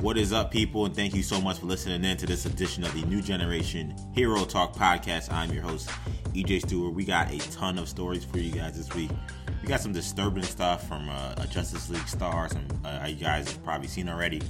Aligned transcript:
What 0.00 0.16
is 0.16 0.32
up, 0.32 0.50
people? 0.50 0.86
And 0.86 0.96
thank 0.96 1.14
you 1.14 1.22
so 1.22 1.42
much 1.42 1.58
for 1.58 1.66
listening 1.66 2.02
in 2.06 2.16
to 2.16 2.24
this 2.24 2.46
edition 2.46 2.84
of 2.84 2.94
the 2.94 3.02
New 3.02 3.20
Generation 3.20 3.94
Hero 4.14 4.46
Talk 4.46 4.74
podcast. 4.74 5.30
I'm 5.30 5.52
your 5.52 5.62
host, 5.62 5.90
EJ 6.32 6.62
Stewart. 6.62 6.94
We 6.94 7.04
got 7.04 7.30
a 7.30 7.38
ton 7.50 7.78
of 7.78 7.86
stories 7.86 8.24
for 8.24 8.38
you 8.38 8.50
guys 8.50 8.78
this 8.78 8.90
week. 8.94 9.10
We 9.60 9.68
got 9.68 9.82
some 9.82 9.92
disturbing 9.92 10.44
stuff 10.44 10.88
from 10.88 11.10
uh, 11.10 11.34
a 11.36 11.46
Justice 11.46 11.90
League 11.90 12.08
star. 12.08 12.48
Some 12.48 12.66
uh, 12.82 13.08
you 13.08 13.16
guys 13.16 13.52
have 13.52 13.62
probably 13.62 13.88
seen 13.88 14.08
already. 14.08 14.40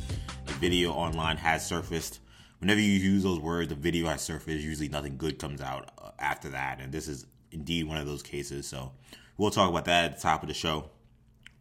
A 0.46 0.52
video 0.52 0.92
online 0.92 1.36
has 1.36 1.66
surfaced. 1.66 2.20
Whenever 2.60 2.78
you 2.78 2.92
use 2.92 3.24
those 3.24 3.40
words, 3.40 3.70
the 3.70 3.74
video 3.74 4.06
has 4.06 4.22
surfaced. 4.22 4.64
Usually, 4.64 4.88
nothing 4.88 5.16
good 5.16 5.40
comes 5.40 5.60
out 5.60 5.90
uh, 6.00 6.12
after 6.20 6.50
that, 6.50 6.78
and 6.80 6.92
this 6.92 7.08
is 7.08 7.26
indeed 7.50 7.88
one 7.88 7.96
of 7.96 8.06
those 8.06 8.22
cases. 8.22 8.68
So, 8.68 8.92
we'll 9.36 9.50
talk 9.50 9.68
about 9.68 9.86
that 9.86 10.04
at 10.04 10.16
the 10.16 10.22
top 10.22 10.42
of 10.44 10.48
the 10.48 10.54
show. 10.54 10.90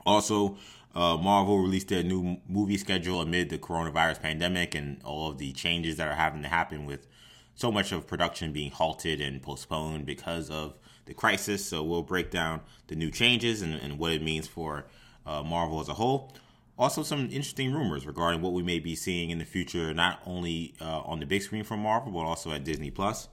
Also, 0.06 0.58
uh, 1.00 1.16
Marvel 1.16 1.60
released 1.60 1.88
their 1.88 2.04
new 2.04 2.38
movie 2.50 2.76
schedule 2.76 3.22
amid 3.22 3.50
the 3.50 3.58
coronavirus 3.58 4.22
pandemic 4.22 4.76
and 4.76 5.02
all 5.06 5.30
of 5.30 5.38
the 5.38 5.54
changes 5.54 5.96
that 5.96 6.10
are 6.10 6.16
having 6.16 6.42
to 6.42 6.50
happen 6.50 6.86
with 6.86 7.08
so 7.56 7.72
much 7.72 7.94
of 7.94 8.06
production 8.06 8.52
being 8.52 8.70
halted 8.70 9.22
and 9.22 9.42
postponed 9.42 10.06
because 10.06 10.50
of 10.50 10.78
the 11.06 11.14
crisis. 11.14 11.66
So 11.66 11.84
we'll 11.84 12.04
break 12.04 12.32
down 12.32 12.60
the 12.88 12.98
new 12.98 13.12
changes 13.12 13.62
and, 13.62 13.76
and 13.76 13.98
what 13.98 14.12
it 14.12 14.22
means 14.22 14.46
for 14.46 14.88
uh, 15.26 15.42
Marvel 15.42 15.80
as 15.80 15.88
a 15.88 15.94
whole. 15.94 16.34
Also, 16.78 17.02
some 17.04 17.22
interesting 17.32 17.74
rumors 17.74 18.06
regarding 18.06 18.42
what 18.42 18.52
we 18.52 18.62
may 18.62 18.80
be 18.80 18.94
seeing 18.94 19.30
in 19.30 19.38
the 19.38 19.46
future, 19.46 19.94
not 19.94 20.20
only 20.26 20.74
uh, 20.82 21.00
on 21.02 21.22
the 21.22 21.26
big 21.26 21.42
screen 21.42 21.64
from 21.64 21.80
Marvel, 21.80 22.12
but 22.12 22.20
also 22.20 22.52
at 22.52 22.66
Disney 22.66 22.92
Plus. 22.92 23.30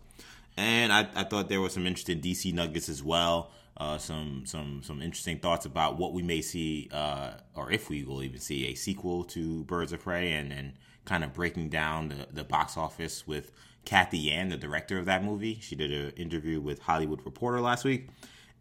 And 0.56 0.92
I, 0.92 1.08
I 1.16 1.24
thought 1.24 1.48
there 1.48 1.60
were 1.60 1.68
some 1.68 1.84
interesting 1.86 2.20
DC 2.20 2.52
nuggets 2.54 2.88
as 2.88 3.02
well 3.02 3.50
uh, 3.76 3.98
some 3.98 4.44
some 4.46 4.82
some 4.82 5.02
interesting 5.02 5.38
thoughts 5.38 5.66
about 5.66 5.98
what 5.98 6.12
we 6.12 6.22
may 6.22 6.40
see, 6.40 6.88
uh, 6.92 7.32
or 7.54 7.70
if 7.70 7.90
we 7.90 8.04
will 8.04 8.22
even 8.22 8.40
see 8.40 8.68
a 8.68 8.74
sequel 8.74 9.24
to 9.24 9.64
Birds 9.64 9.92
of 9.92 10.02
Prey, 10.02 10.32
and 10.32 10.52
and 10.52 10.72
kind 11.04 11.22
of 11.22 11.32
breaking 11.32 11.68
down 11.68 12.08
the, 12.08 12.26
the 12.32 12.44
box 12.44 12.76
office 12.76 13.26
with 13.26 13.52
Cathy 13.84 14.18
Yan, 14.18 14.48
the 14.48 14.56
director 14.56 14.98
of 14.98 15.06
that 15.06 15.24
movie. 15.24 15.58
She 15.60 15.76
did 15.76 15.92
an 15.92 16.10
interview 16.16 16.60
with 16.60 16.80
Hollywood 16.80 17.24
Reporter 17.24 17.60
last 17.60 17.84
week, 17.84 18.08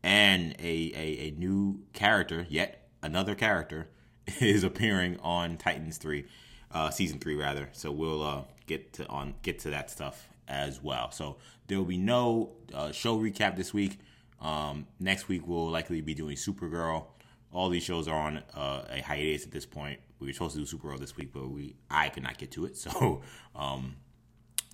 and 0.04 0.54
a, 0.60 0.92
a, 0.96 1.28
a 1.28 1.32
new 1.38 1.80
character, 1.94 2.46
yet 2.50 2.88
another 3.02 3.36
character, 3.36 3.90
is 4.40 4.64
appearing 4.64 5.20
on 5.22 5.58
Titans 5.58 5.98
three, 5.98 6.26
uh, 6.72 6.90
season 6.90 7.20
three 7.20 7.36
rather. 7.36 7.70
So 7.74 7.92
we'll 7.92 8.24
uh, 8.24 8.42
get 8.68 8.94
to 8.94 9.08
on 9.08 9.34
get 9.42 9.60
to 9.60 9.70
that 9.72 9.90
stuff 9.90 10.30
as 10.48 10.82
well. 10.82 11.12
So 11.12 11.38
there 11.68 11.78
will 11.78 11.86
be 11.86 11.98
no 11.98 12.52
uh, 12.74 12.92
show 12.92 13.18
recap 13.18 13.56
this 13.56 13.74
week. 13.74 14.00
Um, 14.42 14.88
next 15.00 15.28
week 15.28 15.48
we'll 15.48 15.70
likely 15.70 16.02
be 16.02 16.14
doing 16.14 16.36
Supergirl. 16.36 17.06
All 17.52 17.70
these 17.70 17.84
shows 17.84 18.08
are 18.08 18.20
on 18.20 18.44
uh, 18.54 18.84
a 18.90 19.02
hiatus 19.02 19.46
at 19.46 19.52
this 19.52 19.66
point. 19.66 20.00
We 20.20 20.28
were 20.28 20.34
supposed 20.34 20.56
to 20.56 20.66
do 20.66 20.78
Supergirl 20.78 21.00
this 21.00 21.16
week, 21.16 21.32
but 21.34 21.50
we 21.50 21.76
I 21.90 22.10
could 22.10 22.24
not 22.24 22.38
get 22.38 22.52
to 22.52 22.66
it, 22.66 22.78
so 22.86 23.22
um, 23.56 23.96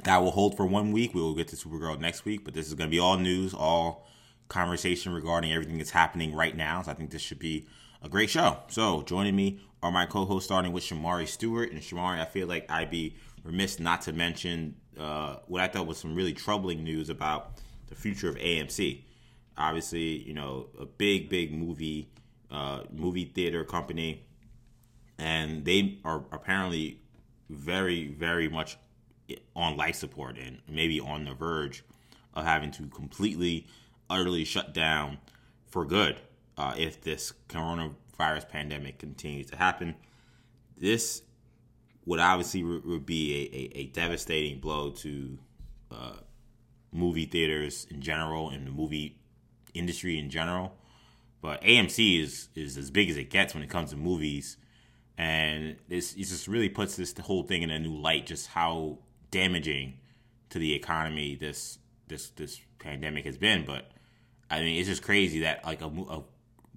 that 0.03 0.17
will 0.17 0.31
hold 0.31 0.57
for 0.57 0.65
one 0.65 0.91
week. 0.91 1.13
We 1.13 1.21
will 1.21 1.35
get 1.35 1.47
to 1.49 1.55
Supergirl 1.55 1.99
next 1.99 2.25
week, 2.25 2.43
but 2.43 2.53
this 2.53 2.67
is 2.67 2.73
going 2.73 2.89
to 2.89 2.91
be 2.91 2.99
all 2.99 3.17
news, 3.17 3.53
all 3.53 4.07
conversation 4.47 5.13
regarding 5.13 5.53
everything 5.53 5.77
that's 5.77 5.91
happening 5.91 6.35
right 6.35 6.55
now. 6.55 6.81
So 6.81 6.91
I 6.91 6.93
think 6.93 7.11
this 7.11 7.21
should 7.21 7.39
be 7.39 7.67
a 8.01 8.09
great 8.09 8.29
show. 8.29 8.57
So 8.67 9.01
joining 9.03 9.35
me 9.35 9.61
are 9.81 9.91
my 9.91 10.05
co-hosts, 10.05 10.45
starting 10.45 10.73
with 10.73 10.83
Shamari 10.83 11.27
Stewart. 11.27 11.71
And 11.71 11.81
Shamari, 11.81 12.19
I 12.19 12.25
feel 12.25 12.47
like 12.47 12.69
I'd 12.69 12.89
be 12.89 13.15
remiss 13.43 13.79
not 13.79 14.01
to 14.01 14.13
mention 14.13 14.75
uh, 14.99 15.37
what 15.47 15.61
I 15.61 15.67
thought 15.67 15.87
was 15.87 15.97
some 15.97 16.15
really 16.15 16.33
troubling 16.33 16.83
news 16.83 17.09
about 17.09 17.53
the 17.87 17.95
future 17.95 18.29
of 18.29 18.35
AMC 18.35 19.03
obviously, 19.57 20.23
you 20.27 20.33
know, 20.33 20.67
a 20.79 20.85
big, 20.85 21.29
big 21.29 21.53
movie 21.53 22.09
uh, 22.49 22.81
movie 22.91 23.25
theater 23.25 23.63
company, 23.63 24.25
and 25.17 25.63
they 25.63 25.99
are 26.03 26.23
apparently 26.31 26.99
very, 27.49 28.07
very 28.07 28.49
much 28.49 28.77
on 29.55 29.77
life 29.77 29.95
support 29.95 30.37
and 30.37 30.59
maybe 30.67 30.99
on 30.99 31.23
the 31.25 31.33
verge 31.33 31.83
of 32.33 32.43
having 32.43 32.71
to 32.71 32.87
completely, 32.87 33.67
utterly 34.09 34.43
shut 34.43 34.73
down 34.73 35.17
for 35.67 35.85
good 35.85 36.17
uh, 36.57 36.73
if 36.77 37.01
this 37.01 37.33
coronavirus 37.47 38.49
pandemic 38.49 38.99
continues 38.99 39.49
to 39.49 39.55
happen. 39.55 39.95
This 40.77 41.21
would 42.05 42.19
obviously 42.19 42.63
would 42.63 43.05
be 43.05 43.33
a, 43.33 43.77
a, 43.77 43.81
a 43.81 43.85
devastating 43.87 44.59
blow 44.59 44.91
to 44.91 45.37
uh, 45.91 46.15
movie 46.91 47.25
theaters 47.25 47.87
in 47.89 48.01
general 48.01 48.49
and 48.49 48.67
the 48.67 48.71
movie 48.71 49.20
industry 49.73 50.17
in 50.17 50.29
general. 50.29 50.75
But 51.41 51.61
AMC 51.63 52.21
is 52.21 52.49
is 52.55 52.77
as 52.77 52.91
big 52.91 53.09
as 53.09 53.17
it 53.17 53.29
gets 53.29 53.53
when 53.53 53.63
it 53.63 53.69
comes 53.69 53.89
to 53.89 53.97
movies, 53.97 54.57
and 55.17 55.75
this 55.87 56.13
it 56.13 56.25
just 56.25 56.47
really 56.47 56.69
puts 56.69 56.95
this 56.95 57.17
whole 57.17 57.43
thing 57.43 57.63
in 57.63 57.71
a 57.71 57.79
new 57.79 57.95
light. 57.95 58.27
Just 58.27 58.47
how 58.47 58.99
damaging 59.31 59.97
to 60.49 60.59
the 60.59 60.73
economy 60.73 61.35
this 61.35 61.79
this 62.07 62.29
this 62.31 62.61
pandemic 62.77 63.25
has 63.25 63.37
been. 63.37 63.65
But 63.65 63.89
I 64.49 64.61
mean, 64.61 64.79
it's 64.79 64.87
just 64.87 65.01
crazy 65.01 65.39
that 65.39 65.65
like 65.65 65.81
a, 65.81 65.87
a 65.87 66.23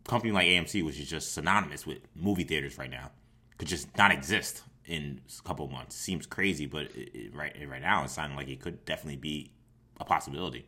company 0.04 0.32
like 0.32 0.46
AMC, 0.46 0.84
which 0.84 0.98
is 0.98 1.08
just 1.08 1.34
synonymous 1.34 1.86
with 1.86 1.98
movie 2.14 2.44
theaters 2.44 2.78
right 2.78 2.90
now, 2.90 3.10
could 3.58 3.68
just 3.68 3.94
not 3.98 4.12
exist 4.12 4.62
in 4.86 5.20
a 5.38 5.42
couple 5.46 5.66
months. 5.68 5.96
Seems 5.96 6.26
crazy, 6.26 6.66
but 6.66 6.84
it, 6.94 7.10
it, 7.14 7.34
right 7.34 7.54
right 7.68 7.82
now 7.82 8.04
it's 8.04 8.14
sounding 8.14 8.36
like 8.36 8.48
it 8.48 8.60
could 8.60 8.84
definitely 8.84 9.16
be 9.16 9.52
a 10.00 10.04
possibility. 10.04 10.66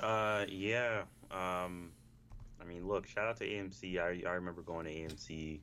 Uh, 0.00 0.44
yeah. 0.48 1.02
Um, 1.30 1.90
I 2.60 2.64
mean, 2.64 2.86
look, 2.86 3.06
shout 3.06 3.26
out 3.26 3.36
to 3.38 3.44
AMC. 3.46 3.98
I, 3.98 4.28
I 4.28 4.34
remember 4.34 4.62
going 4.62 4.86
to 4.86 4.92
AMC 4.92 5.60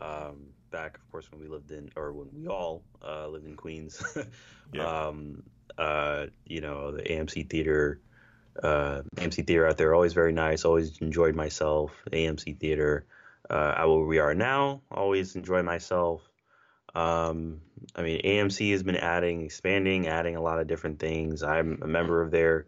um, 0.00 0.46
back, 0.70 0.96
of 0.96 1.10
course, 1.10 1.30
when 1.30 1.40
we 1.40 1.48
lived 1.48 1.70
in, 1.70 1.90
or 1.96 2.12
when 2.12 2.28
we 2.32 2.46
all 2.46 2.82
uh, 3.06 3.28
lived 3.28 3.46
in 3.46 3.56
Queens. 3.56 4.02
yeah. 4.72 5.06
Um, 5.06 5.42
uh, 5.78 6.26
you 6.44 6.60
know, 6.60 6.92
the 6.92 7.02
AMC 7.02 7.48
theater, 7.48 8.00
uh, 8.62 9.02
AMC 9.16 9.46
theater 9.46 9.66
out 9.66 9.76
there, 9.76 9.94
always 9.94 10.12
very 10.12 10.32
nice. 10.32 10.64
Always 10.64 10.98
enjoyed 10.98 11.34
myself. 11.34 11.92
AMC 12.12 12.58
theater, 12.58 13.06
uh, 13.48 13.82
where 13.84 14.06
we 14.06 14.18
are 14.18 14.34
now, 14.34 14.82
always 14.90 15.36
enjoy 15.36 15.62
myself. 15.62 16.22
Um, 16.94 17.60
I 17.94 18.02
mean, 18.02 18.20
AMC 18.22 18.72
has 18.72 18.82
been 18.82 18.96
adding, 18.96 19.42
expanding, 19.42 20.08
adding 20.08 20.36
a 20.36 20.42
lot 20.42 20.60
of 20.60 20.66
different 20.66 20.98
things. 20.98 21.42
I'm 21.42 21.78
a 21.82 21.86
member 21.86 22.20
of 22.20 22.30
their 22.30 22.66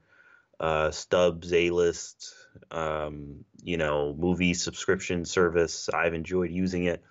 uh, 0.62 0.92
Stubs 0.92 1.52
A 1.52 1.70
list, 1.70 2.32
um, 2.70 3.44
you 3.62 3.76
know, 3.76 4.14
movie 4.16 4.54
subscription 4.54 5.24
service. 5.24 5.88
I've 5.92 6.14
enjoyed 6.14 6.50
using 6.50 6.84
it. 6.84 7.02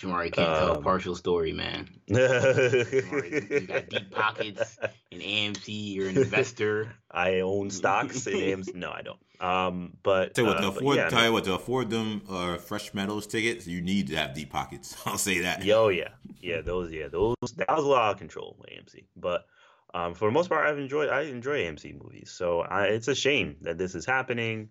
Shamari 0.00 0.32
can't 0.32 0.48
um, 0.48 0.56
tell 0.56 0.68
a 0.68 0.76
um, 0.76 0.82
partial 0.82 1.14
story, 1.16 1.52
man. 1.52 1.90
Shamari, 2.08 3.50
you 3.50 3.66
got 3.66 3.88
deep 3.90 4.10
pockets 4.10 4.78
in 5.10 5.18
AMC. 5.18 5.94
You're 5.94 6.08
an 6.08 6.16
investor. 6.16 6.94
I 7.10 7.40
own 7.40 7.70
stocks 7.70 8.26
in 8.26 8.34
AMC. 8.62 8.76
No, 8.76 8.90
I 8.90 9.02
don't. 9.02 9.18
Um, 9.40 9.96
but 10.02 10.34
tell 10.34 10.44
you 10.44 10.50
what, 10.50 10.60
to 10.60 10.66
uh, 10.66 10.70
afford, 10.70 10.96
yeah, 10.96 11.08
tell 11.08 11.24
you 11.24 11.32
what, 11.32 11.44
to 11.44 11.54
afford 11.54 11.90
them 11.90 12.22
uh, 12.30 12.56
Fresh 12.58 12.94
metals 12.94 13.26
tickets, 13.26 13.66
you 13.66 13.82
need 13.82 14.06
to 14.08 14.16
have 14.16 14.34
deep 14.34 14.50
pockets. 14.50 14.96
I'll 15.04 15.18
say 15.18 15.40
that. 15.40 15.64
Yo, 15.64 15.88
yeah, 15.88 16.10
yeah, 16.40 16.60
those, 16.60 16.92
yeah, 16.92 17.08
those. 17.08 17.36
That 17.56 17.68
was 17.68 17.84
a 17.84 17.88
lot 17.88 18.12
of 18.12 18.18
control, 18.18 18.56
AMC, 18.70 19.04
but 19.16 19.46
um, 19.94 20.14
for 20.14 20.28
the 20.28 20.32
most 20.32 20.48
part, 20.48 20.66
I've 20.66 20.78
enjoyed 20.78 21.08
I 21.08 21.22
enjoy 21.22 21.64
AMC 21.64 22.00
movies. 22.02 22.30
So 22.30 22.60
I, 22.60 22.84
it's 22.84 23.08
a 23.08 23.14
shame 23.14 23.56
that 23.62 23.78
this 23.78 23.94
is 23.94 24.06
happening. 24.06 24.70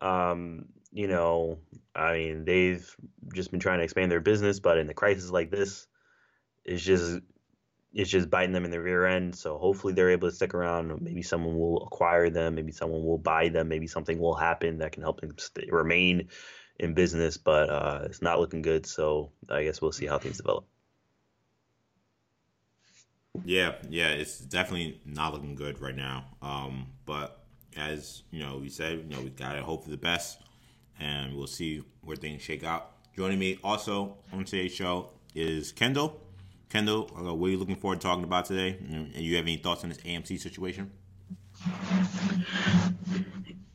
Um, 0.00 0.66
you 0.92 1.08
know, 1.08 1.58
I 1.94 2.12
mean, 2.14 2.44
they've 2.44 2.96
just 3.34 3.50
been 3.50 3.60
trying 3.60 3.78
to 3.78 3.84
expand 3.84 4.10
their 4.10 4.20
business, 4.20 4.60
but 4.60 4.78
in 4.78 4.88
a 4.90 4.94
crisis 4.94 5.30
like 5.30 5.50
this, 5.50 5.86
it's 6.64 6.82
just 6.82 7.20
it's 7.94 8.10
just 8.10 8.30
biting 8.30 8.52
them 8.52 8.64
in 8.64 8.70
the 8.70 8.80
rear 8.80 9.06
end. 9.06 9.34
So 9.34 9.58
hopefully 9.58 9.92
they're 9.92 10.10
able 10.10 10.28
to 10.28 10.34
stick 10.34 10.54
around. 10.54 11.02
Maybe 11.02 11.22
someone 11.22 11.58
will 11.58 11.82
acquire 11.84 12.30
them. 12.30 12.54
Maybe 12.54 12.72
someone 12.72 13.04
will 13.04 13.18
buy 13.18 13.48
them. 13.48 13.68
Maybe 13.68 13.86
something 13.86 14.18
will 14.18 14.34
happen 14.34 14.78
that 14.78 14.92
can 14.92 15.02
help 15.02 15.20
them 15.20 15.36
stay, 15.38 15.68
remain 15.70 16.28
in 16.78 16.94
business. 16.94 17.36
But 17.36 17.68
uh, 17.68 18.00
it's 18.04 18.22
not 18.22 18.40
looking 18.40 18.62
good. 18.62 18.86
So 18.86 19.32
I 19.50 19.64
guess 19.64 19.82
we'll 19.82 19.92
see 19.92 20.06
how 20.06 20.18
things 20.18 20.38
develop. 20.38 20.66
Yeah, 23.44 23.72
yeah, 23.88 24.08
it's 24.08 24.38
definitely 24.38 25.00
not 25.06 25.32
looking 25.32 25.54
good 25.54 25.80
right 25.80 25.96
now. 25.96 26.24
Um, 26.42 26.86
but 27.06 27.42
as 27.76 28.22
you 28.30 28.40
know, 28.40 28.58
we 28.58 28.68
said, 28.68 28.98
you 29.08 29.16
know, 29.16 29.22
we 29.22 29.30
gotta 29.30 29.62
hope 29.62 29.84
for 29.84 29.90
the 29.90 29.96
best, 29.96 30.38
and 31.00 31.34
we'll 31.34 31.46
see 31.46 31.82
where 32.02 32.16
things 32.16 32.42
shake 32.42 32.62
out. 32.62 32.92
Joining 33.16 33.38
me 33.38 33.58
also 33.64 34.16
on 34.32 34.44
today's 34.44 34.72
show 34.72 35.10
is 35.34 35.72
Kendall. 35.72 36.20
Kendall, 36.68 37.10
uh, 37.16 37.34
what 37.34 37.48
are 37.48 37.50
you 37.50 37.58
looking 37.58 37.76
forward 37.76 38.00
to 38.00 38.06
talking 38.06 38.24
about 38.24 38.44
today? 38.44 38.78
And 38.90 39.14
you 39.16 39.36
have 39.36 39.44
any 39.44 39.56
thoughts 39.56 39.82
on 39.82 39.90
this 39.90 39.98
AMC 39.98 40.38
situation? 40.38 40.90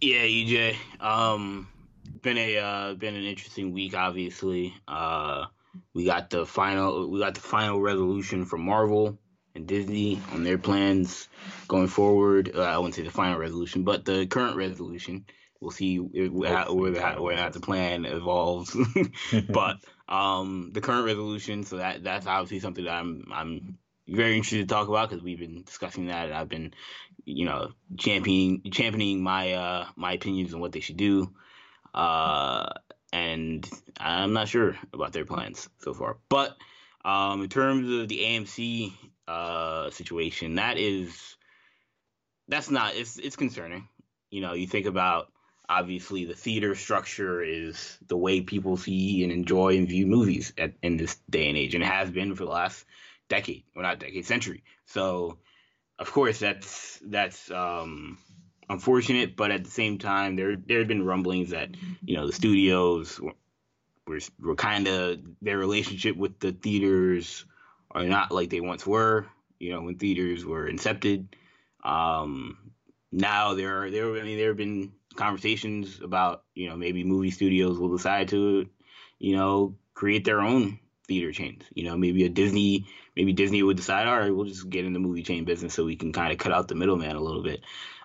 Yeah, 0.02 0.22
EJ. 0.22 0.76
Um, 1.00 1.68
been 2.22 2.38
a 2.38 2.58
uh, 2.58 2.94
been 2.94 3.16
an 3.16 3.24
interesting 3.24 3.74
week. 3.74 3.96
Obviously, 3.96 4.74
uh, 4.88 5.46
we 5.94 6.06
got 6.06 6.30
the 6.30 6.46
final 6.46 7.10
we 7.10 7.20
got 7.20 7.36
the 7.36 7.42
final 7.42 7.82
resolution 7.82 8.46
from 8.46 8.62
Marvel 8.62 9.18
and 9.58 9.68
Disney 9.68 10.22
on 10.32 10.44
their 10.44 10.58
plans 10.58 11.28
going 11.68 11.88
forward. 11.88 12.52
Uh, 12.56 12.62
I 12.62 12.78
wouldn't 12.78 12.96
say 12.96 13.02
the 13.02 13.12
final 13.12 13.38
resolution, 13.38 13.84
but 13.84 14.06
the 14.06 14.26
current 14.26 14.56
resolution. 14.56 15.26
We'll 15.60 15.72
see 15.72 15.98
where, 15.98 16.66
the, 16.66 16.74
where 17.20 17.50
the 17.50 17.60
plan 17.60 18.06
evolves. 18.06 18.78
but 19.50 19.78
um, 20.08 20.70
the 20.72 20.82
current 20.82 21.06
resolution. 21.06 21.64
So 21.64 21.78
that 21.78 22.04
that's 22.04 22.28
obviously 22.28 22.60
something 22.60 22.86
that 22.86 22.94
I'm 22.94 23.26
I'm 23.34 23.78
very 24.08 24.36
interested 24.36 24.68
to 24.68 24.74
talk 24.74 24.88
about 24.88 25.10
because 25.10 25.24
we've 25.24 25.40
been 25.40 25.64
discussing 25.64 26.08
that, 26.08 26.28
and 26.28 26.36
I've 26.36 26.48
been, 26.48 26.76
you 27.26 27.46
know, 27.46 27.72
championing 27.98 28.70
championing 28.72 29.24
my 29.24 29.54
uh, 29.54 29.88
my 29.96 30.14
opinions 30.14 30.54
on 30.54 30.60
what 30.60 30.74
they 30.74 30.80
should 30.80 30.98
do. 30.98 31.34
Uh, 31.92 32.70
and 33.12 33.68
I'm 34.00 34.34
not 34.34 34.50
sure 34.50 34.78
about 34.94 35.12
their 35.12 35.26
plans 35.26 35.70
so 35.80 35.96
far. 35.96 36.18
But 36.30 36.56
um, 37.04 37.42
in 37.42 37.50
terms 37.50 37.90
of 37.90 38.10
the 38.10 38.20
AMC 38.20 38.94
uh, 39.28 39.90
situation, 39.92 40.56
that 40.56 40.78
is 40.78 41.36
that's 42.48 42.70
not 42.70 42.96
it's 42.96 43.18
it's 43.18 43.36
concerning. 43.36 43.88
You 44.30 44.42
know, 44.42 44.54
you 44.54 44.68
think 44.68 44.86
about 44.86 45.32
obviously 45.70 46.26
the 46.26 46.34
theater 46.34 46.76
structure 46.76 47.42
is 47.42 47.98
the 48.08 48.18
way 48.18 48.42
people 48.42 48.78
see 48.78 49.24
and 49.24 49.32
enjoy 49.32 49.78
and 49.78 49.88
view 49.88 50.08
movies 50.08 50.54
at, 50.58 50.74
in 50.82 50.98
this 50.98 51.18
day 51.30 51.50
and 51.50 51.58
age, 51.58 51.76
and 51.76 51.84
it 51.84 51.88
has 51.88 52.10
been 52.10 52.36
for 52.36 52.46
the 52.46 52.52
last 52.52 52.86
decade, 53.30 53.64
or 53.76 53.84
not 53.84 54.00
decade, 54.00 54.26
century. 54.26 54.64
So, 54.86 55.40
of 56.00 56.12
course, 56.12 56.40
that's 56.40 57.00
that's 57.06 57.52
um, 57.52 58.18
unfortunate, 58.70 59.36
but 59.36 59.52
at 59.52 59.64
the 59.64 59.72
same 59.72 59.98
time, 59.98 60.36
there 60.36 60.56
there 60.56 60.80
have 60.80 60.88
been 60.88 61.06
rumblings 61.06 61.50
that 61.52 61.70
you 62.04 62.16
know 62.16 62.28
the 62.28 62.34
studios 62.34 63.20
were 63.20 63.34
were, 64.08 64.20
were 64.40 64.56
kind 64.56 64.88
of 64.88 65.20
their 65.42 65.58
relationship 65.58 66.16
with 66.16 66.40
the 66.40 66.54
theaters 66.54 67.46
are 67.92 68.04
not 68.04 68.32
like 68.32 68.50
they 68.50 68.62
once 68.62 68.86
were. 68.86 69.28
You 69.60 69.72
know, 69.72 69.82
when 69.82 69.98
theaters 69.98 70.46
were 70.46 70.70
incepted. 70.70 71.28
Um, 71.84 72.58
now 73.12 73.54
there 73.54 73.84
are 73.84 73.92
there 73.92 74.18
I 74.18 74.24
mean 74.24 74.38
there 74.38 74.50
have 74.50 74.58
been 74.58 74.92
conversations 75.16 76.00
about 76.02 76.44
you 76.54 76.70
know 76.70 76.76
maybe 76.76 77.04
movie 77.04 77.32
studios 77.32 77.80
will 77.80 77.96
decide 77.96 78.28
to 78.30 78.68
you 79.20 79.36
know 79.36 79.76
create 79.94 80.26
their 80.26 80.42
own 80.42 80.80
theater 81.08 81.32
chains. 81.32 81.64
You 81.74 81.86
know, 81.86 81.98
maybe 81.98 82.26
a 82.26 82.30
Disney, 82.30 82.86
maybe 83.16 83.34
Disney 83.34 83.64
would 83.64 83.78
decide, 83.78 84.08
all 84.08 84.20
right, 84.20 84.36
we'll 84.36 84.46
just 84.46 84.70
get 84.70 84.86
in 84.86 84.94
the 84.94 85.00
movie 85.00 85.24
chain 85.24 85.46
business 85.46 85.74
so 85.74 85.86
we 85.86 85.96
can 85.96 86.14
kind 86.14 86.32
of 86.32 86.38
cut 86.38 86.52
out 86.52 86.68
the 86.68 86.76
middleman 86.76 87.16
a 87.16 87.22
little 87.22 87.44
bit. 87.44 87.62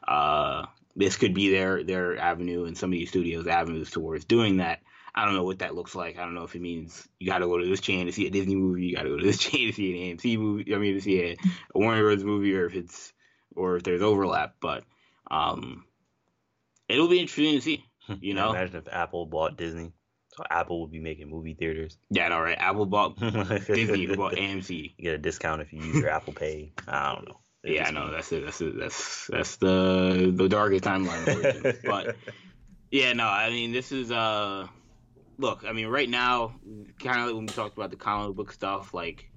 Uh, 0.06 0.66
this 0.96 1.16
could 1.16 1.34
be 1.34 1.50
their 1.50 1.82
their 1.82 2.18
avenue 2.18 2.64
and 2.64 2.76
some 2.76 2.90
of 2.90 2.98
these 2.98 3.08
studios' 3.08 3.46
avenues 3.46 3.90
towards 3.90 4.24
doing 4.24 4.58
that. 4.58 4.80
I 5.14 5.24
don't 5.24 5.34
know 5.34 5.44
what 5.44 5.58
that 5.58 5.74
looks 5.74 5.94
like. 5.94 6.18
I 6.18 6.24
don't 6.24 6.34
know 6.34 6.44
if 6.44 6.54
it 6.54 6.62
means 6.62 7.06
you 7.18 7.26
got 7.26 7.38
to 7.38 7.46
go 7.46 7.58
to 7.58 7.66
this 7.66 7.80
chain 7.80 8.06
to 8.06 8.12
see 8.12 8.26
a 8.26 8.30
Disney 8.30 8.54
movie, 8.54 8.86
you 8.86 8.96
got 8.96 9.02
to 9.02 9.10
go 9.10 9.18
to 9.18 9.24
this 9.24 9.38
chain 9.46 9.68
to 9.68 9.72
see 9.72 10.10
an 10.10 10.16
AMC 10.16 10.38
movie. 10.38 10.74
I 10.74 10.78
mean, 10.78 10.94
to 10.94 11.00
see 11.00 11.22
a, 11.22 11.36
a 11.74 11.78
Warner 11.78 12.02
Bros. 12.02 12.24
movie, 12.24 12.54
or 12.54 12.66
if 12.66 12.74
it's 12.74 13.12
or 13.54 13.76
if 13.76 13.82
there's 13.82 14.02
overlap. 14.02 14.54
But 14.60 14.84
um, 15.30 15.84
it'll 16.88 17.08
be 17.08 17.20
interesting 17.20 17.54
to 17.54 17.60
see. 17.60 17.84
You 18.20 18.34
know, 18.34 18.50
imagine 18.50 18.76
if 18.76 18.88
Apple 18.92 19.26
bought 19.26 19.56
Disney. 19.56 19.92
So 20.36 20.44
Apple 20.48 20.80
would 20.80 20.90
be 20.90 20.98
making 20.98 21.28
movie 21.28 21.52
theaters. 21.52 21.98
Yeah, 22.10 22.34
all 22.34 22.42
right. 22.42 22.56
Apple 22.58 22.86
bought 22.86 23.18
Disney, 23.20 24.06
bought 24.16 24.32
AMC. 24.32 24.94
You 24.96 25.04
get 25.04 25.14
a 25.14 25.18
discount 25.18 25.60
if 25.60 25.72
you 25.72 25.82
use 25.82 25.96
your 25.96 26.08
Apple 26.08 26.32
Pay. 26.32 26.72
I 26.88 27.14
don't 27.14 27.28
know. 27.28 27.40
It 27.62 27.74
yeah, 27.74 27.88
I 27.88 27.90
know. 27.90 28.10
That's 28.10 28.32
it. 28.32 28.44
That's 28.44 28.60
it. 28.60 28.78
That's 28.78 29.26
that's 29.28 29.56
the 29.56 30.32
the 30.34 30.48
darkest 30.48 30.84
timeline. 30.84 31.78
but 31.84 32.16
yeah, 32.90 33.12
no. 33.12 33.26
I 33.26 33.50
mean, 33.50 33.72
this 33.72 33.92
is 33.92 34.10
uh, 34.10 34.66
look. 35.38 35.64
I 35.66 35.72
mean, 35.72 35.88
right 35.88 36.08
now, 36.08 36.54
kind 36.98 37.20
of 37.20 37.26
like 37.26 37.34
when 37.34 37.46
we 37.46 37.52
talked 37.52 37.76
about 37.76 37.90
the 37.90 37.96
comic 37.96 38.36
book 38.36 38.52
stuff, 38.52 38.94
like 38.94 39.30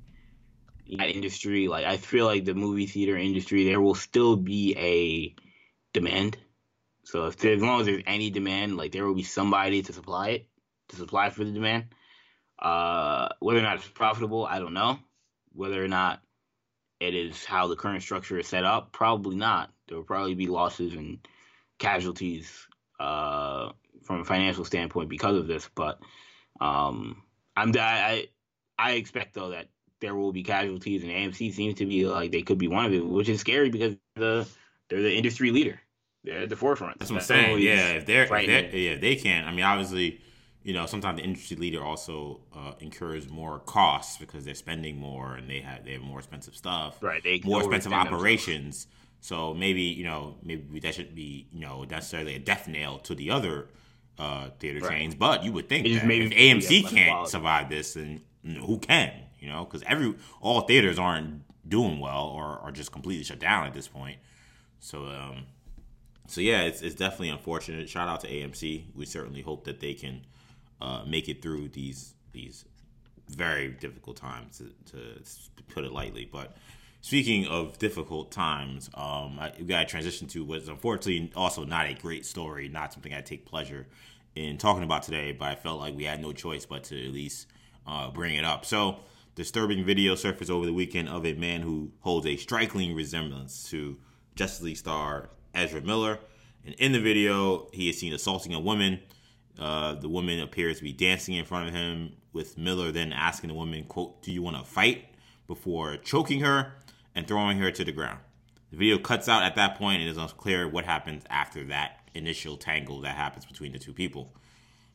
that 0.98 1.10
industry, 1.10 1.68
like 1.68 1.86
I 1.86 1.98
feel 1.98 2.26
like 2.26 2.46
the 2.46 2.54
movie 2.54 2.86
theater 2.86 3.18
industry, 3.18 3.66
there 3.66 3.82
will 3.82 3.96
still 3.96 4.36
be 4.36 4.76
a 4.78 5.36
demand. 5.94 6.38
So 7.04 7.28
if 7.28 7.44
as 7.46 7.62
long 7.62 7.82
as 7.82 7.86
there's 7.86 8.04
any 8.08 8.30
demand, 8.30 8.78
like 8.78 8.92
there 8.92 9.06
will 9.06 9.16
be 9.16 9.24
somebody 9.24 9.82
to 9.84 9.94
supply 9.94 10.30
it 10.30 10.48
to 10.90 10.96
supply 10.96 11.30
for 11.30 11.44
the 11.44 11.52
demand. 11.52 11.86
Uh, 12.60 13.30
whether 13.40 13.60
or 13.60 13.64
not 13.64 13.78
it's 13.78 13.88
profitable, 13.88 14.46
I 14.46 14.60
don't 14.60 14.74
know. 14.74 15.00
Whether 15.54 15.84
or 15.84 15.88
not 15.88 16.22
it 17.00 17.14
is 17.14 17.44
how 17.44 17.68
the 17.68 17.76
current 17.76 18.02
structure 18.04 18.40
is 18.40 18.48
set 18.48 18.64
up, 18.64 18.92
probably 18.92 19.36
not. 19.36 19.72
There 19.88 19.98
will 19.98 20.06
probably 20.06 20.36
be 20.36 20.48
losses 20.48 20.94
and 20.94 21.20
casualties 21.78 22.68
uh, 23.00 23.72
from 24.06 24.22
a 24.22 24.26
financial 24.26 24.66
standpoint 24.66 25.10
because 25.10 25.36
of 25.36 25.48
this. 25.48 25.70
But 25.76 26.00
um, 26.62 27.24
I'm 27.56 27.74
I 27.78 28.28
I 28.78 28.92
expect 28.94 29.34
though 29.34 29.50
that 29.50 29.68
there 30.02 30.16
will 30.16 30.32
be 30.32 30.44
casualties, 30.44 31.04
and 31.04 31.12
AMC 31.12 31.54
seems 31.54 31.76
to 31.76 31.86
be 31.86 32.06
like 32.08 32.32
they 32.32 32.42
could 32.42 32.58
be 32.58 32.68
one 32.68 32.86
of 32.86 32.94
it, 32.94 33.06
which 33.06 33.30
is 33.30 33.42
scary 33.42 33.70
because 33.70 33.96
the 34.16 34.48
they're 34.90 35.02
the 35.02 35.16
industry 35.16 35.52
leader. 35.52 35.80
They're 36.24 36.44
at 36.44 36.50
the 36.50 36.56
forefront. 36.56 37.00
That's 37.00 37.12
what 37.12 37.22
I'm 37.22 37.26
saying. 37.26 37.60
Yeah, 37.60 37.90
if 37.94 38.06
they're, 38.06 38.24
if 38.24 38.30
they're 38.30 38.76
yeah, 38.76 38.98
they 38.98 39.16
can. 39.16 39.46
I 39.46 39.52
mean, 39.52 39.64
obviously 39.64 40.22
you 40.66 40.74
know, 40.74 40.88
sometimes 40.88 41.20
the 41.20 41.24
industry 41.24 41.56
leader 41.58 41.84
also 41.84 42.42
uh, 42.56 42.74
incurs 42.80 43.30
more 43.30 43.60
costs 43.60 44.18
because 44.18 44.46
they're 44.46 44.56
spending 44.56 44.98
more 44.98 45.36
and 45.36 45.48
they 45.48 45.60
have 45.60 45.86
they 45.86 45.94
have 45.94 46.02
more 46.02 46.18
expensive 46.18 46.56
stuff, 46.56 47.02
right? 47.04 47.24
They 47.24 47.40
more 47.46 47.60
expensive 47.60 47.94
operations. 47.94 48.86
Themselves. 48.86 48.88
So 49.22 49.54
maybe 49.54 49.84
you 49.84 50.04
know 50.04 50.38
maybe 50.44 50.80
that 50.80 50.96
should 50.96 51.14
be 51.14 51.48
you 51.54 51.62
know 51.62 51.84
necessarily 51.84 52.34
a 52.36 52.40
death 52.40 52.68
nail 52.68 52.98
to 53.00 53.14
the 53.14 53.30
other 53.30 53.68
uh, 54.18 54.50
theater 54.60 54.80
right. 54.80 54.92
chains. 54.92 55.16
But 55.16 55.44
you 55.44 55.52
would 55.54 55.70
think 55.70 55.86
that 55.86 55.92
if 55.92 56.32
AMC 56.32 56.90
can't 56.90 57.28
survive 57.28 57.70
this, 57.70 57.94
then 57.94 58.22
who 58.44 58.80
can? 58.80 59.12
You 59.40 59.50
know, 59.50 59.66
because 59.66 59.84
every 59.88 60.16
all 60.42 60.62
theaters 60.62 60.98
aren't 60.98 61.44
doing 61.68 62.00
well 62.00 62.28
or 62.28 62.44
are 62.60 62.72
just 62.72 62.92
completely 62.92 63.24
shut 63.24 63.40
down 63.40 63.68
at 63.68 63.74
this 63.74 63.88
point. 63.88 64.18
So 64.80 65.06
um, 65.06 65.46
so 66.28 66.42
yeah, 66.42 66.62
it's 66.62 66.82
it's 66.82 66.96
definitely 66.96 67.30
unfortunate. 67.30 67.90
Shout 67.90 68.08
out 68.08 68.22
to 68.22 68.28
AMC. 68.28 68.86
We 68.96 69.06
certainly 69.06 69.42
hope 69.42 69.66
that 69.66 69.80
they 69.80 69.94
can 69.94 70.26
uh, 70.82 71.04
make 71.06 71.30
it 71.30 71.42
through 71.42 71.70
these 71.70 72.14
these 72.32 72.66
very 73.30 73.70
difficult 73.70 74.18
times, 74.18 74.62
to, 74.86 74.92
to 74.92 75.64
put 75.70 75.84
it 75.84 75.92
lightly. 75.92 76.30
But 76.32 76.56
speaking 77.06 77.46
of 77.46 77.78
difficult 77.78 78.32
times, 78.32 78.90
um, 78.96 79.38
I, 79.40 79.54
we 79.60 79.66
got 79.66 79.82
to 79.82 79.86
transition 79.86 80.28
to 80.30 80.44
what's 80.44 80.68
unfortunately 80.68 81.32
also 81.36 81.64
not 81.64 81.86
a 81.86 81.94
great 81.94 82.26
story, 82.26 82.68
not 82.68 82.94
something 82.94 83.14
I 83.14 83.22
take 83.22 83.46
pleasure 83.46 83.86
in 84.34 84.58
talking 84.58 84.82
about 84.82 85.04
today. 85.04 85.32
But 85.32 85.50
I 85.50 85.56
felt 85.56 85.80
like 85.80 85.96
we 85.96 86.06
had 86.06 86.20
no 86.20 86.34
choice 86.34 86.66
but 86.66 86.84
to 86.86 87.06
at 87.06 87.14
least 87.14 87.46
uh, 87.86 88.10
bring 88.10 88.36
it 88.36 88.44
up. 88.44 88.66
So. 88.66 88.98
Disturbing 89.36 89.84
video 89.84 90.16
surfaced 90.16 90.50
over 90.50 90.66
the 90.66 90.72
weekend 90.72 91.10
of 91.10 91.26
a 91.26 91.34
man 91.34 91.62
who 91.62 91.92
holds 92.00 92.26
a 92.26 92.38
striking 92.38 92.96
resemblance 92.96 93.70
to 93.70 93.98
Justice 94.34 94.62
League 94.62 94.78
star 94.78 95.30
Ezra 95.54 95.82
Miller. 95.82 96.20
And 96.66 96.74
in 96.76 96.94
the 96.94 97.02
video, 97.02 97.68
he 97.74 97.90
is 97.90 98.00
seen 98.00 98.14
assaulting 98.14 98.54
a 98.54 98.62
woman 98.62 99.02
uh, 99.60 99.96
the 99.96 100.08
woman 100.08 100.40
appears 100.40 100.78
to 100.78 100.84
be 100.84 100.94
dancing 100.94 101.36
in 101.36 101.44
front 101.44 101.68
of 101.68 101.74
him, 101.74 102.14
with 102.32 102.58
Miller 102.58 102.94
then 102.94 103.12
asking 103.12 103.50
the 103.50 103.54
woman, 103.54 103.84
"quote 103.84 104.22
Do 104.22 104.32
you 104.32 104.42
want 104.42 104.56
to 104.56 104.64
fight?" 104.64 105.04
before 105.48 105.98
choking 105.98 106.40
her 106.40 106.74
and 107.16 107.28
throwing 107.28 107.58
her 107.60 107.72
to 107.72 107.84
the 107.84 107.92
ground. 107.92 108.20
The 108.72 108.78
video 108.78 108.98
cuts 108.98 109.30
out 109.30 109.44
at 109.44 109.56
that 109.56 109.76
point 109.78 110.02
and 110.02 110.10
it's 110.10 110.20
unclear 110.20 110.68
what 110.68 110.86
happens 110.86 111.24
after 111.30 111.64
that 111.66 112.02
initial 112.14 112.58
tangle 112.58 113.02
that 113.02 113.16
happens 113.16 113.46
between 113.46 113.72
the 113.72 113.80
two 113.80 113.94
people. 113.94 114.34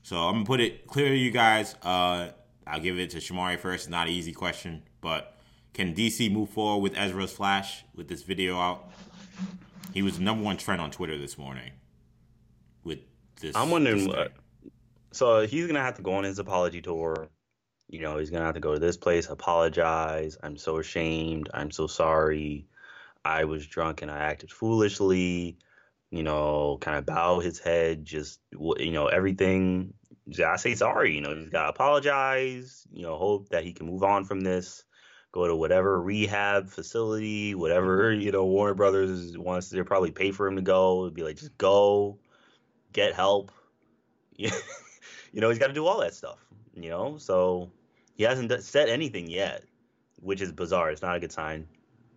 So 0.02 0.16
I'm 0.16 0.34
gonna 0.34 0.44
put 0.46 0.60
it 0.60 0.86
clear 0.86 1.08
to 1.08 1.16
you 1.16 1.30
guys. 1.30 1.74
Uh, 1.82 2.28
I'll 2.66 2.80
give 2.80 2.98
it 2.98 3.10
to 3.10 3.18
Shamari 3.18 3.58
first. 3.58 3.90
Not 3.90 4.06
an 4.06 4.12
easy 4.12 4.32
question, 4.32 4.82
but 5.00 5.36
can 5.72 5.94
DC 5.94 6.30
move 6.32 6.50
forward 6.50 6.82
with 6.82 6.98
Ezra's 6.98 7.32
Flash 7.32 7.84
with 7.94 8.08
this 8.08 8.22
video 8.22 8.58
out? 8.58 8.90
He 9.92 10.02
was 10.02 10.18
the 10.18 10.24
number 10.24 10.44
one 10.44 10.56
trend 10.56 10.80
on 10.80 10.90
Twitter 10.90 11.18
this 11.18 11.36
morning 11.36 11.72
with 12.84 13.00
this. 13.40 13.56
I'm 13.56 13.70
wondering 13.70 14.06
what 14.06 14.32
so 15.12 15.46
he's 15.46 15.66
gonna 15.66 15.80
have 15.80 15.96
to 15.96 16.02
go 16.02 16.14
on 16.14 16.24
his 16.24 16.38
apology 16.38 16.80
tour. 16.80 17.28
You 17.90 18.00
know, 18.02 18.18
he's 18.18 18.30
gonna 18.30 18.44
have 18.44 18.54
to 18.54 18.60
go 18.60 18.72
to 18.72 18.78
this 18.78 18.96
place, 18.96 19.26
apologize. 19.28 20.38
I'm 20.44 20.56
so 20.56 20.78
ashamed. 20.78 21.50
I'm 21.52 21.72
so 21.72 21.88
sorry. 21.88 22.68
I 23.24 23.44
was 23.44 23.66
drunk 23.66 24.02
and 24.02 24.10
I 24.10 24.18
acted 24.18 24.52
foolishly. 24.52 25.58
You 26.12 26.22
know, 26.22 26.78
kind 26.80 26.98
of 26.98 27.06
bow 27.06 27.40
his 27.40 27.58
head, 27.58 28.04
just 28.04 28.40
you 28.52 28.92
know 28.92 29.06
everything. 29.08 29.94
I 30.44 30.56
say 30.56 30.76
sorry. 30.76 31.14
You 31.16 31.20
know, 31.20 31.34
he's 31.34 31.48
got 31.48 31.64
to 31.64 31.68
apologize. 31.70 32.86
You 32.92 33.02
know, 33.02 33.16
hope 33.16 33.48
that 33.48 33.64
he 33.64 33.72
can 33.72 33.86
move 33.86 34.04
on 34.04 34.24
from 34.24 34.40
this. 34.42 34.84
Go 35.32 35.48
to 35.48 35.56
whatever 35.56 36.00
rehab 36.00 36.68
facility, 36.68 37.56
whatever 37.56 38.12
you 38.12 38.30
know 38.30 38.44
Warner 38.44 38.74
Brothers 38.74 39.36
wants. 39.36 39.68
They'll 39.68 39.84
probably 39.84 40.12
pay 40.12 40.30
for 40.30 40.46
him 40.46 40.54
to 40.56 40.62
go. 40.62 41.02
It'd 41.02 41.14
be 41.14 41.24
like, 41.24 41.36
just 41.36 41.58
go, 41.58 42.18
get 42.92 43.14
help. 43.14 43.50
You 45.32 45.40
know, 45.40 45.48
he's 45.48 45.60
got 45.60 45.68
to 45.68 45.72
do 45.72 45.86
all 45.86 46.00
that 46.00 46.12
stuff. 46.12 46.44
You 46.74 46.90
know, 46.90 47.16
so 47.16 47.70
he 48.20 48.26
hasn't 48.26 48.52
said 48.62 48.90
anything 48.90 49.30
yet, 49.30 49.64
which 50.16 50.42
is 50.42 50.52
bizarre. 50.52 50.90
It's 50.90 51.00
not 51.00 51.16
a 51.16 51.20
good 51.20 51.32
sign. 51.32 51.66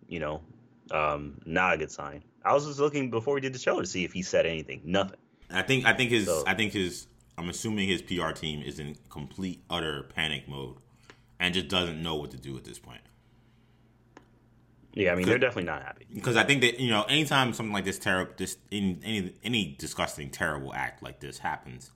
You 0.06 0.20
know, 0.20 0.42
um, 0.90 1.40
not 1.46 1.72
a 1.72 1.78
good 1.78 1.90
sign. 1.90 2.22
I 2.44 2.52
was 2.52 2.66
just 2.66 2.78
looking 2.78 3.08
before 3.10 3.32
we 3.32 3.40
did 3.40 3.54
the 3.54 3.58
show 3.58 3.80
to 3.80 3.86
see 3.86 4.04
if 4.04 4.12
he 4.12 4.20
said 4.20 4.44
anything. 4.44 4.82
Nothing. 4.84 5.16
I 5.50 5.62
think 5.62 5.86
I 5.86 5.94
think 5.94 6.10
his 6.10 6.26
so, 6.26 6.44
I 6.46 6.52
think 6.52 6.74
his 6.74 7.06
I'm 7.38 7.48
assuming 7.48 7.88
his 7.88 8.02
PR 8.02 8.32
team 8.32 8.60
is 8.60 8.80
in 8.80 8.96
complete 9.08 9.64
utter 9.70 10.02
panic 10.14 10.46
mode 10.46 10.76
and 11.40 11.54
just 11.54 11.68
doesn't 11.68 12.02
know 12.02 12.16
what 12.16 12.32
to 12.32 12.36
do 12.36 12.54
at 12.58 12.64
this 12.64 12.78
point. 12.78 13.00
Yeah, 14.92 15.12
I 15.12 15.14
mean 15.14 15.24
they're 15.24 15.38
definitely 15.38 15.70
not 15.70 15.84
happy 15.84 16.06
because 16.12 16.36
I 16.36 16.44
think 16.44 16.60
that 16.60 16.80
you 16.80 16.90
know 16.90 17.04
anytime 17.04 17.54
something 17.54 17.72
like 17.72 17.86
this 17.86 17.98
terrible, 17.98 18.34
this 18.36 18.58
any 18.70 19.32
any 19.42 19.74
disgusting 19.78 20.28
terrible 20.28 20.74
act 20.74 21.02
like 21.02 21.20
this 21.20 21.38
happens, 21.38 21.92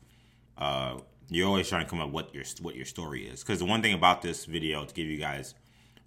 uh, 0.57 0.97
you're 1.31 1.47
always 1.47 1.69
trying 1.69 1.85
to 1.85 1.91
come 1.91 2.01
up 2.01 2.11
what 2.11 2.35
your 2.35 2.45
what 2.61 2.75
your 2.75 2.85
story 2.85 3.27
is. 3.27 3.43
Because 3.43 3.59
the 3.59 3.65
one 3.65 3.83
thing 3.83 3.95
about 3.95 4.23
this 4.23 4.45
video 4.45 4.85
to 4.85 4.95
give 4.95 5.07
you 5.07 5.19
guys 5.19 5.55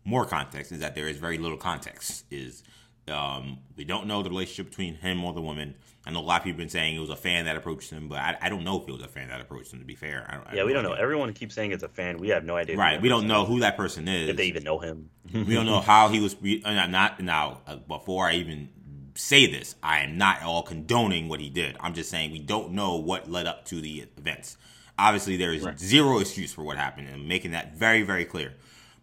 more 0.04 0.26
context 0.26 0.72
is 0.72 0.80
that 0.80 0.96
there 0.96 1.08
is 1.08 1.18
very 1.18 1.38
little 1.38 1.58
context. 1.58 2.26
Is 2.32 2.64
um, 3.08 3.60
we 3.76 3.84
don't 3.84 4.08
know 4.08 4.24
the 4.24 4.30
relationship 4.30 4.70
between 4.70 4.96
him 4.96 5.24
or 5.24 5.34
the 5.34 5.42
woman. 5.42 5.76
I 6.06 6.10
know 6.10 6.20
a 6.20 6.22
lot 6.22 6.42
of 6.42 6.44
people 6.46 6.54
have 6.54 6.58
been 6.58 6.70
saying 6.70 6.96
it 6.96 7.00
was 7.00 7.12
a 7.12 7.16
fan 7.16 7.46
that 7.46 7.56
approached 7.56 7.92
him, 7.92 8.08
but 8.08 8.18
I, 8.18 8.36
I 8.42 8.50
don't 8.50 8.64
know 8.64 8.82
if 8.82 8.88
it 8.88 8.92
was 8.92 9.04
a 9.04 9.08
fan 9.08 9.28
that 9.30 9.40
approached 9.40 9.72
him. 9.72 9.80
To 9.80 9.86
be 9.86 9.94
fair, 9.94 10.26
I, 10.28 10.56
yeah, 10.56 10.62
I 10.64 10.66
we 10.66 10.74
don't 10.74 10.84
know. 10.84 10.94
Everyone 10.94 11.32
keeps 11.34 11.54
saying 11.54 11.72
it's 11.72 11.84
a 11.84 11.90
fan. 11.90 12.18
We 12.18 12.30
have 12.30 12.44
no 12.44 12.56
idea. 12.56 12.76
Right, 12.76 13.00
we 13.00 13.10
don't 13.10 13.28
know 13.28 13.46
who 13.46 13.60
that 13.60 13.78
person 13.78 14.08
is. 14.08 14.30
If 14.30 14.38
they 14.38 14.46
even 14.46 14.64
know 14.64 14.80
him, 14.80 15.12
we 15.34 15.54
don't 15.54 15.68
know 15.68 15.80
how 15.80 16.10
he 16.10 16.20
was. 16.20 16.36
Uh, 16.66 16.88
not 16.88 17.20
now. 17.20 17.62
Uh, 17.68 17.76
before 17.76 18.28
I 18.28 18.34
even 18.36 18.70
say 19.16 19.46
this, 19.46 19.76
I 19.84 20.00
am 20.00 20.18
not 20.18 20.38
at 20.38 20.44
all 20.44 20.64
condoning 20.64 21.30
what 21.30 21.40
he 21.40 21.50
did. 21.50 21.78
I'm 21.80 21.94
just 21.94 22.10
saying 22.10 22.32
we 22.32 22.40
don't 22.40 22.72
know 22.72 22.96
what 22.96 23.30
led 23.30 23.46
up 23.46 23.66
to 23.66 23.80
the 23.80 24.08
events. 24.18 24.58
Obviously, 25.02 25.36
there 25.36 25.52
is 25.52 25.64
right. 25.64 25.80
zero 25.80 26.20
excuse 26.20 26.54
for 26.54 26.64
what 26.64 26.78
happened, 26.78 27.10
and 27.10 27.28
making 27.28 27.52
that 27.52 27.76
very, 27.76 28.04
very 28.04 28.24
clear. 28.24 28.54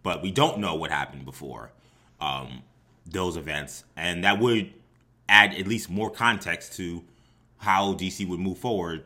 But 0.04 0.22
we 0.22 0.30
don't 0.30 0.58
know 0.60 0.76
what 0.76 0.92
happened 0.92 1.24
before 1.24 1.72
um, 2.20 2.62
those 3.04 3.36
events, 3.36 3.82
and 3.96 4.22
that 4.22 4.38
would 4.38 4.72
add 5.28 5.54
at 5.54 5.66
least 5.66 5.90
more 5.90 6.08
context 6.08 6.74
to 6.74 7.02
how 7.56 7.94
DC 7.94 8.26
would 8.28 8.38
move 8.38 8.58
forward, 8.58 9.02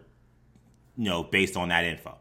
you 0.99 1.09
know, 1.09 1.23
based 1.23 1.57
on 1.57 1.71
that 1.71 1.85
info. 1.85 2.19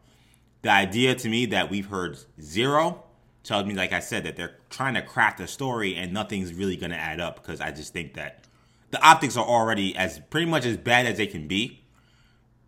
The 0.62 0.70
idea 0.70 1.16
to 1.16 1.28
me 1.28 1.48
that 1.48 1.70
we've 1.70 1.88
heard 1.88 2.18
zero 2.40 3.04
tells 3.44 3.66
me, 3.66 3.74
like 3.74 3.92
I 3.92 4.00
said, 4.00 4.24
that 4.24 4.38
they're 4.38 4.56
trying 4.70 4.94
to 4.94 5.02
craft 5.02 5.42
a 5.42 5.48
story 5.48 5.96
and 5.96 6.14
nothing's 6.14 6.54
really 6.54 6.78
going 6.78 6.92
to 6.92 6.98
add 6.98 7.20
up 7.20 7.42
because 7.42 7.60
I 7.60 7.72
just 7.72 7.92
think 7.92 8.14
that 8.14 8.46
the 8.92 9.06
optics 9.06 9.36
are 9.36 9.46
already 9.46 9.96
as 9.98 10.20
pretty 10.30 10.46
much 10.46 10.66
as 10.66 10.78
bad 10.78 11.08
as 11.08 11.18
they 11.18 11.28
can 11.28 11.48
be. 11.48 11.82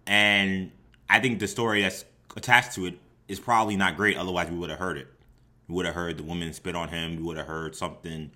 And 0.06 0.72
I 1.14 1.20
think 1.20 1.38
the 1.38 1.48
story 1.48 1.84
that's 1.84 2.06
attached 2.36 2.74
to 2.74 2.88
it 2.88 2.98
is 3.28 3.40
probably 3.40 3.76
not 3.76 3.96
great. 3.96 4.18
Otherwise, 4.18 4.50
we 4.50 4.58
would 4.58 4.72
have 4.72 4.80
heard 4.80 4.98
it. 4.98 5.08
We 5.68 5.76
would 5.76 5.86
have 5.86 5.94
heard 5.94 6.18
the 6.18 6.24
woman 6.24 6.52
spit 6.54 6.76
on 6.76 6.90
him. 6.90 7.18
We 7.18 7.22
would 7.22 7.38
have 7.38 7.46
heard 7.46 7.76
something, 7.76 8.32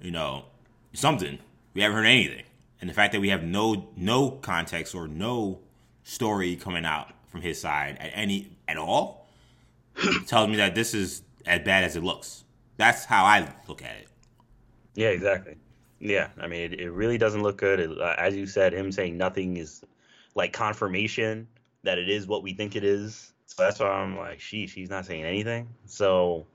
you 0.00 0.12
know, 0.12 0.44
something. 0.92 1.40
We 1.74 1.82
haven't 1.82 1.96
heard 1.96 2.06
anything. 2.06 2.44
And 2.80 2.88
the 2.88 2.94
fact 2.94 3.12
that 3.12 3.20
we 3.20 3.30
have 3.30 3.42
no 3.42 3.88
no 3.96 4.30
context 4.30 4.94
or 4.94 5.08
no 5.08 5.58
story 6.04 6.54
coming 6.54 6.84
out 6.84 7.10
from 7.26 7.42
his 7.42 7.60
side 7.60 7.96
at 7.98 8.12
any 8.14 8.52
at 8.68 8.76
all 8.76 9.26
tells 10.28 10.48
me 10.48 10.56
that 10.58 10.76
this 10.76 10.94
is 10.94 11.22
as 11.44 11.60
bad 11.62 11.82
as 11.82 11.96
it 11.96 12.04
looks. 12.04 12.44
That's 12.76 13.04
how 13.04 13.24
I 13.24 13.48
look 13.66 13.82
at 13.82 13.96
it. 13.96 14.06
Yeah, 14.94 15.08
exactly. 15.08 15.56
Yeah, 15.98 16.28
I 16.40 16.46
mean, 16.46 16.72
it, 16.72 16.80
it 16.80 16.90
really 16.92 17.18
doesn't 17.18 17.42
look 17.42 17.56
good. 17.56 17.80
It, 17.80 18.00
uh, 18.00 18.14
as 18.16 18.36
you 18.36 18.46
said, 18.46 18.72
him 18.72 18.92
saying 18.92 19.18
nothing 19.18 19.56
is 19.56 19.82
like 20.36 20.52
confirmation 20.52 21.48
that 21.82 21.98
it 21.98 22.08
is 22.08 22.26
what 22.26 22.42
we 22.42 22.52
think 22.54 22.76
it 22.76 22.84
is. 22.84 23.32
So 23.46 23.62
that's 23.62 23.80
why 23.80 23.88
I'm 23.88 24.16
like, 24.16 24.38
sheesh, 24.38 24.70
he's 24.70 24.90
not 24.90 25.06
saying 25.06 25.24
anything. 25.24 25.68
So, 25.86 26.46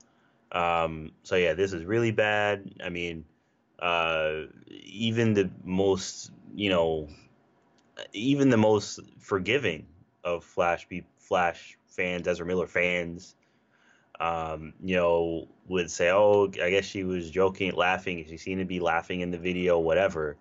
um, 0.52 1.12
so 1.22 1.36
yeah, 1.36 1.54
this 1.54 1.72
is 1.72 1.84
really 1.84 2.12
bad. 2.12 2.70
I 2.82 2.88
mean, 2.88 3.24
uh, 3.78 4.42
even 4.68 5.34
the 5.34 5.50
most, 5.64 6.30
you 6.54 6.70
know, 6.70 7.08
even 8.12 8.50
the 8.50 8.56
most 8.56 9.00
forgiving 9.18 9.86
of 10.24 10.44
Flash 10.44 10.88
be 10.88 11.04
Flash 11.18 11.76
fans, 11.86 12.28
Ezra 12.28 12.46
Miller 12.46 12.66
fans, 12.66 13.34
um, 14.20 14.72
you 14.82 14.96
know, 14.96 15.48
would 15.66 15.90
say, 15.90 16.10
"Oh, 16.10 16.50
I 16.62 16.70
guess 16.70 16.84
she 16.84 17.04
was 17.04 17.30
joking, 17.30 17.72
laughing. 17.74 18.24
She 18.28 18.36
seemed 18.36 18.60
to 18.60 18.64
be 18.64 18.80
laughing 18.80 19.20
in 19.20 19.30
the 19.30 19.38
video, 19.38 19.78
whatever." 19.78 20.36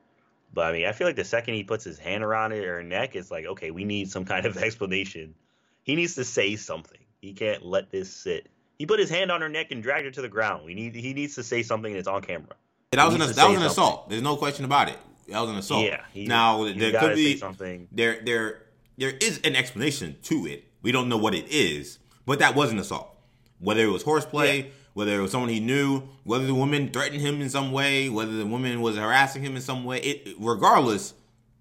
But 0.55 0.67
I 0.67 0.71
mean, 0.71 0.85
I 0.85 0.93
feel 0.93 1.05
like 1.05 1.17
the 1.17 1.25
second 1.25 1.53
he 1.53 1.63
puts 1.63 1.83
his 1.83 1.99
hand 1.99 2.23
around 2.23 2.53
it 2.53 2.63
or 2.63 2.77
her 2.77 2.83
neck, 2.83 3.15
it's 3.15 3.29
like, 3.29 3.45
okay, 3.45 3.71
we 3.71 3.83
need 3.83 4.09
some 4.09 4.23
kind 4.23 4.45
of 4.45 4.57
explanation. 4.63 5.35
He 5.83 5.95
needs 5.95 6.15
to 6.15 6.23
say 6.23 6.55
something. 6.55 6.99
He 7.21 7.33
can't 7.33 7.63
let 7.63 7.91
this 7.91 8.11
sit. 8.11 8.47
He 8.79 8.85
put 8.85 8.99
his 8.99 9.09
hand 9.09 9.31
on 9.31 9.41
her 9.41 9.49
neck 9.49 9.71
and 9.71 9.83
dragged 9.83 10.05
her 10.05 10.11
to 10.11 10.21
the 10.21 10.29
ground. 10.29 10.65
We 10.65 10.73
need. 10.73 10.95
He 10.95 11.13
needs 11.13 11.35
to 11.35 11.43
say 11.43 11.61
something 11.61 11.93
that's 11.93 12.07
on 12.07 12.21
camera. 12.21 12.55
That 12.91 13.05
was 13.05 13.15
an, 13.15 13.19
that 13.19 13.49
was 13.49 13.57
an 13.57 13.63
assault. 13.63 14.09
There's 14.09 14.21
no 14.21 14.37
question 14.37 14.65
about 14.65 14.89
it. 14.89 14.97
That 15.27 15.41
was 15.41 15.49
an 15.49 15.57
assault. 15.57 15.85
Yeah. 15.85 16.01
He, 16.13 16.25
now 16.25 16.63
there 16.63 16.99
could 16.99 17.15
be 17.15 17.37
something. 17.37 17.87
There 17.91 18.21
there 18.23 18.63
there 18.97 19.11
is 19.11 19.39
an 19.43 19.55
explanation 19.55 20.17
to 20.23 20.45
it. 20.47 20.65
We 20.81 20.91
don't 20.91 21.09
know 21.09 21.17
what 21.17 21.35
it 21.35 21.47
is, 21.49 21.99
but 22.25 22.39
that 22.39 22.55
was 22.55 22.71
an 22.71 22.79
assault. 22.79 23.11
Whether 23.59 23.83
it 23.83 23.91
was 23.91 24.03
horseplay, 24.03 24.61
yeah. 24.61 24.69
Whether 24.95 25.19
it 25.19 25.21
was 25.21 25.31
someone 25.31 25.49
he 25.49 25.59
knew, 25.59 26.03
whether 26.23 26.47
the 26.47 26.55
woman 26.55 26.89
threatened 26.89 27.19
him 27.19 27.41
in 27.41 27.49
some 27.49 27.73
way, 27.73 28.07
whether 28.07 28.31
the 28.31 28.45
woman 28.45 28.79
was 28.79 28.95
harassing 28.95 29.43
him 29.43 29.57
in 29.57 29.61
some 29.61 29.83
way, 29.83 29.99
it, 29.99 30.35
regardless, 30.39 31.13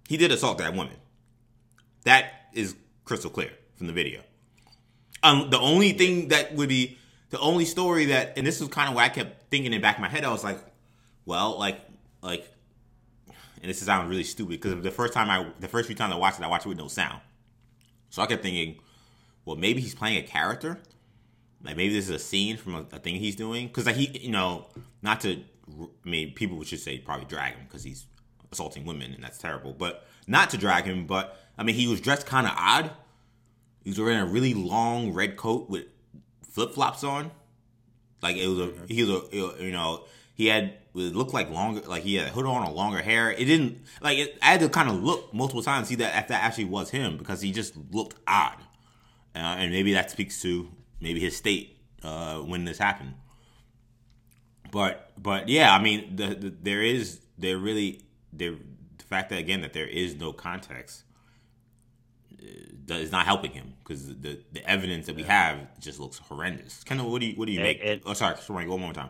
he 0.07 0.15
did 0.15 0.31
assault 0.31 0.57
that 0.57 0.73
woman. 0.73 0.95
That 2.05 2.31
is 2.53 2.77
crystal 3.03 3.29
clear 3.29 3.51
from 3.75 3.87
the 3.87 3.93
video. 3.93 4.21
Um, 5.21 5.49
the 5.49 5.59
only 5.59 5.91
thing 5.91 6.29
that 6.29 6.55
would 6.55 6.69
be 6.69 6.97
the 7.29 7.37
only 7.39 7.65
story 7.65 8.05
that, 8.05 8.37
and 8.37 8.47
this 8.47 8.61
is 8.61 8.69
kind 8.69 8.87
of 8.87 8.95
why 8.95 9.03
I 9.03 9.09
kept 9.09 9.49
thinking 9.51 9.73
in 9.73 9.81
back 9.81 9.97
of 9.97 10.01
my 10.01 10.07
head. 10.07 10.23
I 10.23 10.31
was 10.31 10.43
like, 10.43 10.59
well, 11.25 11.59
like, 11.59 11.81
like, 12.21 12.49
and 13.61 13.69
this 13.69 13.79
sounds 13.79 14.09
really 14.09 14.23
stupid 14.23 14.61
because 14.61 14.81
the 14.81 14.91
first 14.91 15.11
time 15.11 15.29
I, 15.29 15.51
the 15.59 15.67
first 15.67 15.87
few 15.87 15.95
times 15.95 16.13
I 16.13 16.17
watched 16.17 16.39
it, 16.39 16.45
I 16.45 16.47
watched 16.47 16.67
it 16.67 16.69
with 16.69 16.77
no 16.77 16.87
sound. 16.87 17.19
So 18.11 18.21
I 18.21 18.27
kept 18.27 18.43
thinking, 18.43 18.79
well, 19.43 19.57
maybe 19.57 19.81
he's 19.81 19.93
playing 19.93 20.23
a 20.23 20.25
character. 20.25 20.79
Like 21.65 21.77
maybe 21.77 21.93
this 21.93 22.05
is 22.05 22.15
a 22.15 22.19
scene 22.19 22.57
from 22.57 22.75
a, 22.75 22.85
a 22.93 22.99
thing 22.99 23.15
he's 23.15 23.35
doing. 23.35 23.67
Because 23.67 23.85
like 23.85 23.95
he, 23.95 24.17
you 24.19 24.31
know, 24.31 24.67
not 25.01 25.21
to, 25.21 25.41
I 25.69 26.09
mean, 26.09 26.33
people 26.33 26.63
should 26.63 26.79
say 26.79 26.97
probably 26.99 27.25
drag 27.25 27.53
him 27.53 27.65
because 27.67 27.83
he's 27.83 28.05
assaulting 28.51 28.85
women 28.85 29.13
and 29.13 29.23
that's 29.23 29.37
terrible. 29.37 29.73
But 29.73 30.07
not 30.27 30.49
to 30.51 30.57
drag 30.57 30.85
him, 30.85 31.07
but 31.07 31.39
I 31.57 31.63
mean, 31.63 31.75
he 31.75 31.87
was 31.87 32.01
dressed 32.01 32.25
kind 32.25 32.47
of 32.47 32.53
odd. 32.57 32.91
He 33.83 33.89
was 33.89 33.99
wearing 33.99 34.19
a 34.19 34.25
really 34.25 34.53
long 34.53 35.13
red 35.13 35.37
coat 35.37 35.69
with 35.69 35.85
flip 36.49 36.73
flops 36.73 37.03
on. 37.03 37.31
Like 38.21 38.37
it 38.37 38.47
was 38.47 38.59
a, 38.59 38.71
he 38.87 39.03
was 39.03 39.23
a, 39.31 39.63
you 39.63 39.71
know, 39.71 40.05
he 40.33 40.47
had 40.47 40.73
it 40.95 41.15
looked 41.15 41.33
like 41.33 41.49
longer, 41.49 41.81
like 41.81 42.03
he 42.03 42.15
had 42.15 42.27
a 42.27 42.31
hood 42.31 42.45
on 42.45 42.67
or 42.67 42.71
longer 42.71 43.01
hair. 43.01 43.31
It 43.31 43.45
didn't 43.45 43.83
like 44.01 44.17
it, 44.17 44.37
I 44.41 44.47
had 44.47 44.61
to 44.61 44.69
kind 44.69 44.89
of 44.89 45.03
look 45.03 45.33
multiple 45.33 45.61
times 45.61 45.89
see 45.89 45.95
that 45.95 46.23
if 46.23 46.27
that 46.29 46.43
actually 46.43 46.65
was 46.65 46.89
him 46.89 47.17
because 47.17 47.41
he 47.41 47.51
just 47.51 47.75
looked 47.91 48.15
odd, 48.27 48.57
uh, 49.35 49.39
and 49.59 49.71
maybe 49.71 49.93
that 49.93 50.11
speaks 50.11 50.41
to 50.41 50.69
maybe 50.99 51.19
his 51.19 51.35
state 51.35 51.77
uh, 52.03 52.37
when 52.39 52.65
this 52.65 52.77
happened. 52.77 53.13
But 54.71 55.11
but 55.17 55.47
yeah, 55.47 55.73
I 55.73 55.81
mean, 55.81 56.15
the, 56.15 56.27
the 56.27 56.53
there 56.61 56.81
is 56.81 57.19
there 57.37 57.57
really 57.57 58.01
there 58.33 58.55
the 58.97 59.03
fact 59.03 59.29
that 59.29 59.39
again 59.39 59.61
that 59.61 59.73
there 59.73 59.87
is 59.87 60.15
no 60.15 60.33
context 60.33 61.03
uh, 62.41 62.93
is 62.93 63.11
not 63.11 63.25
helping 63.25 63.51
him 63.51 63.73
because 63.83 64.07
the 64.07 64.39
the 64.51 64.69
evidence 64.69 65.05
that 65.07 65.15
we 65.15 65.23
have 65.23 65.79
just 65.79 65.99
looks 65.99 66.17
horrendous. 66.17 66.83
Of 66.89 67.05
what 67.05 67.21
do 67.21 67.27
you 67.27 67.35
what 67.35 67.45
do 67.45 67.51
you 67.51 67.59
and, 67.59 67.67
make? 67.67 67.79
And, 67.83 68.01
oh, 68.05 68.13
sorry, 68.13 68.37
sorry, 68.37 68.65
go 68.65 68.71
one 68.71 68.81
more 68.81 68.93
time. 68.93 69.09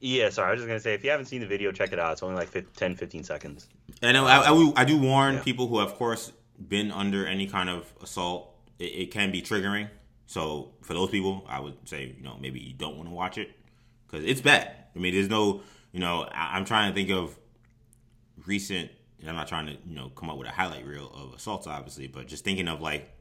Yeah, 0.00 0.30
sorry. 0.30 0.48
I 0.48 0.50
was 0.50 0.60
just 0.60 0.66
gonna 0.66 0.80
say 0.80 0.94
if 0.94 1.04
you 1.04 1.10
haven't 1.10 1.26
seen 1.26 1.40
the 1.40 1.46
video, 1.46 1.70
check 1.70 1.92
it 1.92 1.98
out. 2.00 2.12
It's 2.12 2.22
only 2.24 2.34
like 2.34 2.48
15, 2.48 2.72
10, 2.74 2.96
15 2.96 3.22
seconds. 3.22 3.68
And 4.02 4.16
I, 4.16 4.24
I, 4.24 4.52
I, 4.52 4.72
I 4.76 4.84
do 4.84 4.98
warn 4.98 5.34
yeah. 5.34 5.42
people 5.42 5.68
who, 5.68 5.78
have, 5.78 5.90
of 5.90 5.94
course, 5.94 6.32
been 6.68 6.90
under 6.90 7.24
any 7.24 7.46
kind 7.46 7.70
of 7.70 7.92
assault. 8.02 8.52
It, 8.80 8.84
it, 8.84 9.10
can 9.12 9.30
be 9.30 9.42
triggering. 9.42 9.88
So 10.32 10.70
for 10.80 10.94
those 10.94 11.10
people, 11.10 11.44
I 11.46 11.60
would 11.60 11.76
say 11.84 12.14
you 12.16 12.22
know 12.22 12.38
maybe 12.40 12.58
you 12.58 12.72
don't 12.72 12.96
want 12.96 13.08
to 13.08 13.14
watch 13.14 13.36
it 13.36 13.50
because 14.06 14.24
it's 14.24 14.40
bad. 14.40 14.74
I 14.96 14.98
mean, 14.98 15.12
there's 15.12 15.28
no 15.28 15.60
you 15.92 16.00
know 16.00 16.26
I, 16.32 16.56
am 16.56 16.64
trying 16.64 16.90
to 16.90 16.94
think 16.94 17.10
of 17.10 17.36
recent. 18.46 18.90
I'm 19.28 19.36
not 19.36 19.46
trying 19.46 19.66
to 19.66 19.72
you 19.72 19.94
know 19.94 20.08
come 20.08 20.30
up 20.30 20.38
with 20.38 20.48
a 20.48 20.50
highlight 20.50 20.86
reel 20.86 21.12
of 21.14 21.34
assaults, 21.34 21.66
obviously, 21.66 22.06
but 22.06 22.26
just 22.28 22.44
thinking 22.44 22.66
of 22.66 22.80
like 22.80 23.12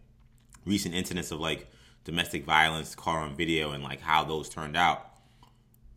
recent 0.66 0.96
incidents 0.96 1.32
of 1.32 1.42
like 1.42 1.70
domestic 2.06 2.46
violence 2.46 2.96
caught 2.96 3.18
on 3.18 3.36
video 3.36 3.72
and 3.72 3.84
like 3.84 4.00
how 4.00 4.24
those 4.24 4.48
turned 4.48 4.78
out 4.78 5.12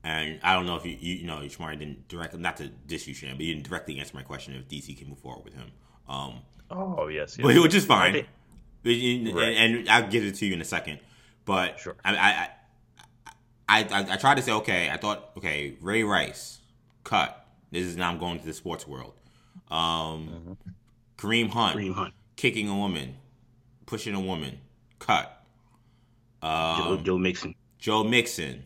and 0.03 0.39
I 0.43 0.53
don't 0.55 0.67
know 0.67 0.77
if 0.77 0.85
you 0.85 0.97
you, 0.99 1.15
you 1.17 1.27
know 1.27 1.39
Shamari 1.39 1.79
didn't 1.79 2.09
directly 2.09 2.41
not 2.41 2.57
to 2.59 2.69
diss 2.69 3.07
you, 3.07 3.15
Shan, 3.15 3.37
but 3.37 3.47
you 3.47 3.55
didn't 3.55 3.69
directly 3.69 3.99
answer 3.99 4.17
my 4.17 4.23
question 4.23 4.55
if 4.55 4.69
DC 4.69 4.99
can 4.99 5.09
move 5.09 5.19
forward 5.19 5.45
with 5.45 5.55
him. 5.55 5.71
Um, 6.09 6.41
oh 6.71 7.09
yes, 7.09 7.39
yes. 7.39 7.47
but 7.47 7.63
which 7.63 7.75
is 7.75 7.87
fine. 7.87 8.27
Right. 9.35 9.57
And, 9.57 9.77
and, 9.77 9.89
I'll 9.89 10.09
get 10.09 10.25
it 10.25 10.35
to 10.37 10.47
you 10.47 10.53
in 10.53 10.61
a 10.61 10.65
second. 10.65 11.01
But 11.45 11.81
sure. 11.81 11.97
I, 12.05 12.17
I 12.17 12.49
I, 13.67 13.83
I, 13.83 14.13
I 14.13 14.17
tried 14.17 14.37
to 14.37 14.43
say 14.43 14.53
okay. 14.53 14.91
I 14.91 14.97
thought 14.97 15.31
okay, 15.39 15.77
Ray 15.81 16.05
Rice 16.05 16.59
cut. 17.03 17.47
This 17.71 17.87
is 17.87 17.97
now 17.97 18.11
I'm 18.11 18.19
going 18.19 18.39
to 18.39 18.45
the 18.45 18.53
sports 18.53 18.87
world. 18.87 19.15
Um, 19.71 19.79
mm-hmm. 19.79 20.53
Kareem 21.17 21.49
Hunt, 21.51 21.77
Kareem 21.77 21.95
Hunt 21.95 22.15
kicking 22.37 22.69
a 22.69 22.77
woman, 22.77 23.17
pushing 23.87 24.15
a 24.15 24.21
woman, 24.21 24.59
cut. 24.99 25.45
Um, 26.43 26.77
Joe, 26.77 27.01
Joe 27.03 27.19
Mixon. 27.19 27.55
Joe 27.79 28.05
Mixon 28.05 28.65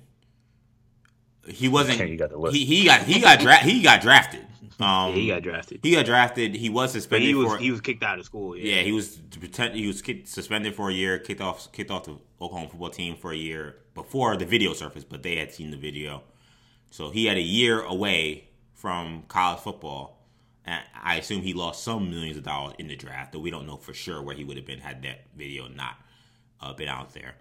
he 1.50 1.68
wasn't. 1.68 2.00
Okay, 2.00 2.16
got 2.16 2.30
the 2.30 2.38
list. 2.38 2.56
He, 2.56 2.64
he 2.64 2.84
got 2.84 3.02
he 3.02 3.20
got 3.20 3.40
dra- 3.40 3.56
he 3.58 3.82
got 3.82 4.00
drafted. 4.00 4.44
Um, 4.80 5.10
yeah, 5.10 5.14
he 5.14 5.26
got 5.28 5.42
drafted. 5.42 5.80
He 5.82 5.92
got 5.92 6.06
drafted. 6.06 6.54
He 6.54 6.68
was 6.70 6.92
suspended. 6.92 7.24
But 7.24 7.28
he 7.28 7.34
was 7.34 7.52
for, 7.52 7.58
he 7.58 7.70
was 7.70 7.80
kicked 7.80 8.02
out 8.02 8.18
of 8.18 8.24
school. 8.24 8.56
Yeah, 8.56 8.76
yeah 8.76 8.82
he 8.82 8.92
was 8.92 9.20
he 9.72 9.86
was 9.86 10.02
kicked, 10.02 10.28
suspended 10.28 10.74
for 10.74 10.88
a 10.90 10.92
year. 10.92 11.18
Kicked 11.18 11.40
off 11.40 11.70
kicked 11.72 11.90
off 11.90 12.04
the 12.04 12.16
Oklahoma 12.40 12.68
football 12.70 12.90
team 12.90 13.16
for 13.16 13.32
a 13.32 13.36
year 13.36 13.76
before 13.94 14.36
the 14.36 14.46
video 14.46 14.72
surfaced, 14.74 15.08
but 15.08 15.22
they 15.22 15.36
had 15.36 15.52
seen 15.52 15.70
the 15.70 15.76
video, 15.76 16.22
so 16.90 17.10
he 17.10 17.26
had 17.26 17.36
a 17.36 17.42
year 17.42 17.80
away 17.82 18.48
from 18.74 19.24
college 19.28 19.60
football. 19.60 20.14
And 20.64 20.80
I 21.02 21.16
assume 21.16 21.42
he 21.42 21.54
lost 21.54 21.82
some 21.82 22.10
millions 22.10 22.36
of 22.36 22.44
dollars 22.44 22.74
in 22.78 22.88
the 22.88 22.96
draft, 22.96 23.32
though 23.32 23.38
we 23.38 23.50
don't 23.50 23.66
know 23.66 23.78
for 23.78 23.94
sure 23.94 24.20
where 24.22 24.36
he 24.36 24.44
would 24.44 24.56
have 24.58 24.66
been 24.66 24.80
had 24.80 25.02
that 25.02 25.24
video 25.34 25.66
not. 25.66 25.96
uh, 26.60 26.72
been 26.72 26.88
out 26.88 27.14
there. 27.14 27.34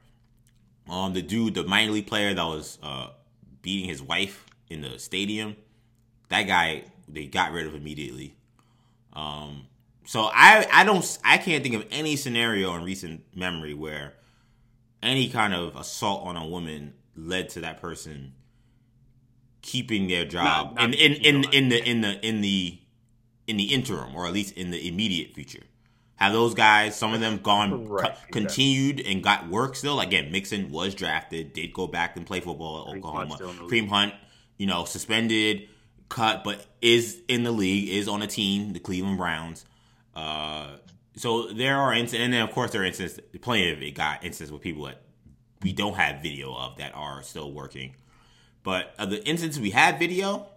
Um, 0.89 1.13
the 1.13 1.21
dude, 1.21 1.55
the 1.55 1.63
minor 1.63 1.91
league 1.91 2.07
player 2.07 2.33
that 2.33 2.43
was 2.43 2.79
uh, 2.81 3.07
beating 3.61 3.89
his 3.89 4.01
wife 4.01 4.45
in 4.69 4.81
the 4.81 4.99
stadium, 4.99 5.55
that 6.29 6.43
guy 6.43 6.85
they 7.07 7.25
got 7.25 7.51
rid 7.51 7.67
of 7.67 7.75
immediately. 7.75 8.35
Um, 9.13 9.67
so 10.05 10.29
I 10.33 10.67
I 10.71 10.83
don't 10.83 11.19
I 11.23 11.37
can't 11.37 11.63
think 11.63 11.75
of 11.75 11.85
any 11.91 12.15
scenario 12.15 12.75
in 12.75 12.83
recent 12.83 13.23
memory 13.35 13.73
where 13.73 14.13
any 15.01 15.29
kind 15.29 15.53
of 15.53 15.75
assault 15.75 16.25
on 16.25 16.37
a 16.37 16.45
woman 16.45 16.93
led 17.15 17.49
to 17.49 17.61
that 17.61 17.81
person 17.81 18.33
keeping 19.61 20.07
their 20.07 20.23
job 20.25 20.75
not, 20.75 20.93
in, 20.93 20.93
in, 20.93 21.13
in, 21.13 21.53
in 21.53 21.69
the 21.69 21.89
in 21.89 22.01
the 22.01 22.25
in 22.25 22.41
the 22.41 22.79
in 23.47 23.57
the 23.57 23.73
interim 23.73 24.15
or 24.15 24.25
at 24.25 24.33
least 24.33 24.53
in 24.55 24.71
the 24.71 24.87
immediate 24.87 25.33
future. 25.33 25.63
Have 26.15 26.33
those 26.33 26.55
guys, 26.55 26.95
some 26.95 27.13
of 27.13 27.19
them 27.19 27.37
gone, 27.37 27.87
right, 27.87 28.11
co- 28.11 28.21
continued 28.31 29.01
and 29.01 29.21
got 29.21 29.49
work 29.49 29.75
still? 29.75 29.99
Again, 29.99 30.31
Mixon 30.31 30.71
was 30.71 30.95
drafted, 30.95 31.53
did 31.53 31.73
go 31.73 31.85
back 31.85 32.17
and 32.17 32.25
play 32.25 32.39
football 32.39 32.87
at 32.89 32.97
Oklahoma. 32.97 33.37
Kareem 33.37 33.87
Hunt, 33.87 34.15
you 34.57 34.65
know, 34.65 34.85
suspended, 34.85 35.69
cut, 36.09 36.43
but 36.43 36.65
is 36.81 37.21
in 37.27 37.43
the 37.43 37.51
league, 37.51 37.89
is 37.89 38.07
on 38.07 38.21
a 38.21 38.27
team, 38.27 38.73
the 38.73 38.79
Cleveland 38.79 39.17
Browns. 39.17 39.65
Uh, 40.15 40.77
so 41.15 41.47
there 41.47 41.77
are 41.77 41.93
instances, 41.93 42.23
and 42.25 42.33
then 42.33 42.41
of 42.41 42.51
course 42.51 42.71
there 42.71 42.81
are 42.81 42.85
instances, 42.85 43.19
plenty 43.41 43.71
of 43.71 43.81
it 43.81 43.91
got 43.91 44.23
instances 44.23 44.51
with 44.51 44.61
people 44.61 44.85
that 44.85 45.01
we 45.61 45.73
don't 45.73 45.95
have 45.95 46.21
video 46.21 46.53
of 46.53 46.77
that 46.77 46.93
are 46.95 47.23
still 47.23 47.51
working. 47.51 47.95
But 48.63 48.93
of 48.99 49.09
the 49.09 49.23
instances 49.27 49.59
we 49.59 49.71
have 49.71 49.97
video, 49.99 50.47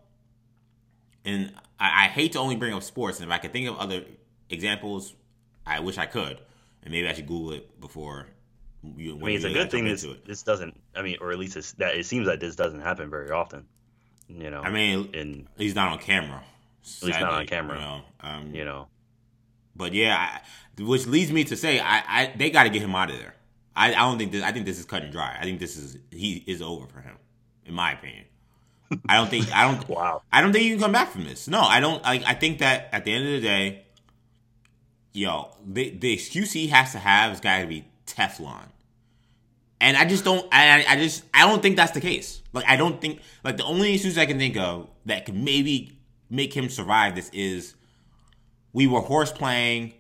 and 1.25 1.53
I, 1.79 2.07
I 2.07 2.09
hate 2.09 2.33
to 2.33 2.39
only 2.39 2.57
bring 2.57 2.75
up 2.75 2.83
sports, 2.83 3.21
and 3.21 3.29
if 3.29 3.33
I 3.33 3.39
could 3.39 3.53
think 3.53 3.69
of 3.69 3.79
other 3.79 4.05
examples, 4.49 5.15
I 5.67 5.81
wish 5.81 5.99
I 5.99 6.07
could, 6.07 6.39
and 6.83 6.93
maybe 6.93 7.09
I 7.09 7.13
should 7.13 7.27
Google 7.27 7.53
it 7.53 7.81
before. 7.81 8.27
You, 8.83 9.17
I 9.17 9.19
mean, 9.19 9.37
it's 9.37 9.45
a 9.45 9.53
good 9.53 9.71
thing 9.71 9.85
this 9.85 10.07
this 10.27 10.43
doesn't. 10.43 10.81
I 10.95 11.03
mean, 11.03 11.19
or 11.21 11.33
at 11.33 11.39
least 11.39 11.79
that 11.79 11.97
it 11.97 12.07
seems 12.07 12.27
like 12.27 12.41
this 12.41 12.57
doesn't 12.57 12.81
happen 12.81 13.11
very 13.11 13.31
often. 13.31 13.67
You 14.39 14.51
know, 14.51 14.61
I 14.61 14.71
mean, 14.71 15.11
and 15.15 15.47
he's 15.57 15.75
not 15.75 15.93
on 15.93 15.99
camera. 15.99 16.43
Sadly, 16.83 17.13
he's 17.13 17.21
not 17.21 17.33
on 17.33 17.47
camera. 17.47 17.77
You 17.77 17.81
know, 17.81 18.01
um, 18.21 18.55
you 18.55 18.65
know. 18.65 18.89
But 19.75 19.93
yeah, 19.93 20.17
I, 20.17 20.83
which 20.83 21.07
leads 21.07 21.33
me 21.33 21.45
to 21.45 21.57
say, 21.57 21.81
I, 21.81 22.03
I 22.07 22.33
they 22.37 22.51
got 22.51 22.65
to 22.65 22.71
get 22.71 22.83
him 22.83 22.95
out 22.95 23.11
of 23.11 23.19
there. 23.19 23.35
I, 23.75 23.89
I 23.89 23.99
don't 23.99 24.19
think 24.19 24.33
this. 24.33 24.43
I 24.43 24.53
think 24.53 24.67
this 24.67 24.79
is 24.79 24.85
cut 24.85 25.03
and 25.03 25.13
dry. 25.13 25.37
I 25.39 25.45
think 25.45 25.61
this 25.61 25.77
is 25.77 25.97
he 26.11 26.45
is 26.47 26.63
over 26.63 26.87
for 26.87 27.01
him, 27.01 27.17
in 27.65 27.75
my 27.75 27.93
opinion. 27.93 28.25
I 29.09 29.17
don't 29.17 29.31
think 29.31 29.53
I 29.55 29.71
don't. 29.71 29.89
wow. 29.89 30.23
I 30.33 30.41
don't 30.41 30.53
think 30.53 30.65
you 30.65 30.73
can 30.73 30.81
come 30.81 30.93
back 30.93 31.11
from 31.11 31.25
this. 31.25 31.49
No, 31.49 31.61
I 31.61 31.81
don't. 31.81 32.05
I, 32.05 32.23
I 32.27 32.35
think 32.35 32.59
that 32.59 32.89
at 32.93 33.05
the 33.05 33.13
end 33.13 33.27
of 33.27 33.33
the 33.33 33.41
day, 33.41 33.85
yo, 35.13 35.51
the 35.67 35.91
the 35.91 36.13
excuse 36.13 36.53
he 36.53 36.69
has 36.69 36.93
to 36.93 36.99
have 36.99 37.33
is 37.33 37.41
got 37.41 37.61
to 37.61 37.67
be 37.67 37.87
Teflon. 38.07 38.70
And 39.81 39.97
I 39.97 40.05
just 40.05 40.25
don't. 40.25 40.47
I 40.53 40.85
I 40.87 40.97
just 40.97 41.25
I 41.33 41.47
don't 41.47 41.63
think 41.63 41.77
that's 41.77 41.93
the 41.93 42.01
case. 42.01 42.43
Like 42.53 42.67
I 42.69 42.77
don't 42.77 43.01
think 43.01 43.21
like 43.45 43.57
the 43.57 43.65
only 43.65 43.95
excuse 43.95 44.19
I 44.19 44.27
can 44.27 44.39
think 44.39 44.57
of 44.57 44.91
that 45.07 45.25
could 45.25 45.37
maybe 45.37 45.99
make 46.29 46.55
him 46.55 46.69
survive 46.69 47.15
this 47.15 47.31
is 47.31 47.75
we 48.73 48.87
were 48.87 49.01
horse 49.01 49.33
playing 49.33 49.95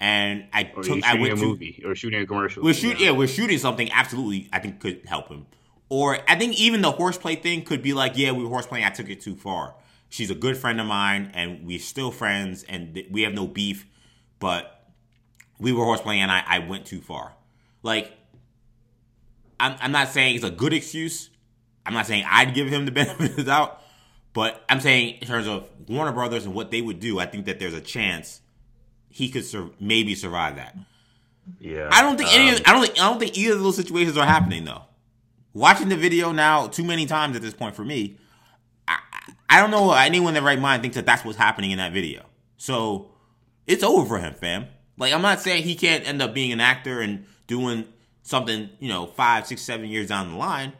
and 0.00 0.46
I 0.52 0.72
or 0.74 0.82
took 0.82 1.04
I 1.04 1.14
went 1.14 1.34
a 1.34 1.36
to, 1.36 1.42
movie 1.42 1.82
or 1.84 1.94
shooting 1.94 2.22
a 2.22 2.26
commercial. 2.26 2.62
We're 2.62 2.74
shooting, 2.74 3.00
yeah. 3.00 3.10
yeah, 3.10 3.16
we're 3.16 3.28
shooting 3.28 3.58
something. 3.58 3.90
Absolutely, 3.92 4.48
I 4.52 4.58
think 4.58 4.80
could 4.80 5.02
help 5.06 5.28
him. 5.28 5.46
Or 5.90 6.18
I 6.28 6.36
think 6.36 6.58
even 6.58 6.82
the 6.82 6.92
horseplay 6.92 7.36
thing 7.36 7.62
could 7.62 7.82
be 7.82 7.92
like, 7.92 8.16
yeah, 8.16 8.32
we 8.32 8.44
were 8.44 8.50
horseplaying. 8.50 8.86
I 8.86 8.90
took 8.90 9.10
it 9.10 9.20
too 9.20 9.34
far. 9.34 9.74
She's 10.08 10.30
a 10.30 10.34
good 10.34 10.56
friend 10.56 10.80
of 10.80 10.86
mine, 10.86 11.32
and 11.34 11.66
we're 11.66 11.78
still 11.78 12.10
friends, 12.10 12.64
and 12.64 12.98
we 13.10 13.22
have 13.22 13.34
no 13.34 13.46
beef. 13.46 13.86
But 14.38 14.88
we 15.58 15.72
were 15.72 15.84
horseplaying, 15.84 16.18
and 16.18 16.30
I, 16.30 16.42
I 16.46 16.58
went 16.60 16.86
too 16.86 17.00
far. 17.00 17.34
Like, 17.82 18.12
I'm, 19.60 19.76
I'm 19.80 19.92
not 19.92 20.08
saying 20.08 20.36
it's 20.36 20.44
a 20.44 20.50
good 20.50 20.72
excuse. 20.72 21.30
I'm 21.84 21.94
not 21.94 22.06
saying 22.06 22.24
I'd 22.28 22.54
give 22.54 22.68
him 22.68 22.86
the 22.86 22.92
benefit 22.92 23.30
of 23.30 23.36
the 23.36 23.44
doubt. 23.44 23.80
But 24.32 24.64
I'm 24.68 24.80
saying 24.80 25.18
in 25.20 25.26
terms 25.26 25.46
of 25.46 25.68
Warner 25.88 26.12
Brothers 26.12 26.46
and 26.46 26.54
what 26.54 26.70
they 26.70 26.80
would 26.80 27.00
do, 27.00 27.18
I 27.18 27.26
think 27.26 27.46
that 27.46 27.58
there's 27.58 27.74
a 27.74 27.80
chance 27.80 28.40
he 29.08 29.28
could 29.28 29.44
sur- 29.44 29.70
maybe 29.80 30.14
survive 30.14 30.56
that. 30.56 30.76
Yeah. 31.58 31.88
I 31.90 32.02
don't 32.02 32.16
think 32.16 32.32
any. 32.32 32.50
Of, 32.50 32.56
um, 32.56 32.62
I 32.66 32.72
don't 32.72 32.82
think. 32.82 33.00
I 33.00 33.10
don't 33.10 33.18
think 33.18 33.36
either 33.36 33.54
of 33.54 33.62
those 33.62 33.76
situations 33.76 34.16
are 34.16 34.26
happening 34.26 34.64
though. 34.64 34.82
Watching 35.52 35.88
the 35.88 35.96
video 35.96 36.30
now 36.30 36.68
too 36.68 36.84
many 36.84 37.06
times 37.06 37.34
at 37.34 37.42
this 37.42 37.54
point 37.54 37.74
for 37.74 37.84
me, 37.84 38.18
I, 38.86 38.98
I 39.48 39.60
don't 39.60 39.72
know 39.72 39.92
anyone 39.92 40.28
in 40.28 40.34
their 40.34 40.42
right 40.44 40.60
mind 40.60 40.82
thinks 40.82 40.94
that 40.94 41.06
that's 41.06 41.24
what's 41.24 41.38
happening 41.38 41.72
in 41.72 41.78
that 41.78 41.92
video. 41.92 42.24
So 42.56 43.10
it's 43.66 43.82
over 43.82 44.06
for 44.06 44.18
him, 44.18 44.34
fam. 44.34 44.66
Like 44.96 45.12
I'm 45.12 45.22
not 45.22 45.40
saying 45.40 45.64
he 45.64 45.74
can't 45.74 46.06
end 46.06 46.22
up 46.22 46.34
being 46.34 46.52
an 46.52 46.60
actor 46.60 47.00
and 47.00 47.26
doing 47.48 47.86
something, 48.22 48.70
you 48.78 48.88
know, 48.88 49.06
five, 49.06 49.46
six, 49.46 49.62
seven 49.62 49.86
years 49.88 50.08
down 50.08 50.30
the 50.30 50.36
line. 50.36 50.72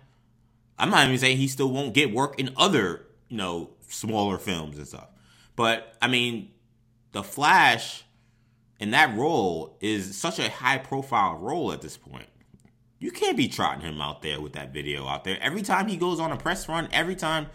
I'm 0.79 0.91
not 0.91 1.07
even 1.07 1.19
saying 1.19 1.37
he 1.37 1.49
still 1.49 1.71
won't 1.71 1.95
get 1.95 2.13
work 2.13 2.39
in 2.41 2.53
other, 2.57 3.07
you 3.29 3.37
know, 3.37 3.71
smaller 3.89 4.39
films 4.39 4.79
and 4.79 4.87
stuff. 4.87 5.09
But 5.57 5.95
I 6.01 6.09
mean, 6.09 6.51
The 7.13 7.23
Flash 7.23 8.05
in 8.79 8.93
that 8.93 9.15
role 9.17 9.77
is 9.81 10.17
such 10.17 10.39
a 10.39 10.49
high 10.49 10.79
profile 10.79 11.37
role 11.37 11.73
at 11.73 11.83
this 11.83 11.97
point. 11.97 12.27
You 12.99 13.11
can't 13.11 13.37
be 13.37 13.49
trotting 13.49 13.83
him 13.83 14.01
out 14.01 14.23
there 14.23 14.41
with 14.41 14.55
that 14.55 14.73
video 14.73 15.07
out 15.07 15.25
there. 15.25 15.39
Every 15.41 15.63
time 15.63 15.89
he 15.89 15.97
goes 15.97 16.21
on 16.21 16.33
a 16.33 16.37
press 16.37 16.69
run, 16.69 16.89
every 16.93 17.17
time 17.17 17.47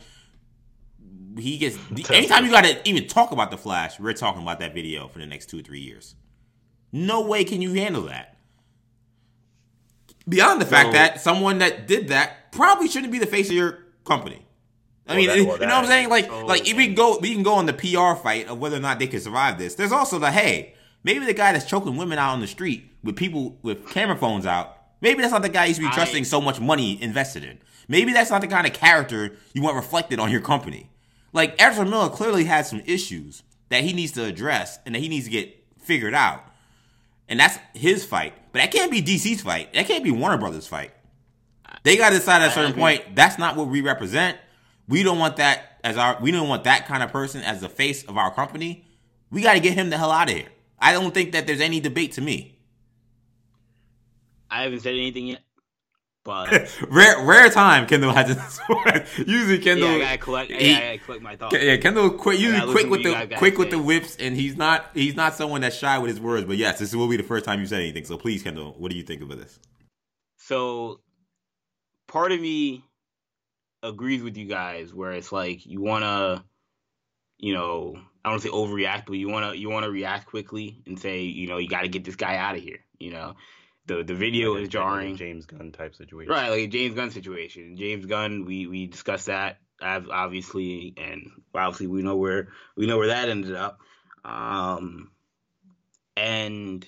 he 1.37 1.57
gets, 1.57 1.77
anytime 2.09 2.45
you 2.45 2.51
got 2.51 2.63
to 2.63 2.87
even 2.87 3.07
talk 3.07 3.31
about 3.31 3.51
the 3.51 3.57
Flash, 3.57 3.99
we're 3.99 4.13
talking 4.13 4.41
about 4.41 4.59
that 4.59 4.73
video 4.73 5.07
for 5.07 5.19
the 5.19 5.25
next 5.25 5.47
two 5.47 5.59
or 5.59 5.61
three 5.61 5.81
years. 5.81 6.15
No 6.91 7.21
way 7.21 7.43
can 7.43 7.61
you 7.61 7.73
handle 7.73 8.03
that. 8.03 8.34
Beyond 10.27 10.61
the 10.61 10.65
fact 10.65 10.93
that 10.93 11.21
someone 11.21 11.59
that 11.59 11.87
did 11.87 12.07
that 12.09 12.51
probably 12.51 12.87
shouldn't 12.87 13.11
be 13.11 13.19
the 13.19 13.27
face 13.27 13.49
of 13.49 13.55
your 13.55 13.79
company. 14.05 14.45
I 15.07 15.15
mean, 15.15 15.27
that, 15.27 15.37
you 15.37 15.45
know 15.45 15.51
what 15.51 15.61
I'm 15.61 15.85
saying? 15.85 16.09
Like, 16.09 16.31
like 16.31 16.67
if 16.67 16.75
we 16.75 16.87
can 16.87 16.95
go, 16.95 17.19
we 17.19 17.33
can 17.33 17.43
go 17.43 17.53
on 17.53 17.67
the 17.67 17.73
PR 17.73 18.19
fight 18.19 18.47
of 18.47 18.57
whether 18.57 18.77
or 18.77 18.79
not 18.79 18.97
they 18.97 19.05
can 19.05 19.19
survive 19.21 19.59
this. 19.59 19.75
There's 19.75 19.91
also 19.91 20.17
the 20.17 20.31
hey, 20.31 20.75
Maybe 21.05 21.23
the 21.23 21.35
guy 21.35 21.53
that's 21.53 21.65
choking 21.65 21.97
women 21.97 22.17
out 22.17 22.33
on 22.33 22.39
the 22.39 22.47
street 22.47 22.89
with 23.03 23.15
people 23.15 23.59
with 23.61 23.87
camera 23.89 24.17
phones 24.17 24.47
out, 24.47 24.75
maybe 25.01 25.21
that's 25.21 25.31
not 25.31 25.43
the 25.43 25.49
guy 25.49 25.65
you 25.65 25.75
should 25.75 25.83
be 25.83 25.89
trusting 25.91 26.21
I, 26.21 26.23
so 26.23 26.41
much 26.41 26.59
money 26.59 26.99
invested 26.99 27.43
in. 27.43 27.59
Maybe 27.87 28.11
that's 28.11 28.31
not 28.31 28.41
the 28.41 28.47
kind 28.47 28.65
of 28.65 28.73
character 28.73 29.37
you 29.53 29.61
want 29.61 29.75
reflected 29.75 30.19
on 30.19 30.31
your 30.31 30.41
company. 30.41 30.89
Like 31.31 31.61
Ezra 31.61 31.85
Miller 31.85 32.09
clearly 32.09 32.45
has 32.45 32.71
some 32.71 32.81
issues 32.87 33.43
that 33.69 33.83
he 33.83 33.93
needs 33.93 34.13
to 34.13 34.23
address 34.23 34.79
and 34.83 34.95
that 34.95 34.99
he 34.99 35.07
needs 35.07 35.25
to 35.25 35.31
get 35.31 35.55
figured 35.79 36.15
out. 36.15 36.43
And 37.27 37.39
that's 37.39 37.57
his 37.73 38.05
fight. 38.05 38.33
But 38.51 38.59
that 38.59 38.71
can't 38.71 38.91
be 38.91 39.01
DC's 39.01 39.41
fight. 39.41 39.73
That 39.73 39.87
can't 39.87 40.03
be 40.03 40.11
Warner 40.11 40.37
Brothers' 40.37 40.67
fight. 40.67 40.91
They 41.83 41.97
got 41.97 42.09
to 42.09 42.15
decide 42.15 42.41
at 42.41 42.49
a 42.49 42.53
certain 42.53 42.73
point 42.73 43.15
that's 43.15 43.37
not 43.37 43.55
what 43.55 43.67
we 43.67 43.81
represent. 43.81 44.37
We 44.87 45.03
don't 45.03 45.19
want 45.19 45.37
that 45.37 45.79
as 45.83 45.97
our 45.97 46.17
we 46.21 46.31
don't 46.31 46.47
want 46.47 46.63
that 46.63 46.87
kind 46.87 47.03
of 47.03 47.11
person 47.11 47.41
as 47.41 47.61
the 47.61 47.69
face 47.69 48.03
of 48.03 48.17
our 48.17 48.33
company. 48.33 48.85
We 49.31 49.41
got 49.41 49.53
to 49.53 49.59
get 49.59 49.73
him 49.73 49.89
the 49.89 49.97
hell 49.97 50.11
out 50.11 50.29
of 50.29 50.35
here. 50.35 50.47
I 50.79 50.93
don't 50.93 51.13
think 51.13 51.31
that 51.33 51.47
there's 51.47 51.61
any 51.61 51.79
debate 51.79 52.13
to 52.13 52.21
me. 52.21 52.59
I 54.49 54.63
haven't 54.63 54.81
said 54.81 54.93
anything 54.93 55.27
yet, 55.27 55.41
but 56.25 56.75
rare 56.89 57.23
rare 57.23 57.49
time 57.49 57.85
Kendall 57.85 58.11
hasn't. 58.11 58.39
usually 59.27 59.59
Kendall. 59.59 59.89
Yeah, 59.89 59.95
I 59.95 59.99
gotta 59.99 60.17
collect. 60.17 60.51
He, 60.51 60.71
yeah, 60.71 60.77
I 60.77 60.81
gotta 60.81 60.97
collect 60.97 61.23
my 61.23 61.35
thoughts. 61.37 61.55
Yeah, 61.57 61.77
Kendall 61.77 62.09
quick. 62.09 62.39
Usually 62.39 62.71
quick 62.73 62.89
with 62.89 63.03
the 63.03 63.35
quick 63.37 63.57
with 63.57 63.69
the 63.69 63.79
whips, 63.79 64.17
and 64.17 64.35
he's 64.35 64.57
not 64.57 64.89
he's 64.93 65.15
not 65.15 65.35
someone 65.35 65.61
that's 65.61 65.77
shy 65.77 65.97
with 65.99 66.09
his 66.09 66.19
words. 66.19 66.45
But 66.45 66.57
yes, 66.57 66.79
this 66.79 66.93
will 66.93 67.07
be 67.07 67.15
the 67.15 67.23
first 67.23 67.45
time 67.45 67.61
you 67.61 67.67
said 67.67 67.79
anything. 67.79 68.03
So 68.03 68.17
please, 68.17 68.43
Kendall, 68.43 68.75
what 68.77 68.91
do 68.91 68.97
you 68.97 69.03
think 69.03 69.21
of 69.21 69.29
this? 69.29 69.59
So, 70.37 70.99
part 72.07 72.31
of 72.31 72.41
me 72.41 72.83
agrees 73.83 74.21
with 74.21 74.35
you 74.35 74.47
guys, 74.47 74.93
where 74.93 75.11
it's 75.11 75.31
like 75.31 75.65
you 75.65 75.81
wanna, 75.81 76.43
you 77.37 77.53
know, 77.53 77.95
I 78.25 78.31
don't 78.31 78.41
say 78.41 78.49
overreact, 78.49 79.05
but 79.05 79.13
you 79.13 79.29
wanna 79.29 79.53
you 79.53 79.69
wanna 79.69 79.91
react 79.91 80.25
quickly 80.25 80.81
and 80.87 80.99
say, 80.99 81.21
you 81.21 81.47
know, 81.47 81.59
you 81.59 81.69
got 81.69 81.81
to 81.81 81.87
get 81.87 82.03
this 82.03 82.15
guy 82.15 82.35
out 82.35 82.57
of 82.57 82.63
here. 82.63 82.79
You 82.97 83.11
know, 83.11 83.35
the 83.87 84.03
the 84.03 84.15
video 84.15 84.53
like 84.53 84.63
is 84.63 84.69
jarring. 84.69 85.15
James 85.15 85.45
Gunn 85.45 85.71
type 85.71 85.95
situation, 85.95 86.31
right? 86.31 86.49
Like 86.49 86.59
a 86.59 86.67
James 86.67 86.95
Gunn 86.95 87.11
situation. 87.11 87.77
James 87.77 88.05
Gunn, 88.05 88.45
we 88.45 88.67
we 88.67 88.87
discussed 88.87 89.27
that 89.27 89.59
obviously, 89.81 90.93
and 90.97 91.31
obviously 91.53 91.87
we 91.87 92.01
know 92.01 92.15
where 92.15 92.49
we 92.75 92.85
know 92.85 92.97
where 92.97 93.07
that 93.07 93.29
ended 93.29 93.55
up. 93.55 93.79
Um, 94.23 95.11
and 96.17 96.85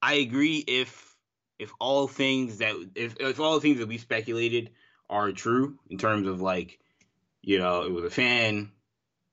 I 0.00 0.14
agree 0.14 0.58
if 0.66 1.16
if 1.58 1.72
all 1.80 2.06
things 2.06 2.58
that 2.58 2.74
if 2.94 3.16
if 3.20 3.40
all 3.40 3.54
the 3.54 3.60
things 3.60 3.78
that 3.78 3.88
we 3.88 3.98
speculated 3.98 4.70
are 5.08 5.32
true 5.32 5.78
in 5.90 5.98
terms 5.98 6.26
of 6.26 6.40
like, 6.40 6.78
you 7.42 7.58
know, 7.58 7.82
it 7.82 7.92
was 7.92 8.04
a 8.04 8.10
fan 8.10 8.72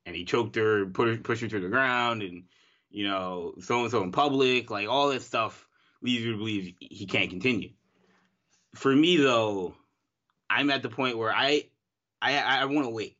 and 0.06 0.16
he 0.16 0.26
choked 0.26 0.56
her, 0.56 0.86
put 0.88 1.08
her, 1.08 1.18
pushed 1.18 1.42
her 1.42 1.48
to 1.48 1.60
the 1.60 1.70
ground, 1.70 2.22
and 2.24 2.44
you 2.90 3.08
know, 3.08 3.54
so 3.62 3.82
and 3.82 3.92
so 3.92 4.04
in 4.04 4.12
public, 4.12 4.72
like 4.72 4.88
all 4.88 5.10
this 5.10 5.26
stuff 5.26 5.68
leads 6.02 6.24
you 6.24 6.32
to 6.32 6.38
believe 6.38 6.76
he 6.80 7.06
can't 7.06 7.30
continue. 7.30 7.72
For 8.76 8.96
me 8.96 9.18
though, 9.18 9.76
I'm 10.50 10.70
at 10.70 10.84
the 10.84 10.90
point 10.90 11.18
where 11.18 11.34
I 11.34 11.66
I 12.22 12.38
I 12.38 12.66
want 12.66 12.86
to 12.86 12.94
wait. 12.94 13.18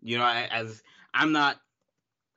You 0.00 0.18
know, 0.18 0.24
I, 0.24 0.48
as 0.50 0.82
I'm 1.14 1.32
not 1.32 1.56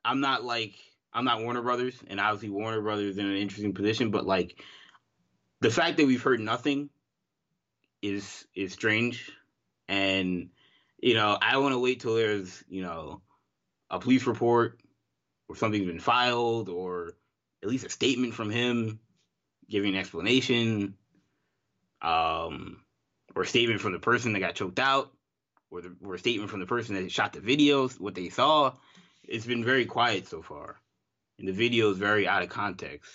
I'm 0.04 0.20
not 0.20 0.44
like 0.44 0.74
I'm 1.12 1.24
not 1.24 1.42
Warner 1.42 1.62
Brothers, 1.62 1.96
and 2.06 2.20
obviously 2.20 2.50
Warner 2.50 2.80
Brothers 2.80 3.18
in 3.18 3.26
an 3.26 3.36
interesting 3.36 3.74
position, 3.74 4.10
but 4.10 4.26
like 4.26 4.62
the 5.60 5.70
fact 5.70 5.96
that 5.96 6.06
we've 6.06 6.22
heard 6.22 6.40
nothing 6.40 6.90
is 8.02 8.46
is 8.54 8.72
strange, 8.72 9.30
and 9.88 10.50
you 11.00 11.14
know 11.14 11.36
I 11.40 11.56
want 11.58 11.72
to 11.72 11.78
wait 11.78 12.00
till 12.00 12.14
there's 12.14 12.62
you 12.68 12.82
know 12.82 13.22
a 13.90 13.98
police 13.98 14.26
report 14.26 14.80
or 15.48 15.56
something's 15.56 15.86
been 15.86 16.00
filed 16.00 16.68
or 16.68 17.14
at 17.62 17.68
least 17.68 17.86
a 17.86 17.90
statement 17.90 18.34
from 18.34 18.50
him 18.50 18.98
giving 19.68 19.94
an 19.94 20.00
explanation, 20.00 20.94
um, 22.02 22.82
or 23.34 23.42
a 23.42 23.46
statement 23.46 23.80
from 23.80 23.92
the 23.92 23.98
person 23.98 24.32
that 24.32 24.40
got 24.40 24.54
choked 24.54 24.78
out, 24.78 25.12
or 25.70 25.82
the 25.82 25.96
or 26.04 26.14
a 26.14 26.18
statement 26.18 26.50
from 26.50 26.60
the 26.60 26.66
person 26.66 26.94
that 26.94 27.10
shot 27.10 27.32
the 27.32 27.40
videos, 27.40 28.00
what 28.00 28.14
they 28.14 28.28
saw. 28.28 28.72
It's 29.24 29.46
been 29.46 29.64
very 29.64 29.86
quiet 29.86 30.28
so 30.28 30.42
far, 30.42 30.76
and 31.38 31.48
the 31.48 31.52
video 31.52 31.90
is 31.90 31.98
very 31.98 32.28
out 32.28 32.42
of 32.42 32.48
context, 32.48 33.10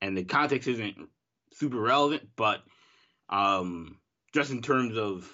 and 0.00 0.16
the 0.16 0.24
context 0.24 0.68
isn't 0.68 1.08
super 1.52 1.78
relevant, 1.78 2.28
but 2.36 2.62
um, 3.28 3.98
just 4.32 4.50
in 4.50 4.62
terms 4.62 4.98
of 4.98 5.28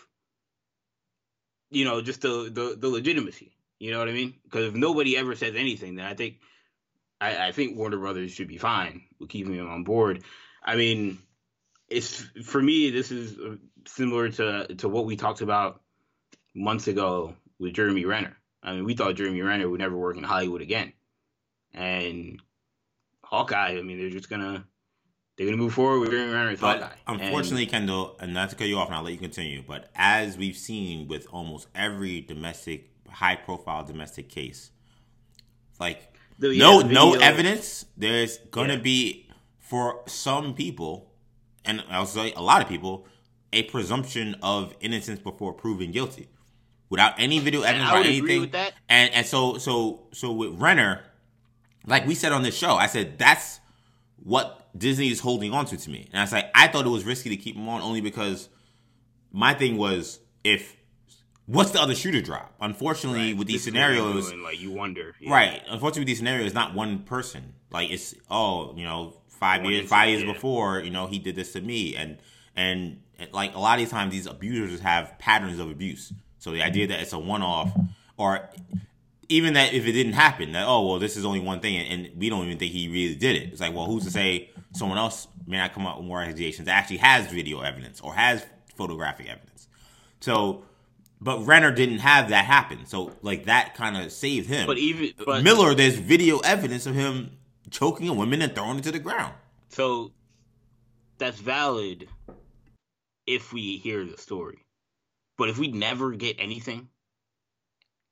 you 1.71 1.85
know 1.85 2.01
just 2.01 2.21
the 2.23 2.51
the, 2.53 2.77
the 2.79 2.88
legitimacy. 2.88 3.53
You 3.79 3.93
know 3.93 3.99
what 3.99 4.09
I 4.09 4.12
mean? 4.12 4.35
Because 4.45 4.66
if 4.66 4.75
nobody 4.75 5.16
ever 5.16 5.35
says 5.35 5.55
anything, 5.57 5.97
then 5.97 6.05
I 6.05 6.12
think 6.14 6.37
I, 7.21 7.49
I 7.49 7.53
think 7.53 7.77
Warner 7.77 7.99
Brothers 7.99 8.33
should 8.33 8.49
be 8.49 8.59
fine 8.59 9.03
with 9.19 9.29
keeping 9.29 9.55
him 9.55 9.69
on 9.69 9.85
board. 9.85 10.23
I 10.65 10.77
mean, 10.77 11.19
it's 11.89 12.23
for 12.45 12.63
me. 12.63 12.91
This 12.91 13.11
is 13.11 13.39
uh, 13.39 13.57
similar 13.87 14.31
to 14.31 14.75
to 14.77 14.89
what 14.89 15.07
we 15.07 15.17
talked 15.17 15.41
about 15.41 15.83
months 16.55 16.89
ago 16.89 17.35
with 17.59 17.75
Jeremy 17.75 18.05
Renner. 18.05 18.37
I 18.63 18.73
mean, 18.75 18.85
we 18.85 18.95
thought 18.95 19.15
Jeremy 19.17 19.41
Renner 19.43 19.69
would 19.69 19.81
never 19.81 19.97
work 19.97 20.17
in 20.17 20.23
Hollywood 20.23 20.63
again, 20.63 20.93
and 21.75 22.41
Hawkeye. 23.25 23.77
I 23.79 23.83
mean, 23.83 23.99
they're 23.99 24.11
just 24.11 24.31
gonna 24.31 24.65
they're 25.37 25.47
gonna 25.47 25.57
move 25.59 25.75
forward 25.75 26.01
with 26.01 26.11
Jeremy 26.11 26.33
Renner 26.33 26.51
as 26.51 26.61
But 26.61 26.81
Hawkeye. 26.83 26.95
unfortunately, 27.07 27.63
And- 27.65 27.71
Kendall, 27.73 28.17
and 28.21 28.33
not 28.35 28.51
to 28.51 28.57
cut 28.57 28.67
you 28.69 28.77
off, 28.79 28.89
and 28.89 28.95
I'll 28.97 29.03
let 29.03 29.13
you 29.13 29.19
continue. 29.19 29.63
But 29.67 29.91
as 29.95 30.37
we've 30.39 30.57
seen 30.57 31.09
with 31.09 31.27
almost 31.33 31.69
every 31.75 32.21
domestic, 32.21 32.91
high-profile 33.09 33.85
domestic 33.85 34.29
case, 34.29 34.71
like 35.79 36.10
the- 36.40 36.55
yeah, 36.55 36.64
no 36.64 36.83
the 36.83 36.88
no 36.92 37.14
evidence. 37.14 37.87
There's 37.96 38.38
gonna 38.50 38.74
Yeah. 38.74 38.81
be 38.81 39.26
for 39.59 40.03
some 40.07 40.55
people, 40.55 41.12
and 41.64 41.83
I'll 41.88 42.07
say 42.07 42.33
a 42.33 42.42
lot 42.42 42.61
of 42.62 42.68
people, 42.68 43.07
a 43.53 43.62
presumption 43.64 44.37
of 44.42 44.74
innocence 44.81 45.20
before 45.20 45.53
proven 45.53 45.92
guilty, 45.92 46.29
without 46.88 47.14
any 47.18 47.38
video 47.38 47.62
evidence 47.62 47.90
I 47.90 48.00
or 48.00 48.05
anything. 48.05 48.40
with 48.40 48.53
that. 48.53 48.72
And 48.88 49.12
and 49.12 49.24
so 49.26 49.59
so 49.59 50.09
so 50.12 50.33
with 50.33 50.53
Renner, 50.61 51.05
like 51.87 52.07
we 52.07 52.14
said 52.14 52.33
on 52.33 52.42
this 52.42 52.57
show, 52.57 52.74
I 52.74 52.87
said 52.87 53.18
that's 53.18 53.61
what 54.22 54.68
Disney 54.76 55.09
is 55.09 55.20
holding 55.20 55.53
on 55.53 55.66
to 55.66 55.76
to 55.76 55.90
me, 55.90 56.07
and 56.11 56.20
I 56.20 56.22
was 56.24 56.33
like, 56.33 56.50
I 56.55 56.68
thought 56.68 56.87
it 56.87 56.90
was 56.90 57.05
risky 57.05 57.31
to 57.31 57.37
keep 57.37 57.57
him 57.57 57.68
on 57.68 57.81
only 57.83 58.00
because 58.00 58.48
my 59.33 59.55
thing 59.55 59.76
was 59.76 60.20
if 60.44 60.76
what's 61.51 61.73
the 61.73 61.81
other 61.81 61.95
shoe 61.95 62.13
to 62.13 62.23
drop? 62.23 62.55
Unfortunately, 62.61 63.35
with 63.35 63.49
these 63.49 63.65
This 63.65 63.67
is 63.67 63.75
what 63.75 63.81
they're 63.81 63.97
scenarios. 63.97 64.31
doing, 64.31 64.43
like 64.43 64.61
you 64.61 64.71
wonder, 64.71 65.15
yeah. 65.21 65.33
Right. 65.33 65.63
Unfortunately, 65.69 66.03
with 66.03 66.07
these 66.09 66.19
scenarios, 66.19 66.47
it's 66.47 66.55
not 66.55 66.75
one 66.75 67.01
person. 67.01 67.55
Like 67.71 67.91
it's 67.91 68.15
oh, 68.31 68.75
you 68.77 68.85
know, 68.85 69.15
five 69.29 69.63
One 69.63 69.73
years, 69.73 69.89
five 69.89 70.09
years 70.11 70.23
yeah. 70.23 70.33
before, 70.33 70.81
you 70.81 70.91
know, 70.91 71.07
he 71.07 71.19
did 71.19 71.35
this 71.35 71.53
to 71.55 71.61
me, 71.61 71.97
and 71.97 72.19
and 72.57 73.01
and, 73.19 73.33
like 73.33 73.55
a 73.55 73.59
lot 73.59 73.75
of 73.75 73.81
these 73.81 73.91
times, 73.91 74.13
these 74.13 74.27
abusers 74.27 74.81
have 74.81 75.19
patterns 75.19 75.59
of 75.59 75.71
abuse. 75.71 76.13
So 76.39 76.53
the 76.53 76.63
idea 76.63 76.87
that 76.87 77.01
it's 77.01 77.13
a 77.13 77.19
one-off, 77.19 77.71
or 78.17 78.49
even 79.29 79.55
that 79.55 79.75
if 79.75 79.87
it 79.87 79.93
didn't 79.93 80.15
happen, 80.15 80.53
that 80.53 80.67
oh 80.67 80.87
well, 80.87 80.99
this 80.99 81.17
is 81.17 81.25
only 81.25 81.41
one 81.41 81.61
thing, 81.61 81.77
and, 81.77 82.07
and 82.07 82.19
we 82.19 82.31
don't 82.31 82.47
even 82.47 82.59
think 82.59 82.73
he 82.73 82.89
really 82.89 83.17
did 83.17 83.37
it. 83.37 83.51
It's 83.53 83.61
like, 83.61 83.75
well, 83.75 83.87
who's 83.87 84.05
to 84.05 84.11
say 84.11 84.51
someone 84.73 84.99
else 84.99 85.27
may 85.47 85.57
not 85.59 85.75
come 85.75 85.87
up 85.87 85.99
with 85.99 86.07
more 86.07 86.21
accusations 86.23 86.67
that 86.67 86.77
actually 86.77 86.99
has 86.99 87.27
video 87.27 87.61
evidence 87.61 88.01
or 88.01 88.15
has 88.15 88.47
photographic 88.77 89.29
evidence? 89.29 89.69
So. 90.21 90.65
But 91.21 91.47
Renner 91.47 91.71
didn't 91.71 91.99
have 91.99 92.31
that 92.31 92.47
happen, 92.47 92.87
so 92.87 93.13
like 93.23 93.45
that 93.45 93.75
kind 93.75 93.97
of 93.97 94.11
saved 94.11 94.49
him. 94.49 94.67
But 94.67 94.79
even 94.79 95.13
but 95.25 95.43
Miller, 95.43 95.75
there's 95.75 95.97
video 95.97 96.39
evidence 96.39 96.87
of 96.87 96.95
him 96.95 97.37
choking 97.71 98.09
a 98.09 98.15
woman 98.15 98.41
and 98.41 98.55
throwing 98.55 98.79
it 98.79 98.85
to 98.85 98.93
the 98.93 98.99
ground. 98.99 99.35
So 99.69 100.13
that's 101.19 101.39
valid 101.39 102.09
if 103.27 103.53
we 103.53 103.77
hear 103.77 104.05
the 104.05 104.17
story. 104.17 104.65
But 105.37 105.51
if 105.51 105.59
we 105.59 105.69
never 105.69 106.13
get 106.13 106.37
anything, 106.39 106.89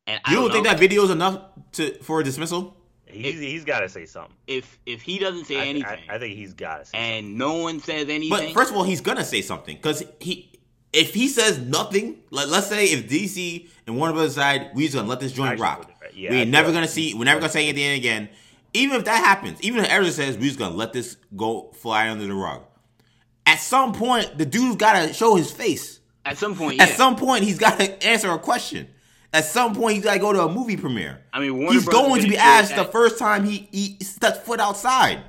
and 0.07 0.21
I 0.25 0.31
You 0.31 0.37
don't, 0.37 0.45
don't 0.45 0.53
think 0.53 0.65
know, 0.65 0.71
that 0.73 0.79
video 0.79 1.05
is 1.05 1.11
enough 1.11 1.43
to 1.73 1.95
for 2.03 2.21
a 2.21 2.25
dismissal? 2.25 2.77
He's, 3.07 3.41
he's 3.41 3.65
got 3.65 3.81
to 3.81 3.89
say 3.89 4.05
something. 4.05 4.37
if 4.47 4.79
if 4.85 5.01
he 5.01 5.19
doesn't 5.19 5.47
say 5.47 5.59
I, 5.59 5.65
anything 5.65 5.99
I, 6.11 6.17
I 6.17 6.19
think 6.19 6.37
he's 6.37 6.53
got 6.53 6.81
to 6.81 6.85
say 6.85 6.99
and 6.99 7.39
no 7.39 7.55
one 7.55 7.81
says 7.81 8.11
anything, 8.11 8.29
But 8.29 8.53
first 8.53 8.71
of 8.71 8.77
all, 8.77 8.85
he's 8.85 9.01
gonna 9.01 9.25
say 9.25 9.41
something 9.41 9.77
because 9.77 10.03
he, 10.21 10.58
if 10.93 11.15
he 11.15 11.29
says 11.29 11.59
nothing, 11.59 12.19
like 12.31 12.49
let's 12.49 12.67
say 12.69 12.87
if 12.87 13.09
DC 13.09 13.69
and 13.87 13.97
Warner 13.97 14.13
Brothers 14.15 14.35
decide 14.35 14.71
we 14.75 14.85
just 14.85 14.95
gonna 14.97 15.09
let 15.09 15.21
this 15.21 15.33
joint 15.33 15.61
rock, 15.61 15.91
yeah, 16.15 16.31
we 16.31 16.37
I 16.37 16.41
ain't 16.41 16.51
never 16.51 16.73
gonna 16.73 16.89
see, 16.89 17.15
we're 17.15 17.25
never 17.25 17.41
gonna 17.41 17.53
say 17.53 17.69
anything 17.69 17.93
again. 17.99 18.29
Even 18.75 18.97
if 18.99 19.05
that 19.07 19.25
happens, 19.25 19.61
even 19.63 19.85
if 19.85 19.91
Ezra 19.91 20.11
says 20.13 20.37
we 20.39 20.47
just 20.47 20.59
gonna 20.59 20.75
let 20.77 20.93
this 20.93 21.17
go 21.37 21.71
fly 21.73 22.09
under 22.09 22.27
the 22.27 22.35
rug, 22.35 22.63
at 23.47 23.57
some 23.61 23.93
point 23.93 24.37
the 24.39 24.47
dude's 24.47 24.77
gotta 24.77 25.13
show 25.13 25.35
his 25.37 25.51
face. 25.51 26.01
at 26.25 26.37
some 26.39 26.55
point, 26.55 26.77
yeah. 26.77 26.83
At 26.85 26.91
some 26.91 27.17
point, 27.17 27.45
he's 27.45 27.59
got 27.59 27.79
to 27.81 28.07
answer 28.07 28.31
a 28.31 28.39
question. 28.39 28.89
At 29.33 29.45
some 29.47 29.75
point, 29.75 29.95
he's 29.95 30.05
got 30.05 30.15
to 30.15 30.19
go 30.19 30.33
to 30.33 30.43
a 30.43 30.53
movie 30.53 30.77
premiere. 30.77 31.21
I 31.33 31.41
mean, 31.41 31.57
Warner 31.57 31.73
he's 31.73 31.85
Brothers 31.87 32.03
going 32.09 32.23
to 32.23 32.29
be 32.29 32.37
asked 32.37 32.71
that- 32.77 32.87
the 32.87 32.93
first 32.93 33.19
time 33.19 33.45
he, 33.45 33.69
he 33.73 33.97
steps 34.05 34.39
foot 34.41 34.61
outside. 34.61 35.23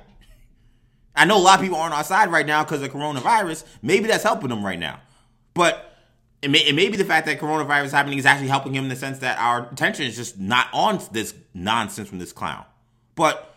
I 1.16 1.24
know 1.24 1.38
a 1.38 1.40
lot 1.42 1.58
of 1.58 1.62
people 1.62 1.78
aren't 1.78 1.94
outside 1.94 2.30
right 2.30 2.44
now 2.46 2.64
because 2.64 2.82
of 2.82 2.90
coronavirus. 2.90 3.64
Maybe 3.82 4.08
that's 4.08 4.22
helping 4.22 4.48
them 4.48 4.64
right 4.64 4.78
now. 4.78 5.00
But 5.54 5.90
it 6.42 6.50
may, 6.50 6.60
it 6.60 6.74
may 6.74 6.88
be 6.88 6.96
the 6.96 7.04
fact 7.04 7.26
that 7.26 7.38
coronavirus 7.38 7.92
happening 7.92 8.18
is 8.18 8.26
actually 8.26 8.48
helping 8.48 8.74
him 8.74 8.84
in 8.84 8.90
the 8.90 8.96
sense 8.96 9.18
that 9.18 9.38
our 9.38 9.68
attention 9.70 10.06
is 10.06 10.16
just 10.16 10.38
not 10.38 10.68
on 10.72 11.00
this 11.12 11.34
nonsense 11.52 12.08
from 12.08 12.18
this 12.18 12.32
clown. 12.32 12.64
But 13.14 13.54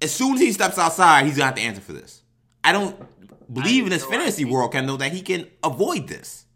as 0.00 0.12
soon 0.12 0.34
as 0.34 0.40
he 0.40 0.52
steps 0.52 0.78
outside, 0.78 1.26
he's 1.26 1.36
going 1.36 1.42
to 1.42 1.46
have 1.46 1.54
to 1.56 1.62
answer 1.62 1.80
for 1.80 1.92
this. 1.92 2.22
I 2.64 2.72
don't 2.72 2.96
believe 3.52 3.84
in 3.84 3.90
this 3.90 4.04
fantasy 4.04 4.44
world, 4.44 4.72
Kendall, 4.72 4.96
that 4.98 5.12
he 5.12 5.20
can 5.20 5.46
avoid 5.62 6.08
this. 6.08 6.46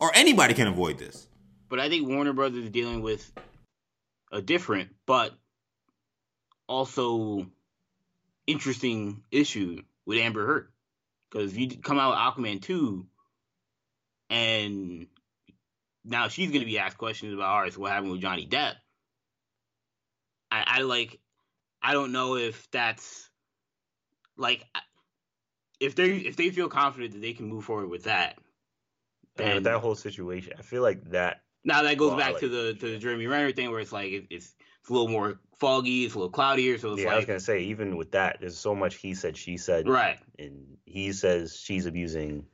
Or 0.00 0.10
anybody 0.14 0.54
can 0.54 0.66
avoid 0.66 0.98
this. 0.98 1.26
But 1.68 1.80
I 1.80 1.88
think 1.88 2.08
Warner 2.08 2.32
Brothers 2.32 2.64
is 2.64 2.70
dealing 2.70 3.02
with 3.02 3.30
a 4.30 4.40
different, 4.40 4.90
but 5.06 5.32
also 6.68 7.46
interesting 8.46 9.22
issue 9.30 9.82
with 10.06 10.18
Amber 10.18 10.46
Heard. 10.46 10.68
Because 11.30 11.52
if 11.52 11.58
you 11.58 11.78
come 11.78 11.98
out 11.98 12.10
with 12.10 12.46
Aquaman 12.46 12.62
2 12.62 13.06
and 14.30 15.06
now 16.04 16.28
she's 16.28 16.48
going 16.48 16.60
to 16.60 16.66
be 16.66 16.78
asked 16.78 16.98
questions 16.98 17.34
about, 17.34 17.48
all 17.48 17.60
right, 17.62 17.72
so 17.72 17.80
what 17.80 17.92
happened 17.92 18.12
with 18.12 18.20
Johnny 18.20 18.46
Depp? 18.46 18.74
I, 20.50 20.64
I 20.66 20.82
like, 20.82 21.18
I 21.82 21.92
don't 21.92 22.12
know 22.12 22.36
if 22.36 22.70
that's 22.70 23.28
like, 24.36 24.64
if 25.80 25.94
they 25.94 26.10
if 26.16 26.36
they 26.36 26.50
feel 26.50 26.68
confident 26.68 27.12
that 27.12 27.20
they 27.20 27.32
can 27.34 27.46
move 27.46 27.64
forward 27.64 27.88
with 27.88 28.04
that, 28.04 28.38
And 29.38 29.54
with 29.56 29.64
that 29.64 29.78
whole 29.78 29.94
situation, 29.94 30.54
I 30.58 30.62
feel 30.62 30.82
like 30.82 31.10
that. 31.10 31.42
now 31.64 31.82
that 31.82 31.96
goes 31.98 32.10
Well, 32.10 32.18
back 32.18 32.32
like- 32.32 32.40
to 32.40 32.48
the 32.48 32.74
to 32.74 32.90
the 32.92 32.98
Jeremy 32.98 33.26
Renner 33.26 33.52
thing 33.52 33.70
where 33.70 33.80
it's 33.80 33.92
like 33.92 34.10
it, 34.10 34.26
it's 34.30 34.54
it's 34.80 34.90
a 34.90 34.92
little 34.92 35.08
more 35.08 35.38
foggy, 35.58 36.04
it's 36.04 36.14
a 36.14 36.18
little 36.18 36.30
cloudier, 36.32 36.78
so 36.78 36.94
it's 36.94 37.02
Yeah, 37.02 37.12
I 37.12 37.16
was 37.16 37.26
gonna 37.26 37.38
say, 37.40 37.60
even 37.64 37.96
with 37.96 38.12
that, 38.12 38.38
there's 38.40 38.58
so 38.58 38.74
much 38.74 38.96
he 38.96 39.14
said, 39.14 39.36
she 39.36 39.56
said, 39.56 39.86
right, 39.88 40.18
and 40.38 40.78
he 40.86 41.12
says 41.12 41.56
she's 41.56 41.86
abusing 41.86 42.46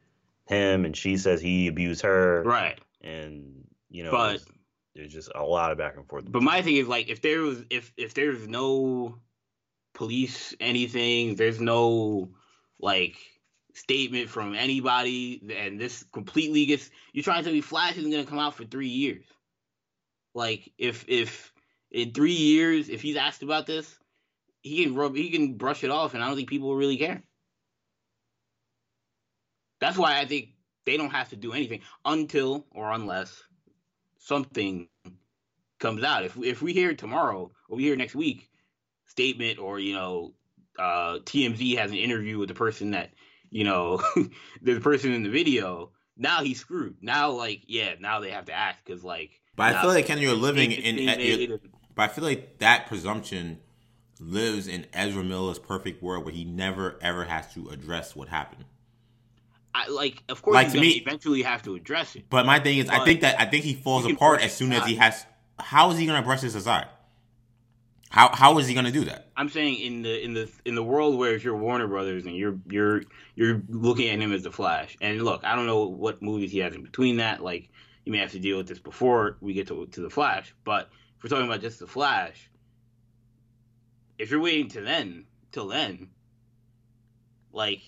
him, 0.46 0.84
and 0.84 0.96
she 0.96 1.16
says 1.16 1.40
he 1.40 1.68
abused 1.68 2.02
her, 2.02 2.42
right. 2.44 2.78
and 3.00 3.64
you 3.90 4.04
know, 4.04 4.10
But- 4.10 4.28
there's, 4.28 4.46
there's 4.94 5.12
just 5.12 5.30
a 5.34 5.42
lot 5.42 5.72
of 5.72 5.78
back 5.78 5.96
and 5.96 6.08
forth. 6.08 6.30
But 6.30 6.42
my 6.42 6.62
thing 6.62 6.76
is 6.76 6.86
like 6.86 7.08
if 7.08 7.20
there 7.20 7.40
was 7.40 7.64
if 7.70 7.92
if 7.96 8.14
there's 8.14 8.46
no 8.46 9.18
police 9.94 10.54
anything, 10.60 11.34
there's 11.36 11.60
no 11.60 12.30
like 12.78 13.16
statement 13.74 14.28
from 14.30 14.54
anybody, 14.54 15.42
and 15.56 15.80
this 15.80 16.04
completely 16.12 16.66
gets 16.66 16.90
you're 17.12 17.24
trying 17.24 17.42
to 17.44 17.50
me 17.50 17.60
Flash 17.60 17.96
isn't 17.96 18.10
gonna 18.10 18.24
come 18.24 18.38
out 18.38 18.54
for 18.54 18.64
three 18.64 18.88
years. 18.88 19.24
Like 20.34 20.72
if 20.78 21.04
if 21.08 21.52
in 21.90 22.12
three 22.12 22.32
years 22.32 22.88
if 22.88 23.02
he's 23.02 23.16
asked 23.16 23.42
about 23.42 23.66
this, 23.66 23.98
he 24.62 24.84
can 24.84 24.94
rub 24.94 25.16
he 25.16 25.30
can 25.30 25.54
brush 25.54 25.82
it 25.82 25.90
off, 25.90 26.14
and 26.14 26.22
I 26.22 26.26
don't 26.28 26.36
think 26.36 26.48
people 26.48 26.74
really 26.76 26.98
care. 26.98 27.22
That's 29.84 29.98
why 29.98 30.18
I 30.18 30.24
think 30.24 30.48
they 30.86 30.96
don't 30.96 31.10
have 31.10 31.28
to 31.28 31.36
do 31.36 31.52
anything 31.52 31.82
until 32.06 32.64
or 32.70 32.90
unless 32.90 33.42
something 34.16 34.88
comes 35.78 36.02
out. 36.02 36.24
If 36.24 36.38
if 36.38 36.62
we 36.62 36.72
hear 36.72 36.94
tomorrow 36.94 37.50
or 37.68 37.76
we 37.76 37.82
hear 37.82 37.94
next 37.94 38.14
week 38.14 38.48
statement 39.04 39.58
or 39.58 39.78
you 39.78 39.92
know 39.92 40.32
uh, 40.78 41.18
TMZ 41.26 41.76
has 41.76 41.90
an 41.90 41.98
interview 41.98 42.38
with 42.38 42.48
the 42.48 42.54
person 42.54 42.92
that 42.92 43.10
you 43.50 43.64
know 43.64 44.00
the 44.62 44.80
person 44.80 45.12
in 45.12 45.22
the 45.22 45.28
video, 45.28 45.90
now 46.16 46.42
he's 46.42 46.60
screwed. 46.60 46.96
Now 47.02 47.32
like 47.32 47.64
yeah, 47.66 47.96
now 48.00 48.20
they 48.20 48.30
have 48.30 48.46
to 48.46 48.54
act 48.54 48.86
because 48.86 49.04
like. 49.04 49.38
But 49.54 49.76
I 49.76 49.82
feel 49.82 49.90
like 49.90 50.06
Ken, 50.06 50.16
you're 50.18 50.34
living 50.34 50.72
in. 50.72 50.96
being 50.96 51.08
at- 51.10 51.20
you're- 51.20 51.46
made 51.46 51.60
but 51.94 52.10
I 52.10 52.12
feel 52.12 52.24
like 52.24 52.58
that 52.58 52.86
presumption 52.86 53.60
lives 54.18 54.66
in 54.66 54.86
Ezra 54.94 55.22
Miller's 55.22 55.58
perfect 55.58 56.02
world 56.02 56.24
where 56.24 56.32
he 56.32 56.44
never 56.44 56.96
ever 57.02 57.24
has 57.24 57.52
to 57.52 57.68
address 57.68 58.16
what 58.16 58.28
happened. 58.30 58.64
I, 59.74 59.88
like, 59.88 60.22
of 60.28 60.40
course, 60.40 60.54
Like, 60.54 60.72
to 60.72 60.80
me- 60.80 61.02
eventually 61.04 61.42
have 61.42 61.62
to 61.64 61.74
address 61.74 62.14
it. 62.14 62.26
But 62.30 62.46
my 62.46 62.60
thing 62.60 62.78
is, 62.78 62.88
I 62.88 63.04
think 63.04 63.22
that 63.22 63.40
I 63.40 63.46
think 63.46 63.64
he 63.64 63.74
falls 63.74 64.06
apart 64.06 64.40
as 64.40 64.54
soon 64.54 64.72
as 64.72 64.86
he 64.86 64.94
has. 64.96 65.26
How 65.58 65.90
is 65.90 65.98
he 65.98 66.06
going 66.06 66.20
to 66.20 66.24
brush 66.24 66.40
this 66.42 66.54
aside? 66.54 66.86
How 68.10 68.32
how 68.32 68.58
is 68.58 68.68
he 68.68 68.74
going 68.74 68.86
to 68.86 68.92
do 68.92 69.04
that? 69.06 69.32
I'm 69.36 69.48
saying 69.48 69.80
in 69.80 70.02
the 70.02 70.24
in 70.24 70.34
the 70.34 70.48
in 70.64 70.76
the 70.76 70.84
world 70.84 71.18
where 71.18 71.34
if 71.34 71.42
you're 71.42 71.56
Warner 71.56 71.88
Brothers 71.88 72.26
and 72.26 72.36
you're 72.36 72.56
you're 72.70 73.02
you're 73.34 73.60
looking 73.68 74.08
at 74.08 74.20
him 74.20 74.32
as 74.32 74.44
the 74.44 74.52
Flash, 74.52 74.96
and 75.00 75.20
look, 75.22 75.42
I 75.42 75.56
don't 75.56 75.66
know 75.66 75.86
what 75.88 76.22
movies 76.22 76.52
he 76.52 76.58
has 76.60 76.74
in 76.76 76.84
between 76.84 77.16
that. 77.16 77.42
Like, 77.42 77.70
you 78.04 78.12
may 78.12 78.18
have 78.18 78.30
to 78.30 78.38
deal 78.38 78.56
with 78.56 78.68
this 78.68 78.78
before 78.78 79.36
we 79.40 79.52
get 79.52 79.66
to 79.68 79.86
to 79.86 80.00
the 80.00 80.10
Flash. 80.10 80.54
But 80.62 80.90
if 81.16 81.24
we're 81.24 81.30
talking 81.30 81.46
about 81.46 81.60
just 81.60 81.80
the 81.80 81.88
Flash, 81.88 82.48
if 84.16 84.30
you're 84.30 84.40
waiting 84.40 84.68
to 84.68 84.82
then 84.82 85.24
till 85.50 85.66
then, 85.66 86.10
like 87.52 87.80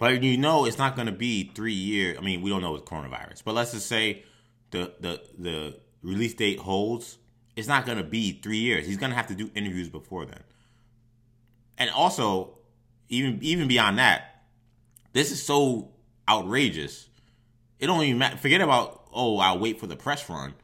But 0.00 0.22
you 0.22 0.38
know, 0.38 0.64
it's 0.64 0.78
not 0.78 0.96
going 0.96 1.06
to 1.06 1.12
be 1.12 1.52
three 1.54 1.74
years. 1.74 2.16
I 2.18 2.22
mean, 2.22 2.40
we 2.40 2.48
don't 2.48 2.62
know 2.62 2.72
with 2.72 2.86
coronavirus, 2.86 3.44
but 3.44 3.54
let's 3.54 3.72
just 3.72 3.86
say 3.86 4.24
the 4.70 4.94
the 4.98 5.20
the 5.38 5.76
release 6.02 6.32
date 6.32 6.58
holds. 6.58 7.18
It's 7.54 7.68
not 7.68 7.84
going 7.84 7.98
to 7.98 8.04
be 8.04 8.40
three 8.42 8.60
years. 8.60 8.86
He's 8.86 8.96
going 8.96 9.10
to 9.10 9.16
have 9.16 9.26
to 9.26 9.34
do 9.34 9.50
interviews 9.54 9.90
before 9.90 10.24
then. 10.24 10.42
And 11.76 11.90
also, 11.90 12.56
even 13.10 13.40
even 13.42 13.68
beyond 13.68 13.98
that, 13.98 14.44
this 15.12 15.30
is 15.30 15.42
so 15.42 15.90
outrageous. 16.26 17.10
It 17.78 17.86
don't 17.86 18.02
even 18.02 18.16
matter. 18.16 18.38
Forget 18.38 18.62
about 18.62 19.06
oh, 19.12 19.36
I'll 19.36 19.58
wait 19.58 19.78
for 19.78 19.86
the 19.86 19.96
press 19.96 20.26
run. 20.30 20.54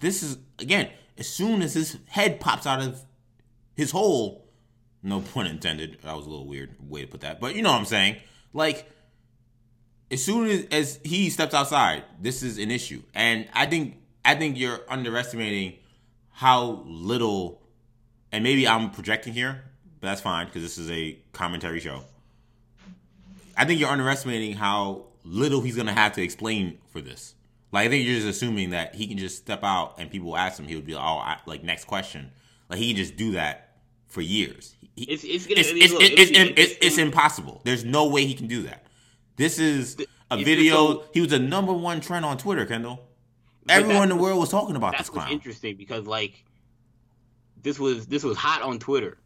This 0.00 0.22
is 0.22 0.36
again 0.58 0.90
as 1.16 1.28
soon 1.28 1.62
as 1.62 1.72
his 1.72 1.96
head 2.08 2.40
pops 2.40 2.66
out 2.66 2.82
of 2.82 3.02
his 3.74 3.90
hole. 3.90 4.50
No 5.02 5.20
pun 5.20 5.46
intended. 5.46 5.96
That 6.02 6.14
was 6.14 6.26
a 6.26 6.28
little 6.28 6.46
weird 6.46 6.76
way 6.78 7.00
to 7.00 7.06
put 7.06 7.22
that, 7.22 7.40
but 7.40 7.56
you 7.56 7.62
know 7.62 7.72
what 7.72 7.78
I'm 7.78 7.86
saying. 7.86 8.16
Like 8.52 8.90
as 10.10 10.22
soon 10.22 10.48
as, 10.48 10.66
as 10.70 11.00
he 11.02 11.30
steps 11.30 11.54
outside, 11.54 12.04
this 12.20 12.42
is 12.42 12.58
an 12.58 12.70
issue, 12.70 13.02
and 13.14 13.48
I 13.54 13.66
think 13.66 13.96
I 14.24 14.34
think 14.34 14.58
you're 14.58 14.80
underestimating 14.88 15.74
how 16.30 16.82
little. 16.86 17.60
And 18.30 18.42
maybe 18.42 18.66
I'm 18.66 18.90
projecting 18.90 19.34
here, 19.34 19.62
but 20.00 20.08
that's 20.08 20.22
fine 20.22 20.46
because 20.46 20.62
this 20.62 20.78
is 20.78 20.90
a 20.90 21.18
commentary 21.32 21.80
show. 21.80 22.02
I 23.56 23.66
think 23.66 23.78
you're 23.78 23.90
underestimating 23.90 24.54
how 24.54 25.04
little 25.22 25.60
he's 25.60 25.76
gonna 25.76 25.92
have 25.92 26.12
to 26.14 26.22
explain 26.22 26.78
for 26.88 27.00
this. 27.00 27.34
Like 27.72 27.86
I 27.86 27.90
think 27.90 28.06
you're 28.06 28.16
just 28.16 28.28
assuming 28.28 28.70
that 28.70 28.94
he 28.94 29.06
can 29.06 29.18
just 29.18 29.38
step 29.38 29.60
out 29.62 29.96
and 29.98 30.10
people 30.10 30.36
ask 30.36 30.58
him, 30.58 30.66
he 30.66 30.76
would 30.76 30.86
be 30.86 30.94
like, 30.94 31.04
oh, 31.04 31.18
I, 31.18 31.38
like 31.46 31.62
next 31.62 31.84
question. 31.86 32.30
Like 32.68 32.78
he 32.78 32.88
can 32.88 32.96
just 32.96 33.16
do 33.16 33.32
that 33.32 33.76
for 34.08 34.20
years. 34.20 34.74
He- 34.96 35.04
it's 35.04 35.24
it's 35.24 35.46
gonna 35.46 35.60
it's, 35.60 35.70
I 35.70 35.72
mean, 35.74 35.82
it's, 35.82 35.92
look, 35.92 36.02
it's, 36.02 36.30
it's, 36.30 36.52
it's, 36.56 36.76
it's 36.86 36.98
impossible. 36.98 37.60
There's 37.64 37.84
no 37.84 38.08
way 38.08 38.24
he 38.26 38.34
can 38.34 38.46
do 38.46 38.62
that. 38.64 38.86
This 39.36 39.58
is 39.58 39.96
a 40.30 40.36
video. 40.36 40.74
so- 40.74 41.04
he 41.14 41.20
was 41.20 41.30
the 41.30 41.38
number 41.38 41.72
one 41.72 42.00
trend 42.00 42.24
on 42.24 42.36
Twitter, 42.38 42.66
Kendall. 42.66 43.08
Everyone 43.68 44.04
in 44.04 44.08
the 44.10 44.16
world 44.16 44.38
was 44.40 44.48
talking 44.50 44.74
about 44.76 44.92
that's 44.92 45.04
this 45.04 45.10
clown. 45.10 45.30
interesting 45.30 45.76
because 45.76 46.06
like 46.06 46.44
this 47.62 47.78
was 47.78 48.06
this 48.06 48.24
was 48.24 48.36
hot 48.36 48.60
on 48.62 48.78
Twitter, 48.78 49.18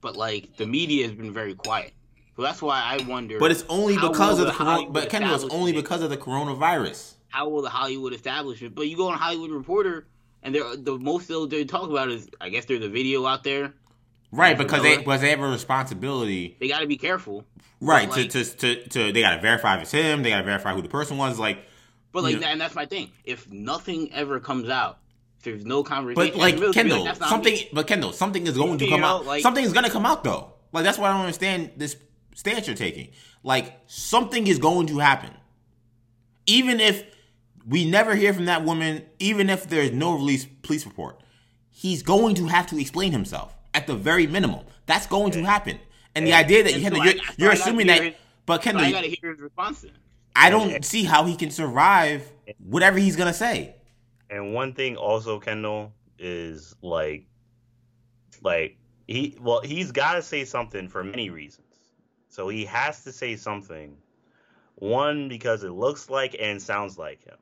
but 0.00 0.16
like 0.16 0.56
the 0.56 0.66
media 0.66 1.06
has 1.06 1.14
been 1.14 1.32
very 1.32 1.54
quiet. 1.54 1.92
So 2.36 2.42
that's 2.42 2.60
why 2.60 2.82
I 2.82 3.02
wonder. 3.06 3.38
But 3.38 3.50
it's 3.50 3.64
only 3.68 3.94
because 3.96 4.40
of 4.40 4.46
the. 4.46 4.52
Hollywood 4.52 4.92
But 4.92 5.08
Kendall, 5.10 5.34
it's 5.34 5.44
only 5.54 5.72
because 5.72 6.02
of 6.02 6.10
the 6.10 6.16
coronavirus. 6.16 7.14
how 7.28 7.48
will 7.48 7.62
the 7.62 7.70
Hollywood 7.70 8.12
establishment? 8.12 8.74
But 8.74 8.88
you 8.88 8.96
go 8.96 9.08
on 9.08 9.18
Hollywood 9.18 9.50
Reporter, 9.50 10.06
and 10.42 10.54
they're 10.54 10.76
the 10.76 10.98
most 10.98 11.28
they'll 11.28 11.46
they 11.46 11.64
talk 11.64 11.90
about 11.90 12.10
is 12.10 12.28
I 12.40 12.48
guess 12.48 12.64
there's 12.64 12.84
a 12.84 12.88
video 12.88 13.24
out 13.26 13.44
there. 13.44 13.74
Right, 14.32 14.58
because 14.58 14.82
they 14.82 14.96
because 14.98 15.20
they 15.20 15.30
have 15.30 15.40
a 15.40 15.48
responsibility. 15.48 16.56
They 16.60 16.68
got 16.68 16.80
to 16.80 16.86
be 16.86 16.96
careful. 16.96 17.44
Right, 17.80 18.08
like- 18.10 18.30
to, 18.30 18.44
to 18.44 18.56
to 18.56 18.88
to 18.88 19.12
they 19.12 19.20
gotta 19.20 19.40
verify 19.40 19.76
if 19.76 19.82
it's 19.82 19.92
him. 19.92 20.22
They 20.22 20.30
gotta 20.30 20.44
verify 20.44 20.74
who 20.74 20.82
the 20.82 20.88
person 20.88 21.16
was. 21.18 21.38
Like, 21.38 21.58
But 22.12 22.22
like, 22.24 22.40
that, 22.40 22.50
and 22.50 22.60
that's 22.60 22.74
my 22.74 22.86
thing. 22.86 23.10
If 23.24 23.50
nothing 23.52 24.12
ever 24.12 24.40
comes 24.40 24.68
out, 24.68 24.98
if 25.38 25.44
there's 25.44 25.64
no 25.64 25.82
conversation. 25.82 26.32
but 26.32 26.40
like 26.40 26.58
be 26.58 26.72
Kendall, 26.72 27.04
"That's 27.04 27.20
not 27.20 27.28
something. 27.28 27.52
me." 27.54 27.68
But 27.72 27.86
Kendall, 27.86 28.12
something 28.12 28.46
is 28.46 28.56
going 28.56 28.78
to 28.78 28.84
You 28.84 28.90
come 28.92 29.00
know, 29.02 29.06
out. 29.06 29.26
like- 29.26 29.42
something 29.42 29.64
is 29.64 29.72
gonna 29.72 29.90
come 29.90 30.06
out 30.06 30.24
though. 30.24 30.54
Like 30.72 30.84
that's 30.84 30.98
why 30.98 31.08
I 31.08 31.12
don't 31.12 31.20
understand 31.22 31.72
this 31.76 31.96
stance 32.34 32.66
you're 32.66 32.76
taking. 32.76 33.10
Like 33.42 33.78
something 33.86 34.46
is 34.46 34.58
going 34.58 34.86
to 34.88 34.98
happen, 34.98 35.30
even 36.46 36.80
if 36.80 37.04
we 37.66 37.84
never 37.88 38.14
hear 38.14 38.32
from 38.32 38.46
that 38.46 38.64
woman. 38.64 39.04
Even 39.18 39.50
if 39.50 39.68
there's 39.68 39.92
no 39.92 40.14
release 40.14 40.46
police 40.62 40.84
report, 40.86 41.20
he's 41.70 42.02
going 42.02 42.34
to 42.36 42.46
have 42.46 42.66
to 42.68 42.78
explain 42.78 43.12
himself 43.12 43.55
at 43.76 43.86
the 43.86 43.94
very 43.94 44.26
minimum. 44.26 44.64
That's 44.86 45.06
going 45.06 45.32
to 45.32 45.44
happen. 45.44 45.78
And 46.14 46.26
the 46.26 46.32
idea 46.32 46.64
that 46.64 46.72
And 46.72 46.82
Kendall, 46.82 47.02
so 47.02 47.10
you're, 47.10 47.20
I- 47.22 47.34
you're 47.36 47.50
I 47.50 47.54
assuming 47.54 47.86
that, 47.88 48.02
it. 48.02 48.16
but 48.46 48.62
So 48.62 48.64
Kendall, 48.64 48.84
I 48.86 48.90
got 48.90 49.02
to 49.04 49.10
hear 49.10 49.30
his 49.30 49.40
response. 49.40 49.82
Then. 49.82 49.92
I 50.34 50.50
don't 50.50 50.84
see 50.84 51.04
how 51.04 51.24
he 51.26 51.36
can 51.36 51.50
survive 51.50 52.30
whatever 52.58 52.98
he's 52.98 53.16
gonna 53.16 53.32
say. 53.34 53.74
And 54.30 54.52
one 54.54 54.72
thing 54.74 54.96
also, 54.96 55.38
Kendall, 55.38 55.92
is 56.18 56.74
like, 56.82 57.26
like 58.42 58.76
he 59.06 59.36
well, 59.40 59.60
he's 59.62 59.92
got 59.92 60.14
to 60.14 60.22
say 60.22 60.44
something 60.44 60.88
for 60.88 61.04
many 61.04 61.30
reasons. 61.30 61.66
So 62.28 62.48
he 62.48 62.64
has 62.66 63.04
to 63.04 63.12
say 63.12 63.36
something. 63.36 63.96
One 64.76 65.28
because 65.28 65.64
it 65.64 65.70
looks 65.72 66.10
like 66.10 66.36
and 66.38 66.60
sounds 66.60 66.98
like 66.98 67.24
him. 67.24 67.36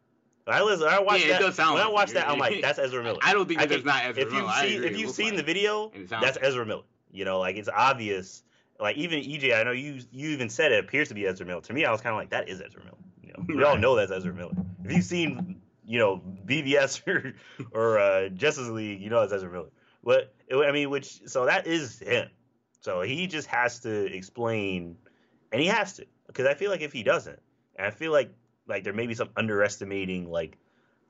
When 0.44 0.56
I 0.56 0.62
listen. 0.62 0.84
when 0.86 0.94
I 0.94 1.00
watch 1.00 1.20
Yeah, 1.20 1.26
it 1.26 1.30
that. 1.32 1.40
does 1.40 1.54
sound 1.54 1.74
when 1.74 1.82
I 1.82 1.86
like 1.86 1.94
watch 1.94 2.08
him. 2.10 2.14
that, 2.14 2.28
I'm 2.28 2.38
like, 2.38 2.60
that's 2.60 2.78
Ezra 2.78 3.02
Miller. 3.02 3.18
I 3.22 3.32
don't 3.32 3.46
think 3.46 3.60
that 3.60 3.68
that's 3.68 3.84
not 3.84 4.04
Ezra 4.04 4.22
if 4.22 4.30
Miller. 4.32 4.42
you've 4.44 4.54
seen 4.54 4.84
if 4.84 4.98
you've 4.98 5.10
seen 5.10 5.26
like 5.28 5.36
the 5.36 5.42
video, 5.42 5.90
it 5.94 6.08
that's 6.08 6.36
like. 6.36 6.44
Ezra 6.44 6.66
Miller. 6.66 6.82
You 7.12 7.24
know, 7.24 7.38
like 7.38 7.56
it's 7.56 7.68
obvious. 7.68 8.42
Like 8.80 8.96
even 8.96 9.20
EJ, 9.20 9.58
I 9.58 9.62
know 9.62 9.70
you 9.72 10.00
you 10.10 10.30
even 10.30 10.48
said 10.50 10.72
it 10.72 10.84
appears 10.84 11.08
to 11.08 11.14
be 11.14 11.26
Ezra 11.26 11.46
Miller. 11.46 11.60
To 11.62 11.72
me, 11.72 11.84
I 11.84 11.92
was 11.92 12.00
kind 12.00 12.12
of 12.14 12.18
like, 12.18 12.30
that 12.30 12.48
is 12.48 12.60
Ezra 12.60 12.82
Miller. 12.84 12.96
You 13.22 13.32
know, 13.32 13.44
we 13.46 13.64
all 13.64 13.78
know 13.78 13.94
that's 13.96 14.10
Ezra 14.12 14.34
Miller. 14.34 14.54
If 14.84 14.92
you've 14.92 15.04
seen, 15.04 15.60
you 15.86 15.98
know, 15.98 16.20
BBS 16.44 17.06
or 17.08 17.34
or 17.72 17.98
uh, 17.98 18.28
Justice 18.30 18.68
League, 18.68 19.00
you 19.00 19.10
know 19.10 19.20
that's 19.20 19.32
Ezra 19.32 19.50
Miller. 19.50 19.70
But 20.02 20.34
I 20.52 20.72
mean, 20.72 20.90
which 20.90 21.20
so 21.26 21.46
that 21.46 21.66
is 21.66 22.00
him. 22.00 22.28
So 22.80 23.00
he 23.00 23.26
just 23.28 23.46
has 23.48 23.78
to 23.80 24.14
explain, 24.14 24.96
and 25.52 25.60
he 25.62 25.68
has 25.68 25.94
to 25.94 26.06
because 26.26 26.46
I 26.46 26.54
feel 26.54 26.70
like 26.70 26.82
if 26.82 26.92
he 26.92 27.02
doesn't, 27.02 27.38
and 27.76 27.86
I 27.86 27.90
feel 27.90 28.12
like 28.12 28.30
like 28.66 28.84
there 28.84 28.92
may 28.92 29.06
be 29.06 29.14
some 29.14 29.30
underestimating 29.36 30.30
like 30.30 30.56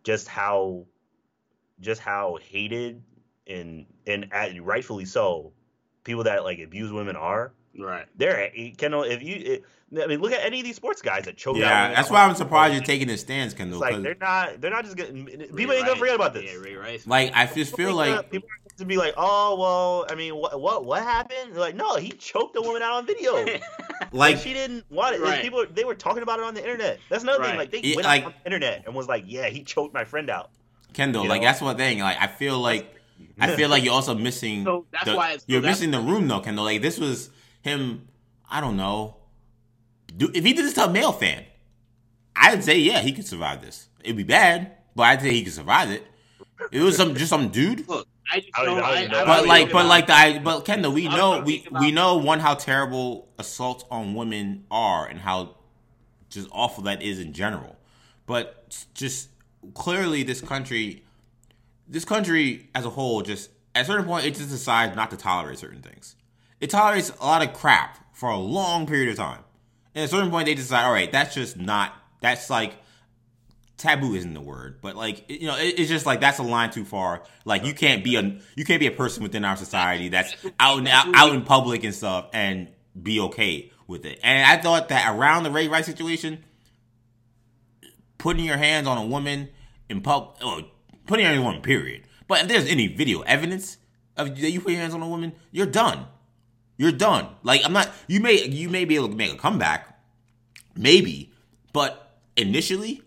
just 0.03 0.29
how 0.29 0.87
just 1.81 2.01
how 2.01 2.39
hated 2.51 3.03
and 3.47 3.87
and 4.07 4.29
rightfully 4.67 5.05
so 5.05 5.53
people 6.05 6.25
that 6.25 6.45
like 6.45 6.59
abuse 6.61 6.93
women 6.93 7.17
are 7.17 7.53
Right. 7.79 8.07
they're 8.17 8.41
eh, 8.45 8.51
eh, 8.57 8.71
Kendall 8.77 9.03
if 9.03 9.23
you 9.23 9.35
it, 9.37 9.65
I 10.03 10.07
mean 10.07 10.21
look 10.21 10.33
at 10.33 10.45
any 10.45 10.61
of 10.61 10.65
these 10.65 10.77
sports 10.77 11.03
guys 11.03 11.25
that 11.25 11.37
choke 11.37 11.57
out 11.57 11.61
Yeah, 11.61 11.83
women 11.83 11.97
that's 11.97 12.11
why 12.11 12.25
I'm 12.25 12.35
surprised 12.35 12.75
you're 12.75 12.83
taking 12.85 13.09
this 13.09 13.21
stance, 13.23 13.53
it's 13.53 13.59
Kendall. 13.59 13.81
like 13.81 13.95
'cause, 13.95 14.03
they're 14.03 14.17
not 14.21 14.61
they're 14.61 14.71
not 14.71 14.85
just 14.85 14.97
getting 14.97 15.27
people 15.27 15.41
Ray 15.53 15.77
ain't 15.77 15.87
gonna 15.87 15.91
Rice. 15.91 15.99
forget 15.99 16.15
about 16.15 16.35
this 16.35 16.45
Yeah, 16.45 16.59
Ray 16.61 16.75
Rice. 16.77 17.07
like, 17.07 17.33
I 17.35 17.47
just 17.47 17.75
feel 17.77 17.89
People 17.89 17.95
like 17.97 18.11
gonna- 18.11 18.23
people 18.25 18.49
are 18.49 18.59
supposed 18.63 18.79
to 18.79 18.85
be 18.85 18.97
like 18.97 19.15
oh 19.17 19.57
well 19.59 20.07
I 20.11 20.15
mean 20.15 20.35
what 20.37 20.61
what 20.61 20.85
what 20.85 21.03
happened 21.03 21.53
They're 21.53 21.61
like 21.61 21.75
no 21.75 21.97
he 21.97 22.11
choked 22.11 22.57
a 22.57 22.61
woman 22.63 22.83
out 22.83 22.93
on 22.93 23.07
video 23.07 23.35
like 23.45 23.63
like 24.13 24.39
she 24.39 24.53
didn't 24.53 24.85
want 24.91 25.17
it 25.17 25.21
Right. 25.21 25.43
people 25.43 25.65
they 25.73 25.85
were 25.85 25.95
talking 25.95 26.23
about 26.23 26.39
it 26.39 26.45
on 26.45 26.55
the 26.55 26.63
internet 26.63 26.99
that's 27.09 27.23
another 27.25 27.43
thing 27.45 27.57
like 27.57 27.71
they 27.73 27.81
Yeah, 27.81 27.97
went 27.97 28.07
like- 28.07 28.25
on 28.27 28.35
the 28.43 28.47
internet 28.47 28.85
and 28.87 28.95
was 28.95 29.09
like 29.09 29.25
yeah 29.27 29.47
he 29.47 29.63
choked 29.65 29.93
my 29.95 30.05
friend 30.05 30.31
out 30.31 30.51
Kendall. 30.93 31.25
you 31.25 31.29
Like 31.29 31.41
know? 31.43 31.49
that's 31.49 31.61
one 31.61 31.77
thing. 31.77 31.99
Like 31.99 32.17
I 32.21 32.29
feel 32.29 32.57
like 32.61 32.95
I 33.41 33.57
feel 33.57 33.69
like 33.69 33.83
you're 33.83 33.93
also 33.95 34.15
missing. 34.15 34.63
So 34.65 34.87
that's 34.93 35.07
the, 35.07 35.17
why 35.17 35.27
it's- 35.31 35.45
you're 35.49 35.61
that's- 35.61 35.81
missing 35.81 35.91
the 35.91 35.99
room 36.01 36.29
though, 36.29 36.39
Kendall. 36.39 36.65
Like 36.65 36.83
this 36.83 36.99
was 37.01 37.31
him. 37.65 38.09
I 38.51 38.61
don't 38.61 38.77
know. 38.77 39.17
Do, 40.17 40.31
if 40.33 40.45
he 40.45 40.53
did 40.53 40.65
this 40.65 40.75
to 40.75 40.85
a 40.85 40.91
male 40.91 41.13
fan, 41.13 41.45
I'd 42.37 42.63
say 42.63 42.79
yeah, 42.79 43.01
he 43.01 43.13
could 43.13 43.27
survive 43.27 43.63
this. 43.63 43.89
It'd 44.03 44.17
be 44.17 44.23
bad, 44.23 44.73
but 44.95 45.05
I'd 45.05 45.21
say 45.23 45.31
he 45.33 45.43
could 45.43 45.53
survive 45.55 45.91
it. 45.91 46.07
It 46.71 46.81
was 46.83 46.97
some 46.97 47.15
just 47.15 47.31
some 47.31 47.49
dude. 47.49 47.89
Look, 47.89 48.07
I 48.31 48.41
just 48.41 48.51
I 48.57 48.65
don't 48.65 48.79
don't. 48.79 48.99
even- 48.99 49.13
I 49.15 49.15
don't 49.15 49.15
I. 49.15 49.23
I 49.23 49.25
But 49.27 49.37
really 49.37 49.49
like, 49.49 49.73
but 49.73 49.87
like 49.87 50.07
the, 50.07 50.41
but 50.45 50.61
Kendall, 50.65 50.93
we 50.93 51.09
I'm 51.09 51.17
know 51.17 51.41
we 51.41 51.67
we 51.81 51.91
know 51.91 52.17
one 52.17 52.39
how 52.41 52.55
terrible 52.55 53.29
assaults 53.39 53.85
on 53.91 54.15
women 54.15 54.65
are 54.71 55.07
and 55.07 55.19
how 55.19 55.57
just 56.29 56.49
awful 56.53 56.85
that 56.85 57.03
is 57.03 57.19
in 57.19 57.33
general. 57.33 57.77
But 58.27 58.87
just 58.95 59.31
clearly, 59.75 60.23
this 60.23 60.41
country, 60.41 61.03
this 61.89 62.05
country 62.05 62.69
as 62.75 62.85
a 62.85 62.91
whole, 62.91 63.23
just 63.23 63.51
at 63.75 63.83
a 63.83 63.85
certain 63.87 64.05
point, 64.07 64.27
it 64.27 64.35
just 64.35 64.51
decides 64.51 64.95
not 64.95 65.11
to 65.11 65.17
tolerate 65.17 65.59
certain 65.59 65.83
things. 65.83 66.17
It 66.65 66.71
tolerates 66.71 67.13
a 67.21 67.27
lot 67.27 67.47
of 67.47 67.53
crap 67.53 67.99
for 68.17 68.31
a 68.31 68.39
long 68.39 68.87
period 68.87 69.11
of 69.11 69.17
time, 69.17 69.41
and 69.95 70.05
at 70.05 70.09
a 70.09 70.09
certain 70.09 70.31
point, 70.31 70.47
they 70.47 70.55
decide, 70.55 70.85
all 70.85 70.93
right, 70.93 71.13
that's 71.13 71.35
just 71.35 71.59
not. 71.59 71.93
That's 72.23 72.49
like 72.49 72.73
taboo 73.77 74.15
isn't 74.15 74.33
the 74.33 74.41
word, 74.41 74.79
but 74.81 74.97
like 74.97 75.27
you 75.29 75.47
know, 75.47 75.59
it, 75.59 75.79
it's 75.79 75.91
just 75.91 76.07
like 76.07 76.21
that's 76.21 76.39
a 76.39 76.43
line 76.43 76.71
too 76.71 76.87
far. 76.87 77.23
Like 77.45 77.67
you 77.67 77.75
can't 77.75 78.03
be 78.03 78.17
a 78.17 78.41
you 78.57 78.65
can't 78.65 78.81
be 78.81 78.87
a 78.87 78.93
person 78.93 79.23
within 79.23 79.45
our 79.45 79.57
society 79.57 80.09
that's 80.09 80.35
out 80.59 80.89
out 80.89 81.35
in 81.35 81.43
public 81.43 81.85
and 81.85 81.95
stuff 81.95 82.31
and 82.33 82.69
be 83.01 83.21
okay 83.21 83.71
with 83.87 84.07
it. 84.07 84.19
And 84.23 84.47
I 84.47 84.63
thought 84.63 84.89
that 84.89 85.15
around 85.15 85.43
the 85.43 85.51
Ray 85.51 85.69
Rice 85.69 85.85
situation, 85.85 86.45
putting 88.17 88.47
your 88.47 88.57
hands 88.57 88.87
on 88.87 88.97
a 88.97 89.05
woman 89.05 89.51
in 89.91 90.01
pub, 90.01 90.39
oh, 90.41 90.63
putting 91.07 91.25
your 91.25 91.35
hands 91.35 91.41
on 91.41 91.45
a 91.45 91.49
woman, 91.49 91.61
period. 91.61 92.05
But 92.27 92.41
if 92.41 92.49
there's 92.49 92.71
any 92.71 92.87
video 92.87 93.21
evidence 93.21 93.77
of 94.17 94.29
that 94.41 94.51
you 94.51 94.63
put 94.63 94.73
your 94.73 94.81
hands 94.81 94.95
on 94.95 95.03
a 95.03 95.09
woman, 95.09 95.35
you're 95.53 95.67
done. 95.67 96.07
You're 96.77 96.93
done. 96.93 97.29
Like 97.43 97.63
I'm 97.65 97.73
not. 97.73 97.91
You 98.07 98.21
may 98.21 98.45
you 98.45 98.69
may 98.69 98.85
be 98.85 98.97
able 98.97 99.09
to 99.09 99.17
make 99.17 99.33
a 99.33 99.37
comeback, 99.37 99.99
maybe, 100.77 101.33
But 101.73 102.19
initially, 102.37 103.03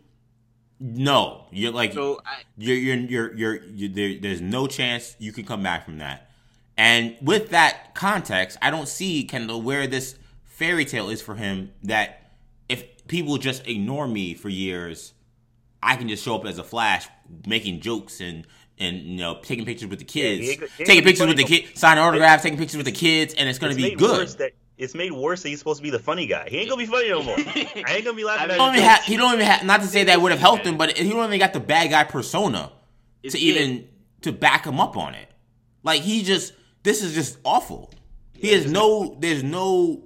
no, 0.80 1.46
you're 1.52 1.72
like 1.72 1.94
So 1.94 2.22
I, 2.26 2.44
you're 2.58 2.78
you're 2.78 2.96
you're, 2.98 3.36
you're, 3.36 3.64
you 3.64 3.90
there, 3.90 4.20
there's 4.20 4.42
no 4.42 4.68
chance 4.68 5.16
you 5.20 5.32
can 5.32 5.46
come 5.46 5.64
back 5.64 5.86
from 5.86 5.98
that. 5.98 6.30
And 6.78 7.16
with 7.22 7.50
that 7.50 7.96
context, 7.96 8.58
I 8.62 8.70
don't 8.70 8.88
see 8.88 9.24
Kendall 9.24 9.62
where 9.62 9.88
this 9.88 10.16
fairy 10.46 10.86
tale 10.86 11.10
is 11.10 11.22
for 11.22 11.36
him 11.36 11.72
that 11.84 12.32
if 12.70 13.08
people 13.08 13.38
just 13.38 13.68
ignore 13.68 14.08
me 14.08 14.36
for 14.36 14.50
years, 14.50 15.14
I 15.82 15.96
can 15.96 16.08
just 16.08 16.24
show 16.24 16.36
up 16.36 16.46
as 16.46 16.60
a 16.60 16.64
flash 16.64 17.08
making 17.46 17.82
jokes 17.82 18.22
and 18.22 18.46
and 18.80 18.98
you 18.98 19.18
know 19.18 19.40
taking 19.42 19.66
pictures 19.66 19.90
with 19.90 20.00
the 20.00 20.06
kids, 20.06 20.42
he 20.46 20.52
ain't 20.52 20.60
go- 20.60 20.68
he 20.78 20.84
taking 20.86 21.04
pictures 21.04 21.28
with 21.28 21.38
the 21.38 21.44
funny 21.44 21.62
kids, 21.62 21.80
signing 21.80 22.04
autographs, 22.04 22.44
taking 22.44 22.58
pictures 22.60 22.78
with 22.78 22.86
the 22.86 22.92
kids, 22.92 23.34
and 23.34 23.48
it's 23.50 23.60
going 23.60 23.76
to 23.76 23.82
be 23.82 23.96
good. 23.96 24.28
that 24.40 24.52
it's 24.78 24.94
made 24.94 25.12
worse 25.12 25.42
that 25.42 25.50
he's 25.50 25.58
supposed 25.58 25.78
to 25.80 25.84
be 25.84 25.90
the 25.90 25.98
funny 26.00 26.28
guy. 26.28 26.48
He 26.50 26.58
ain't 26.58 26.70
gonna 26.70 26.80
be 26.80 26.86
funny 26.86 27.10
no 27.10 27.24
more. 27.24 27.36
I 27.38 27.96
ain't 27.96 28.06
gonna 28.06 28.16
be 28.16 28.24
laughing 28.24 28.52
at 28.52 28.52
He 28.52 28.58
don't 28.58 28.74
even 28.76 28.80
jokes. 28.82 28.88
have. 28.98 29.04
He 29.06 29.18
don't 29.18 29.34
even 29.34 29.46
have. 29.48 29.64
Not 29.66 29.82
to 29.82 29.88
say 29.88 30.04
that 30.04 30.22
would 30.22 30.32
have 30.32 30.40
helped 30.40 30.66
him, 30.66 30.78
but 30.78 30.96
he 30.98 31.10
don't 31.10 31.26
even 31.26 31.40
got 31.40 31.54
the 31.54 31.60
bad 31.60 31.90
guy 31.90 32.04
persona 32.04 32.72
It's 33.24 33.34
to 33.34 33.42
even 33.42 33.88
to 34.22 34.32
back 34.32 34.66
him 34.66 34.80
up 34.80 34.96
on 34.96 35.16
it. 35.16 35.28
Like 35.84 36.02
he 36.02 36.24
just. 36.24 36.54
This 36.84 37.02
is 37.04 37.14
just 37.16 37.38
awful. 37.44 37.92
He 38.34 38.50
has 38.54 38.72
no. 38.72 39.18
There's 39.20 39.44
no. 39.44 40.04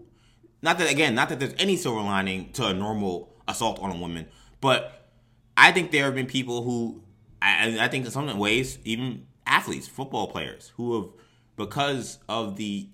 Not 0.62 0.78
that 0.78 0.90
again. 0.90 1.16
Not 1.16 1.30
that 1.30 1.40
there's 1.40 1.54
any 1.60 1.76
silver 1.76 2.00
lining 2.02 2.54
to 2.54 2.68
a 2.68 2.74
normal 2.74 3.36
assault 3.48 3.80
on 3.80 3.92
a 3.92 3.98
woman, 4.00 4.26
but 4.62 5.10
I 5.58 5.74
think 5.74 5.92
there 5.92 6.06
have 6.06 6.16
been 6.16 6.28
people 6.28 6.64
who. 6.64 7.04
I, 7.42 7.78
I 7.80 7.88
think 7.88 8.06
in 8.06 8.12
some 8.12 8.38
ways, 8.38 8.78
even 8.84 9.26
athletes, 9.46 9.88
football 9.88 10.28
players, 10.28 10.72
who 10.76 11.02
have 11.02 11.10
because 11.58 12.20
of 12.30 12.56
the 12.56 12.88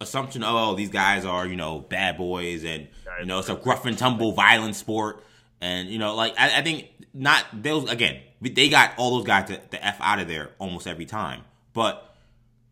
assumption 0.00 0.42
of 0.42 0.54
oh 0.54 0.74
these 0.74 0.90
guys 0.90 1.24
are 1.24 1.46
you 1.46 1.56
know 1.56 1.80
bad 1.80 2.16
boys 2.16 2.64
and 2.64 2.88
you 3.20 3.26
know 3.26 3.38
it's 3.38 3.48
a 3.48 3.54
rough 3.54 3.86
and 3.86 3.96
tumble 3.96 4.32
violent 4.32 4.76
sport. 4.76 5.22
And 5.60 5.88
you 5.88 5.98
know 5.98 6.14
like 6.14 6.34
I, 6.38 6.58
I 6.58 6.62
think 6.62 6.90
not 7.12 7.44
those 7.52 7.90
again 7.90 8.20
they 8.40 8.68
got 8.68 8.92
all 8.98 9.16
those 9.16 9.26
guys 9.26 9.48
to, 9.48 9.60
the 9.70 9.84
f 9.84 9.96
out 10.00 10.18
of 10.18 10.28
there 10.28 10.50
almost 10.58 10.86
every 10.86 11.06
time. 11.06 11.42
But 11.72 12.14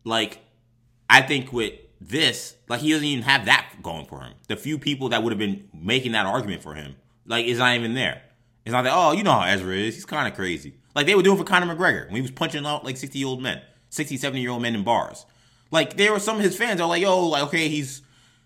like 0.04 0.40
I 1.08 1.22
think 1.22 1.52
with 1.52 1.74
this 2.00 2.56
like 2.68 2.80
he 2.80 2.90
doesn't 2.90 3.06
even 3.06 3.24
have 3.24 3.46
that 3.46 3.66
going 3.82 4.06
for 4.06 4.20
him. 4.20 4.34
The 4.48 4.56
few 4.56 4.78
people 4.78 5.10
that 5.10 5.22
would 5.22 5.32
have 5.32 5.38
been 5.38 5.68
making 5.72 6.12
that 6.12 6.26
argument 6.26 6.62
for 6.62 6.74
him 6.74 6.96
like 7.26 7.46
is 7.46 7.58
not 7.58 7.74
even 7.76 7.94
there. 7.94 8.22
It's 8.64 8.72
not 8.72 8.82
that 8.82 8.92
oh 8.94 9.12
you 9.12 9.22
know 9.22 9.32
how 9.32 9.46
Ezra 9.46 9.74
is. 9.74 9.94
He's 9.94 10.04
kind 10.04 10.28
of 10.28 10.34
crazy 10.34 10.74
like 10.94 11.06
they 11.06 11.14
were 11.14 11.22
doing 11.22 11.38
for 11.38 11.44
Conor 11.44 11.74
McGregor 11.74 12.06
when 12.06 12.16
he 12.16 12.22
was 12.22 12.30
punching 12.30 12.66
out 12.66 12.84
like 12.84 12.96
60 12.96 13.18
year 13.18 13.28
old 13.28 13.42
men 13.42 13.62
60 13.90 14.16
70 14.16 14.40
year 14.40 14.50
old 14.50 14.62
men 14.62 14.74
in 14.74 14.82
bars 14.82 15.26
like 15.72 15.96
there 15.96 16.12
were 16.12 16.20
some 16.20 16.36
of 16.36 16.42
his 16.42 16.56
fans 16.56 16.80
are 16.80 16.86
like, 16.86 17.02
yo, 17.02 17.26
like 17.26 17.44
okay, 17.44 17.68
he's 17.68 18.02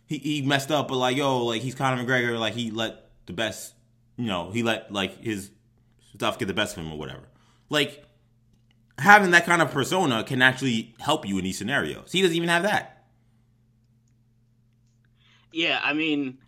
he, 0.06 0.18
he 0.18 0.42
messed 0.42 0.70
up, 0.70 0.88
but 0.88 0.96
like 0.96 1.16
yo, 1.16 1.44
like 1.44 1.60
he's 1.60 1.74
Conor 1.74 2.02
McGregor, 2.02 2.38
like 2.38 2.54
he 2.54 2.70
let 2.70 3.10
the 3.26 3.32
best, 3.32 3.74
you 4.16 4.26
know, 4.26 4.50
he 4.52 4.62
let 4.62 4.92
like 4.92 5.22
his 5.22 5.50
stuff 6.14 6.38
get 6.38 6.46
the 6.46 6.54
best 6.54 6.76
of 6.76 6.84
him 6.84 6.92
or 6.92 6.96
whatever. 6.96 7.28
Like 7.68 8.04
having 8.96 9.32
that 9.32 9.44
kind 9.44 9.60
of 9.60 9.72
persona 9.72 10.22
can 10.22 10.40
actually 10.40 10.94
help 11.00 11.26
you 11.26 11.36
in 11.36 11.44
these 11.44 11.58
scenarios. 11.58 12.12
He 12.12 12.22
doesn't 12.22 12.36
even 12.36 12.48
have 12.48 12.62
that. 12.62 13.04
Yeah, 15.52 15.80
I 15.82 15.94
mean, 15.94 16.38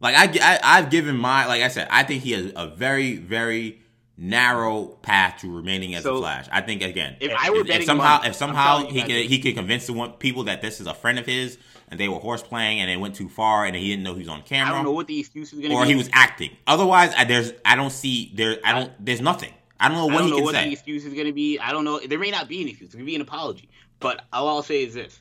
Like 0.00 0.14
I, 0.14 0.54
I 0.54 0.60
I've 0.62 0.90
given 0.90 1.16
my 1.16 1.46
like 1.46 1.62
I 1.62 1.68
said, 1.68 1.88
I 1.90 2.04
think 2.04 2.22
he 2.22 2.32
has 2.32 2.52
a 2.54 2.68
very 2.68 3.16
very 3.16 3.82
narrow 4.20 4.84
path 4.86 5.40
to 5.40 5.50
remaining 5.50 5.94
as 5.94 6.04
a 6.04 6.14
Flash. 6.14 6.46
I 6.52 6.60
think 6.60 6.82
again, 6.82 7.16
if 7.20 7.32
I 7.36 7.48
were 7.48 7.60
if, 7.60 7.66
betting 7.66 7.86
somehow 7.86 8.18
money, 8.18 8.28
if 8.28 8.36
somehow 8.36 8.86
he 8.86 9.00
could 9.02 9.10
he 9.10 9.38
could 9.38 9.54
convince 9.54 9.86
the 9.86 9.94
one, 9.94 10.12
people 10.12 10.44
that 10.44 10.60
this 10.60 10.78
is 10.80 10.86
a 10.86 10.92
friend 10.92 11.18
of 11.18 11.24
his 11.24 11.56
and 11.88 11.98
they 11.98 12.06
were 12.06 12.18
horse 12.18 12.42
playing 12.42 12.80
and 12.80 12.90
they 12.90 12.98
went 12.98 13.14
too 13.14 13.30
far 13.30 13.64
and 13.64 13.74
he 13.74 13.88
didn't 13.88 14.02
know 14.02 14.12
he 14.12 14.20
was 14.20 14.28
on 14.28 14.40
I 14.40 14.42
camera 14.42 14.74
don't 14.74 14.84
know 14.84 14.92
what 14.92 15.06
the 15.06 15.18
excuse 15.18 15.48
is 15.54 15.58
going 15.58 15.62
to 15.64 15.68
be. 15.70 15.74
or 15.74 15.86
he 15.86 15.94
was 15.94 16.10
acting. 16.12 16.50
Otherwise, 16.66 17.14
I, 17.16 17.24
there's 17.24 17.52
I 17.64 17.76
don't 17.76 17.90
see 17.90 18.30
there 18.34 18.58
I 18.62 18.78
don't 18.78 18.92
there's 19.04 19.22
nothing. 19.22 19.54
I 19.80 19.88
don't 19.88 19.96
know 19.96 20.10
I 20.10 20.12
what 20.12 20.18
don't 20.18 20.24
he 20.24 20.30
know 20.30 20.36
can 20.36 20.44
what 20.44 20.54
the 20.54 20.72
excuse 20.72 21.06
is 21.06 21.14
going 21.14 21.26
to 21.26 21.32
be. 21.32 21.58
I 21.58 21.72
don't 21.72 21.84
know. 21.84 21.98
There 21.98 22.18
may 22.18 22.30
not 22.30 22.46
be 22.46 22.60
an 22.60 22.68
excuse. 22.68 22.90
There 22.90 22.98
could 22.98 23.06
be 23.06 23.14
an 23.14 23.22
apology. 23.22 23.70
But 24.00 24.22
all 24.32 24.48
I'll 24.48 24.62
say 24.62 24.84
is 24.84 24.92
this: 24.92 25.18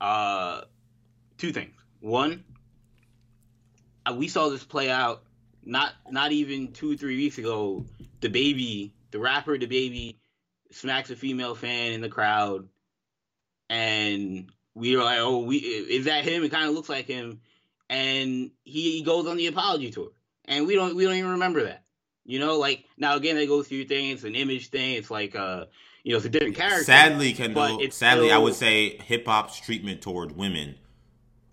uh, 0.00 0.62
two 1.38 1.52
things. 1.52 1.74
One, 2.00 2.42
uh, 4.04 4.14
we 4.16 4.26
saw 4.26 4.48
this 4.48 4.64
play 4.64 4.90
out 4.90 5.22
not 5.64 5.92
not 6.10 6.32
even 6.32 6.72
two 6.72 6.96
three 6.96 7.16
weeks 7.16 7.38
ago. 7.38 7.86
DaBaby, 8.20 8.92
the 9.10 9.18
rapper, 9.18 9.56
DaBaby, 9.56 10.16
smacks 10.70 11.10
a 11.10 11.16
female 11.16 11.54
fan 11.54 11.92
in 11.92 12.00
the 12.00 12.08
crowd, 12.08 12.68
and 13.68 14.50
we 14.74 14.96
were 14.96 15.04
like, 15.04 15.18
"Oh, 15.18 15.40
we 15.40 15.56
is 15.56 16.06
that 16.06 16.24
him?" 16.24 16.44
It 16.44 16.50
kind 16.50 16.68
of 16.68 16.74
looks 16.74 16.88
like 16.88 17.06
him, 17.06 17.40
and 17.88 18.50
he, 18.64 18.98
he 18.98 19.02
goes 19.02 19.26
on 19.26 19.36
the 19.36 19.46
apology 19.46 19.90
tour, 19.90 20.12
and 20.44 20.66
we 20.66 20.74
don't 20.74 20.94
we 20.96 21.04
don't 21.04 21.14
even 21.14 21.32
remember 21.32 21.64
that. 21.64 21.84
You 22.24 22.38
know, 22.38 22.58
like 22.58 22.84
now 22.96 23.16
again, 23.16 23.36
they 23.36 23.46
go 23.46 23.62
through 23.62 23.78
your 23.78 23.86
thing. 23.86 24.10
It's 24.10 24.24
an 24.24 24.34
image 24.34 24.68
thing. 24.68 24.94
It's 24.94 25.10
like 25.10 25.34
uh, 25.34 25.66
you 26.04 26.12
know, 26.12 26.18
it's 26.18 26.26
a 26.26 26.30
different 26.30 26.56
character. 26.56 26.84
Sadly, 26.84 27.32
Kendall. 27.32 27.80
Sadly, 27.90 28.30
I 28.30 28.38
would 28.38 28.54
say 28.54 28.96
hip 28.98 29.26
hop's 29.26 29.60
treatment 29.60 30.02
towards 30.02 30.32
women. 30.32 30.76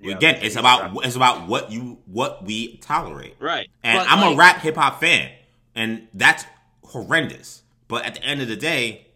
Yeah, 0.02 0.16
Again, 0.16 0.40
it's 0.42 0.56
about 0.56 0.92
he's 0.92 1.06
it's 1.08 1.16
about 1.16 1.48
what 1.48 1.72
you 1.72 2.00
what 2.06 2.46
we 2.46 2.78
tolerate. 2.78 3.36
right? 3.40 3.70
And 3.84 4.00
But, 4.00 4.08
I'm 4.10 4.34
a 4.34 4.38
rap 4.38 4.60
hip 4.62 4.76
hop 4.76 5.00
fan, 5.02 5.30
and 5.76 6.08
that's 6.14 6.46
horrendous. 6.84 7.64
But 7.88 8.06
at 8.06 8.16
the 8.16 8.24
end 8.24 8.42
of 8.42 8.48
the 8.48 8.56
day, 8.56 9.08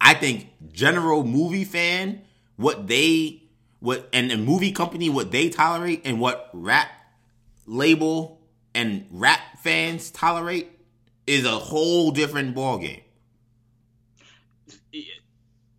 I 0.00 0.14
think 0.14 0.48
general 0.72 1.22
movie 1.22 1.64
fan, 1.64 2.22
what 2.56 2.88
they 2.88 3.42
what 3.78 4.08
and 4.12 4.30
the 4.30 4.36
movie 4.36 4.72
company, 4.72 5.08
what 5.08 5.30
they 5.30 5.48
tolerate, 5.48 6.02
and 6.04 6.18
what 6.18 6.50
rap 6.52 6.88
label 7.66 8.40
and 8.74 9.06
rap 9.10 9.40
fans 9.62 10.10
tolerate 10.10 10.70
is 11.26 11.44
a 11.44 11.50
whole 11.50 12.10
different 12.10 12.56
ballgame. 12.56 13.02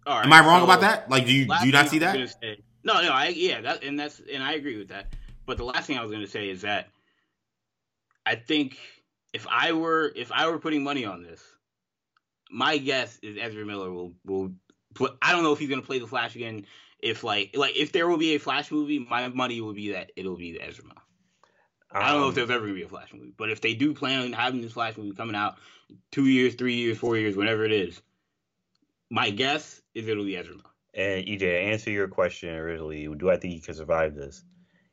All 0.06 0.18
right, 0.18 0.26
Am 0.26 0.34
I 0.34 0.40
wrong 0.40 0.62
so 0.62 0.64
about 0.66 0.82
that? 0.82 1.10
Like, 1.10 1.26
do 1.26 1.34
you 1.34 1.46
do 1.46 1.66
you 1.66 1.72
not 1.72 1.90
thing 1.90 2.00
see 2.00 2.06
I 2.06 2.28
that? 2.28 2.60
Was 2.84 2.94
gonna 2.94 3.02
say- 3.02 3.04
no, 3.04 3.10
no, 3.10 3.16
I 3.16 3.28
yeah, 3.30 3.62
that 3.62 3.84
and 3.84 4.00
that's 4.00 4.22
and 4.32 4.44
I 4.44 4.54
agree 4.54 4.78
with 4.78 4.90
that. 4.90 5.14
But 5.46 5.58
the 5.58 5.66
last 5.66 5.88
thing 5.88 5.98
I 5.98 6.02
was 6.02 6.12
going 6.12 6.24
to 6.24 6.32
say 6.32 6.50
is 6.50 6.62
that 6.62 6.90
I 8.26 8.36
think 8.36 8.78
if 9.34 9.46
I 9.50 9.74
were 9.74 10.12
if 10.16 10.32
I 10.32 10.48
were 10.50 10.60
putting 10.60 10.84
money 10.84 11.06
on 11.06 11.22
this, 11.24 11.42
my 12.50 12.78
guess 12.78 13.20
is 13.22 13.38
Ezra 13.40 13.66
Miller 13.66 13.92
will 13.92 14.14
will. 14.26 14.54
Put, 14.96 15.18
I 15.24 15.32
don't 15.32 15.42
know 15.42 15.52
if 15.54 15.58
he's 15.58 15.70
going 15.70 15.82
to 15.82 15.88
play 15.88 15.98
the 15.98 16.06
Flash 16.06 16.36
again. 16.36 16.68
If 17.00 17.24
like 17.24 17.58
like 17.58 17.76
if 17.76 17.92
there 17.92 18.08
will 18.08 18.18
be 18.18 18.36
a 18.36 18.38
Flash 18.38 18.72
movie, 18.72 19.00
my 19.00 19.28
money 19.30 19.60
will 19.60 19.74
be 19.74 19.92
that 19.94 20.12
it'll 20.16 20.38
be 20.38 20.62
Ezra 20.62 20.86
Miller. 20.86 21.02
I 21.92 22.12
don't 22.12 22.22
know 22.22 22.28
if 22.28 22.30
Um, 22.30 22.36
there's 22.36 22.50
ever 22.52 22.66
gonna 22.66 22.76
be 22.76 22.84
a 22.84 22.88
Flash 22.88 23.12
movie, 23.14 23.34
but 23.36 23.50
if 23.50 23.60
they 23.60 23.74
do 23.74 23.94
plan 23.94 24.22
on 24.22 24.34
having 24.34 24.62
this 24.62 24.74
Flash 24.74 24.96
movie 24.98 25.14
coming 25.14 25.36
out 25.36 25.58
two 26.12 26.28
years, 26.28 26.56
three 26.56 26.76
years, 26.76 26.98
four 26.98 27.18
years, 27.18 27.36
whenever 27.36 27.66
it 27.66 27.72
is, 27.72 28.02
my 29.10 29.30
guess 29.32 29.82
is 29.94 30.08
it'll 30.08 30.26
be 30.26 30.38
Ezra 30.38 30.56
Miller. 30.56 30.70
And 30.96 31.26
EJ, 31.26 31.40
to 31.40 31.52
answer 31.52 31.90
your 31.90 32.08
question 32.08 32.50
originally, 32.54 33.08
do 33.18 33.30
I 33.30 33.38
think 33.38 33.54
he 33.54 33.62
can 33.62 33.74
survive 33.74 34.14
this? 34.14 34.44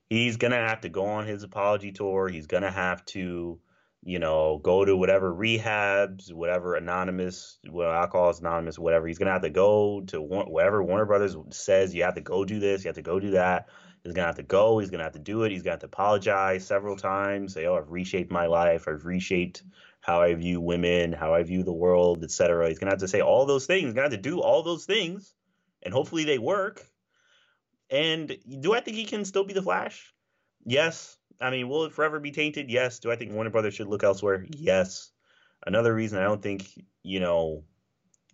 He's 0.09 0.39
gonna 0.39 0.57
have 0.57 0.81
to 0.81 0.89
go 0.89 1.05
on 1.07 1.27
his 1.27 1.43
apology 1.43 1.93
tour. 1.93 2.29
He's 2.29 2.47
gonna 2.47 2.71
have 2.71 3.05
to, 3.07 3.61
you 4.03 4.19
know, 4.19 4.59
go 4.63 4.85
to 4.85 4.97
whatever 4.97 5.33
rehabs, 5.33 6.33
whatever 6.33 6.75
anonymous, 6.75 7.59
what 7.69 7.89
alcohol 7.89 8.31
is 8.31 8.41
anonymous, 8.41 8.79
whatever. 8.79 9.07
He's 9.07 9.19
gonna 9.19 9.33
have 9.33 9.43
to 9.43 9.51
go 9.51 10.01
to 10.07 10.21
wherever 10.23 10.83
Warner 10.83 11.05
Brothers 11.05 11.37
says 11.51 11.95
you 11.95 12.03
have 12.03 12.15
to 12.15 12.23
go 12.23 12.47
do 12.47 12.59
this, 12.59 12.83
you 12.83 12.89
have 12.89 12.97
to 12.97 13.03
go 13.03 13.21
do 13.21 13.33
that. 13.33 13.69
He's 14.03 14.15
gonna 14.15 14.27
have 14.27 14.37
to 14.37 14.43
go. 14.43 14.79
He's 14.79 14.91
gonna 14.91 15.05
have 15.05 15.13
to 15.13 15.19
do 15.19 15.43
it. 15.43 15.53
He's 15.53 15.63
gonna 15.63 15.75
have 15.75 15.81
to 15.81 15.87
apologize 15.87 16.67
several 16.67 16.97
times. 16.97 17.53
Say, 17.53 17.67
"Oh, 17.67 17.77
I've 17.77 17.91
reshaped 17.91 18.33
my 18.33 18.47
life. 18.47 18.89
I've 18.89 19.05
reshaped 19.05 19.63
how 20.01 20.23
I 20.23 20.33
view 20.35 20.63
women, 20.63 21.13
how 21.13 21.35
I 21.35 21.43
view 21.43 21.63
the 21.63 21.75
world, 21.75 22.25
etc." 22.25 22.69
He's 22.69 22.79
gonna 22.79 22.93
have 22.93 23.01
to 23.01 23.09
say 23.09 23.21
all 23.21 23.45
those 23.45 23.67
things. 23.67 23.85
He's 23.85 23.93
gonna 23.93 24.09
have 24.09 24.13
to 24.13 24.17
do 24.17 24.41
all 24.41 24.63
those 24.63 24.87
things 24.87 25.35
and 25.83 25.93
hopefully 25.93 26.25
they 26.25 26.39
work. 26.39 26.87
And 27.91 28.37
do 28.61 28.75
I 28.75 28.81
think 28.81 28.97
he 28.97 29.05
can 29.05 29.25
still 29.25 29.45
be 29.45 29.53
the 29.53 29.63
Flash? 29.63 30.15
Yes. 30.65 31.17
I 31.41 31.51
mean, 31.51 31.69
will 31.69 31.85
it 31.85 31.93
forever 31.93 32.21
be 32.21 32.31
tainted? 32.31 32.71
Yes. 32.71 32.99
Do 32.99 33.11
I 33.11 33.17
think 33.17 33.33
Warner 33.33 33.51
Brothers 33.51 33.75
should 33.75 33.89
look 33.89 34.05
elsewhere? 34.05 34.47
Yes. 34.51 35.11
Another 35.67 35.95
reason 35.95 36.19
I 36.19 36.25
don't 36.25 36.43
think, 36.43 36.71
you 37.03 37.21
know, 37.21 37.65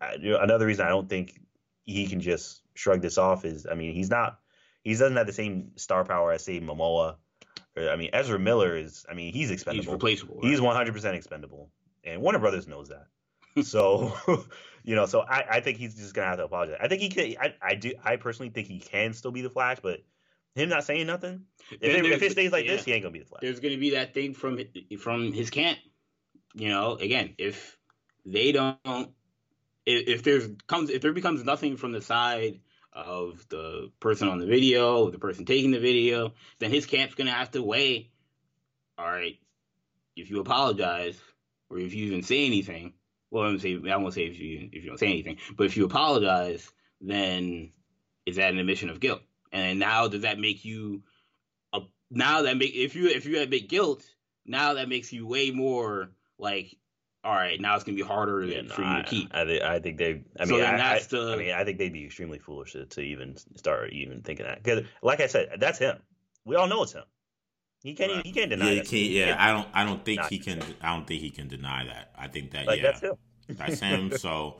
another 0.01 0.66
reason 0.66 0.86
I 0.86 0.90
don't 0.90 1.09
think 1.09 1.40
he 1.84 2.07
can 2.07 2.20
just 2.20 2.62
shrug 2.74 3.01
this 3.01 3.16
off 3.16 3.44
is, 3.44 3.66
I 3.70 3.74
mean, 3.74 3.94
he's 3.94 4.11
not, 4.11 4.40
he 4.82 4.92
doesn't 4.92 5.16
have 5.16 5.26
the 5.26 5.32
same 5.32 5.70
star 5.76 6.05
power 6.05 6.32
as, 6.32 6.44
say, 6.44 6.61
Momoa. 6.61 7.16
Or, 7.76 7.90
I 7.90 7.97
mean, 7.97 8.11
Ezra 8.12 8.38
Miller 8.38 8.76
is, 8.76 9.07
I 9.11 9.14
mean, 9.14 9.32
he's 9.32 9.51
expendable. 9.51 9.84
He's 9.84 9.92
replaceable. 9.92 10.38
He's 10.42 10.61
100% 10.61 11.14
expendable, 11.14 11.70
and 12.05 12.20
Warner 12.20 12.38
Brothers 12.38 12.66
knows 12.66 12.88
that. 12.88 13.07
So, 13.63 14.17
you 14.85 14.95
know, 14.95 15.07
so 15.07 15.21
I, 15.21 15.45
I 15.51 15.61
think 15.61 15.79
he's 15.79 15.95
just 15.95 16.15
gonna 16.15 16.29
have 16.29 16.39
to 16.39 16.45
apologize. 16.45 16.79
I 16.81 16.89
think 16.89 17.03
he 17.03 17.09
can. 17.09 17.37
I, 17.41 17.55
I 17.63 17.75
do. 17.75 17.93
I 18.05 18.17
personally 18.17 18.51
think 18.51 18.69
he 18.69 18.79
can 18.79 19.13
still 19.13 19.31
be 19.31 19.43
the 19.43 19.51
Flash, 19.51 19.79
but 19.83 20.01
him 20.55 20.69
not 20.69 20.85
saying 20.85 21.07
nothing. 21.07 21.43
If, 21.71 21.83
it, 21.83 22.07
if 22.07 22.23
it 22.23 22.33
stays 22.33 22.53
like 22.53 22.65
yeah. 22.65 22.73
this, 22.73 22.85
he 22.85 22.93
ain't 22.93 23.03
gonna 23.03 23.13
be 23.13 23.21
the 23.21 23.27
Flash. 23.27 23.41
There's 23.43 23.61
gonna 23.61 23.79
be 23.79 23.91
that 23.91 24.15
thing 24.15 24.35
from 24.35 24.59
from 24.99 25.33
his 25.33 25.51
camp. 25.51 25.79
You 26.55 26.69
know, 26.69 26.95
again, 26.97 27.35
if 27.37 27.79
they 28.25 28.53
don't, 28.53 28.79
if, 29.85 30.09
if 30.09 30.23
there's 30.23 30.49
comes 30.67 30.91
if 30.91 31.03
there 31.03 31.13
becomes 31.13 31.45
nothing 31.45 31.77
from 31.77 31.93
the 31.93 32.01
side 32.01 32.61
of 32.93 33.47
the 33.51 33.91
person 34.01 34.29
on 34.29 34.39
the 34.39 34.47
video, 34.47 35.11
the 35.11 35.19
person 35.19 35.45
taking 35.45 35.71
the 35.71 35.81
video, 35.81 36.33
then 36.59 36.71
his 36.71 36.87
camp's 36.87 37.15
gonna 37.15 37.33
have 37.33 37.51
to 37.51 37.63
weigh. 37.63 38.11
All 38.99 39.07
right, 39.07 39.39
if 40.17 40.31
you 40.31 40.41
apologize 40.41 41.21
or 41.69 41.79
if 41.79 41.93
you 41.93 42.07
even 42.07 42.23
say 42.23 42.47
anything, 42.47 42.95
well, 43.37 43.47
I'm 43.47 43.59
say 43.59 43.78
I 43.91 43.97
won't 43.97 44.14
say 44.14 44.22
if 44.22 44.39
you 44.39 44.68
if 44.72 44.82
you 44.82 44.89
don't 44.89 44.99
say 44.99 45.09
anything, 45.09 45.37
but 45.57 45.66
if 45.66 45.76
you 45.76 45.84
apologize, 45.84 46.72
then 47.01 47.70
is 48.24 48.37
that 48.37 48.51
an 48.51 48.59
admission 48.59 48.91
of 48.91 48.99
guilt? 49.01 49.22
And 49.53 49.78
now 49.78 50.09
does 50.09 50.22
that 50.22 50.39
make 50.39 50.64
you 50.64 51.03
a 51.72 51.80
now 52.11 52.43
that 52.43 52.57
make 52.57 52.74
if 52.74 52.97
you 52.97 53.09
if 53.09 53.26
you 53.26 53.41
admit 53.41 53.68
guilt, 53.68 54.05
now 54.47 54.74
that 54.74 54.89
makes 54.89 55.12
you 55.12 55.26
way 55.26 55.51
more 55.51 56.11
like 56.39 56.76
all 57.22 57.34
right, 57.34 57.61
now 57.61 57.74
it's 57.74 57.84
gonna 57.84 57.97
be 57.97 58.03
harder 58.03 58.45
yeah, 58.45 58.62
no, 58.62 58.68
for 58.68 58.82
you 58.82 58.89
I, 58.89 59.03
to 59.03 59.09
keep. 59.09 59.34
I, 59.34 59.74
I 59.74 59.80
think 59.80 59.99
they. 59.99 60.22
I 60.39 60.45
mean, 60.45 60.61
so 60.61 60.64
I, 60.64 60.95
I, 60.95 61.01
the, 61.01 61.32
I, 61.32 61.37
mean, 61.37 61.51
I 61.51 61.64
think 61.64 61.78
they'd 61.78 61.93
be 61.93 62.05
extremely 62.05 62.39
foolish 62.39 62.72
to, 62.72 62.87
to 62.87 63.01
even 63.01 63.37
start 63.57 63.93
even 63.93 64.22
thinking 64.22 64.47
that. 64.47 64.62
Because, 64.62 64.84
like 65.03 65.20
I 65.20 65.26
said, 65.26 65.57
that's 65.59 65.78
him. 65.78 65.99
We 66.45 66.55
all 66.55 66.68
know 66.68 66.84
it's 66.84 66.93
him. 66.93 67.03
He 67.82 67.95
can't. 67.95 68.12
Right. 68.12 68.26
He 68.26 68.32
can't 68.32 68.51
deny. 68.51 68.70
Yeah, 68.70 68.82
he 68.82 69.18
yeah. 69.18 69.37
I 69.39 69.53
don't. 69.53 69.68
I 69.74 69.84
don't 69.84 70.05
think 70.05 70.24
he 70.26 70.39
can. 70.39 70.62
I 70.80 70.95
don't 70.95 71.07
think 71.07 71.20
he 71.20 71.30
can 71.30 71.49
deny 71.49 71.84
that. 71.87 72.12
I 72.16 72.28
think 72.28 72.53
that. 72.53 72.66
Like, 72.66 72.78
yeah, 72.78 72.93
that's 72.93 73.01
him. 73.01 73.14
That's 73.49 73.80
him. 73.80 74.16
So, 74.16 74.57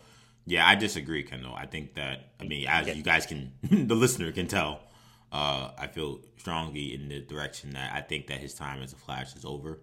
yeah, 0.47 0.66
I 0.66 0.74
disagree, 0.74 1.22
Kendall. 1.22 1.55
I 1.55 1.66
think 1.66 1.95
that. 1.95 2.32
I 2.41 2.45
mean, 2.45 2.66
as 2.68 2.95
you 2.97 3.03
guys 3.03 3.26
can, 3.26 3.53
the 3.62 3.95
listener 3.95 4.32
can 4.32 4.47
tell. 4.47 4.80
Uh, 5.32 5.70
I 5.76 5.89
feel 5.89 6.20
strongly 6.37 6.95
in 6.95 7.09
the 7.09 7.20
direction 7.20 7.70
that 7.70 7.93
I 7.93 8.01
think 8.01 8.28
that 8.28 8.39
his 8.39 8.55
time 8.55 8.80
as 8.82 8.93
a 8.93 8.97
Flash 8.97 9.34
is 9.34 9.45
over. 9.45 9.80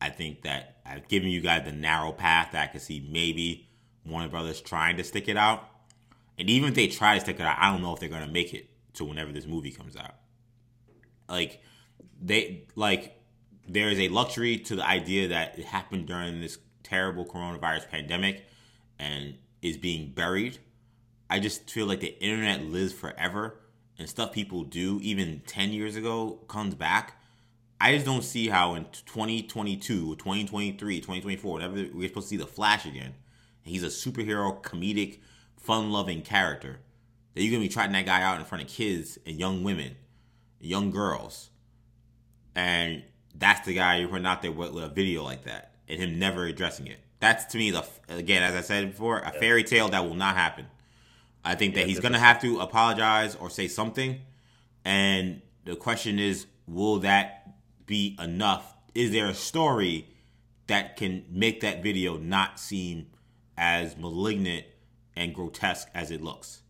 I 0.00 0.10
think 0.10 0.42
that 0.42 0.78
I've 0.84 1.08
given 1.08 1.30
you 1.30 1.40
guys 1.40 1.64
the 1.64 1.72
narrow 1.72 2.12
path 2.12 2.50
that 2.52 2.62
I 2.62 2.66
could 2.66 2.82
see 2.82 3.06
maybe 3.10 3.68
Warner 4.04 4.28
Brothers 4.28 4.60
trying 4.60 4.96
to 4.96 5.04
stick 5.04 5.28
it 5.28 5.36
out. 5.36 5.64
And 6.38 6.50
even 6.50 6.70
if 6.70 6.74
they 6.74 6.88
try 6.88 7.14
to 7.14 7.20
stick 7.20 7.36
it 7.36 7.42
out, 7.42 7.56
I 7.58 7.70
don't 7.70 7.82
know 7.82 7.94
if 7.94 8.00
they're 8.00 8.08
gonna 8.08 8.26
make 8.26 8.52
it 8.52 8.68
to 8.94 9.04
whenever 9.04 9.32
this 9.32 9.46
movie 9.46 9.70
comes 9.70 9.96
out. 9.96 10.16
Like 11.28 11.62
they 12.20 12.64
like 12.74 13.20
there 13.68 13.88
is 13.88 14.00
a 14.00 14.08
luxury 14.08 14.58
to 14.58 14.76
the 14.76 14.86
idea 14.86 15.28
that 15.28 15.58
it 15.58 15.64
happened 15.64 16.06
during 16.06 16.40
this 16.40 16.58
terrible 16.82 17.24
coronavirus 17.24 17.88
pandemic 17.88 18.44
and 18.98 19.34
is 19.60 19.76
being 19.76 20.12
buried. 20.12 20.58
I 21.30 21.38
just 21.38 21.70
feel 21.70 21.86
like 21.86 22.00
the 22.00 22.22
internet 22.22 22.64
lives 22.64 22.92
forever 22.92 23.58
and 23.98 24.08
stuff 24.08 24.32
people 24.32 24.64
do 24.64 24.98
even 25.02 25.42
10 25.46 25.72
years 25.72 25.96
ago 25.96 26.40
comes 26.48 26.74
back. 26.74 27.16
I 27.80 27.94
just 27.94 28.06
don't 28.06 28.22
see 28.22 28.48
how 28.48 28.74
in 28.74 28.84
2022, 29.06 30.16
2023, 30.16 30.96
2024, 31.00 31.54
whenever 31.54 31.74
we're 31.92 32.08
supposed 32.08 32.26
to 32.26 32.30
see 32.30 32.36
the 32.36 32.46
Flash 32.46 32.86
again, 32.86 33.14
he's 33.64 33.82
a 33.82 33.86
superhero, 33.86 34.62
comedic, 34.62 35.18
fun-loving 35.56 36.22
character, 36.22 36.80
that 37.34 37.42
you're 37.42 37.50
gonna 37.50 37.62
be 37.62 37.68
trotting 37.68 37.92
that 37.92 38.06
guy 38.06 38.22
out 38.22 38.38
in 38.38 38.44
front 38.44 38.62
of 38.62 38.70
kids 38.70 39.18
and 39.26 39.36
young 39.36 39.64
women, 39.64 39.96
young 40.60 40.90
girls, 40.90 41.50
and 42.54 43.02
that's 43.34 43.66
the 43.66 43.74
guy 43.74 43.96
you're 43.96 44.08
putting 44.08 44.26
out 44.26 44.42
there 44.42 44.52
with 44.52 44.76
a 44.76 44.88
video 44.88 45.24
like 45.24 45.44
that, 45.44 45.71
and 45.92 46.00
him 46.00 46.18
never 46.18 46.46
addressing 46.46 46.86
it. 46.86 46.98
That's 47.20 47.44
to 47.52 47.58
me 47.58 47.70
the 47.70 47.84
again, 48.08 48.42
as 48.42 48.54
I 48.54 48.62
said 48.62 48.90
before, 48.90 49.20
a 49.20 49.30
fairy 49.30 49.62
tale 49.62 49.88
that 49.90 50.04
will 50.04 50.14
not 50.14 50.34
happen. 50.34 50.66
I 51.44 51.54
think 51.54 51.74
that 51.74 51.82
yeah, 51.82 51.86
he's 51.86 52.00
gonna 52.00 52.18
have 52.18 52.40
to 52.40 52.60
apologize 52.60 53.36
or 53.36 53.50
say 53.50 53.68
something, 53.68 54.20
and 54.84 55.42
the 55.64 55.76
question 55.76 56.18
is, 56.18 56.46
will 56.66 56.98
that 57.00 57.54
be 57.86 58.16
enough? 58.20 58.74
Is 58.94 59.12
there 59.12 59.26
a 59.26 59.34
story 59.34 60.08
that 60.66 60.96
can 60.96 61.24
make 61.30 61.60
that 61.60 61.82
video 61.82 62.16
not 62.16 62.58
seem 62.58 63.06
as 63.56 63.96
malignant 63.96 64.64
and 65.14 65.34
grotesque 65.34 65.88
as 65.94 66.10
it 66.10 66.22
looks? 66.22 66.62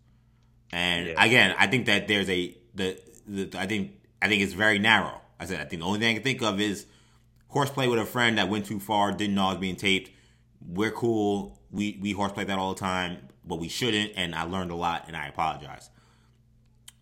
And 0.70 1.08
yeah. 1.08 1.24
again, 1.24 1.54
I 1.58 1.66
think 1.66 1.86
that 1.86 2.08
there's 2.08 2.28
a 2.28 2.56
the, 2.74 2.98
the 3.26 3.50
I 3.58 3.66
think 3.66 3.92
I 4.20 4.28
think 4.28 4.42
it's 4.42 4.54
very 4.54 4.78
narrow. 4.78 5.20
I 5.38 5.46
said 5.46 5.60
I 5.60 5.64
think 5.64 5.80
the 5.80 5.86
only 5.86 6.00
thing 6.00 6.10
I 6.10 6.14
can 6.14 6.22
think 6.22 6.42
of 6.42 6.60
is 6.60 6.86
horseplay 7.52 7.86
with 7.86 7.98
a 7.98 8.06
friend 8.06 8.38
that 8.38 8.48
went 8.48 8.66
too 8.66 8.80
far, 8.80 9.12
didn't 9.12 9.34
know 9.34 9.46
I 9.46 9.50
was 9.50 9.58
being 9.58 9.76
taped. 9.76 10.10
We're 10.66 10.90
cool. 10.90 11.60
We 11.70 11.98
we 12.00 12.12
horseplay 12.12 12.44
that 12.44 12.58
all 12.58 12.72
the 12.72 12.80
time, 12.80 13.28
but 13.44 13.56
we 13.56 13.68
shouldn't. 13.68 14.12
And 14.16 14.34
I 14.34 14.44
learned 14.44 14.70
a 14.70 14.74
lot, 14.74 15.04
and 15.06 15.16
I 15.16 15.26
apologize. 15.26 15.90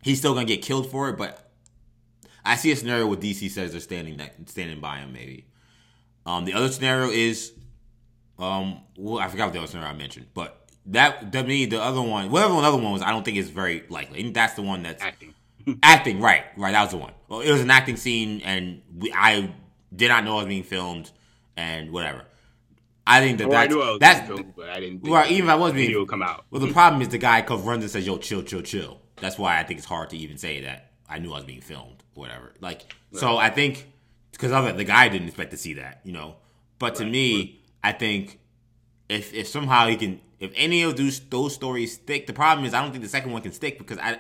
He's 0.03 0.19
still 0.19 0.35
gonna 0.35 0.47
get 0.47 0.63
killed 0.63 0.91
for 0.91 1.09
it, 1.09 1.17
but 1.17 1.51
I 2.45 2.57
see 2.57 2.73
a 2.73 2.77
scenario 2.77 3.07
where 3.07 3.17
DC 3.17 3.51
says 3.51 3.73
they're 3.73 3.81
standing 3.81 4.21
standing 4.47 4.81
by 4.81 4.99
him. 4.99 5.13
Maybe. 5.13 5.47
Um, 6.27 6.45
the 6.45 6.53
other 6.53 6.69
scenario 6.69 7.11
is, 7.11 7.53
um, 8.39 8.81
well, 8.97 9.19
I 9.19 9.29
forgot 9.29 9.47
what 9.47 9.53
the 9.53 9.59
other 9.61 9.69
scenario 9.69 9.91
I 9.91 9.95
mentioned, 9.95 10.27
but 10.35 10.69
that 10.87 11.33
to 11.33 11.45
me 11.45 11.67
the 11.67 11.81
other 11.81 12.03
one, 12.03 12.31
whatever 12.31 12.55
another 12.55 12.77
one 12.77 12.93
was, 12.93 13.03
I 13.03 13.11
don't 13.11 13.25
think 13.25 13.37
is 13.37 13.51
very 13.51 13.85
likely. 13.89 14.21
And 14.21 14.35
that's 14.35 14.55
the 14.55 14.63
one 14.63 14.83
that's 14.83 15.03
acting. 15.03 15.35
acting, 15.83 16.21
right? 16.21 16.45
Right. 16.57 16.73
That 16.73 16.83
was 16.83 16.91
the 16.91 16.97
one. 16.97 17.13
Well, 17.29 17.41
it 17.41 17.53
was 17.53 17.61
an 17.61 17.71
acting 17.71 17.97
scene, 17.97 18.41
and 18.43 18.83
we, 18.97 19.13
I 19.13 19.53
did 19.95 20.09
not 20.09 20.25
know 20.25 20.35
it 20.35 20.43
was 20.43 20.47
being 20.47 20.63
filmed, 20.63 21.11
and 21.57 21.91
whatever. 21.91 22.25
I 23.07 23.21
think 23.21 23.39
that 23.39 23.49
well, 23.49 23.59
that's, 23.59 23.75
I 23.75 23.99
that's 23.99 24.29
filmed, 24.29 24.55
but 24.57 24.69
I 24.69 24.81
didn't. 24.81 25.09
Right, 25.09 25.31
even 25.31 25.45
if 25.47 25.51
I 25.51 25.57
was 25.57 25.73
being 25.73 25.89
video 25.89 26.07
come 26.07 26.23
out. 26.23 26.45
Well, 26.51 26.61
the 26.61 26.73
problem 26.73 27.03
is 27.03 27.09
the 27.09 27.19
guy 27.19 27.45
runs 27.45 27.83
and 27.83 27.91
says, 27.91 28.07
"Yo, 28.07 28.19
chill, 28.19 28.43
chill, 28.43 28.63
chill." 28.63 29.01
That's 29.17 29.39
why 29.39 29.59
I 29.59 29.65
think 29.65 29.79
it's 29.79 29.89
hard 29.89 30.11
to 30.11 30.17
even 30.17 30.39
say 30.39 30.63
that 30.63 30.93
I 31.09 31.19
knew 31.19 31.33
I 31.33 31.37
was 31.37 31.45
being 31.45 31.61
filmed 31.61 32.01
whatever. 32.21 32.53
Like, 32.61 32.95
right. 33.11 33.21
so 33.21 33.37
I 33.37 33.51
think 33.51 33.91
because 34.31 34.53
of 34.53 34.67
it, 34.67 34.77
the 34.77 34.85
guy 34.85 35.09
didn't 35.09 35.29
expect 35.29 35.51
to 35.51 35.57
see 35.57 35.75
that, 35.75 36.01
you 36.05 36.13
know. 36.13 36.37
But 36.79 36.95
to 36.97 37.03
right. 37.03 37.13
me, 37.13 37.37
right. 37.37 37.95
I 37.95 37.99
think 37.99 38.39
if 39.09 39.35
if 39.35 39.49
somehow 39.49 39.89
he 39.89 39.97
can, 39.97 40.21
if 40.39 40.53
any 40.55 40.83
of 40.83 40.97
those 40.97 41.21
those 41.21 41.55
stories 41.55 41.95
stick, 41.95 42.27
the 42.27 42.33
problem 42.33 42.65
is 42.65 42.75
I 42.75 42.83
don't 42.83 42.93
think 42.93 43.03
the 43.03 43.11
second 43.11 43.33
one 43.33 43.43
can 43.43 43.53
stick 43.53 43.79
because 43.79 43.99
I 43.99 44.19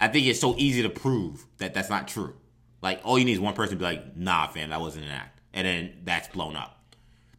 I 0.00 0.08
think 0.08 0.26
it's 0.26 0.40
so 0.40 0.54
easy 0.58 0.82
to 0.82 0.90
prove 0.90 1.46
that 1.58 1.74
that's 1.74 1.90
not 1.90 2.08
true. 2.08 2.34
Like 2.82 3.00
all 3.04 3.18
you 3.18 3.24
need 3.24 3.32
is 3.32 3.40
one 3.40 3.54
person 3.54 3.76
to 3.76 3.78
be 3.78 3.84
like, 3.84 4.16
"Nah, 4.16 4.48
fam, 4.48 4.70
that 4.70 4.80
wasn't 4.80 5.04
an 5.04 5.10
act," 5.10 5.40
and 5.52 5.66
then 5.66 5.92
that's 6.04 6.28
blown 6.28 6.56
up. 6.56 6.78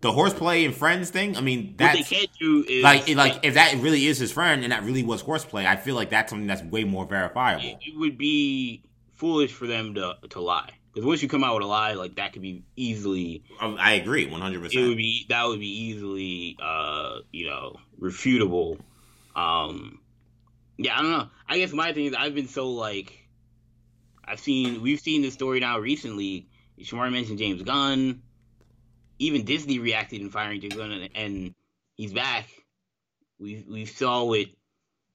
The 0.01 0.11
horseplay 0.11 0.65
and 0.65 0.75
friends 0.75 1.09
thing. 1.09 1.37
I 1.37 1.41
mean, 1.41 1.75
that's 1.77 1.97
what 1.97 2.09
they 2.09 2.15
can't 2.15 2.29
do 2.39 2.65
is 2.67 2.83
like 2.83 3.07
like 3.15 3.39
if 3.43 3.53
that 3.53 3.75
really 3.77 4.05
is 4.05 4.17
his 4.17 4.31
friend 4.31 4.63
and 4.63 4.71
that 4.71 4.83
really 4.83 5.03
was 5.03 5.21
horseplay. 5.21 5.65
I 5.65 5.75
feel 5.75 5.95
like 5.95 6.09
that's 6.09 6.29
something 6.29 6.47
that's 6.47 6.63
way 6.63 6.83
more 6.83 7.05
verifiable. 7.05 7.79
It 7.81 7.97
would 7.97 8.17
be 8.17 8.83
foolish 9.13 9.51
for 9.51 9.67
them 9.67 9.93
to 9.95 10.17
to 10.29 10.41
lie 10.41 10.71
because 10.93 11.07
once 11.07 11.23
you 11.23 11.27
come 11.27 11.43
out 11.43 11.55
with 11.55 11.63
a 11.63 11.67
lie, 11.67 11.93
like 11.93 12.15
that 12.15 12.33
could 12.33 12.41
be 12.41 12.63
easily. 12.75 13.43
I 13.59 13.93
agree, 13.93 14.27
one 14.27 14.41
hundred 14.41 14.61
percent. 14.61 14.85
It 14.85 14.87
would 14.87 14.97
be 14.97 15.25
that 15.29 15.47
would 15.47 15.59
be 15.59 15.85
easily, 15.85 16.55
uh, 16.61 17.19
you 17.31 17.47
know, 17.47 17.77
refutable. 17.99 18.79
Um, 19.35 19.99
yeah, 20.77 20.97
I 20.97 21.01
don't 21.01 21.11
know. 21.11 21.27
I 21.49 21.57
guess 21.57 21.73
my 21.73 21.93
thing 21.93 22.05
is 22.05 22.13
I've 22.13 22.35
been 22.35 22.47
so 22.47 22.69
like, 22.69 23.22
I've 24.25 24.39
seen 24.39 24.81
we've 24.81 24.99
seen 24.99 25.21
this 25.21 25.33
story 25.33 25.59
now 25.59 25.79
recently. 25.79 26.47
Shamar 26.79 27.11
mentioned 27.11 27.39
James 27.39 27.61
Gunn. 27.61 28.21
Even 29.19 29.45
Disney 29.45 29.79
reacted 29.79 30.21
in 30.21 30.29
firing 30.29 30.59
James 30.59 30.75
Gunn, 30.75 31.09
and 31.15 31.53
he's 31.95 32.13
back. 32.13 32.49
We 33.39 33.65
we 33.69 33.85
saw 33.85 34.23
with, 34.25 34.49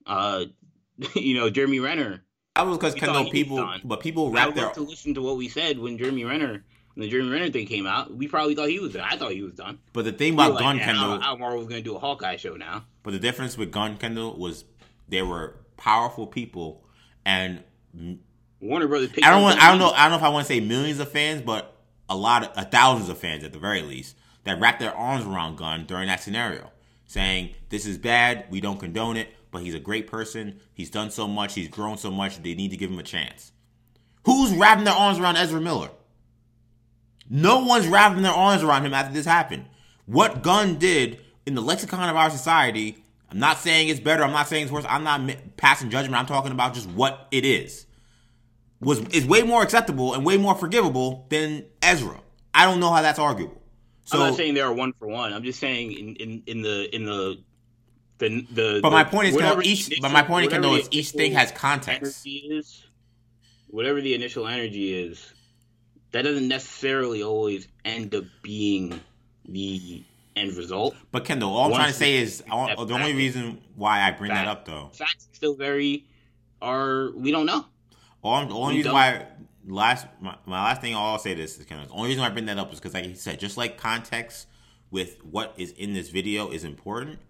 uh, 0.06 0.44
you 1.14 1.34
know, 1.34 1.50
Jeremy 1.50 1.80
Renner 1.80 2.24
that 2.58 2.66
was 2.66 2.76
because 2.76 2.94
Kendall 2.94 3.30
people, 3.30 3.72
but 3.84 4.00
people 4.00 4.32
wrap 4.32 4.54
their 4.54 4.70
to 4.70 4.80
listen 4.80 5.14
to 5.14 5.22
what 5.22 5.36
we 5.36 5.48
said 5.48 5.78
when 5.78 5.96
Jeremy 5.96 6.24
Renner 6.24 6.64
when 6.94 7.06
the 7.06 7.08
Jeremy 7.08 7.30
Renner 7.30 7.50
thing 7.50 7.66
came 7.66 7.86
out. 7.86 8.12
We 8.12 8.26
probably 8.26 8.56
thought 8.56 8.68
he 8.68 8.80
was 8.80 8.94
done. 8.94 9.06
I 9.08 9.16
thought 9.16 9.30
he 9.30 9.42
was 9.42 9.54
done. 9.54 9.78
But 9.92 10.04
the 10.04 10.12
thing 10.12 10.34
about 10.34 10.54
we 10.54 10.58
Gunn 10.58 10.76
like, 10.76 10.84
Kendall, 10.84 11.22
Al 11.22 11.38
Marvel 11.38 11.58
was 11.58 11.68
going 11.68 11.82
to 11.82 11.88
do 11.88 11.94
a 11.94 12.00
Hawkeye 12.00 12.36
show 12.36 12.56
now. 12.56 12.84
But 13.04 13.12
the 13.12 13.20
difference 13.20 13.56
with 13.56 13.70
Gunn 13.70 13.96
Kendall 13.96 14.36
was 14.36 14.64
there 15.08 15.24
were 15.24 15.54
powerful 15.76 16.26
people 16.26 16.82
and 17.24 17.62
Warner 18.60 18.88
Brothers. 18.88 19.10
I 19.22 19.30
don't 19.30 19.42
want. 19.42 19.60
I 19.60 19.70
don't 19.70 19.78
know. 19.78 19.90
I 19.90 20.04
don't 20.04 20.12
know 20.12 20.16
if 20.18 20.22
I 20.22 20.28
want 20.30 20.46
to 20.46 20.52
say 20.52 20.60
millions 20.60 20.98
of 21.00 21.10
fans, 21.10 21.42
but 21.42 21.76
a 22.08 22.16
lot 22.16 22.44
of 22.44 22.56
uh, 22.56 22.64
thousands 22.64 23.08
of 23.08 23.18
fans 23.18 23.44
at 23.44 23.52
the 23.52 23.58
very 23.58 23.82
least 23.82 24.16
that 24.44 24.60
wrapped 24.60 24.80
their 24.80 24.94
arms 24.94 25.26
around 25.26 25.56
Gunn 25.56 25.84
during 25.86 26.08
that 26.08 26.22
scenario, 26.22 26.70
saying 27.06 27.54
this 27.68 27.86
is 27.86 27.98
bad. 27.98 28.46
We 28.50 28.60
don't 28.60 28.78
condone 28.78 29.16
it 29.16 29.28
but 29.50 29.62
he's 29.62 29.74
a 29.74 29.80
great 29.80 30.06
person. 30.06 30.60
He's 30.72 30.90
done 30.90 31.10
so 31.10 31.26
much. 31.26 31.54
He's 31.54 31.68
grown 31.68 31.98
so 31.98 32.10
much. 32.10 32.42
They 32.42 32.54
need 32.54 32.70
to 32.70 32.76
give 32.76 32.90
him 32.90 32.98
a 32.98 33.04
chance. 33.04 33.52
Who's 34.24 34.52
wrapping 34.52 34.84
their 34.84 34.94
arms 34.94 35.18
around 35.18 35.36
Ezra 35.36 35.60
Miller? 35.60 35.90
No 37.30 37.64
one's 37.64 37.86
wrapping 37.86 38.22
their 38.22 38.32
arms 38.32 38.62
around 38.62 38.84
him 38.84 38.94
after 38.94 39.12
this 39.12 39.26
happened. 39.26 39.66
What 40.06 40.42
Gunn 40.42 40.78
did 40.78 41.20
in 41.46 41.54
the 41.54 41.60
lexicon 41.60 42.08
of 42.08 42.16
our 42.16 42.30
society, 42.30 43.04
I'm 43.30 43.38
not 43.38 43.58
saying 43.58 43.88
it's 43.88 44.00
better. 44.00 44.22
I'm 44.22 44.32
not 44.32 44.48
saying 44.48 44.64
it's 44.64 44.72
worse. 44.72 44.86
I'm 44.88 45.04
not 45.04 45.56
passing 45.56 45.90
judgment. 45.90 46.18
I'm 46.18 46.26
talking 46.26 46.52
about 46.52 46.74
just 46.74 46.88
what 46.90 47.26
it 47.30 47.44
is. 47.44 47.86
Was 48.80 49.00
is 49.08 49.26
way 49.26 49.42
more 49.42 49.62
acceptable 49.62 50.14
and 50.14 50.24
way 50.24 50.36
more 50.36 50.54
forgivable 50.54 51.26
than 51.30 51.64
Ezra. 51.82 52.20
I 52.54 52.64
don't 52.64 52.78
know 52.78 52.92
how 52.92 53.02
that's 53.02 53.18
arguable. 53.18 53.60
So, 54.04 54.18
I'm 54.18 54.28
not 54.28 54.36
saying 54.36 54.54
they 54.54 54.60
are 54.60 54.72
one 54.72 54.92
for 54.98 55.08
one. 55.08 55.32
I'm 55.32 55.42
just 55.42 55.58
saying 55.58 55.92
in, 55.92 56.16
in, 56.16 56.42
in 56.46 56.62
the 56.62 56.94
in 56.94 57.04
the 57.04 57.42
the 58.18 58.46
the. 58.52 58.80
But 58.82 58.90
my 58.90 59.04
point 59.04 59.28
is, 59.28 59.36
Kendall, 59.36 59.62
each. 59.66 59.88
Initial, 59.88 60.02
but 60.02 60.12
my 60.12 60.22
point, 60.22 60.46
is, 60.46 60.52
Kendall 60.52 60.76
is 60.76 60.88
each 60.90 61.10
thing 61.10 61.32
has 61.32 61.50
context. 61.52 62.24
Is, 62.24 62.86
whatever 63.66 64.00
the 64.00 64.14
initial 64.14 64.46
energy 64.46 64.94
is, 64.94 65.32
that 66.12 66.22
doesn't 66.22 66.48
necessarily 66.48 67.22
always 67.22 67.68
end 67.84 68.14
up 68.14 68.24
being 68.42 69.00
the 69.46 70.04
end 70.36 70.56
result. 70.56 70.94
But 71.10 71.24
Kendall, 71.24 71.54
all 71.54 71.66
I'm 71.66 71.74
trying 71.74 71.88
to 71.88 71.94
say 71.94 72.16
is 72.16 72.42
all, 72.50 72.86
the 72.86 72.94
only 72.94 73.14
reason 73.14 73.60
why 73.76 74.02
I 74.02 74.12
bring 74.12 74.30
fact, 74.30 74.46
that 74.46 74.50
up 74.50 74.64
though. 74.64 74.90
Facts 74.94 75.28
still 75.32 75.54
very 75.54 76.06
are 76.62 77.10
we 77.14 77.30
don't 77.30 77.46
know. 77.46 77.66
All, 78.22 78.44
the 78.46 78.54
only 78.54 78.76
reason 78.76 78.92
why 78.92 79.26
last 79.66 80.06
my, 80.20 80.36
my 80.46 80.64
last 80.64 80.80
thing 80.80 80.94
I'll 80.94 81.18
say 81.18 81.34
this 81.34 81.58
is 81.58 81.66
kind 81.66 81.82
of 81.82 81.88
the 81.88 81.94
only 81.94 82.08
reason 82.08 82.24
I 82.24 82.30
bring 82.30 82.46
that 82.46 82.58
up 82.58 82.72
is 82.72 82.78
because 82.78 82.94
like 82.94 83.04
he 83.04 83.14
said, 83.14 83.38
just 83.38 83.56
like 83.56 83.78
context 83.78 84.46
with 84.90 85.22
what 85.24 85.54
is 85.56 85.72
in 85.72 85.92
this 85.92 86.08
video 86.08 86.50
is 86.50 86.64
important, 86.64 87.20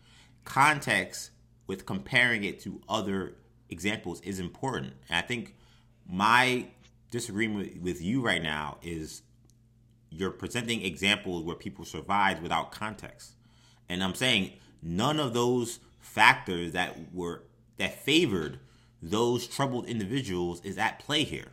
context 0.45 1.31
with 1.67 1.85
comparing 1.85 2.45
it 2.45 2.61
to 2.61 2.81
other 2.89 3.35
examples 3.69 4.21
is 4.23 4.39
important. 4.39 4.95
And 5.09 5.19
I 5.19 5.23
think 5.23 5.55
my 6.09 6.69
disagreement 7.11 7.83
with 7.83 8.01
you 8.01 8.21
right 8.21 8.43
now 8.43 8.79
is 8.83 9.23
you're 10.11 10.31
presenting 10.31 10.83
examples 10.83 11.43
where 11.45 11.57
people 11.57 11.85
survived 11.85 12.43
without 12.43 12.71
context. 12.73 13.33
And 13.89 14.03
I'm 14.03 14.15
saying 14.15 14.53
none 14.83 15.21
of 15.21 15.35
those 15.35 15.81
factors 16.01 16.73
that 16.73 17.13
were 17.13 17.45
that 17.77 18.03
favored 18.03 18.61
those 19.03 19.47
troubled 19.47 19.87
individuals 19.87 20.61
is 20.65 20.79
at 20.79 20.99
play 20.99 21.25
here. 21.25 21.49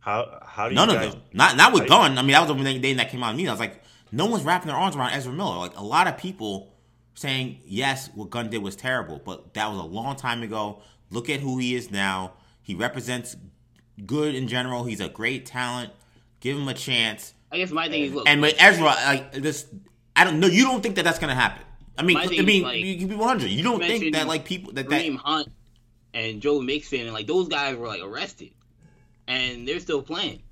How 0.00 0.40
how 0.44 0.68
do 0.68 0.74
None 0.74 0.88
you 0.88 0.96
of 0.96 1.00
guys, 1.02 1.12
them. 1.12 1.22
Not 1.32 1.56
not 1.56 1.72
with 1.72 1.82
how 1.82 1.86
do 1.86 1.90
Gunn. 1.90 2.18
I 2.18 2.22
mean, 2.22 2.32
that 2.32 2.48
was 2.48 2.56
the 2.56 2.80
thing 2.80 2.96
that 2.96 3.10
came 3.10 3.22
out 3.22 3.32
of 3.32 3.36
me. 3.36 3.46
I 3.48 3.52
was 3.52 3.60
like, 3.60 3.82
no 4.12 4.26
one's 4.26 4.44
wrapping 4.44 4.68
their 4.68 4.76
arms 4.76 4.96
around 4.96 5.12
Ezra 5.12 5.32
Miller. 5.32 5.58
Like 5.58 5.76
a 5.76 5.84
lot 5.84 6.06
of 6.06 6.16
people 6.16 6.74
saying, 7.14 7.60
yes, 7.66 8.08
what 8.14 8.30
Gunn 8.30 8.48
did 8.48 8.62
was 8.62 8.76
terrible, 8.76 9.20
but 9.24 9.52
that 9.54 9.68
was 9.70 9.78
a 9.78 9.84
long 9.84 10.16
time 10.16 10.42
ago. 10.42 10.80
Look 11.10 11.28
at 11.28 11.40
who 11.40 11.58
he 11.58 11.74
is 11.74 11.90
now. 11.90 12.32
He 12.62 12.74
represents 12.74 13.36
good 14.06 14.34
in 14.34 14.48
general. 14.48 14.84
He's 14.84 15.00
a 15.00 15.08
great 15.08 15.44
talent. 15.44 15.92
Give 16.40 16.56
him 16.56 16.68
a 16.68 16.74
chance. 16.74 17.34
I 17.52 17.58
guess 17.58 17.70
my 17.70 17.88
thing 17.88 18.04
is 18.04 18.12
look. 18.12 18.28
And 18.28 18.40
with 18.40 18.54
Ezra, 18.58 18.84
like 18.84 19.32
this, 19.32 19.66
I 20.16 20.24
don't 20.24 20.40
know. 20.40 20.46
You 20.46 20.64
don't 20.64 20.82
think 20.82 20.94
that 20.94 21.04
that's 21.04 21.18
gonna 21.18 21.34
happen? 21.34 21.62
I 21.98 22.02
mean, 22.02 22.16
I 22.16 22.26
mean, 22.42 22.62
like, 22.62 22.78
you 22.78 22.96
can 22.96 23.08
be 23.08 23.16
one 23.16 23.28
hundred. 23.28 23.50
You 23.50 23.62
don't 23.62 23.80
think 23.80 24.14
that 24.14 24.26
like 24.26 24.44
people 24.46 24.72
that 24.72 24.88
that 24.88 25.04
Kareem 25.04 25.16
Hunt 25.16 25.48
and 26.14 26.40
Joe 26.40 26.60
Mixon 26.60 27.00
and 27.00 27.12
like 27.12 27.26
those 27.26 27.48
guys 27.48 27.76
were 27.76 27.86
like 27.88 28.02
arrested, 28.02 28.50
and 29.28 29.66
they're 29.66 29.80
still 29.80 30.02
playing. 30.02 30.42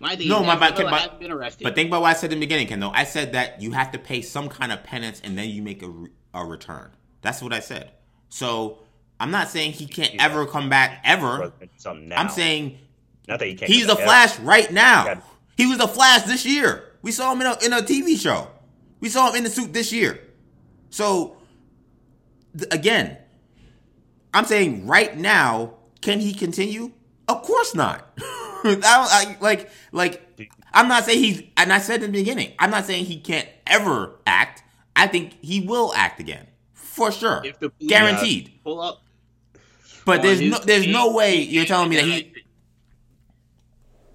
My 0.00 0.16
thing 0.16 0.28
No, 0.28 0.40
is 0.40 0.46
my- 0.46 0.54
Ezra 0.54 0.58
but- 0.70 0.78
Miller 0.78 0.90
but- 0.90 1.00
hasn't 1.00 1.20
been 1.20 1.30
arrested. 1.32 1.64
But 1.64 1.74
think 1.74 1.88
about 1.88 2.02
what 2.02 2.10
I 2.10 2.14
said 2.14 2.32
in 2.32 2.40
the 2.40 2.46
beginning, 2.46 2.66
Kendall. 2.66 2.90
I 2.94 3.04
said 3.04 3.32
that 3.32 3.62
you 3.62 3.72
have 3.72 3.92
to 3.92 3.98
pay 3.98 4.22
some 4.22 4.48
kind 4.48 4.72
of 4.72 4.82
penance 4.82 5.20
and 5.24 5.38
then 5.38 5.48
you 5.48 5.62
make 5.62 5.82
a, 5.82 5.92
a 6.34 6.44
return. 6.44 6.90
That's 7.22 7.40
what 7.40 7.52
I 7.52 7.60
said. 7.60 7.92
So 8.28 8.78
I'm 9.20 9.30
not 9.30 9.48
saying 9.48 9.72
he 9.72 9.86
can't 9.86 10.14
ever 10.20 10.46
come 10.46 10.68
back 10.68 11.00
ever. 11.04 11.52
I'm 12.14 12.28
saying 12.28 12.78
not 13.28 13.38
that 13.38 13.46
he 13.46 13.54
can't. 13.54 13.70
he's 13.70 13.86
come 13.86 13.94
the 13.96 14.04
back. 14.04 14.04
Flash 14.30 14.38
right 14.40 14.70
now. 14.72 15.22
He 15.56 15.66
was 15.66 15.78
the 15.78 15.88
Flash 15.88 16.22
this 16.22 16.44
year. 16.44 16.92
We 17.00 17.12
saw 17.12 17.32
him 17.32 17.40
in 17.40 17.46
a, 17.46 17.56
in 17.64 17.72
a 17.72 17.80
TV 17.80 18.18
show. 18.20 18.48
We 19.00 19.08
saw 19.08 19.30
him 19.30 19.36
in 19.36 19.44
the 19.44 19.50
suit 19.50 19.72
this 19.72 19.92
year. 19.92 20.20
So 20.90 21.36
th- 22.58 22.72
again, 22.72 23.16
I'm 24.34 24.44
saying 24.44 24.86
right 24.86 25.16
now, 25.16 25.74
can 26.02 26.20
he 26.20 26.34
continue? 26.34 26.92
Of 27.28 27.42
course 27.42 27.74
not. 27.74 28.06
I 28.18 28.62
don't 28.64 28.84
I, 28.84 29.36
like 29.40 29.70
like. 29.92 30.20
I'm 30.72 30.88
not 30.88 31.04
saying 31.04 31.22
he's, 31.22 31.42
and 31.56 31.72
I 31.72 31.78
said 31.78 32.02
in 32.02 32.10
the 32.10 32.18
beginning, 32.18 32.52
I'm 32.58 32.70
not 32.70 32.84
saying 32.84 33.04
he 33.04 33.20
can't 33.20 33.48
ever 33.66 34.16
act. 34.26 34.62
I 34.96 35.06
think 35.06 35.38
he 35.40 35.60
will 35.60 35.92
act 35.94 36.18
again 36.18 36.48
for 36.72 37.12
sure, 37.12 37.42
If 37.44 37.60
the 37.60 37.70
police- 37.70 37.88
guaranteed. 37.88 38.52
pull 38.64 38.80
up. 38.80 39.00
But 40.04 40.20
there's 40.22 40.40
his 40.40 40.50
no, 40.50 40.58
there's 40.58 40.86
no 40.86 41.12
way 41.12 41.36
you're 41.40 41.64
telling 41.64 41.88
me 41.90 41.96
that 41.96 42.04
he. 42.04 42.32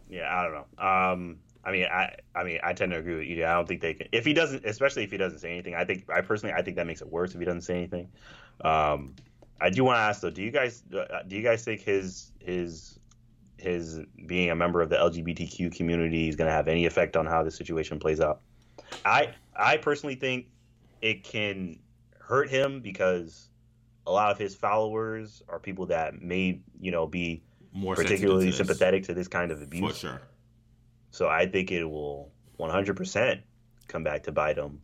Yeah, 0.10 0.28
I 0.36 0.44
don't 0.44 0.54
know. 0.54 0.86
Um, 0.86 1.38
I 1.64 1.72
mean, 1.72 1.86
I, 1.86 2.16
I 2.36 2.44
mean, 2.44 2.60
I 2.64 2.74
tend 2.74 2.92
to 2.92 2.98
agree 2.98 3.16
with 3.16 3.28
you. 3.28 3.46
I 3.46 3.54
don't 3.54 3.68
think 3.68 3.82
they 3.82 3.94
can. 3.94 4.08
If 4.12 4.26
he 4.26 4.34
doesn't, 4.34 4.66
especially 4.66 5.04
if 5.04 5.12
he 5.12 5.18
doesn't 5.18 5.40
say 5.40 5.52
anything, 5.52 5.76
I 5.76 5.86
think, 5.86 6.10
I 6.10 6.22
personally, 6.22 6.54
I 6.54 6.62
think 6.62 6.78
that 6.78 6.88
makes 6.88 7.02
it 7.02 7.10
worse 7.12 7.34
if 7.34 7.40
he 7.40 7.46
doesn't 7.46 7.62
say 7.62 7.76
anything. 7.76 8.10
Um, 8.62 9.16
I 9.62 9.70
do 9.70 9.84
want 9.84 9.98
to 9.98 10.02
ask 10.02 10.22
though, 10.22 10.30
do 10.30 10.42
you 10.42 10.52
guys, 10.52 10.84
uh, 10.94 11.24
do 11.28 11.36
you 11.36 11.44
guys 11.44 11.64
think 11.64 11.82
his, 11.82 12.32
his, 12.40 13.00
his 13.58 14.00
being 14.26 14.52
a 14.52 14.56
member 14.56 14.82
of 14.82 14.90
the 14.90 14.96
LGBTQ 14.96 15.76
community 15.76 16.30
is 16.30 16.36
going 16.36 16.48
to 16.48 16.54
have 16.54 16.68
any 16.68 16.86
effect 16.86 17.18
on 17.18 17.26
how 17.26 17.44
the 17.44 17.52
situation 17.52 18.00
plays 18.00 18.20
out? 18.22 18.42
I, 19.06 19.34
I 19.56 19.78
personally 19.78 20.16
think 20.16 20.48
it 21.02 21.24
can 21.24 21.80
hurt 22.20 22.50
him 22.50 22.80
because 22.82 23.50
a 24.08 24.12
lot 24.12 24.32
of 24.32 24.38
his 24.38 24.56
followers 24.56 25.44
are 25.50 25.60
people 25.60 25.88
that 25.88 26.22
may, 26.22 26.62
you 26.80 26.92
know, 26.92 27.06
be 27.06 27.44
more 27.74 27.96
particularly 27.96 28.48
to 28.48 28.54
sympathetic 28.54 29.04
to 29.04 29.14
this 29.14 29.28
kind 29.28 29.52
of 29.52 29.62
abuse. 29.62 29.92
for 29.92 30.08
sure. 30.08 30.22
So 31.12 31.28
I 31.28 31.48
think 31.48 31.72
it 31.72 31.84
will 31.84 32.32
100% 32.60 33.42
come 33.88 34.04
back 34.04 34.24
to 34.24 34.32
bite 34.32 34.58
him, 34.58 34.82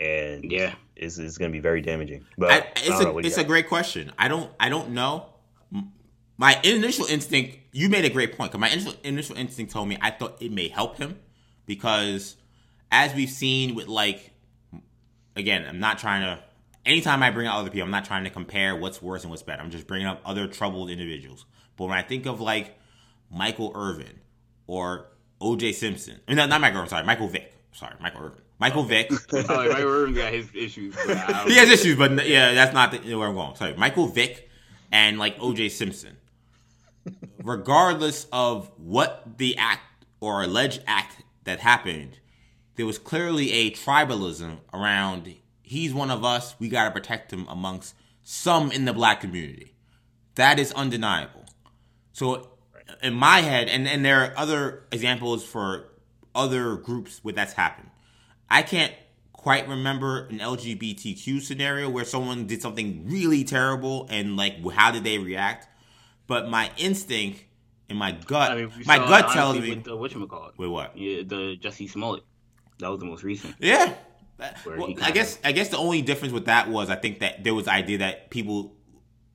and 0.00 0.50
Yeah. 0.50 0.74
it's, 0.96 1.18
is 1.18 1.38
going 1.38 1.50
to 1.50 1.56
be 1.56 1.60
very 1.60 1.82
damaging. 1.82 2.24
But 2.38 2.50
I, 2.50 2.54
I, 2.56 2.66
it's 2.76 2.88
don't 2.88 3.00
a 3.00 3.04
know, 3.04 3.12
what 3.12 3.22
do 3.22 3.28
you 3.28 3.32
it's 3.32 3.38
a 3.38 3.44
great 3.44 3.68
question. 3.68 4.12
I 4.18 4.28
don't 4.28 4.50
I 4.58 4.68
don't 4.68 4.90
know. 4.90 5.26
My 6.36 6.58
initial 6.64 7.04
instinct, 7.04 7.58
you 7.72 7.90
made 7.90 8.06
a 8.06 8.10
great 8.10 8.34
point. 8.36 8.50
Cause 8.50 8.60
my 8.60 8.70
initial 8.70 8.94
initial 9.04 9.36
instinct 9.36 9.72
told 9.72 9.88
me 9.88 9.98
I 10.00 10.10
thought 10.10 10.40
it 10.40 10.50
may 10.50 10.68
help 10.68 10.96
him 10.96 11.18
because, 11.66 12.36
as 12.90 13.14
we've 13.14 13.28
seen 13.28 13.74
with 13.74 13.88
like, 13.88 14.30
again, 15.36 15.66
I'm 15.68 15.80
not 15.80 15.98
trying 15.98 16.22
to. 16.22 16.42
Anytime 16.86 17.22
I 17.22 17.30
bring 17.30 17.46
out 17.46 17.58
other 17.58 17.68
people, 17.68 17.84
I'm 17.84 17.90
not 17.90 18.06
trying 18.06 18.24
to 18.24 18.30
compare 18.30 18.74
what's 18.74 19.02
worse 19.02 19.22
and 19.22 19.30
what's 19.30 19.42
better. 19.42 19.60
I'm 19.60 19.70
just 19.70 19.86
bringing 19.86 20.06
up 20.06 20.22
other 20.24 20.46
troubled 20.48 20.88
individuals. 20.88 21.44
But 21.76 21.88
when 21.88 21.98
I 21.98 22.02
think 22.02 22.24
of 22.24 22.40
like 22.40 22.78
Michael 23.30 23.72
Irvin 23.74 24.20
or 24.66 25.08
O.J. 25.42 25.72
Simpson, 25.72 26.20
I 26.26 26.30
mean, 26.30 26.38
not, 26.38 26.48
not 26.48 26.62
Michael. 26.62 26.78
Irvin, 26.78 26.88
sorry, 26.88 27.04
Michael 27.04 27.28
Vick. 27.28 27.52
Sorry, 27.72 27.94
Michael 28.00 28.22
Irvin. 28.22 28.40
Michael 28.60 28.84
Vick. 28.84 29.10
Oh, 29.32 29.36
like, 29.36 29.70
Mike 29.70 29.82
Irvin 29.82 30.14
got 30.14 30.32
his 30.32 30.48
issues. 30.54 30.94
But 30.94 31.16
I 31.16 31.32
don't 31.32 31.50
he 31.50 31.56
has 31.56 31.70
issues, 31.70 31.96
but 31.96 32.28
yeah, 32.28 32.52
that's 32.52 32.74
not 32.74 32.92
the, 32.92 33.14
where 33.14 33.28
I'm 33.28 33.34
going. 33.34 33.56
Sorry, 33.56 33.74
Michael 33.74 34.06
Vick 34.06 34.50
and 34.92 35.18
like 35.18 35.36
O.J. 35.40 35.70
Simpson. 35.70 36.16
Regardless 37.42 38.26
of 38.32 38.70
what 38.76 39.38
the 39.38 39.56
act 39.56 40.04
or 40.20 40.42
alleged 40.42 40.82
act 40.86 41.22
that 41.44 41.60
happened, 41.60 42.18
there 42.76 42.86
was 42.86 42.98
clearly 42.98 43.52
a 43.52 43.70
tribalism 43.70 44.58
around. 44.74 45.34
He's 45.62 45.94
one 45.94 46.10
of 46.10 46.24
us. 46.24 46.54
We 46.58 46.68
got 46.68 46.84
to 46.84 46.90
protect 46.90 47.32
him 47.32 47.46
amongst 47.48 47.94
some 48.22 48.70
in 48.70 48.84
the 48.84 48.92
black 48.92 49.20
community. 49.20 49.74
That 50.34 50.58
is 50.58 50.72
undeniable. 50.72 51.46
So, 52.12 52.50
in 53.02 53.14
my 53.14 53.40
head, 53.40 53.68
and, 53.68 53.88
and 53.88 54.04
there 54.04 54.20
are 54.22 54.34
other 54.36 54.84
examples 54.92 55.44
for 55.44 55.88
other 56.34 56.76
groups 56.76 57.20
where 57.22 57.34
that's 57.34 57.54
happened. 57.54 57.89
I 58.50 58.62
can't 58.62 58.92
quite 59.32 59.68
remember 59.68 60.26
an 60.26 60.38
LGBTQ 60.38 61.40
scenario 61.40 61.88
where 61.88 62.04
someone 62.04 62.46
did 62.46 62.60
something 62.60 63.08
really 63.08 63.44
terrible 63.44 64.06
and 64.10 64.36
like 64.36 64.64
how 64.72 64.90
did 64.90 65.04
they 65.04 65.18
react. 65.18 65.66
But 66.26 66.48
my 66.48 66.70
instinct 66.76 67.44
and 67.88 67.98
my 67.98 68.12
gut, 68.12 68.52
I 68.52 68.56
mean, 68.56 68.72
my 68.86 68.98
gut 68.98 69.32
tells 69.32 69.58
me. 69.58 69.70
with 69.70 69.84
the 69.84 69.96
whatchamacallit. 69.96 70.58
Wait, 70.58 70.68
what? 70.68 70.96
Yeah, 70.96 71.22
the 71.24 71.56
Jussie 71.56 71.88
Smollett. 71.88 72.22
That 72.78 72.88
was 72.88 73.00
the 73.00 73.06
most 73.06 73.22
recent. 73.24 73.54
Yeah. 73.58 73.94
Well, 74.64 74.94
I 75.02 75.10
guess 75.10 75.38
I 75.44 75.52
guess 75.52 75.68
the 75.68 75.76
only 75.76 76.00
difference 76.00 76.32
with 76.32 76.46
that 76.46 76.70
was 76.70 76.88
I 76.88 76.96
think 76.96 77.18
that 77.18 77.44
there 77.44 77.54
was 77.54 77.66
the 77.66 77.72
idea 77.72 77.98
that 77.98 78.30
people 78.30 78.74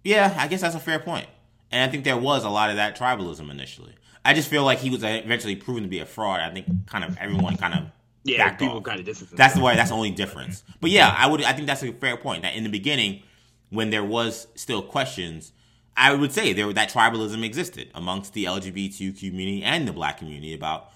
Yeah, 0.03 0.35
I 0.37 0.47
guess 0.47 0.61
that's 0.61 0.75
a 0.75 0.79
fair 0.79 0.99
point. 0.99 1.27
And 1.71 1.87
I 1.87 1.91
think 1.91 2.03
there 2.03 2.17
was 2.17 2.43
a 2.43 2.49
lot 2.49 2.69
of 2.69 2.77
that 2.77 2.97
tribalism 2.97 3.51
initially. 3.51 3.95
I 4.23 4.33
just 4.33 4.49
feel 4.49 4.63
like 4.63 4.79
he 4.79 4.89
was 4.89 5.03
eventually 5.03 5.55
proven 5.55 5.83
to 5.83 5.89
be 5.89 5.99
a 5.99 6.05
fraud. 6.05 6.39
I 6.39 6.51
think 6.51 6.87
kind 6.87 7.03
of 7.03 7.17
everyone 7.17 7.57
kind 7.57 7.73
of 7.73 7.81
Yeah, 8.25 8.55
people 8.55 8.81
kind 8.81 8.99
of 8.99 9.05
distance. 9.05 9.31
That's 9.31 9.53
the 9.53 9.61
way. 9.61 9.75
That's 9.75 9.91
the 9.91 9.95
only 9.95 10.09
difference. 10.11 10.63
But 10.81 10.89
yeah, 10.89 11.13
I 11.15 11.27
would. 11.27 11.43
I 11.43 11.53
think 11.53 11.67
that's 11.67 11.83
a 11.83 11.93
fair 11.93 12.17
point. 12.17 12.41
That 12.41 12.55
in 12.55 12.63
the 12.63 12.69
beginning, 12.69 13.21
when 13.69 13.91
there 13.91 14.03
was 14.03 14.47
still 14.55 14.81
questions, 14.81 15.51
I 15.95 16.13
would 16.13 16.33
say 16.33 16.51
there 16.51 16.71
that 16.73 16.89
tribalism 16.89 17.43
existed 17.45 17.89
amongst 17.93 18.33
the 18.33 18.45
LGBTQ 18.45 19.19
community 19.19 19.63
and 19.63 19.87
the 19.87 19.93
Black 19.93 20.17
community 20.17 20.55
about 20.55 20.89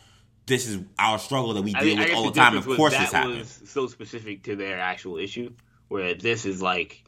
this 0.47 0.67
is 0.67 0.79
our 0.97 1.19
struggle 1.19 1.53
that 1.53 1.61
we 1.61 1.75
I 1.75 1.79
deal 1.81 1.95
mean, 1.95 1.99
with 1.99 2.13
all 2.15 2.23
the 2.23 2.31
the 2.31 2.39
time. 2.39 2.57
Of 2.57 2.65
course, 2.65 2.93
that 2.93 3.01
this 3.01 3.11
happens. 3.11 3.59
was 3.61 3.69
so 3.69 3.85
specific 3.85 4.43
to 4.43 4.55
their 4.55 4.79
actual 4.79 5.17
issue, 5.17 5.53
where 5.87 6.15
this 6.15 6.45
is 6.45 6.63
like 6.63 7.03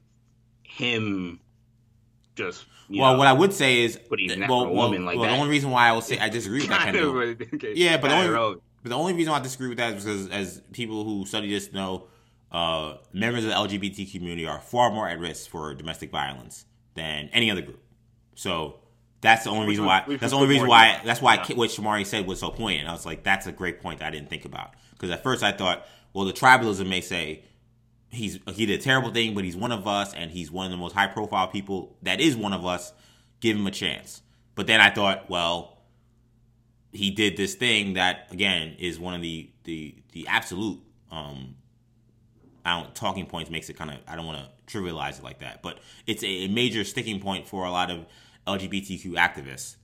him 0.64 1.40
just. 2.36 2.66
Well, 2.90 3.14
know, 3.14 3.18
what 3.20 3.28
I 3.28 3.34
would 3.34 3.54
say 3.54 3.84
is, 3.86 3.98
But 4.10 4.20
he's 4.20 4.36
not 4.36 4.50
well, 4.50 4.62
a 4.62 4.64
well, 4.66 4.76
woman 4.90 5.06
like 5.06 5.18
well, 5.18 5.30
the 5.30 5.36
only 5.38 5.50
reason 5.50 5.72
why 5.72 5.88
I 5.88 5.94
will 5.94 6.02
say 6.02 6.20
I 6.20 6.28
disagree 6.28 6.60
with 6.60 6.70
that, 6.70 6.80
kind 6.94 6.98
of, 6.98 7.16
okay, 7.16 7.74
Yeah, 7.74 7.98
but 7.98 8.10
the 8.10 8.16
only. 8.16 8.60
But 8.84 8.90
the 8.90 8.98
only 8.98 9.14
reason 9.14 9.32
why 9.32 9.40
I 9.40 9.42
disagree 9.42 9.70
with 9.70 9.78
that 9.78 9.96
is 9.96 10.04
because, 10.04 10.30
as 10.30 10.62
people 10.72 11.04
who 11.04 11.26
study 11.26 11.50
this 11.50 11.72
know, 11.72 12.08
uh, 12.52 12.98
members 13.14 13.44
of 13.46 13.50
the 13.52 13.56
LGBT 13.56 14.12
community 14.12 14.46
are 14.46 14.60
far 14.60 14.92
more 14.92 15.08
at 15.08 15.20
risk 15.20 15.50
for 15.50 15.74
domestic 15.74 16.12
violence 16.12 16.66
than 16.96 17.30
any 17.34 17.50
other 17.50 17.62
group. 17.62 17.82
So 18.36 18.80
that's 19.22 19.44
the 19.44 19.52
only 19.52 19.68
reason 19.68 19.86
why. 19.86 20.04
That's 20.08 20.32
the 20.32 20.38
only 20.38 20.50
reason 20.50 20.68
why. 20.68 21.00
That's 21.06 21.22
why 21.22 21.38
what 21.38 21.70
Shamari 21.70 22.06
said 22.06 22.28
was 22.28 22.40
so 22.40 22.50
poignant. 22.50 22.90
I 22.90 22.92
was 22.92 23.06
like, 23.06 23.24
that's 23.24 23.48
a 23.48 23.52
great 23.52 23.82
point 23.82 24.00
that 24.00 24.08
I 24.08 24.12
didn't 24.12 24.30
think 24.30 24.46
about. 24.46 24.72
Because 24.94 25.12
at 25.12 25.24
first 25.24 25.44
I 25.44 25.52
thought, 25.52 25.86
well, 26.14 26.26
the 26.26 26.34
tribalism 26.34 26.90
may 26.90 27.02
say 27.02 27.44
he's 28.10 28.40
he 28.54 28.66
did 28.66 28.80
a 28.80 28.84
terrible 28.84 29.12
thing, 29.12 29.36
but 29.36 29.44
he's 29.44 29.56
one 29.56 29.72
of 29.72 29.88
us, 29.88 30.14
and 30.14 30.32
he's 30.32 30.52
one 30.52 30.66
of 30.66 30.72
the 30.72 30.78
most 30.78 30.94
high 30.94 31.08
profile 31.08 31.48
people 31.48 31.96
that 32.02 32.20
is 32.20 32.36
one 32.36 32.54
of 32.54 32.66
us. 32.66 32.94
Give 33.40 33.58
him 33.58 33.66
a 33.66 33.72
chance. 33.72 34.22
But 34.54 34.68
then 34.68 34.82
I 34.82 34.92
thought, 34.92 35.30
well, 35.30 35.71
he 36.92 37.12
did 37.12 37.38
this 37.38 37.56
thing 37.56 37.94
that 37.94 38.28
again 38.32 38.76
is 38.80 39.00
one 39.00 39.14
of 39.14 39.22
the 39.22 39.50
the 39.64 39.96
the 40.12 40.28
absolute 40.28 40.80
um 41.12 41.56
I 42.64 42.80
don't 42.80 42.94
talking 42.94 43.26
points 43.26 43.50
makes 43.50 43.70
it 43.70 43.78
kind 43.78 43.90
of 43.92 43.98
I 44.08 44.16
don't 44.16 44.26
want 44.26 44.40
to 44.40 44.78
trivialize 44.78 45.20
it 45.20 45.24
like 45.24 45.40
that, 45.40 45.62
but 45.62 45.80
it's 46.08 46.24
a, 46.24 46.28
a 46.28 46.48
major 46.48 46.84
sticking 46.84 47.20
point 47.20 47.48
for 47.48 47.66
a 47.66 47.72
lot 47.72 47.90
of 47.92 48.06
LGBTQ 48.48 49.14
activists 49.14 49.76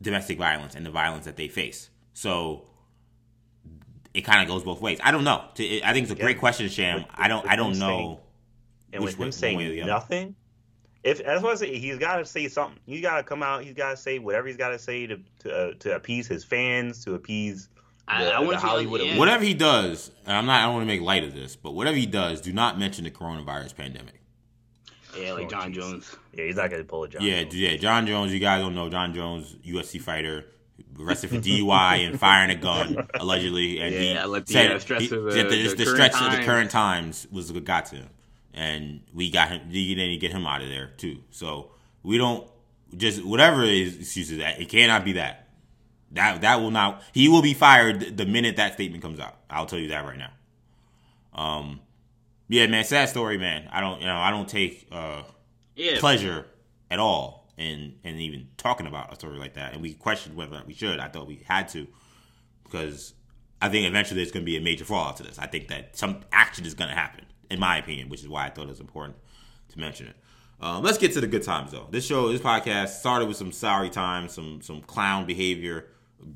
domestic 0.00 0.38
violence 0.38 0.74
and 0.74 0.86
the 0.86 0.90
violence 0.90 1.24
that 1.24 1.36
they 1.36 1.48
face. 1.48 1.90
So 2.12 2.64
it 4.14 4.22
kind 4.22 4.42
of 4.42 4.48
goes 4.48 4.62
both 4.62 4.80
ways. 4.80 4.98
I 5.02 5.10
don't 5.10 5.24
know. 5.24 5.44
I 5.58 5.92
think 5.92 6.04
it's 6.04 6.10
a 6.12 6.16
great 6.16 6.38
question, 6.38 6.68
Sham. 6.68 6.98
With, 6.98 7.06
I 7.14 7.28
don't. 7.28 7.46
I 7.46 7.56
don't 7.56 7.78
know. 7.78 8.20
And 8.92 9.04
with 9.04 9.16
him 9.16 9.32
saying 9.32 9.86
nothing, 9.86 10.34
if 11.04 11.24
that's 11.24 11.42
what 11.42 11.52
I 11.52 11.54
say, 11.56 11.78
he's 11.78 11.98
got 11.98 12.16
to 12.16 12.24
say 12.24 12.48
something. 12.48 12.78
He's 12.86 13.02
got 13.02 13.18
to 13.18 13.22
come 13.22 13.42
out. 13.42 13.64
He's 13.64 13.74
got 13.74 13.90
to 13.90 13.96
say 13.96 14.18
whatever 14.18 14.48
he's 14.48 14.56
got 14.56 14.70
to 14.70 14.78
say 14.78 15.06
to 15.06 15.18
to, 15.40 15.54
uh, 15.54 15.72
to 15.80 15.96
appease 15.96 16.26
his 16.26 16.44
fans, 16.44 17.04
to 17.04 17.14
appease. 17.14 17.68
The, 18.06 18.14
I, 18.14 18.38
I 18.38 18.44
the 18.44 18.56
Hollywood. 18.56 19.02
Yeah. 19.02 19.18
Whatever 19.18 19.44
he 19.44 19.54
does, 19.54 20.10
and 20.26 20.36
I'm 20.36 20.46
not. 20.46 20.60
I 20.60 20.64
don't 20.64 20.74
want 20.74 20.82
to 20.82 20.92
make 20.92 21.02
light 21.02 21.24
of 21.24 21.34
this, 21.34 21.56
but 21.56 21.72
whatever 21.72 21.96
he 21.96 22.06
does, 22.06 22.40
do 22.40 22.52
not 22.52 22.78
mention 22.78 23.04
the 23.04 23.10
coronavirus 23.10 23.76
pandemic. 23.76 24.14
Yeah, 25.18 25.32
like 25.32 25.46
oh, 25.46 25.48
Jon 25.48 25.72
geez. 25.72 25.84
Jones. 25.84 26.16
Yeah, 26.32 26.44
he's 26.44 26.56
not 26.56 26.70
gonna 26.70 26.84
pull 26.84 27.04
a 27.04 27.08
Jon. 27.08 27.22
Yeah, 27.22 27.42
Jones. 27.42 27.56
yeah, 27.56 27.76
Jon 27.76 28.06
Jones. 28.06 28.32
You 28.32 28.40
guys 28.40 28.60
don't 28.62 28.74
know 28.74 28.88
Jon 28.88 29.14
Jones, 29.14 29.56
UFC 29.66 30.00
fighter, 30.00 30.46
arrested 30.98 31.30
for 31.30 31.36
DUI 31.36 32.06
and 32.06 32.18
firing 32.20 32.50
a 32.50 32.54
gun 32.54 33.08
allegedly, 33.14 33.80
and 33.80 33.94
yeah, 33.94 34.26
he 34.26 34.40
the, 34.40 34.44
said 34.46 34.72
uh, 34.72 34.78
stress 34.78 35.02
he, 35.02 35.14
of 35.14 35.24
the, 35.24 35.30
the, 35.30 35.42
the, 35.42 35.74
the 35.74 35.86
stretch 35.86 36.12
time. 36.12 36.32
of 36.32 36.38
the 36.38 36.44
current 36.44 36.70
times 36.70 37.26
was 37.30 37.52
what 37.52 37.64
got 37.64 37.86
to 37.86 37.96
him, 37.96 38.08
and 38.58 39.00
we 39.14 39.30
got 39.30 39.50
him. 39.50 39.68
We 39.70 39.94
didn't 39.94 40.18
get 40.18 40.32
him 40.32 40.44
out 40.44 40.62
of 40.62 40.68
there 40.68 40.88
too. 40.96 41.18
So 41.30 41.70
we 42.02 42.18
don't 42.18 42.46
just 42.96 43.24
whatever 43.24 43.62
is 43.62 43.96
excuses 43.96 44.38
that 44.38 44.60
it 44.60 44.68
cannot 44.68 45.04
be 45.04 45.12
that. 45.12 45.48
That 46.12 46.40
that 46.40 46.60
will 46.60 46.72
not. 46.72 47.02
He 47.12 47.28
will 47.28 47.42
be 47.42 47.54
fired 47.54 48.16
the 48.16 48.26
minute 48.26 48.56
that 48.56 48.74
statement 48.74 49.02
comes 49.02 49.20
out. 49.20 49.36
I'll 49.48 49.66
tell 49.66 49.78
you 49.78 49.88
that 49.88 50.04
right 50.04 50.18
now. 50.18 50.32
Um, 51.34 51.80
yeah, 52.48 52.66
man, 52.66 52.84
sad 52.84 53.08
story, 53.08 53.38
man. 53.38 53.68
I 53.70 53.80
don't, 53.80 54.00
you 54.00 54.06
know, 54.06 54.16
I 54.16 54.30
don't 54.30 54.48
take 54.48 54.88
uh, 54.90 55.22
yeah. 55.76 56.00
pleasure 56.00 56.46
at 56.90 56.98
all 56.98 57.52
in 57.56 57.94
in 58.02 58.16
even 58.16 58.48
talking 58.56 58.88
about 58.88 59.12
a 59.12 59.14
story 59.14 59.38
like 59.38 59.54
that. 59.54 59.72
And 59.72 59.82
we 59.82 59.94
questioned 59.94 60.34
whether 60.34 60.60
we 60.66 60.74
should. 60.74 60.98
I 60.98 61.06
thought 61.06 61.28
we 61.28 61.44
had 61.46 61.68
to 61.68 61.86
because 62.64 63.14
I 63.62 63.68
think 63.68 63.86
eventually 63.86 64.16
there's 64.16 64.32
going 64.32 64.44
to 64.44 64.50
be 64.50 64.56
a 64.56 64.60
major 64.60 64.84
fallout 64.84 65.18
to 65.18 65.22
this. 65.22 65.38
I 65.38 65.46
think 65.46 65.68
that 65.68 65.96
some 65.96 66.22
action 66.32 66.66
is 66.66 66.74
going 66.74 66.90
to 66.90 66.96
happen, 66.96 67.24
in 67.50 67.58
my 67.60 67.78
opinion, 67.78 68.08
which 68.08 68.20
is 68.20 68.28
why 68.28 68.46
I 68.46 68.50
thought 68.50 68.64
it 68.64 68.70
was 68.70 68.80
important 68.80 69.16
to 69.70 69.78
mention 69.78 70.08
it. 70.08 70.16
Um, 70.60 70.82
let's 70.82 70.98
get 70.98 71.12
to 71.12 71.20
the 71.20 71.26
good 71.26 71.44
times 71.44 71.70
though. 71.70 71.86
This 71.90 72.04
show, 72.04 72.32
this 72.32 72.40
podcast 72.40 72.88
started 72.88 73.28
with 73.28 73.36
some 73.36 73.52
sorry 73.52 73.90
times, 73.90 74.32
some 74.32 74.60
some 74.60 74.80
clown 74.82 75.24
behavior, 75.24 75.86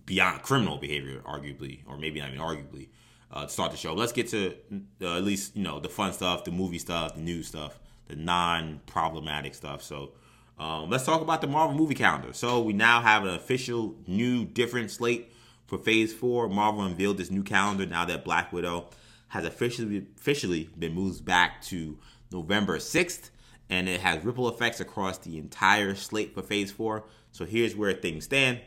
beyond 0.07 0.43
criminal 0.43 0.79
behavior, 0.79 1.21
arguably, 1.27 1.81
or 1.87 1.97
maybe 1.97 2.21
not 2.21 2.29
even 2.29 2.41
arguably, 2.41 2.89
uh, 3.33 3.45
to 3.45 3.49
start 3.49 3.73
the 3.73 3.77
show. 3.77 3.95
Let's 3.95 4.13
get 4.13 4.29
to 4.29 4.55
uh, 5.01 5.17
at 5.17 5.25
least 5.25 5.57
you 5.57 5.65
know 5.65 5.81
the 5.81 5.89
fun 5.89 6.13
stuff, 6.13 6.45
the 6.45 6.53
movie 6.53 6.79
stuff, 6.79 7.15
the 7.15 7.21
news 7.21 7.49
stuff, 7.49 7.81
the 8.07 8.15
non-problematic 8.17 9.55
stuff. 9.57 9.83
So 9.83 10.13
um, 10.59 10.89
let's 10.89 11.05
talk 11.05 11.21
about 11.21 11.41
the 11.41 11.49
Marvel 11.49 11.77
movie 11.77 11.97
calendar. 11.97 12.33
So 12.33 12.63
we 12.63 12.73
now 12.73 13.01
have 13.01 13.25
an 13.25 13.35
official 13.35 13.97
new 14.07 14.45
different 14.45 14.93
slate 14.93 15.33
for 15.67 15.79
Phase 15.79 16.15
Four. 16.15 16.49
Marvel 16.49 16.83
unveiled 16.83 17.19
this 17.19 17.31
new 17.31 17.43
calendar 17.43 17.87
now 17.87 18.05
that 18.05 18.25
Black 18.25 18.53
Widow 18.53 18.87
has 19.33 19.47
officially 19.47 20.07
officially 20.19 20.69
been 20.79 20.93
moved 20.95 21.25
back 21.25 21.63
to 21.63 21.99
November 22.31 22.79
sixth 22.79 23.31
and 23.71 23.89
it 23.89 24.03
has 24.03 24.23
ripple 24.23 24.47
effects 24.47 24.79
across 24.79 25.17
the 25.19 25.39
entire 25.39 25.95
slate 25.95 26.35
for 26.35 26.43
Phase 26.43 26.71
4. 26.71 27.05
So 27.31 27.47
here's 27.47 27.75
where 27.75 27.95
things 27.95 28.25
stand. 28.25 28.61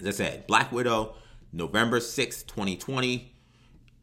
As 0.00 0.06
I 0.06 0.10
said, 0.10 0.46
Black 0.46 0.72
Widow, 0.72 1.16
November 1.52 2.00
6th, 2.00 2.46
2020. 2.46 3.34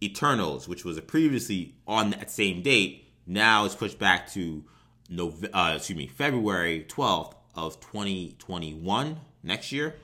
Eternals, 0.02 0.68
which 0.68 0.86
was 0.86 0.98
previously 1.02 1.76
on 1.88 2.12
that 2.12 2.30
same 2.30 2.62
date, 2.62 3.12
now 3.26 3.66
is 3.66 3.76
pushed 3.76 4.00
back 4.00 4.32
to 4.32 4.64
Nove- 5.12 5.50
uh, 5.52 5.74
excuse 5.76 5.98
me, 5.98 6.08
February 6.08 6.86
12th 6.88 7.34
of 7.56 7.80
2021 7.82 9.20
next 9.44 9.72
year. 9.72 9.96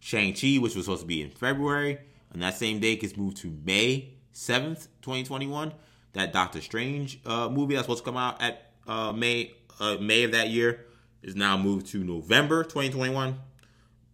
Shang-Chi, 0.00 0.56
which 0.56 0.74
was 0.74 0.86
supposed 0.86 1.02
to 1.02 1.06
be 1.06 1.22
in 1.22 1.30
February, 1.30 1.98
on 2.32 2.40
that 2.40 2.56
same 2.56 2.80
date 2.80 3.02
gets 3.02 3.16
moved 3.16 3.36
to 3.36 3.54
May 3.64 4.13
7th, 4.34 4.88
2021. 5.02 5.72
That 6.12 6.32
Doctor 6.32 6.60
Strange 6.60 7.20
uh, 7.26 7.48
movie 7.48 7.74
that's 7.74 7.86
supposed 7.86 8.04
to 8.04 8.10
come 8.10 8.16
out 8.16 8.40
at 8.40 8.70
uh, 8.86 9.12
May 9.12 9.52
uh, 9.80 9.96
May 10.00 10.22
of 10.24 10.32
that 10.32 10.48
year 10.48 10.86
is 11.22 11.34
now 11.34 11.56
moved 11.56 11.86
to 11.88 12.04
November 12.04 12.62
2021. 12.62 13.38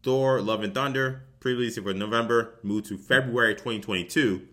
Thor: 0.03 0.41
Love 0.41 0.63
and 0.63 0.75
Thunder, 0.75 1.25
previously 1.41 1.83
for 1.83 1.93
November, 1.93 2.55
moved 2.63 2.87
to 2.87 2.97
February 2.97 3.55
2022. 3.55 4.47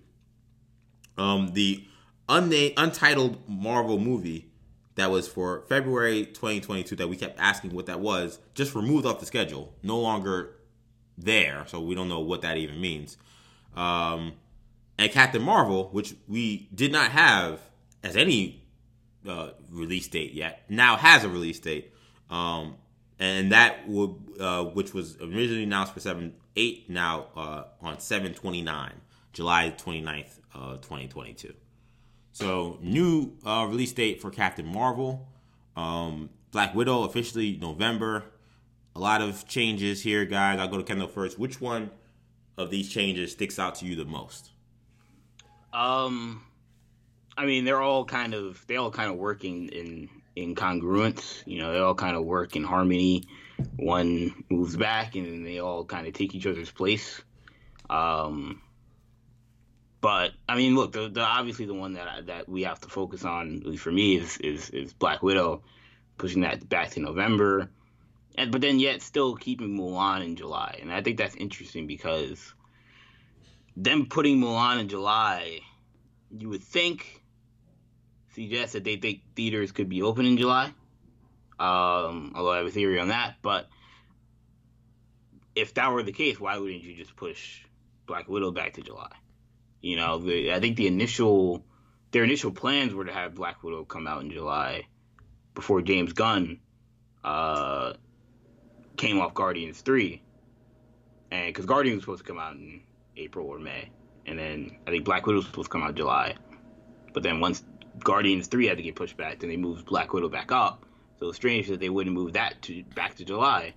Um, 1.17 1.53
the 1.53 1.85
unnamed, 2.27 2.73
untitled 2.77 3.47
Marvel 3.47 3.97
movie 3.97 4.51
that 4.95 5.11
was 5.11 5.27
for 5.27 5.61
February 5.69 6.25
2022 6.25 6.95
that 6.95 7.07
we 7.07 7.15
kept 7.15 7.39
asking 7.39 7.71
what 7.71 7.85
that 7.85 7.99
was, 7.99 8.39
just 8.55 8.75
removed 8.75 9.05
off 9.05 9.19
the 9.19 9.25
schedule, 9.25 9.73
no 9.83 9.99
longer 9.99 10.55
there. 11.17 11.63
So 11.67 11.79
we 11.79 11.95
don't 11.95 12.09
know 12.09 12.19
what 12.19 12.41
that 12.41 12.57
even 12.57 12.81
means. 12.81 13.15
Um, 13.75 14.33
and 14.97 15.11
Captain 15.11 15.41
Marvel, 15.41 15.89
which 15.91 16.15
we 16.27 16.69
did 16.73 16.91
not 16.91 17.11
have 17.11 17.61
as 18.03 18.15
any 18.15 18.67
uh, 19.27 19.49
release 19.69 20.07
date 20.07 20.33
yet. 20.33 20.63
Now 20.69 20.97
has 20.97 21.23
a 21.23 21.29
release 21.29 21.59
date, 21.59 21.93
um, 22.29 22.75
and 23.19 23.51
that 23.51 23.87
would 23.87 24.15
uh, 24.39 24.63
which 24.65 24.93
was 24.93 25.17
originally 25.17 25.63
announced 25.63 25.93
for 25.93 25.99
seven 25.99 26.33
eight 26.55 26.89
now 26.89 27.27
uh, 27.35 27.63
on 27.81 27.99
seven 27.99 28.33
twenty 28.33 28.61
nine, 28.61 28.93
July 29.33 29.73
29th, 29.77 30.39
uh, 30.55 30.77
twenty 30.77 31.07
twenty 31.07 31.33
two. 31.33 31.53
So 32.31 32.77
new 32.81 33.33
uh, 33.45 33.65
release 33.67 33.93
date 33.93 34.21
for 34.21 34.29
Captain 34.29 34.65
Marvel, 34.65 35.27
um, 35.75 36.29
Black 36.51 36.75
Widow 36.75 37.03
officially 37.03 37.57
November. 37.59 38.25
A 38.95 38.99
lot 38.99 39.21
of 39.21 39.47
changes 39.47 40.01
here, 40.01 40.25
guys. 40.25 40.59
I'll 40.59 40.67
go 40.67 40.77
to 40.77 40.83
Kendall 40.83 41.07
first. 41.07 41.37
Which 41.37 41.61
one 41.61 41.91
of 42.57 42.71
these 42.71 42.89
changes 42.89 43.31
sticks 43.33 43.59
out 43.59 43.75
to 43.75 43.85
you 43.85 43.95
the 43.95 44.05
most? 44.05 44.51
Um, 45.73 46.43
I 47.37 47.45
mean, 47.45 47.65
they're 47.65 47.81
all 47.81 48.05
kind 48.05 48.33
of 48.33 48.65
they 48.67 48.77
all 48.77 48.91
kind 48.91 49.11
of 49.11 49.17
work 49.17 49.43
in 49.43 49.69
in, 49.69 50.09
in 50.35 50.55
congruence. 50.55 51.43
You 51.45 51.59
know, 51.59 51.71
they 51.71 51.79
all 51.79 51.95
kind 51.95 52.15
of 52.15 52.25
work 52.25 52.55
in 52.55 52.63
harmony. 52.63 53.23
One 53.75 54.43
moves 54.49 54.75
back, 54.75 55.15
and 55.15 55.45
they 55.45 55.59
all 55.59 55.85
kind 55.85 56.07
of 56.07 56.13
take 56.13 56.35
each 56.35 56.45
other's 56.47 56.71
place. 56.71 57.21
Um, 57.89 58.61
but 60.01 60.31
I 60.47 60.55
mean, 60.55 60.75
look, 60.75 60.91
the, 60.91 61.09
the 61.09 61.21
obviously 61.21 61.65
the 61.65 61.73
one 61.73 61.93
that 61.93 62.27
that 62.27 62.49
we 62.49 62.63
have 62.63 62.79
to 62.81 62.87
focus 62.87 63.23
on, 63.23 63.57
at 63.57 63.67
least 63.67 63.83
for 63.83 63.91
me, 63.91 64.17
is 64.17 64.37
is, 64.37 64.69
is 64.69 64.93
Black 64.93 65.23
Widow, 65.23 65.63
pushing 66.17 66.41
that 66.41 66.67
back 66.67 66.91
to 66.91 66.99
November, 66.99 67.69
and 68.35 68.51
but 68.51 68.61
then 68.61 68.79
yet 68.79 69.01
still 69.01 69.35
keeping 69.35 69.77
Mulan 69.77 70.23
in 70.23 70.35
July, 70.35 70.79
and 70.81 70.91
I 70.91 71.01
think 71.01 71.17
that's 71.17 71.35
interesting 71.35 71.87
because 71.87 72.53
them 73.77 74.07
putting 74.07 74.41
Mulan 74.41 74.81
in 74.81 74.89
July, 74.89 75.59
you 76.35 76.49
would 76.49 76.63
think 76.63 77.21
suggest 78.33 78.73
that 78.73 78.83
they 78.83 78.97
think 78.97 79.21
theaters 79.35 79.71
could 79.71 79.87
be 79.87 80.01
open 80.01 80.25
in 80.25 80.37
July. 80.37 80.73
Um, 81.59 82.33
although 82.35 82.51
I 82.51 82.57
have 82.57 82.65
a 82.65 82.71
theory 82.71 82.99
on 82.99 83.07
that, 83.09 83.35
but 83.41 83.67
if 85.55 85.73
that 85.75 85.91
were 85.91 86.03
the 86.03 86.11
case, 86.11 86.39
why 86.39 86.57
wouldn't 86.57 86.83
you 86.83 86.95
just 86.95 87.15
push 87.15 87.61
Black 88.05 88.27
Widow 88.27 88.51
back 88.51 88.73
to 88.73 88.81
July? 88.81 89.11
You 89.81 89.95
know, 89.95 90.19
the, 90.19 90.53
I 90.53 90.59
think 90.59 90.75
the 90.75 90.87
initial 90.87 91.63
their 92.11 92.23
initial 92.23 92.51
plans 92.51 92.93
were 92.93 93.05
to 93.05 93.13
have 93.13 93.35
Black 93.35 93.63
Widow 93.63 93.85
come 93.85 94.07
out 94.07 94.21
in 94.21 94.31
July 94.31 94.87
before 95.53 95.81
James 95.81 96.13
Gunn 96.13 96.59
uh, 97.23 97.93
came 98.97 99.19
off 99.19 99.33
Guardians 99.33 99.81
three, 99.81 100.21
and 101.31 101.47
because 101.47 101.65
Guardians 101.65 101.97
was 101.97 102.03
supposed 102.03 102.25
to 102.25 102.27
come 102.27 102.39
out 102.39 102.53
in 102.53 102.81
April 103.17 103.47
or 103.47 103.59
May, 103.59 103.89
and 104.25 104.37
then 104.39 104.77
I 104.87 104.91
think 104.91 105.05
Black 105.05 105.25
Widow 105.25 105.37
was 105.37 105.45
supposed 105.45 105.67
to 105.67 105.71
come 105.71 105.83
out 105.83 105.95
July, 105.95 106.35
but 107.13 107.23
then 107.23 107.39
once 107.39 107.63
Guardians 107.99 108.47
three 108.47 108.67
had 108.67 108.77
to 108.77 108.83
get 108.83 108.95
pushed 108.95 109.17
back. 109.17 109.39
Then 109.39 109.49
they 109.49 109.57
moved 109.57 109.85
Black 109.85 110.13
Widow 110.13 110.29
back 110.29 110.51
up. 110.51 110.85
So 111.19 111.29
it's 111.29 111.37
strange 111.37 111.67
that 111.69 111.79
they 111.79 111.89
wouldn't 111.89 112.15
move 112.15 112.33
that 112.33 112.61
to 112.63 112.83
back 112.95 113.15
to 113.15 113.25
July, 113.25 113.73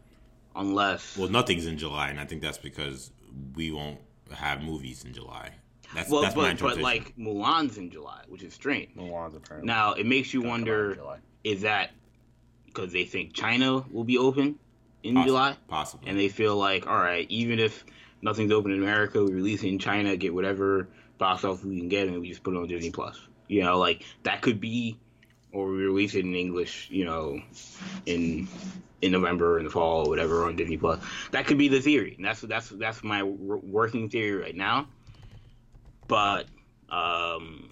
unless. 0.55 1.17
Well, 1.17 1.31
nothing's 1.31 1.67
in 1.67 1.79
July, 1.79 2.11
and 2.11 2.21
I 2.21 2.27
think 2.27 2.43
that's 2.43 2.59
because 2.59 3.11
we 3.55 3.71
won't 3.71 3.99
have 4.31 4.63
movies 4.63 5.05
in 5.05 5.15
July. 5.15 5.55
That's, 5.95 6.11
well, 6.11 6.21
that's 6.23 6.35
but, 6.35 6.59
but 6.61 6.79
like 6.79 7.17
Mulan's 7.17 7.79
in 7.79 7.91
July, 7.91 8.21
which 8.29 8.43
is 8.43 8.53
strange. 8.53 8.95
Mulan's 8.95 9.35
apparently. 9.35 9.67
Now 9.67 9.95
it 9.95 10.05
makes 10.05 10.35
you 10.35 10.43
wonder: 10.43 10.99
is 11.43 11.63
that 11.63 11.93
because 12.67 12.93
they 12.93 13.05
think 13.05 13.33
China 13.33 13.85
will 13.91 14.05
be 14.05 14.19
open 14.19 14.59
in 15.03 15.15
Possibly. 15.15 15.31
July? 15.31 15.57
Possibly. 15.67 16.11
And 16.11 16.19
they 16.19 16.29
feel 16.29 16.57
like, 16.57 16.87
all 16.87 16.99
right, 16.99 17.27
even 17.31 17.59
if 17.59 17.85
nothing's 18.23 18.53
open 18.53 18.73
in 18.73 18.83
America, 18.83 19.23
we 19.23 19.33
release 19.33 19.63
it 19.63 19.69
in 19.69 19.79
China, 19.79 20.17
get 20.17 20.35
whatever 20.35 20.89
box 21.19 21.45
office 21.45 21.65
we 21.65 21.79
can 21.79 21.89
get, 21.89 22.09
and 22.09 22.21
we 22.21 22.29
just 22.29 22.43
put 22.43 22.55
it 22.55 22.57
on 22.57 22.67
Disney 22.67 22.91
Plus. 22.91 23.19
You 23.49 23.63
know, 23.63 23.79
like 23.79 24.05
that 24.23 24.43
could 24.43 24.61
be, 24.61 24.99
or 25.53 25.69
we 25.71 25.79
release 25.79 26.15
it 26.15 26.25
in 26.25 26.35
English. 26.35 26.89
You 26.91 27.05
know, 27.05 27.41
in 28.07 28.49
in 29.03 29.13
November 29.13 29.59
in 29.59 29.65
the 29.65 29.71
fall 29.71 30.07
or 30.07 30.11
whatever 30.11 30.45
on 30.45 30.57
Disney 30.57 30.77
Plus. 30.77 31.03
That 31.33 31.47
could 31.47 31.59
be 31.59 31.69
the 31.69 31.81
theory. 31.81 32.15
And 32.17 32.25
that's 32.25 32.41
that's 32.41 32.69
that's 32.69 33.03
my 33.03 33.23
working 33.23 34.09
theory 34.09 34.37
right 34.37 34.57
now. 34.57 34.89
But 36.07 36.47
um, 36.89 37.71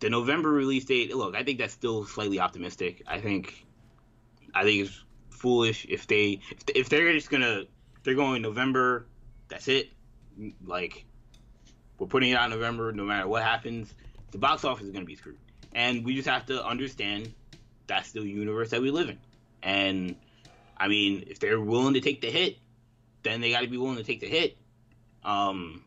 the 0.00 0.10
November 0.10 0.50
release 0.50 0.84
date. 0.84 1.14
Look, 1.14 1.34
I 1.34 1.42
think 1.42 1.58
that's 1.58 1.72
still 1.72 2.04
slightly 2.04 2.40
optimistic. 2.40 3.02
I 3.06 3.20
think 3.20 3.66
I 4.54 4.62
think 4.64 4.86
it's 4.86 5.04
foolish 5.30 5.86
if 5.88 6.06
they 6.06 6.40
if, 6.74 6.88
they're 6.88 7.12
just 7.12 7.30
gonna 7.30 7.64
they're 8.02 8.14
going 8.14 8.42
November, 8.42 9.06
that's 9.48 9.68
it. 9.68 9.90
Like 10.64 11.04
we're 11.98 12.06
putting 12.06 12.30
it 12.30 12.34
out 12.34 12.44
in 12.44 12.50
November, 12.50 12.92
no 12.92 13.04
matter 13.04 13.26
what 13.26 13.42
happens, 13.42 13.92
the 14.30 14.38
box 14.38 14.64
office 14.64 14.84
is 14.84 14.92
going 14.92 15.04
to 15.04 15.06
be 15.06 15.16
screwed, 15.16 15.38
and 15.74 16.04
we 16.04 16.14
just 16.14 16.28
have 16.28 16.46
to 16.46 16.64
understand 16.64 17.32
that's 17.86 18.12
the 18.12 18.22
universe 18.22 18.70
that 18.70 18.80
we 18.80 18.90
live 18.90 19.08
in. 19.08 19.18
And 19.62 20.16
I 20.76 20.88
mean, 20.88 21.24
if 21.26 21.40
they're 21.40 21.60
willing 21.60 21.94
to 21.94 22.00
take 22.00 22.20
the 22.20 22.30
hit, 22.30 22.58
then 23.22 23.40
they 23.40 23.50
got 23.50 23.62
to 23.62 23.68
be 23.68 23.76
willing 23.76 23.96
to 23.96 24.04
take 24.04 24.20
the 24.20 24.28
hit. 24.28 24.56
Um, 25.24 25.84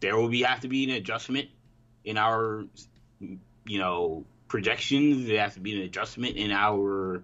there 0.00 0.16
will 0.16 0.28
be 0.28 0.42
have 0.42 0.60
to 0.60 0.68
be 0.68 0.84
an 0.84 0.90
adjustment 0.90 1.48
in 2.04 2.16
our, 2.16 2.64
you 3.20 3.78
know, 3.78 4.24
projections. 4.48 5.26
There 5.26 5.40
has 5.40 5.54
to 5.54 5.60
be 5.60 5.76
an 5.76 5.82
adjustment 5.82 6.36
in 6.36 6.50
our 6.50 7.22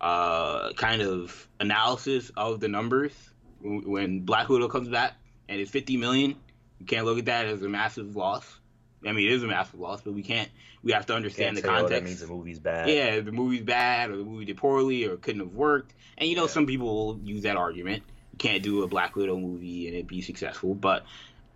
uh, 0.00 0.72
kind 0.72 1.02
of 1.02 1.48
analysis 1.60 2.30
of 2.36 2.60
the 2.60 2.68
numbers 2.68 3.12
when 3.60 4.20
Black 4.20 4.48
Widow 4.48 4.68
comes 4.68 4.88
back 4.88 5.14
and 5.48 5.60
it's 5.60 5.70
50 5.70 5.96
million. 5.96 6.36
You 6.78 6.86
can't 6.86 7.06
look 7.06 7.18
at 7.18 7.24
that 7.26 7.46
as 7.46 7.62
a 7.62 7.68
massive 7.68 8.16
loss. 8.16 8.58
I 9.06 9.12
mean, 9.12 9.26
it 9.26 9.32
is 9.32 9.42
a 9.42 9.46
massive 9.46 9.78
loss, 9.80 10.02
but 10.02 10.12
we 10.14 10.22
can't. 10.22 10.48
We 10.82 10.92
have 10.92 11.06
to 11.06 11.14
understand 11.14 11.56
the 11.56 11.62
oh, 11.62 11.68
context. 11.68 11.90
that 11.90 12.04
means 12.04 12.20
the 12.20 12.26
movie's 12.26 12.58
bad. 12.58 12.88
Yeah, 12.88 13.20
the 13.20 13.32
movie's 13.32 13.62
bad, 13.62 14.10
or 14.10 14.16
the 14.16 14.24
movie 14.24 14.44
did 14.44 14.56
poorly, 14.56 15.04
or 15.04 15.16
couldn't 15.16 15.40
have 15.40 15.54
worked. 15.54 15.94
And 16.18 16.28
you 16.28 16.36
know, 16.36 16.42
Yeah. 16.42 16.48
some 16.48 16.66
people 16.66 16.94
will 16.94 17.20
use 17.24 17.42
that 17.42 17.56
argument. 17.56 18.02
You 18.32 18.38
can't 18.38 18.62
do 18.62 18.82
a 18.82 18.88
Black 18.88 19.16
Widow 19.16 19.38
movie 19.38 19.88
and 19.88 19.96
it 19.96 20.06
be 20.06 20.22
successful. 20.22 20.74
But 20.74 21.04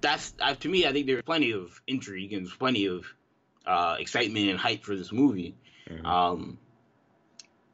that's 0.01 0.33
to 0.61 0.69
me, 0.69 0.87
I 0.87 0.93
think 0.93 1.07
there's 1.07 1.23
plenty 1.23 1.53
of 1.53 1.81
intrigue 1.87 2.33
and 2.33 2.47
there's 2.47 2.57
plenty 2.57 2.87
of 2.87 3.05
uh, 3.67 3.97
excitement 3.99 4.49
and 4.49 4.59
hype 4.59 4.85
for 4.85 4.97
this 4.97 5.13
movie. 5.13 5.55
Mhm. 5.89 6.05
Um, 6.05 6.59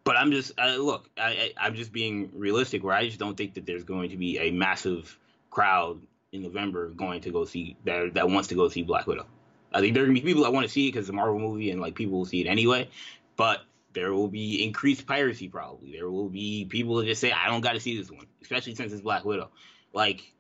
but 0.07 0.17
I'm 0.17 0.31
just 0.31 0.53
uh, 0.57 0.77
look, 0.77 1.11
I, 1.19 1.31
I, 1.31 1.53
I'm 1.61 1.75
just 1.75 1.93
being 1.93 2.31
realistic. 2.33 2.85
Where 2.85 2.95
I 2.95 3.07
just 3.07 3.19
don't 3.19 3.37
think 3.37 3.55
that 3.55 3.67
there's 3.67 3.83
going 3.83 4.11
to 4.11 4.17
be 4.17 4.39
a 4.39 4.53
massive 4.53 5.19
crowd 5.51 6.01
in 6.31 6.43
November 6.43 6.91
going 6.91 7.21
to 7.23 7.31
go 7.31 7.45
see 7.45 7.77
that 7.85 8.15
that 8.15 8.31
wants 8.31 8.49
to 8.49 8.55
go 8.55 8.69
see 8.69 8.83
Black 8.83 9.09
Widow. 9.09 9.27
I 9.75 9.81
think 9.81 9.95
there 9.95 10.05
are 10.05 10.07
gonna 10.07 10.15
be 10.15 10.25
people 10.25 10.45
that 10.45 10.53
want 10.53 10.65
to 10.65 10.73
see 10.73 10.87
it 10.87 10.93
because 10.93 11.07
it's 11.07 11.11
a 11.11 11.13
Marvel 11.13 11.41
movie 11.41 11.73
and 11.73 11.81
like 11.81 11.97
people 11.97 12.19
will 12.19 12.25
see 12.25 12.41
it 12.41 12.47
anyway. 12.47 12.89
But 13.37 13.63
there 13.95 14.15
will 14.15 14.29
be 14.29 14.63
increased 14.63 15.09
piracy 15.09 15.49
probably. 15.49 15.91
There 15.91 16.09
will 16.09 16.29
be 16.29 16.67
people 16.67 16.95
that 16.97 17.07
just 17.07 17.21
say 17.21 17.33
I 17.33 17.49
don't 17.49 17.61
got 17.61 17.73
to 17.73 17.81
see 17.81 17.99
this 17.99 18.09
one, 18.09 18.27
especially 18.41 18.77
since 18.77 18.93
it's 18.93 19.03
Black 19.03 19.25
Widow. 19.25 19.51
Like 19.93 20.33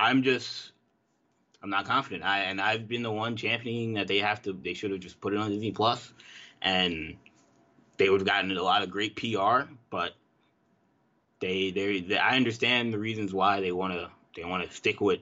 I'm 0.00 0.24
just 0.24 0.72
I'm 1.62 1.70
not 1.70 1.86
confident. 1.86 2.24
I 2.24 2.40
and 2.40 2.60
I've 2.60 2.88
been 2.88 3.04
the 3.04 3.12
one 3.12 3.36
championing 3.36 3.94
that 3.94 4.08
they 4.08 4.18
have 4.18 4.42
to 4.42 4.52
they 4.52 4.74
should 4.74 4.90
have 4.90 4.98
just 4.98 5.20
put 5.20 5.32
it 5.32 5.38
on 5.38 5.50
Disney 5.50 5.70
Plus 5.70 6.12
and 6.60 7.16
they 7.96 8.08
would 8.08 8.20
have 8.20 8.26
gotten 8.26 8.56
a 8.56 8.62
lot 8.62 8.82
of 8.82 8.90
great 8.90 9.16
PR, 9.16 9.70
but 9.90 10.12
they 11.40 11.70
they, 11.70 12.00
they 12.00 12.18
I 12.18 12.36
understand 12.36 12.92
the 12.92 12.98
reasons 12.98 13.32
why 13.32 13.60
they 13.60 13.72
want 13.72 13.94
to 13.94 14.10
they 14.36 14.44
want 14.44 14.68
to 14.68 14.74
stick 14.74 15.00
with 15.00 15.20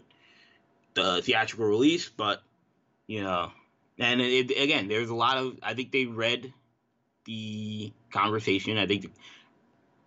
the 0.95 1.23
theatrical 1.23 1.67
release, 1.67 2.09
but 2.09 2.43
you 3.07 3.23
know, 3.23 3.51
and 3.99 4.21
it, 4.21 4.51
again, 4.51 4.89
there's 4.89 5.11
a 5.11 5.15
lot 5.15 5.37
of 5.37 5.59
I 5.63 5.75
think 5.75 5.93
they 5.93 6.07
read 6.07 6.53
the 7.25 7.93
conversation. 8.11 8.79
I 8.79 8.87
think 8.87 9.13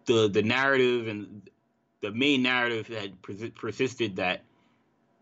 the 0.05 0.27
the 0.27 0.41
narrative 0.41 1.07
and 1.07 1.49
the 2.01 2.11
main 2.11 2.43
narrative 2.43 2.87
had 2.87 3.21
persi- 3.21 3.53
persisted 3.53 4.17
that 4.17 4.43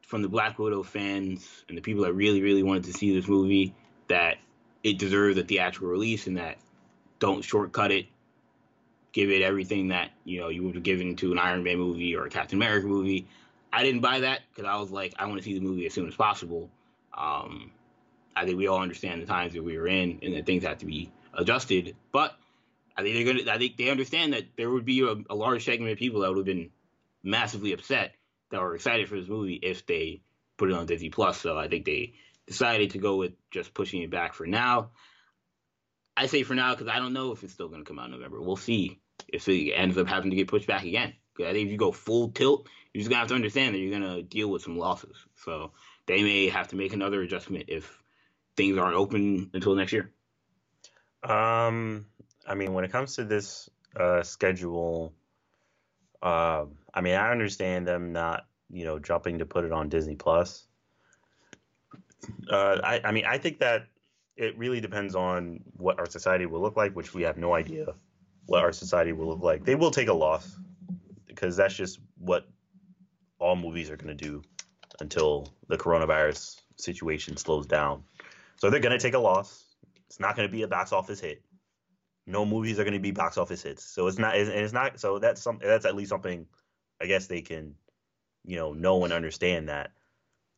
from 0.01 0.21
the 0.21 0.29
Black 0.29 0.59
Widow 0.59 0.83
fans 0.83 1.47
and 1.67 1.77
the 1.77 1.81
people 1.81 2.03
that 2.03 2.13
really 2.13 2.41
really 2.41 2.63
wanted 2.63 2.85
to 2.85 2.93
see 2.93 3.13
this 3.13 3.27
movie 3.27 3.73
that 4.07 4.37
it 4.83 4.97
deserves 4.97 5.37
a 5.37 5.43
theatrical 5.43 5.87
release 5.87 6.27
and 6.27 6.37
that 6.37 6.57
don't 7.23 7.41
shortcut 7.41 7.89
it 7.89 8.07
give 9.13 9.29
it 9.29 9.41
everything 9.41 9.87
that 9.89 10.11
you 10.25 10.41
know 10.41 10.49
you 10.49 10.61
would 10.63 10.75
have 10.75 10.83
given 10.83 11.15
to 11.15 11.31
an 11.31 11.39
Iron 11.39 11.63
Man 11.63 11.77
movie 11.77 12.17
or 12.17 12.25
a 12.25 12.29
Captain 12.29 12.57
America 12.57 12.85
movie. 12.85 13.29
I 13.71 13.81
didn't 13.81 14.01
buy 14.01 14.19
that 14.19 14.41
because 14.49 14.69
I 14.69 14.75
was 14.75 14.91
like, 14.91 15.13
I 15.17 15.25
want 15.27 15.37
to 15.37 15.43
see 15.43 15.53
the 15.53 15.61
movie 15.61 15.85
as 15.85 15.93
soon 15.93 16.07
as 16.07 16.15
possible. 16.15 16.69
Um, 17.17 17.71
I 18.35 18.43
think 18.45 18.57
we 18.57 18.67
all 18.67 18.81
understand 18.81 19.21
the 19.21 19.25
times 19.25 19.53
that 19.53 19.63
we 19.63 19.77
were 19.77 19.87
in 19.87 20.19
and 20.21 20.35
that 20.35 20.45
things 20.45 20.65
have 20.65 20.79
to 20.79 20.85
be 20.85 21.13
adjusted. 21.33 21.95
But 22.11 22.35
I 22.97 23.03
think 23.03 23.15
they're 23.15 23.33
gonna. 23.33 23.49
I 23.49 23.57
think 23.57 23.77
they 23.77 23.89
understand 23.89 24.33
that 24.33 24.43
there 24.57 24.69
would 24.69 24.83
be 24.83 24.99
a, 25.01 25.15
a 25.29 25.35
large 25.35 25.63
segment 25.63 25.93
of 25.93 25.97
people 25.97 26.21
that 26.21 26.29
would 26.29 26.39
have 26.39 26.45
been 26.45 26.71
massively 27.23 27.71
upset 27.71 28.15
that 28.51 28.59
were 28.59 28.75
excited 28.75 29.07
for 29.07 29.17
this 29.17 29.29
movie 29.29 29.59
if 29.63 29.85
they 29.85 30.21
put 30.57 30.69
it 30.69 30.75
on 30.75 30.87
Disney 30.87 31.09
Plus. 31.09 31.39
So 31.39 31.57
I 31.57 31.69
think 31.69 31.85
they 31.85 32.15
decided 32.47 32.91
to 32.91 32.97
go 32.97 33.15
with 33.15 33.31
just 33.49 33.73
pushing 33.73 34.01
it 34.01 34.09
back 34.09 34.33
for 34.33 34.45
now. 34.45 34.89
I 36.15 36.27
say 36.27 36.43
for 36.43 36.55
now 36.55 36.73
because 36.73 36.87
I 36.87 36.99
don't 36.99 37.13
know 37.13 37.31
if 37.31 37.43
it's 37.43 37.53
still 37.53 37.67
going 37.67 37.83
to 37.83 37.87
come 37.87 37.99
out 37.99 38.05
in 38.05 38.11
November. 38.11 38.41
We'll 38.41 38.55
see 38.55 38.99
if 39.27 39.47
it 39.47 39.71
ends 39.71 39.97
up 39.97 40.07
having 40.07 40.29
to 40.29 40.35
get 40.35 40.47
pushed 40.47 40.67
back 40.67 40.83
again. 40.83 41.13
I 41.39 41.51
think 41.51 41.65
if 41.65 41.71
you 41.71 41.77
go 41.77 41.91
full 41.91 42.29
tilt, 42.29 42.67
you're 42.93 43.01
just 43.01 43.09
gonna 43.09 43.19
have 43.19 43.29
to 43.29 43.35
understand 43.35 43.73
that 43.73 43.79
you're 43.79 43.99
gonna 43.99 44.21
deal 44.21 44.49
with 44.49 44.61
some 44.61 44.77
losses. 44.77 45.15
So 45.43 45.71
they 46.05 46.21
may 46.21 46.49
have 46.49 46.67
to 46.69 46.75
make 46.75 46.93
another 46.93 47.21
adjustment 47.21 47.65
if 47.69 48.01
things 48.55 48.77
aren't 48.77 48.95
open 48.95 49.49
until 49.53 49.73
next 49.73 49.93
year. 49.93 50.11
Um, 51.23 52.05
I 52.47 52.53
mean, 52.55 52.73
when 52.73 52.85
it 52.85 52.91
comes 52.91 53.15
to 53.15 53.23
this 53.23 53.69
uh, 53.95 54.21
schedule, 54.21 55.13
uh, 56.21 56.65
I 56.93 57.01
mean, 57.01 57.15
I 57.15 57.31
understand 57.31 57.87
them 57.87 58.13
not, 58.13 58.45
you 58.69 58.85
know, 58.85 58.99
jumping 58.99 59.39
to 59.39 59.45
put 59.45 59.65
it 59.65 59.71
on 59.71 59.89
Disney 59.89 60.15
Plus. 60.15 60.67
Uh, 62.49 62.79
I, 62.83 63.01
I 63.05 63.11
mean, 63.11 63.25
I 63.25 63.37
think 63.37 63.59
that 63.59 63.87
it 64.35 64.57
really 64.57 64.81
depends 64.81 65.15
on 65.15 65.59
what 65.77 65.99
our 65.99 66.09
society 66.09 66.45
will 66.45 66.61
look 66.61 66.75
like, 66.75 66.95
which 66.95 67.13
we 67.13 67.23
have 67.23 67.37
no 67.37 67.53
idea 67.53 67.93
what 68.45 68.63
our 68.63 68.71
society 68.71 69.11
will 69.11 69.27
look 69.27 69.41
like. 69.41 69.63
They 69.63 69.75
will 69.75 69.91
take 69.91 70.09
a 70.09 70.13
loss 70.13 70.57
because 71.27 71.55
that's 71.55 71.75
just 71.75 71.99
what 72.17 72.47
all 73.39 73.55
movies 73.55 73.89
are 73.89 73.97
going 73.97 74.15
to 74.15 74.23
do 74.25 74.41
until 74.99 75.53
the 75.67 75.77
coronavirus 75.77 76.61
situation 76.77 77.37
slows 77.37 77.65
down. 77.65 78.03
So 78.57 78.69
they're 78.69 78.79
going 78.79 78.97
to 78.97 79.03
take 79.03 79.13
a 79.13 79.19
loss. 79.19 79.65
It's 80.07 80.19
not 80.19 80.35
going 80.35 80.47
to 80.47 80.51
be 80.51 80.63
a 80.63 80.67
box 80.67 80.91
office 80.91 81.19
hit. 81.19 81.41
No 82.25 82.45
movies 82.45 82.79
are 82.79 82.83
going 82.83 82.93
to 82.93 82.99
be 82.99 83.11
box 83.11 83.37
office 83.37 83.63
hits. 83.63 83.83
So 83.83 84.07
it's 84.07 84.17
not. 84.17 84.35
And 84.35 84.47
it's 84.49 84.71
not. 84.71 84.99
So 84.99 85.19
that's 85.19 85.41
some. 85.41 85.59
That's 85.61 85.85
at 85.85 85.95
least 85.95 86.09
something. 86.09 86.45
I 87.01 87.05
guess 87.05 87.27
they 87.27 87.41
can, 87.41 87.75
you 88.45 88.55
know, 88.55 88.71
know 88.71 89.03
and 89.03 89.11
understand 89.11 89.67
that 89.67 89.91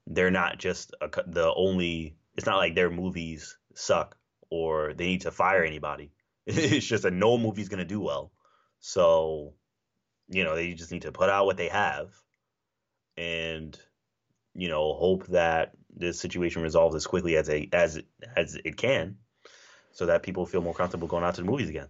they're 0.05 0.29
not 0.29 0.59
just 0.59 0.93
a, 1.01 1.09
the 1.25 1.51
only. 1.55 2.17
It's 2.35 2.45
not 2.45 2.57
like 2.57 2.75
their 2.75 2.91
movies 2.91 3.57
suck 3.75 4.17
or 4.49 4.93
they 4.93 5.05
need 5.05 5.21
to 5.21 5.31
fire 5.31 5.63
anybody. 5.63 6.11
It's 6.47 6.85
just 6.85 7.03
that 7.03 7.13
no 7.13 7.37
movie's 7.37 7.69
going 7.69 7.79
to 7.79 7.85
do 7.85 7.99
well. 7.99 8.31
So, 8.79 9.53
you 10.29 10.43
know, 10.43 10.55
they 10.55 10.73
just 10.73 10.91
need 10.91 11.01
to 11.03 11.11
put 11.11 11.29
out 11.29 11.47
what 11.47 11.57
they 11.57 11.69
have, 11.69 12.11
and 13.17 13.77
you 14.53 14.67
know, 14.69 14.93
hope 14.93 15.25
that 15.27 15.71
this 15.89 16.19
situation 16.19 16.61
resolves 16.61 16.95
as 16.95 17.07
quickly 17.07 17.35
as 17.35 17.49
a 17.49 17.67
as 17.73 17.99
as 18.35 18.55
it 18.63 18.77
can, 18.77 19.17
so 19.91 20.05
that 20.05 20.21
people 20.21 20.45
feel 20.45 20.61
more 20.61 20.73
comfortable 20.73 21.07
going 21.07 21.23
out 21.23 21.35
to 21.35 21.41
the 21.41 21.49
movies 21.49 21.69
again. 21.69 21.87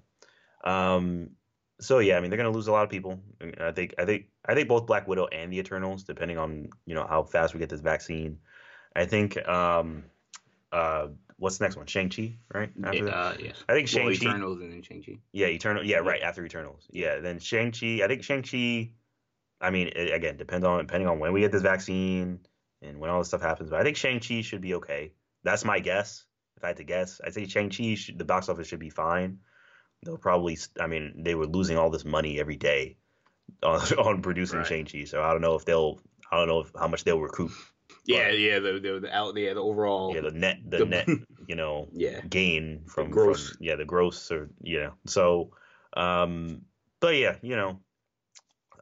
Um, 0.63 1.31
so 1.79 1.99
yeah, 1.99 2.17
I 2.17 2.21
mean 2.21 2.29
they're 2.29 2.37
gonna 2.37 2.49
lose 2.49 2.67
a 2.67 2.71
lot 2.71 2.83
of 2.83 2.89
people. 2.89 3.19
I 3.59 3.71
think 3.71 3.95
I 3.99 4.05
think 4.05 4.27
I 4.45 4.53
think 4.53 4.69
both 4.69 4.85
Black 4.85 5.07
Widow 5.07 5.27
and 5.27 5.51
the 5.51 5.59
Eternals, 5.59 6.03
depending 6.03 6.37
on 6.37 6.69
you 6.85 6.95
know 6.95 7.05
how 7.07 7.23
fast 7.23 7.53
we 7.53 7.59
get 7.59 7.69
this 7.69 7.81
vaccine. 7.81 8.39
I 8.95 9.05
think 9.05 9.37
um, 9.47 10.05
uh, 10.71 11.07
what's 11.37 11.57
the 11.57 11.65
next 11.65 11.75
one? 11.75 11.85
Shang 11.85 12.09
Chi, 12.09 12.37
right? 12.53 12.71
After 12.83 13.05
that? 13.05 13.13
uh, 13.13 13.33
yes. 13.39 13.63
I 13.67 13.73
think 13.73 13.87
Shang 13.87 14.07
Chi. 14.07 14.13
Eternals 14.13 14.61
and 14.61 14.71
then 14.71 14.81
Shang 14.81 15.03
Chi. 15.03 15.19
Yeah, 15.33 15.47
Eternal. 15.47 15.83
Yeah, 15.83 15.97
right 15.97 16.21
after 16.21 16.45
Eternals. 16.45 16.85
Yeah, 16.89 17.19
then 17.19 17.39
Shang 17.39 17.71
Chi. 17.71 18.01
I 18.03 18.07
think 18.07 18.23
Shang 18.23 18.43
Chi. 18.43 18.91
I 19.61 19.69
mean, 19.69 19.89
it, 19.95 20.13
again, 20.13 20.37
depends 20.37 20.65
on 20.65 20.79
depending 20.79 21.07
on 21.07 21.19
when 21.19 21.33
we 21.33 21.41
get 21.41 21.51
this 21.51 21.61
vaccine 21.61 22.39
and 22.81 22.99
when 22.99 23.09
all 23.09 23.19
this 23.19 23.29
stuff 23.29 23.41
happens. 23.41 23.69
But 23.69 23.79
I 23.79 23.83
think 23.83 23.97
Shang 23.97 24.19
Chi 24.19 24.41
should 24.41 24.61
be 24.61 24.75
okay. 24.75 25.13
That's 25.43 25.65
my 25.65 25.79
guess. 25.79 26.25
If 26.57 26.63
I 26.63 26.67
had 26.67 26.77
to 26.77 26.83
guess, 26.83 27.19
I'd 27.23 27.33
say 27.33 27.47
Shang 27.47 27.69
Chi. 27.69 27.97
The 28.15 28.25
box 28.25 28.49
office 28.49 28.67
should 28.67 28.79
be 28.79 28.89
fine. 28.89 29.39
They'll 30.03 30.17
probably. 30.17 30.57
I 30.79 30.87
mean, 30.87 31.23
they 31.23 31.35
were 31.35 31.47
losing 31.47 31.77
all 31.77 31.89
this 31.89 32.05
money 32.05 32.39
every 32.39 32.57
day 32.57 32.97
on, 33.63 33.81
on 33.93 34.21
producing 34.21 34.59
Right. 34.59 34.67
Shang 34.67 34.85
Chi. 34.85 35.03
So 35.05 35.21
I 35.21 35.31
don't 35.31 35.41
know 35.41 35.55
if 35.55 35.65
they'll. 35.65 35.99
I 36.31 36.37
don't 36.37 36.47
know 36.47 36.61
if, 36.61 36.71
how 36.77 36.87
much 36.87 37.03
they'll 37.03 37.19
recoup. 37.21 37.51
Yeah, 38.05 38.29
yeah, 38.31 38.59
the 38.59 38.79
the 38.79 38.99
the 39.01 39.15
out 39.15 39.35
yeah, 39.37 39.53
the 39.53 39.61
overall 39.61 40.13
Yeah, 40.13 40.21
the 40.21 40.31
net, 40.31 40.57
the, 40.65 40.77
The- 40.79 40.85
net, 40.85 41.07
you 41.47 41.55
know, 41.55 41.89
yeah. 41.93 42.21
gain 42.29 42.83
from 42.87 43.09
gross. 43.11 43.49
from- 43.51 43.57
yeah 43.65 43.75
the 43.75 43.85
gross 43.85 44.31
or 44.31 44.49
yeah. 44.61 44.91
so 45.05 45.51
um 45.95 46.65
but 46.99 47.15
yeah 47.15 47.37
you 47.41 47.55
know 47.55 47.79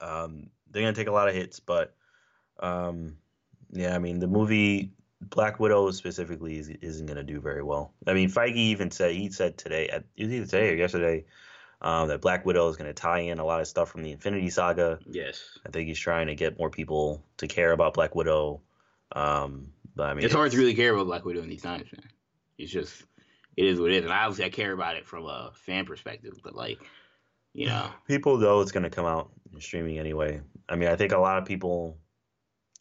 um 0.01 0.49
they're 0.71 0.81
gonna 0.81 0.93
take 0.93 1.07
a 1.07 1.11
lot 1.11 1.27
of 1.29 1.35
hits 1.35 1.59
but 1.59 1.95
um 2.59 3.17
yeah 3.71 3.95
i 3.95 3.99
mean 3.99 4.19
the 4.19 4.27
movie 4.27 4.91
black 5.21 5.59
widow 5.59 5.91
specifically 5.91 6.57
is, 6.57 6.69
isn't 6.69 7.05
gonna 7.05 7.23
do 7.23 7.39
very 7.39 7.61
well 7.63 7.93
i 8.07 8.13
mean 8.13 8.29
feige 8.29 8.55
even 8.55 8.89
said 8.91 9.11
he 9.13 9.29
said 9.29 9.57
today 9.57 9.87
at 9.89 10.03
it 10.15 10.23
was 10.25 10.33
either 10.33 10.45
today 10.45 10.69
or 10.71 10.75
yesterday 10.75 11.23
um 11.81 12.07
that 12.07 12.21
black 12.21 12.45
widow 12.45 12.67
is 12.69 12.75
gonna 12.77 12.93
tie 12.93 13.19
in 13.19 13.39
a 13.39 13.45
lot 13.45 13.61
of 13.61 13.67
stuff 13.67 13.89
from 13.89 14.01
the 14.03 14.11
infinity 14.11 14.49
saga 14.49 14.99
Yes. 15.05 15.57
i 15.65 15.69
think 15.69 15.87
he's 15.87 15.99
trying 15.99 16.27
to 16.27 16.35
get 16.35 16.57
more 16.57 16.69
people 16.69 17.23
to 17.37 17.47
care 17.47 17.71
about 17.71 17.93
black 17.93 18.15
widow 18.15 18.61
um 19.13 19.71
but 19.95 20.09
i 20.09 20.13
mean 20.13 20.25
it's 20.25 20.33
hard 20.33 20.51
to 20.51 20.57
really 20.57 20.73
care 20.75 20.93
about 20.93 21.05
Black 21.05 21.23
Widow 21.25 21.41
in 21.41 21.49
these 21.49 21.61
times, 21.61 21.85
man. 21.91 22.09
It's 22.57 22.71
just 22.71 23.03
it 23.55 23.65
is 23.65 23.79
what 23.79 23.91
it 23.91 23.97
is. 23.97 24.03
And 24.03 24.11
obviously 24.13 24.45
I 24.45 24.49
care 24.49 24.71
about 24.71 24.95
it 24.95 25.05
from 25.05 25.25
a 25.25 25.51
fan 25.65 25.85
perspective, 25.85 26.39
but 26.43 26.55
like 26.55 26.79
You 27.53 27.67
know, 27.67 27.89
people 28.07 28.37
know 28.37 28.61
it's 28.61 28.71
going 28.71 28.83
to 28.83 28.89
come 28.89 29.05
out 29.05 29.31
streaming 29.59 29.99
anyway. 29.99 30.41
I 30.67 30.75
mean, 30.75 30.89
I 30.89 30.95
think 30.95 31.11
a 31.11 31.19
lot 31.19 31.37
of 31.37 31.45
people, 31.45 31.97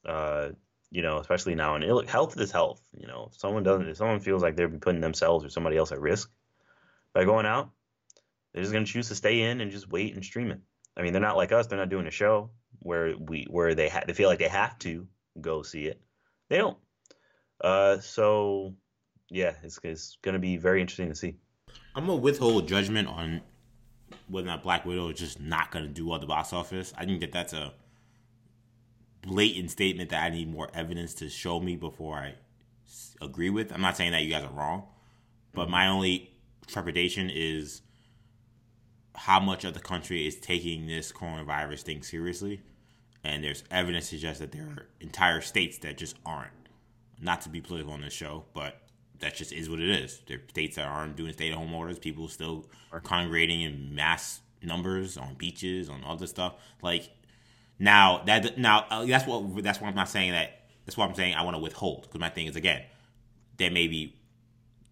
uh, 0.07 0.51
you 0.91 1.03
know, 1.03 1.19
especially 1.19 1.55
now, 1.55 1.75
and 1.75 2.09
health 2.09 2.39
is 2.41 2.51
health. 2.51 2.81
You 2.97 3.07
know, 3.07 3.29
if 3.31 3.39
someone 3.39 3.63
doesn't, 3.63 3.89
if 3.89 3.97
someone 3.97 4.21
feels 4.21 4.43
like 4.43 4.57
they're 4.57 4.69
putting 4.69 5.01
themselves 5.01 5.45
or 5.45 5.51
somebody 5.51 5.77
else 5.77 5.93
at 5.93 6.01
risk 6.01 6.31
by 7.13 7.25
going 7.25 7.47
out, 7.47 7.71
they're 8.53 8.63
just 8.63 8.73
going 8.73 8.85
to 8.85 8.93
choose 8.93 9.09
to 9.09 9.15
stay 9.15 9.43
in 9.43 9.61
and 9.61 9.71
just 9.71 9.89
wait 9.91 10.15
and 10.15 10.25
stream 10.25 10.51
it. 10.51 10.61
I 10.97 11.03
mean, 11.03 11.13
they're 11.13 11.23
not 11.23 11.37
like 11.37 11.53
us; 11.53 11.67
they're 11.67 11.79
not 11.79 11.89
doing 11.91 12.07
a 12.07 12.11
show 12.11 12.51
where 12.81 13.15
we 13.17 13.47
where 13.51 13.75
they 13.75 13.89
ha- 13.89 14.05
they 14.07 14.13
feel 14.15 14.29
like 14.29 14.39
they 14.39 14.49
have 14.49 14.79
to 14.81 15.07
go 15.41 15.63
see 15.63 15.85
it. 15.85 16.01
They 16.53 16.59
don't. 16.59 16.77
Uh, 17.65 17.99
so 18.01 18.75
yeah, 19.31 19.55
it's 19.63 19.81
it's 19.85 20.19
going 20.21 20.35
to 20.35 20.39
be 20.39 20.59
very 20.59 20.83
interesting 20.83 21.09
to 21.09 21.15
see. 21.15 21.39
I'm 21.95 22.05
gonna 22.05 22.21
withhold 22.21 22.69
judgment 22.69 23.09
on 23.09 23.41
whether 24.29 24.49
or 24.49 24.51
not 24.51 24.63
Black 24.63 24.85
Widow 24.85 25.09
is 25.09 25.19
just 25.19 25.41
not 25.41 25.73
to 25.73 25.89
do 25.89 26.09
well 26.09 26.17
at 26.17 26.21
the 26.21 26.27
box 26.27 26.53
office. 26.53 26.93
I 26.95 27.07
think 27.07 27.23
that 27.23 27.33
that's 27.33 27.55
a 27.55 27.73
blatant 29.23 29.71
statement 29.71 30.11
that 30.11 30.23
I 30.25 30.29
need 30.29 30.53
more 30.53 30.69
evidence 30.75 31.15
to 31.15 31.31
show 31.31 31.59
me 31.59 31.77
before 31.77 32.17
I 32.17 32.35
agree 33.23 33.49
with. 33.49 33.73
I'm 33.73 33.81
not 33.81 33.97
saying 33.97 34.13
that 34.13 34.23
you 34.23 34.31
guys 34.31 34.45
are 34.45 34.53
wrong, 34.53 34.89
but 35.55 35.71
my 35.71 35.87
only 35.87 36.35
trepidation 36.67 37.31
is 37.31 37.81
how 39.15 39.41
much 39.41 39.65
of 39.65 39.73
the 39.73 39.81
country 39.81 40.27
is 40.27 40.37
taking 40.37 40.87
this 40.87 41.13
coronavirus 41.13 41.81
thing 41.81 42.03
seriously. 42.03 42.61
And 43.25 43.45
there's 43.45 43.65
evidence 43.71 44.07
to 44.11 44.17
suggest 44.17 44.41
that 44.41 44.53
there 44.53 44.63
are 44.65 44.87
entire 45.01 45.41
states 45.41 45.79
that 45.79 45.97
just 45.97 46.17
aren't. 46.27 46.51
Not 47.21 47.41
to 47.43 47.49
be 47.49 47.61
political 47.61 47.93
on 47.93 48.01
this 48.01 48.13
show, 48.13 48.47
but 48.53 48.81
that 49.21 49.37
just 49.37 49.53
is 49.53 49.71
what 49.71 49.79
it 49.79 49.89
is. 49.89 50.21
There 50.27 50.39
are 50.39 50.49
states 50.49 50.77
that 50.77 50.87
aren't 50.87 51.17
doing 51.17 51.33
stay 51.33 51.51
at 51.51 51.55
home 51.55 51.73
orders. 51.73 51.99
People 51.99 52.27
still 52.27 52.67
are 52.91 53.01
congregating 53.01 53.63
in 53.63 53.95
mass 53.95 54.41
numbers 54.61 55.17
on 55.17 55.35
beaches, 55.35 55.89
on 55.89 56.03
all 56.03 56.17
this 56.17 56.31
stuff. 56.31 56.55
Like 56.83 57.11
now 57.79 58.23
that 58.27 58.59
now 58.59 58.87
uh, 58.91 59.05
that's 59.05 59.27
what 59.27 59.63
that's 59.63 59.81
why 59.81 59.89
I'm 59.89 59.95
not 59.95 60.09
saying 60.09 60.33
that. 60.33 60.65
That's 60.85 60.97
why 60.97 61.07
I'm 61.07 61.15
saying 61.15 61.35
I 61.35 61.43
want 61.43 61.55
to 61.55 61.63
withhold 61.63 62.03
because 62.03 62.21
my 62.21 62.29
thing 62.29 62.47
is 62.47 62.57
again 62.57 62.83
there 63.57 63.71
may 63.71 63.87
be 63.87 64.17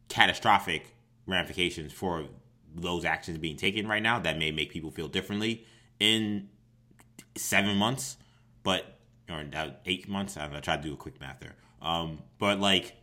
catastrophic 0.09 0.95
ramifications 1.27 1.93
for 1.93 2.27
those 2.75 3.05
actions 3.05 3.39
being 3.39 3.57
taken 3.57 3.89
right 3.89 4.03
now 4.03 4.21
that 4.21 4.39
may 4.39 4.53
make 4.53 4.71
people 4.71 4.91
feel 4.93 5.09
differently 5.09 5.65
in 5.99 6.49
seven 7.41 7.77
months, 7.77 8.17
but 8.63 8.99
or 9.29 9.45
eight 9.87 10.09
months. 10.09 10.37
I 10.37 10.43
don't 10.43 10.53
know. 10.53 10.59
I 10.59 10.61
try 10.61 10.77
to 10.77 10.83
do 10.83 10.93
a 10.93 10.97
quick 10.97 11.21
math 11.21 11.41
there. 11.41 11.55
Um, 11.81 12.23
but 12.39 12.61
like 12.61 12.97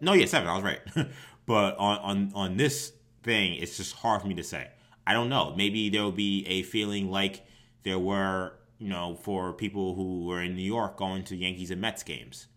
no, 0.00 0.12
yeah, 0.12 0.26
seven. 0.26 0.48
I 0.48 0.54
was 0.54 0.64
right. 0.64 0.80
but 1.46 1.76
on 1.78 1.98
on 1.98 2.32
on 2.34 2.56
this 2.56 2.92
thing, 3.22 3.54
it's 3.54 3.76
just 3.76 3.94
hard 3.96 4.22
for 4.22 4.28
me 4.28 4.34
to 4.34 4.44
say. 4.44 4.68
I 5.06 5.12
don't 5.12 5.28
know. 5.28 5.54
Maybe 5.56 5.88
there 5.88 6.02
will 6.02 6.12
be 6.12 6.44
a 6.48 6.62
feeling 6.62 7.10
like 7.10 7.46
there 7.84 7.98
were, 7.98 8.54
you 8.78 8.88
know, 8.88 9.14
for 9.14 9.52
people 9.52 9.94
who 9.94 10.24
were 10.26 10.42
in 10.42 10.56
New 10.56 10.62
York 10.62 10.96
going 10.96 11.22
to 11.24 11.36
Yankees 11.36 11.70
and 11.70 11.80
Mets 11.80 12.02
games, 12.02 12.48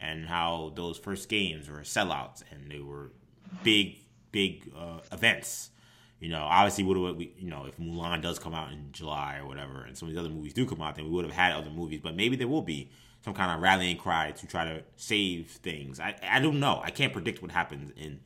and 0.00 0.26
how 0.26 0.72
those 0.74 0.96
first 0.98 1.28
games 1.28 1.68
were 1.68 1.80
sellouts 1.80 2.42
and 2.50 2.70
they 2.70 2.80
were 2.80 3.12
big, 3.62 3.98
big 4.32 4.72
uh, 4.76 5.00
events. 5.12 5.70
You 6.20 6.30
know, 6.30 6.42
obviously, 6.42 6.84
would 6.84 6.96
have 6.96 7.20
you 7.20 7.50
know 7.50 7.66
if 7.66 7.76
Mulan 7.76 8.20
does 8.22 8.38
come 8.38 8.54
out 8.54 8.72
in 8.72 8.90
July 8.92 9.38
or 9.40 9.46
whatever, 9.46 9.84
and 9.84 9.96
some 9.96 10.08
of 10.08 10.14
these 10.14 10.18
other 10.18 10.30
movies 10.30 10.52
do 10.52 10.66
come 10.66 10.82
out, 10.82 10.96
then 10.96 11.04
we 11.04 11.10
would 11.12 11.24
have 11.24 11.34
had 11.34 11.52
other 11.52 11.70
movies. 11.70 12.00
But 12.02 12.16
maybe 12.16 12.36
there 12.36 12.48
will 12.48 12.62
be 12.62 12.90
some 13.24 13.34
kind 13.34 13.52
of 13.52 13.60
rallying 13.60 13.96
cry 13.96 14.32
to 14.32 14.46
try 14.46 14.64
to 14.64 14.82
save 14.96 15.50
things. 15.50 16.00
I, 16.00 16.16
I 16.22 16.40
don't 16.40 16.60
know. 16.60 16.80
I 16.82 16.90
can't 16.90 17.12
predict 17.12 17.42
what 17.42 17.50
happens 17.50 17.92
in 17.96 18.20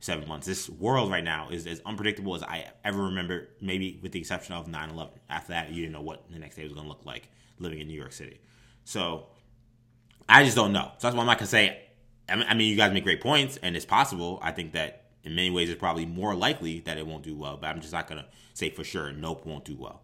seven 0.00 0.28
months. 0.28 0.46
This 0.46 0.68
world 0.68 1.10
right 1.10 1.24
now 1.24 1.48
is 1.50 1.66
as 1.66 1.80
unpredictable 1.84 2.34
as 2.34 2.42
I 2.42 2.70
ever 2.84 3.04
remember, 3.04 3.48
maybe 3.60 3.98
with 4.02 4.12
the 4.12 4.20
exception 4.20 4.54
of 4.54 4.68
9 4.68 4.90
11. 4.90 5.12
After 5.30 5.52
that, 5.52 5.70
you 5.70 5.82
didn't 5.82 5.92
know 5.92 6.02
what 6.02 6.30
the 6.30 6.38
next 6.38 6.56
day 6.56 6.64
was 6.64 6.72
going 6.72 6.84
to 6.84 6.88
look 6.88 7.04
like 7.04 7.28
living 7.58 7.80
in 7.80 7.88
New 7.88 7.98
York 7.98 8.12
City. 8.12 8.40
So 8.84 9.26
I 10.28 10.44
just 10.44 10.56
don't 10.56 10.72
know. 10.72 10.92
So 10.98 11.08
that's 11.08 11.14
why 11.14 11.20
I'm 11.20 11.26
not 11.26 11.38
going 11.38 11.46
to 11.46 11.50
say. 11.50 11.80
I 12.26 12.54
mean, 12.54 12.70
you 12.70 12.76
guys 12.76 12.90
make 12.90 13.04
great 13.04 13.20
points, 13.20 13.58
and 13.62 13.76
it's 13.76 13.84
possible. 13.84 14.38
I 14.40 14.50
think 14.50 14.72
that 14.72 15.03
in 15.24 15.34
many 15.34 15.50
ways 15.50 15.70
it's 15.70 15.78
probably 15.78 16.06
more 16.06 16.34
likely 16.34 16.80
that 16.80 16.98
it 16.98 17.06
won't 17.06 17.22
do 17.22 17.36
well, 17.36 17.56
but 17.56 17.68
I'm 17.68 17.80
just 17.80 17.92
not 17.92 18.06
going 18.06 18.20
to 18.20 18.26
say 18.52 18.70
for 18.70 18.84
sure, 18.84 19.12
nope, 19.12 19.46
won't 19.46 19.64
do 19.64 19.76
well. 19.76 20.02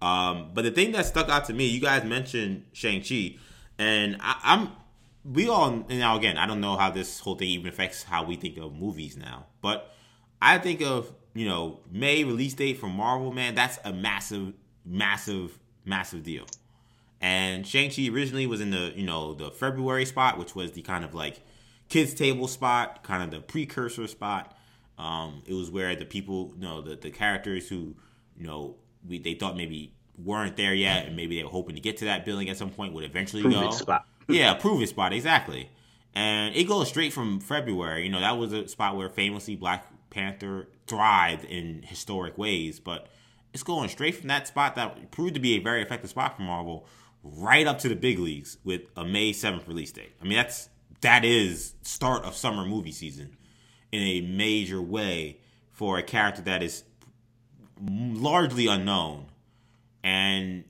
Um, 0.00 0.50
but 0.52 0.62
the 0.62 0.70
thing 0.70 0.92
that 0.92 1.06
stuck 1.06 1.28
out 1.28 1.44
to 1.46 1.52
me, 1.52 1.66
you 1.66 1.80
guys 1.80 2.04
mentioned 2.04 2.64
Shang-Chi. 2.72 3.36
And 3.78 4.16
I, 4.20 4.36
am 4.44 4.70
we 5.24 5.48
all 5.48 5.84
now 5.88 6.16
again, 6.16 6.36
I 6.36 6.46
don't 6.46 6.60
know 6.60 6.76
how 6.76 6.90
this 6.90 7.20
whole 7.20 7.36
thing 7.36 7.48
even 7.48 7.68
affects 7.68 8.02
how 8.02 8.24
we 8.24 8.36
think 8.36 8.58
of 8.58 8.74
movies 8.74 9.16
now, 9.16 9.46
but 9.60 9.94
I 10.40 10.58
think 10.58 10.82
of 10.82 11.12
you 11.34 11.46
know 11.46 11.80
May 11.90 12.24
release 12.24 12.54
date 12.54 12.78
for 12.78 12.88
Marvel, 12.88 13.32
man. 13.32 13.54
That's 13.54 13.78
a 13.84 13.92
massive, 13.92 14.54
massive, 14.84 15.58
massive 15.84 16.22
deal. 16.22 16.46
And 17.20 17.64
Shang 17.66 17.90
Chi 17.90 18.08
originally 18.08 18.46
was 18.46 18.60
in 18.60 18.70
the 18.70 18.92
you 18.96 19.04
know 19.04 19.34
the 19.34 19.50
February 19.50 20.04
spot, 20.04 20.38
which 20.38 20.54
was 20.54 20.72
the 20.72 20.82
kind 20.82 21.04
of 21.04 21.14
like 21.14 21.40
kids 21.88 22.14
table 22.14 22.48
spot, 22.48 23.04
kind 23.04 23.22
of 23.22 23.30
the 23.30 23.40
precursor 23.40 24.08
spot. 24.08 24.56
Um, 24.98 25.42
it 25.46 25.54
was 25.54 25.70
where 25.70 25.94
the 25.96 26.04
people, 26.04 26.52
you 26.56 26.62
know, 26.62 26.80
the 26.80 26.96
the 26.96 27.10
characters 27.10 27.68
who 27.68 27.94
you 28.36 28.46
know 28.46 28.76
we 29.06 29.18
they 29.18 29.34
thought 29.34 29.56
maybe 29.56 29.94
weren't 30.16 30.56
there 30.56 30.74
yet, 30.74 31.06
and 31.06 31.16
maybe 31.16 31.36
they 31.36 31.44
were 31.44 31.50
hoping 31.50 31.74
to 31.74 31.80
get 31.80 31.96
to 31.98 32.04
that 32.06 32.24
building 32.24 32.48
at 32.48 32.56
some 32.56 32.70
point, 32.70 32.92
would 32.92 33.04
eventually 33.04 33.42
prove 33.42 33.54
go. 33.54 33.70
spot. 33.70 34.06
yeah, 34.28 34.54
prove 34.54 34.82
it 34.82 34.88
spot 34.88 35.12
exactly. 35.12 35.70
And 36.14 36.54
it 36.54 36.64
goes 36.64 36.88
straight 36.88 37.12
from 37.12 37.40
February. 37.40 38.04
You 38.04 38.10
know, 38.10 38.20
that 38.20 38.36
was 38.36 38.52
a 38.52 38.68
spot 38.68 38.96
where 38.96 39.08
famously 39.08 39.56
Black 39.56 39.86
Panther 40.10 40.68
thrived 40.86 41.44
in 41.44 41.82
historic 41.82 42.36
ways, 42.36 42.78
but 42.78 43.08
it's 43.54 43.62
going 43.62 43.88
straight 43.88 44.16
from 44.16 44.28
that 44.28 44.46
spot 44.46 44.74
that 44.76 45.10
proved 45.10 45.34
to 45.34 45.40
be 45.40 45.56
a 45.56 45.58
very 45.58 45.82
effective 45.82 46.10
spot 46.10 46.36
for 46.36 46.42
Marvel 46.42 46.86
right 47.22 47.66
up 47.66 47.78
to 47.78 47.88
the 47.88 47.96
big 47.96 48.18
leagues 48.18 48.58
with 48.64 48.82
a 48.96 49.04
May 49.04 49.32
7th 49.32 49.66
release 49.66 49.92
date. 49.92 50.14
I 50.20 50.24
mean, 50.24 50.36
that's 50.36 50.68
that 51.00 51.24
is 51.24 51.74
start 51.82 52.24
of 52.24 52.34
summer 52.34 52.64
movie 52.64 52.92
season 52.92 53.36
in 53.92 54.02
a 54.02 54.20
major 54.22 54.80
way 54.80 55.38
for 55.70 55.98
a 55.98 56.02
character 56.02 56.42
that 56.42 56.62
is 56.62 56.84
largely 57.80 58.66
unknown 58.66 59.26
and 60.02 60.64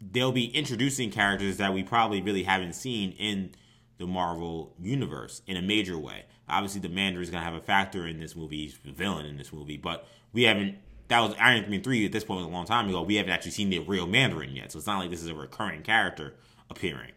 they'll 0.00 0.32
be 0.32 0.46
introducing 0.46 1.10
characters 1.10 1.58
that 1.58 1.72
we 1.72 1.82
probably 1.82 2.20
really 2.20 2.42
haven't 2.42 2.74
seen 2.74 3.12
in 3.12 3.52
the 3.98 4.06
Marvel 4.06 4.74
universe 4.80 5.42
in 5.46 5.56
a 5.56 5.62
major 5.62 5.98
way. 5.98 6.24
Obviously, 6.48 6.80
the 6.80 6.88
Mandarin 6.88 7.22
is 7.22 7.30
going 7.30 7.42
to 7.42 7.44
have 7.44 7.60
a 7.60 7.64
factor 7.64 8.06
in 8.06 8.20
this 8.20 8.36
movie. 8.36 8.58
He's 8.58 8.78
the 8.84 8.92
villain 8.92 9.26
in 9.26 9.36
this 9.36 9.52
movie, 9.52 9.76
but 9.76 10.06
we 10.32 10.42
haven't. 10.42 10.76
That 11.08 11.20
was 11.20 11.34
Iron 11.38 11.70
Man 11.70 11.82
three 11.82 12.04
at 12.04 12.12
this 12.12 12.24
point 12.24 12.38
was 12.38 12.46
a 12.46 12.50
long 12.50 12.66
time 12.66 12.88
ago. 12.88 13.02
We 13.02 13.16
haven't 13.16 13.32
actually 13.32 13.52
seen 13.52 13.70
the 13.70 13.78
real 13.80 14.06
Mandarin 14.06 14.54
yet, 14.54 14.72
so 14.72 14.78
it's 14.78 14.86
not 14.86 14.98
like 14.98 15.10
this 15.10 15.22
is 15.22 15.28
a 15.28 15.34
recurring 15.34 15.82
character 15.82 16.34
appearing. 16.68 17.12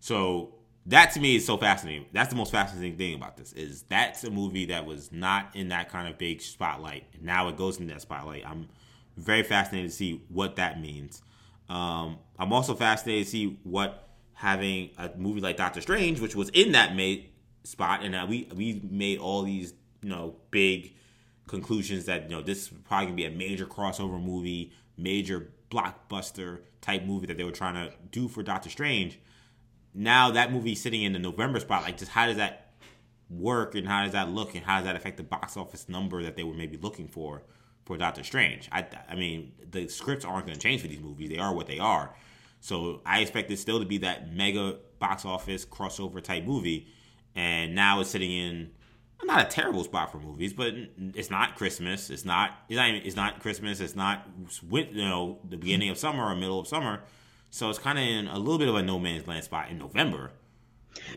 So 0.00 0.54
that 0.86 1.12
to 1.12 1.20
me 1.20 1.36
is 1.36 1.46
so 1.46 1.56
fascinating. 1.56 2.06
That's 2.12 2.30
the 2.30 2.36
most 2.36 2.52
fascinating 2.52 2.98
thing 2.98 3.14
about 3.14 3.36
this 3.36 3.52
is 3.52 3.82
that's 3.82 4.24
a 4.24 4.30
movie 4.30 4.66
that 4.66 4.84
was 4.84 5.10
not 5.12 5.54
in 5.54 5.68
that 5.68 5.88
kind 5.88 6.08
of 6.08 6.18
big 6.18 6.42
spotlight. 6.42 7.04
Now 7.22 7.48
it 7.48 7.56
goes 7.56 7.78
in 7.78 7.86
that 7.86 8.02
spotlight. 8.02 8.46
I'm 8.46 8.68
very 9.16 9.42
fascinated 9.42 9.90
to 9.90 9.96
see 9.96 10.22
what 10.28 10.56
that 10.56 10.80
means. 10.80 11.22
Um, 11.68 12.18
I'm 12.38 12.52
also 12.52 12.74
fascinated 12.74 13.24
to 13.24 13.30
see 13.30 13.58
what 13.62 14.08
having 14.34 14.90
a 14.98 15.10
movie 15.16 15.40
like 15.40 15.56
Doctor 15.56 15.80
Strange, 15.80 16.20
which 16.20 16.36
was 16.36 16.50
in 16.50 16.72
that 16.72 16.94
May 16.94 17.30
spot, 17.62 18.02
and 18.02 18.14
uh, 18.14 18.26
we 18.28 18.48
we 18.54 18.82
made 18.90 19.18
all 19.18 19.42
these 19.42 19.72
you 20.02 20.10
know 20.10 20.36
big 20.50 20.94
conclusions 21.46 22.04
that 22.06 22.24
you 22.24 22.36
know 22.36 22.42
this 22.42 22.62
is 22.62 22.68
probably 22.84 23.06
gonna 23.06 23.16
be 23.16 23.24
a 23.24 23.30
major 23.30 23.64
crossover 23.64 24.22
movie, 24.22 24.72
major 24.98 25.50
blockbuster 25.70 26.60
type 26.80 27.04
movie 27.04 27.26
that 27.26 27.38
they 27.38 27.44
were 27.44 27.50
trying 27.50 27.74
to 27.74 27.94
do 28.10 28.28
for 28.28 28.42
Doctor 28.42 28.68
Strange. 28.68 29.18
Now 29.94 30.32
that 30.32 30.52
movie 30.52 30.74
sitting 30.74 31.02
in 31.02 31.12
the 31.12 31.18
November 31.18 31.60
spot, 31.60 31.82
like 31.82 31.96
just 31.96 32.10
how 32.10 32.26
does 32.26 32.36
that 32.36 32.72
work 33.30 33.74
and 33.74 33.86
how 33.86 34.02
does 34.02 34.12
that 34.12 34.28
look 34.28 34.54
and 34.54 34.64
how 34.64 34.76
does 34.76 34.84
that 34.84 34.96
affect 34.96 35.16
the 35.16 35.22
box 35.22 35.56
office 35.56 35.88
number 35.88 36.22
that 36.22 36.36
they 36.36 36.42
were 36.42 36.54
maybe 36.54 36.76
looking 36.76 37.08
for? 37.08 37.42
for 37.84 37.96
Doctor 37.96 38.22
Strange. 38.22 38.68
I 38.72 38.86
I 39.08 39.14
mean, 39.14 39.52
the 39.70 39.88
scripts 39.88 40.24
aren't 40.24 40.46
going 40.46 40.58
to 40.58 40.62
change 40.62 40.82
for 40.82 40.88
these 40.88 41.00
movies. 41.00 41.30
They 41.30 41.38
are 41.38 41.54
what 41.54 41.66
they 41.66 41.78
are. 41.78 42.14
So 42.60 43.02
I 43.04 43.20
expect 43.20 43.50
it 43.50 43.58
still 43.58 43.78
to 43.78 43.84
be 43.84 43.98
that 43.98 44.32
mega 44.32 44.78
box 44.98 45.24
office 45.24 45.66
crossover 45.66 46.22
type 46.22 46.44
movie. 46.44 46.88
And 47.34 47.74
now 47.74 48.00
it's 48.00 48.10
sitting 48.10 48.30
in 48.30 48.70
not 49.22 49.46
a 49.46 49.48
terrible 49.48 49.84
spot 49.84 50.12
for 50.12 50.18
movies, 50.18 50.52
but 50.52 50.74
it's 51.14 51.30
not 51.30 51.56
Christmas. 51.56 52.10
It's 52.10 52.24
not. 52.24 52.52
It's 52.68 52.76
not. 52.76 52.88
Even, 52.88 53.02
it's 53.06 53.16
not 53.16 53.40
Christmas. 53.40 53.80
It's 53.80 53.96
not. 53.96 54.26
You 54.70 54.86
know, 54.92 55.38
the 55.48 55.56
beginning 55.56 55.90
of 55.90 55.98
summer 55.98 56.24
or 56.24 56.34
middle 56.34 56.60
of 56.60 56.66
summer. 56.66 57.02
So 57.54 57.70
it's 57.70 57.78
kind 57.78 58.00
of 58.00 58.04
in 58.04 58.26
a 58.26 58.36
little 58.36 58.58
bit 58.58 58.66
of 58.66 58.74
a 58.74 58.82
no 58.82 58.98
man's 58.98 59.28
land 59.28 59.44
spot 59.44 59.68
in 59.70 59.78
November. 59.78 60.32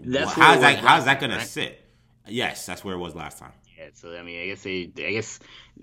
That's 0.01 0.37
well, 0.37 0.45
how's 0.45 0.61
that? 0.61 0.77
How's 0.77 1.05
that 1.05 1.19
right? 1.19 1.31
to 1.31 1.41
sit? 1.41 1.81
Yes, 2.27 2.63
that's 2.63 2.85
where 2.85 2.93
it 2.93 2.99
was 2.99 3.15
last 3.15 3.39
time. 3.39 3.53
Yeah, 3.75 3.87
so 3.95 4.15
I 4.15 4.21
mean, 4.21 4.43
I 4.43 4.45
guess 4.45 4.61
they, 4.61 4.91
I 4.99 5.13
guess 5.13 5.39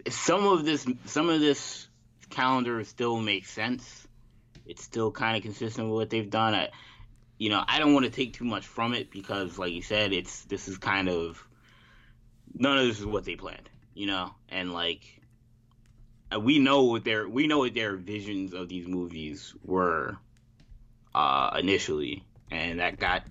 some 0.08 0.46
of 0.46 0.64
this, 0.64 0.86
some 1.06 1.28
of 1.28 1.40
this 1.40 1.88
calendar 2.30 2.84
still 2.84 3.18
makes 3.18 3.50
sense. 3.50 4.06
It's 4.64 4.84
still 4.84 5.10
kind 5.10 5.36
of 5.36 5.42
consistent 5.42 5.88
with 5.88 5.96
what 5.96 6.10
they've 6.10 6.30
done. 6.30 6.54
I, 6.54 6.68
you 7.36 7.50
know, 7.50 7.64
I 7.66 7.80
don't 7.80 7.92
want 7.92 8.04
to 8.04 8.12
take 8.12 8.34
too 8.34 8.44
much 8.44 8.64
from 8.64 8.94
it 8.94 9.10
because, 9.10 9.58
like 9.58 9.72
you 9.72 9.82
said, 9.82 10.12
it's 10.12 10.44
this 10.44 10.68
is 10.68 10.78
kind 10.78 11.08
of 11.08 11.44
none 12.54 12.78
of 12.78 12.86
this 12.86 13.00
is 13.00 13.06
what 13.06 13.24
they 13.24 13.34
planned, 13.34 13.68
you 13.92 14.06
know, 14.06 14.32
and 14.50 14.72
like 14.72 15.20
uh, 16.32 16.38
we 16.38 16.60
know 16.60 16.84
what 16.84 17.02
their 17.02 17.28
we 17.28 17.48
know 17.48 17.58
what 17.58 17.74
their 17.74 17.96
visions 17.96 18.54
of 18.54 18.68
these 18.68 18.86
movies 18.86 19.52
were 19.64 20.16
uh, 21.14 21.56
initially, 21.58 22.24
and 22.50 22.80
that 22.80 22.98
got 22.98 23.22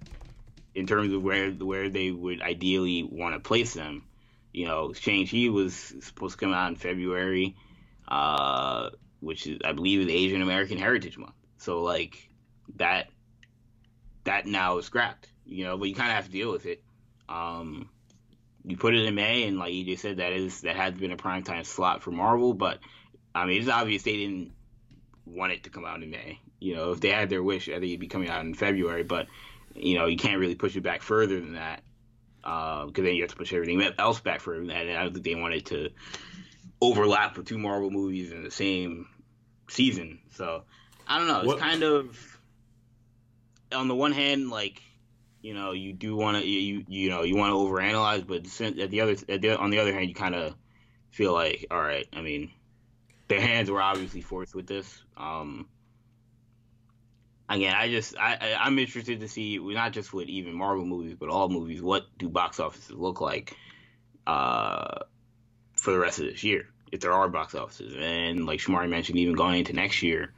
in 0.75 0.88
terms 0.88 1.13
of 1.13 1.21
where 1.21 1.51
where 1.51 1.89
they 1.89 2.11
would 2.11 2.41
ideally 2.41 3.03
want 3.03 3.36
to 3.36 3.39
place 3.39 3.73
them. 3.73 4.03
You 4.51 4.67
know, 4.67 4.93
Shang 4.93 5.27
Chi 5.27 5.49
was 5.49 5.75
supposed 6.01 6.39
to 6.39 6.45
come 6.45 6.53
out 6.53 6.69
in 6.69 6.75
February, 6.75 7.55
uh, 8.07 8.89
which 9.19 9.47
is 9.47 9.59
I 9.65 9.73
believe 9.73 10.01
is 10.01 10.07
Asian 10.07 10.41
American 10.41 10.77
Heritage 10.77 11.17
Month. 11.17 11.34
So 11.57 11.81
like 11.84 12.29
that 12.75 13.07
that 14.23 14.45
now 14.45 14.77
is 14.77 14.86
scrapped. 14.86 15.29
You 15.45 15.65
know, 15.65 15.77
but 15.77 15.89
you 15.89 15.95
kind 15.95 16.09
of 16.09 16.15
have 16.15 16.25
to 16.25 16.31
deal 16.31 16.51
with 16.51 16.65
it. 16.65 16.81
Um, 17.27 17.89
you 18.63 18.77
put 18.77 18.95
it 18.95 19.05
in 19.05 19.15
May, 19.15 19.43
and 19.43 19.59
like 19.59 19.73
you 19.73 19.84
just 19.84 20.01
said, 20.01 20.17
that 20.17 20.31
is 20.31 20.61
that 20.61 20.75
has 20.75 20.93
been 20.93 21.11
a 21.11 21.17
prime 21.17 21.43
time 21.43 21.63
slot 21.63 22.01
for 22.01 22.11
Marvel. 22.11 22.53
But 22.53 22.79
I 23.36 23.45
mean, 23.45 23.59
it's 23.59 23.69
obvious 23.69 24.03
they 24.03 24.15
didn't 24.15 24.53
want 25.25 25.51
it 25.51 25.63
to 25.63 25.69
come 25.69 25.86
out 25.86 26.01
in 26.01 26.09
May. 26.09 26.39
You 26.64 26.76
know, 26.76 26.91
if 26.91 27.01
they 27.01 27.09
had 27.09 27.30
their 27.30 27.43
wish, 27.43 27.68
I 27.68 27.74
think 27.74 27.86
it'd 27.86 27.99
be 27.99 28.07
coming 28.07 28.30
out 28.30 28.41
in 28.41 28.53
February. 28.53 29.03
But 29.03 29.28
you 29.76 29.97
know, 29.97 30.05
you 30.05 30.18
can't 30.18 30.39
really 30.39 30.55
push 30.55 30.76
it 30.76 30.82
back 30.82 31.01
further 31.01 31.39
than 31.39 31.53
that 31.53 31.82
because 32.41 32.89
uh, 32.89 33.01
then 33.03 33.16
you 33.16 33.22
have 33.22 33.32
to 33.32 33.38
push 33.38 33.53
everything 33.53 33.82
else 33.97 34.20
back 34.20 34.41
further 34.41 34.59
than 34.59 34.68
that. 34.68 34.86
And 34.86 34.97
I 34.97 35.03
don't 35.03 35.14
think 35.14 35.26
they 35.26 35.36
wanted 35.36 35.66
to 35.68 35.89
overlap 36.82 37.38
with 37.38 37.47
two 37.47 37.57
Marvel 37.57 37.89
movies 37.89 38.32
in 38.32 38.43
the 38.43 38.51
same 38.51 39.07
season. 39.70 40.20
So 40.32 40.64
I 41.07 41.18
don't 41.18 41.28
know. 41.28 41.39
It's 41.39 41.47
what? 41.47 41.59
kind 41.59 41.84
of 41.84 42.39
on 43.74 43.88
the 43.88 43.95
one 43.95 44.11
hand, 44.11 44.49
like 44.49 44.82
you 45.41 45.53
know, 45.53 45.74
you 45.74 45.91
do 45.93 46.16
want 46.16 46.38
to 46.38 46.45
you 46.45 46.86
you 46.88 47.09
know 47.09 47.24
you 47.24 47.36
want 47.36 47.51
to 47.51 47.55
overanalyze, 47.55 48.26
but 48.26 48.45
at 48.82 48.89
the 48.89 49.01
other 49.01 49.16
at 49.30 49.41
the, 49.41 49.57
on 49.57 49.70
the 49.70 49.80
other 49.80 49.93
hand, 49.93 50.07
you 50.07 50.16
kind 50.16 50.36
of 50.36 50.55
feel 51.11 51.34
like, 51.34 51.68
all 51.70 51.82
right, 51.82 52.07
I 52.14 52.22
mean, 52.22 52.51
their 53.28 53.41
hands 53.41 53.70
were 53.70 53.82
obviously 53.82 54.22
forced 54.22 54.55
with 54.55 54.68
this. 54.68 55.03
Um, 55.18 55.68
again, 57.53 57.73
I 57.75 57.89
just 57.89 58.17
I, 58.17 58.57
I 58.59 58.67
am 58.67 58.79
interested 58.79 59.19
to 59.19 59.27
see 59.27 59.59
not 59.61 59.93
just 59.93 60.13
with 60.13 60.27
even 60.27 60.53
Marvel 60.53 60.85
movies, 60.85 61.15
but 61.19 61.29
all 61.29 61.49
movies. 61.49 61.81
What 61.81 62.05
do 62.17 62.29
box 62.29 62.59
offices 62.59 62.95
look 62.95 63.21
like 63.21 63.55
uh, 64.25 64.99
for 65.75 65.91
the 65.91 65.99
rest 65.99 66.19
of 66.19 66.25
this 66.25 66.43
year, 66.43 66.67
if 66.91 67.01
there 67.01 67.13
are 67.13 67.29
box 67.29 67.55
offices? 67.55 67.95
And 67.97 68.45
like 68.45 68.59
Shamari 68.59 68.89
mentioned, 68.89 69.19
even 69.19 69.35
going 69.35 69.59
into 69.59 69.73
next 69.73 70.01
year, 70.03 70.33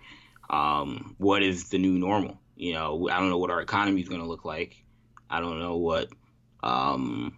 um, 0.50 1.16
what 1.18 1.44
is 1.44 1.70
the 1.70 1.78
new 1.78 1.98
normal? 1.98 2.40
You 2.56 2.74
know, 2.74 3.10
I 3.10 3.20
don't 3.20 3.30
know 3.30 3.38
what 3.38 3.52
our 3.52 3.62
economy 3.62 4.02
is 4.02 4.10
going 4.10 4.22
to 4.22 4.28
look 4.28 4.46
like. 4.46 4.84
I 5.30 5.40
don't 5.40 5.60
know 5.60 5.78
what 5.78 6.10
um, 6.64 7.38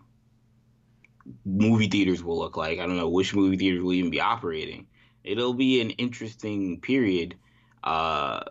movie 1.45 1.87
theaters 1.87 2.23
will 2.23 2.37
look 2.37 2.57
like. 2.57 2.79
I 2.79 2.85
don't 2.85 2.97
know 2.97 3.09
which 3.09 3.33
movie 3.33 3.57
theaters 3.57 3.81
will 3.81 3.93
even 3.93 4.11
be 4.11 4.21
operating. 4.21 4.87
It'll 5.23 5.53
be 5.53 5.81
an 5.81 5.91
interesting 5.91 6.79
period. 6.79 7.35
Uh, 7.83 8.41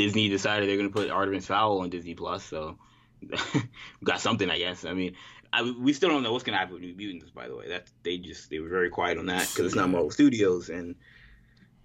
Disney 0.00 0.30
decided 0.30 0.66
they're 0.66 0.78
going 0.78 0.88
to 0.88 0.94
put 0.94 1.10
Artemis 1.10 1.46
Fowl 1.46 1.80
on 1.80 1.90
Disney 1.90 2.14
Plus, 2.14 2.42
so 2.42 2.78
got 4.04 4.18
something, 4.18 4.48
I 4.48 4.56
guess. 4.56 4.86
I 4.86 4.94
mean, 4.94 5.14
I, 5.52 5.60
we 5.78 5.92
still 5.92 6.08
don't 6.08 6.22
know 6.22 6.32
what's 6.32 6.42
going 6.42 6.54
to 6.54 6.58
happen 6.58 6.72
with 6.72 6.82
New 6.82 6.94
Mutants, 6.96 7.30
by 7.30 7.48
the 7.48 7.54
way. 7.54 7.68
That 7.68 7.90
they 8.02 8.16
just 8.16 8.48
they 8.48 8.60
were 8.60 8.70
very 8.70 8.88
quiet 8.88 9.18
on 9.18 9.26
that 9.26 9.46
because 9.46 9.66
it's 9.66 9.74
not 9.74 9.90
Marvel 9.90 10.10
Studios, 10.10 10.70
and 10.70 10.94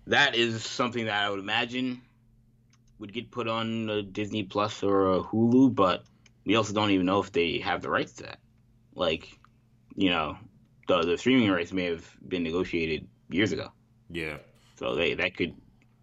that 0.07 0.34
is 0.34 0.63
something 0.63 1.07
that 1.07 1.26
I 1.26 1.30
would 1.30 1.39
imagine 1.39 2.03
would 2.99 3.11
get 3.11 3.32
put 3.32 3.49
on 3.49 3.89
a 3.89 4.01
Disney 4.01 4.43
Plus 4.43 4.82
or 4.82 5.16
a 5.16 5.20
Hulu, 5.20 5.76
but 5.76 6.05
we 6.45 6.55
also 6.55 6.72
don't 6.72 6.91
even 6.91 7.05
know 7.05 7.22
if 7.22 7.34
they 7.34 7.57
have 7.59 7.82
the 7.82 7.89
rights 7.89 8.13
to 8.13 8.24
that. 8.24 8.39
Like, 8.93 9.28
you 9.93 10.09
know, 10.09 10.38
the 10.88 11.01
the 11.01 11.18
streaming 11.18 11.51
rights 11.51 11.74
may 11.74 11.88
have 11.88 12.09
been 12.26 12.43
negotiated 12.43 13.09
years 13.30 13.51
ago. 13.51 13.74
Yeah. 14.09 14.38
So 14.80 14.95
they 14.95 15.16
that 15.16 15.36
could 15.36 15.53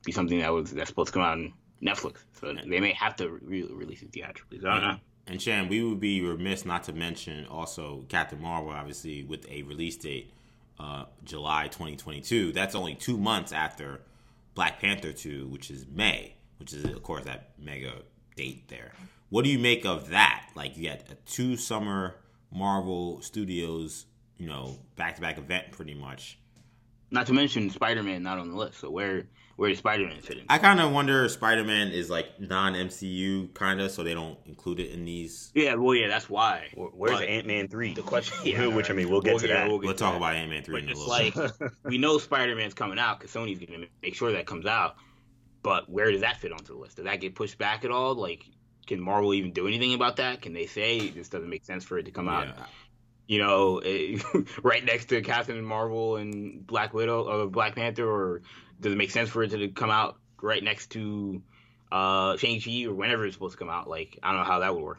be 0.04 0.12
something 0.12 0.40
that 0.40 0.52
was 0.52 0.72
that's 0.72 0.90
supposed 0.90 1.06
to 1.06 1.12
come 1.14 1.22
out 1.22 1.38
on 1.38 1.54
Netflix. 1.82 2.18
So 2.40 2.54
they 2.54 2.80
may 2.80 2.92
have 2.92 3.16
to 3.16 3.28
re- 3.28 3.68
release 3.70 4.02
it 4.02 4.12
theatrically. 4.12 4.60
So 4.60 4.68
I 4.68 4.74
don't 4.74 4.82
know. 4.82 4.96
And 5.26 5.40
Shan, 5.40 5.68
we 5.68 5.82
would 5.82 6.00
be 6.00 6.20
remiss 6.20 6.64
not 6.64 6.84
to 6.84 6.92
mention 6.92 7.46
also 7.46 8.04
Captain 8.08 8.40
Marvel, 8.40 8.70
obviously 8.70 9.22
with 9.22 9.48
a 9.48 9.62
release 9.62 9.96
date, 9.96 10.32
uh, 10.80 11.04
July 11.24 11.68
2022. 11.68 12.52
That's 12.52 12.74
only 12.74 12.94
two 12.94 13.16
months 13.16 13.52
after 13.52 14.00
Black 14.54 14.80
Panther 14.80 15.12
2, 15.12 15.46
which 15.48 15.70
is 15.70 15.86
May 15.86 16.34
which 16.62 16.72
is 16.74 16.84
of 16.84 17.02
course 17.02 17.24
that 17.24 17.50
mega 17.58 17.92
date 18.36 18.68
there. 18.68 18.92
What 19.30 19.44
do 19.44 19.50
you 19.50 19.58
make 19.58 19.84
of 19.84 20.10
that? 20.10 20.48
Like 20.54 20.76
you 20.76 20.88
had 20.88 21.02
a 21.10 21.16
two 21.26 21.56
summer 21.56 22.14
Marvel 22.52 23.20
Studios, 23.20 24.06
you 24.38 24.46
know, 24.46 24.78
back 24.94 25.16
to 25.16 25.20
back 25.20 25.38
event 25.38 25.72
pretty 25.72 25.94
much. 25.94 26.38
Not 27.10 27.26
to 27.26 27.32
mention 27.32 27.68
Spider 27.68 28.04
Man 28.04 28.22
not 28.22 28.38
on 28.38 28.48
the 28.48 28.56
list. 28.56 28.78
So 28.78 28.90
where 28.90 29.24
where 29.56 29.68
does 29.68 29.78
Spider 29.78 30.06
Man 30.06 30.20
fit 30.20 30.38
in? 30.38 30.44
I 30.48 30.58
kind 30.58 30.80
of 30.80 30.92
wonder 30.92 31.24
if 31.24 31.32
Spider 31.32 31.64
Man 31.64 31.88
is 31.88 32.08
like 32.08 32.40
non 32.40 32.74
MCU 32.74 33.52
kind 33.54 33.80
of, 33.80 33.90
so 33.90 34.02
they 34.02 34.14
don't 34.14 34.38
include 34.46 34.80
it 34.80 34.90
in 34.90 35.04
these. 35.04 35.50
Yeah, 35.54 35.74
well, 35.74 35.94
yeah, 35.94 36.08
that's 36.08 36.28
why. 36.28 36.68
Where's 36.74 37.20
Ant 37.20 37.46
Man 37.46 37.68
three? 37.68 37.94
The 37.94 38.02
question, 38.02 38.38
yeah, 38.44 38.66
which 38.66 38.90
I 38.90 38.94
mean, 38.94 39.10
we'll 39.10 39.20
get 39.20 39.34
we'll 39.34 39.40
to 39.40 39.48
that. 39.48 39.68
We'll, 39.68 39.78
we'll 39.78 39.94
talk 39.94 40.12
that. 40.12 40.16
about 40.16 40.34
Ant 40.34 40.50
Man 40.50 40.62
three 40.62 40.80
in 40.80 40.88
a 40.88 40.94
little. 40.94 41.08
Like 41.08 41.36
we 41.84 41.98
know 41.98 42.18
Spider 42.18 42.56
Man's 42.56 42.74
coming 42.74 42.98
out 42.98 43.20
because 43.20 43.34
Sony's 43.34 43.58
gonna 43.58 43.86
make 44.02 44.14
sure 44.14 44.32
that 44.32 44.46
comes 44.46 44.66
out. 44.66 44.96
But 45.62 45.88
where 45.88 46.10
does 46.10 46.22
that 46.22 46.38
fit 46.38 46.52
onto 46.52 46.74
the 46.74 46.80
list? 46.80 46.96
Does 46.96 47.04
that 47.04 47.20
get 47.20 47.34
pushed 47.34 47.56
back 47.56 47.84
at 47.84 47.90
all? 47.90 48.14
Like, 48.16 48.44
can 48.86 49.00
Marvel 49.00 49.32
even 49.32 49.52
do 49.52 49.68
anything 49.68 49.94
about 49.94 50.16
that? 50.16 50.42
Can 50.42 50.52
they 50.52 50.66
say 50.66 51.08
this 51.10 51.28
doesn't 51.28 51.48
make 51.48 51.64
sense 51.64 51.84
for 51.84 51.98
it 51.98 52.04
to 52.04 52.10
come 52.10 52.28
out? 52.28 52.48
You 53.28 53.38
know, 53.38 53.80
right 54.62 54.84
next 54.84 55.06
to 55.06 55.22
Captain 55.22 55.64
Marvel 55.64 56.16
and 56.16 56.66
Black 56.66 56.92
Widow 56.92 57.28
or 57.28 57.46
Black 57.46 57.76
Panther, 57.76 58.10
or 58.10 58.42
does 58.82 58.92
it 58.92 58.98
make 58.98 59.10
sense 59.10 59.30
for 59.30 59.42
it 59.42 59.50
to 59.50 59.68
come 59.68 59.90
out 59.90 60.18
right 60.42 60.62
next 60.62 60.90
to 60.90 61.42
uh, 61.90 62.36
Shang 62.36 62.60
Chi 62.60 62.84
or 62.84 62.94
whenever 62.94 63.24
it's 63.24 63.34
supposed 63.36 63.52
to 63.52 63.58
come 63.58 63.70
out? 63.70 63.88
Like, 63.88 64.18
I 64.22 64.32
don't 64.32 64.40
know 64.40 64.46
how 64.46 64.58
that 64.58 64.74
would 64.74 64.82
work. 64.82 64.98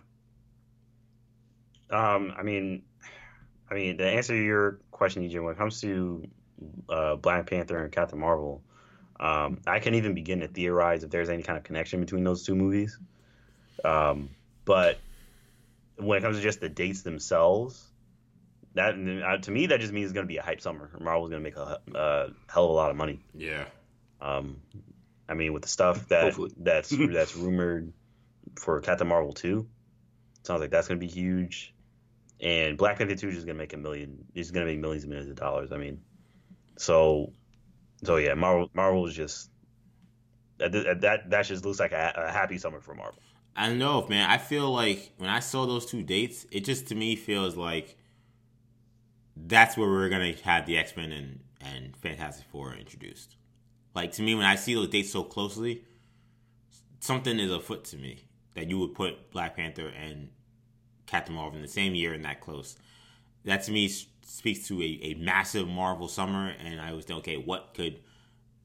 Um, 1.90 2.34
I 2.36 2.44
mean, 2.44 2.84
I 3.70 3.76
mean, 3.76 3.98
to 3.98 4.06
answer 4.06 4.34
to 4.34 4.42
your 4.42 4.80
question, 4.92 5.28
EJ, 5.28 5.44
when 5.44 5.54
it 5.54 5.58
comes 5.58 5.82
to 5.82 6.28
uh, 6.90 7.16
Black 7.18 7.48
Panther 7.48 7.84
and 7.84 7.92
Captain 7.92 8.20
Marvel, 8.20 8.64
um, 9.20 9.60
I 9.68 9.80
can't 9.80 9.96
even 9.96 10.16
begin 10.16 10.40
to 10.40 10.48
theorize 10.48 11.04
if 11.04 11.12
there's 11.12 11.30
any 11.30 11.44
kind 11.44 11.58
of 11.58 11.64
connection 11.64 12.00
between 12.00 12.24
those 12.24 12.44
two 12.44 12.56
movies. 12.56 12.98
Um, 13.84 14.30
but 14.66 14.98
when 15.98 16.18
it 16.18 16.22
comes 16.22 16.38
to 16.38 16.42
just 16.42 16.62
the 16.62 16.70
dates 16.70 17.02
themselves, 17.04 17.86
that 18.76 18.96
uh, 18.96 19.38
to 19.38 19.52
me 19.52 19.68
that 19.68 19.80
just 19.80 19.94
means 19.94 20.06
it's 20.06 20.14
going 20.14 20.26
to 20.26 20.32
be 20.32 20.38
a 20.38 20.44
hype 20.44 20.62
summer. 20.62 20.90
Marvel's 21.00 21.30
going 21.30 21.44
to 21.44 21.50
make 21.50 21.58
a, 21.58 21.80
a, 21.94 22.28
hell 22.52 22.66
of 22.66 22.70
a 22.72 22.74
lot 22.74 22.90
of 22.90 22.96
money. 22.96 23.24
Yeah. 23.34 23.66
Um, 24.22 24.58
I 25.30 25.36
mean, 25.36 25.54
with 25.54 25.64
the 25.64 25.70
stuff 25.70 26.08
that 26.10 26.24
Hopefully. 26.24 26.52
that's 26.58 26.90
that's 27.12 27.36
rumored 27.36 27.94
for 28.56 28.80
Captain 28.82 29.08
Marvel 29.08 29.34
two, 29.34 29.68
sounds 30.44 30.62
like 30.62 30.72
that's 30.72 30.88
going 30.88 31.00
to 31.00 31.06
be 31.06 31.12
huge. 31.12 31.74
And 32.40 32.78
Black 32.78 32.98
Panther 32.98 33.16
two 33.16 33.30
is 33.30 33.36
just 33.36 33.46
going 33.46 33.58
to 33.58 33.62
make 33.62 33.74
a 33.74 33.78
million. 33.78 34.26
It's 34.34 34.52
going 34.52 34.66
to 34.66 34.72
make 34.72 34.82
millions 34.82 35.04
and 35.04 35.12
millions 35.12 35.30
of 35.30 35.38
dollars. 35.38 35.72
I 35.72 35.78
mean, 35.78 36.02
so 36.78 37.32
so 38.04 38.18
yeah, 38.18 38.34
Marvel 38.34 38.70
Marvel 38.74 39.06
is 39.08 39.16
just 39.16 39.50
that 40.58 40.72
that 41.02 41.30
that 41.30 41.46
just 41.46 41.66
looks 41.66 41.80
like 41.80 41.92
a, 41.92 42.14
a 42.16 42.32
happy 42.32 42.58
summer 42.58 42.82
for 42.82 42.96
Marvel. 42.96 43.20
I 43.56 43.70
don't 43.70 43.78
know, 43.78 44.06
man. 44.08 44.30
I 44.30 44.40
feel 44.40 44.72
like 44.72 45.12
when 45.18 45.30
I 45.30 45.40
saw 45.40 45.66
those 45.66 45.86
two 45.86 46.02
dates, 46.02 46.46
it 46.52 46.66
just 46.66 46.88
to 46.88 46.96
me 46.96 47.16
feels 47.16 47.56
like 47.56 47.98
that's 49.36 49.78
where 49.78 49.90
we're 49.90 50.10
gonna 50.10 50.34
have 50.44 50.66
the 50.66 50.78
X 50.78 50.96
Men 50.96 51.12
and 51.12 51.40
and 51.62 51.96
Fantastic 51.98 52.46
Four 52.52 52.74
introduced. 52.76 53.36
Like 53.96 54.12
to 54.14 54.22
me, 54.22 54.36
when 54.36 54.46
I 54.46 54.56
see 54.56 54.74
those 54.74 54.90
dates 54.90 55.12
so 55.12 55.24
closely, 55.24 55.84
something 57.00 57.40
is 57.40 57.52
afoot 57.52 57.86
to 57.86 57.98
me 57.98 58.26
that 58.56 58.70
you 58.70 58.80
would 58.80 58.94
put 58.94 59.32
Black 59.32 59.56
Panther 59.56 59.88
and 59.88 60.30
Captain 61.06 61.36
Marvel 61.36 61.58
in 61.58 61.62
the 61.62 61.68
same 61.68 61.96
year 61.96 62.14
and 62.14 62.26
that 62.26 62.42
close. 62.42 62.78
That 63.46 63.64
to 63.64 63.72
me 63.72 63.88
speaks 63.88 64.68
to 64.68 64.82
a, 64.82 65.00
a 65.04 65.14
massive 65.16 65.68
Marvel 65.68 66.08
summer, 66.08 66.54
and 66.64 66.80
I 66.80 66.94
was 66.94 67.06
thinking, 67.06 67.20
okay, 67.20 67.38
what 67.38 67.74
could 67.74 68.00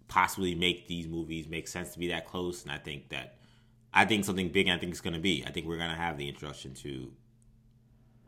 possibly 0.06 0.54
make 0.54 0.86
these 0.86 1.06
movies 1.08 1.48
make 1.48 1.68
sense 1.68 1.92
to 1.92 1.98
be 1.98 2.08
that 2.08 2.26
close? 2.26 2.62
And 2.62 2.72
I 2.72 2.78
think 2.78 3.08
that 3.10 3.38
I 3.92 4.04
think 4.04 4.24
something 4.24 4.50
big. 4.50 4.68
I 4.68 4.78
think 4.78 4.92
it's 4.92 5.00
to 5.00 5.18
be. 5.18 5.44
I 5.46 5.50
think 5.50 5.66
we're 5.66 5.78
to 5.90 5.96
have 5.96 6.18
the 6.18 6.28
introduction 6.28 6.74
to 6.74 7.10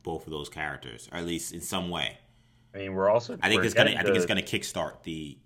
both 0.03 0.27
of 0.27 0.33
those 0.33 0.49
characters, 0.49 1.09
or 1.13 1.19
at 1.19 1.27
least 1.27 1.53
in 1.53 1.61
some 1.61 1.91
way. 1.91 2.19
I 2.75 2.79
mean, 2.79 2.95
we're 2.95 3.11
also. 3.11 3.37
I 3.43 3.49
think 3.49 3.65
it's 3.65 3.75
gonna. 3.75 3.95
I 3.97 4.03
think 4.03 4.17
it's 4.17 4.27
gonna 4.27 4.43
kickstart 4.43 5.03
the 5.03 5.37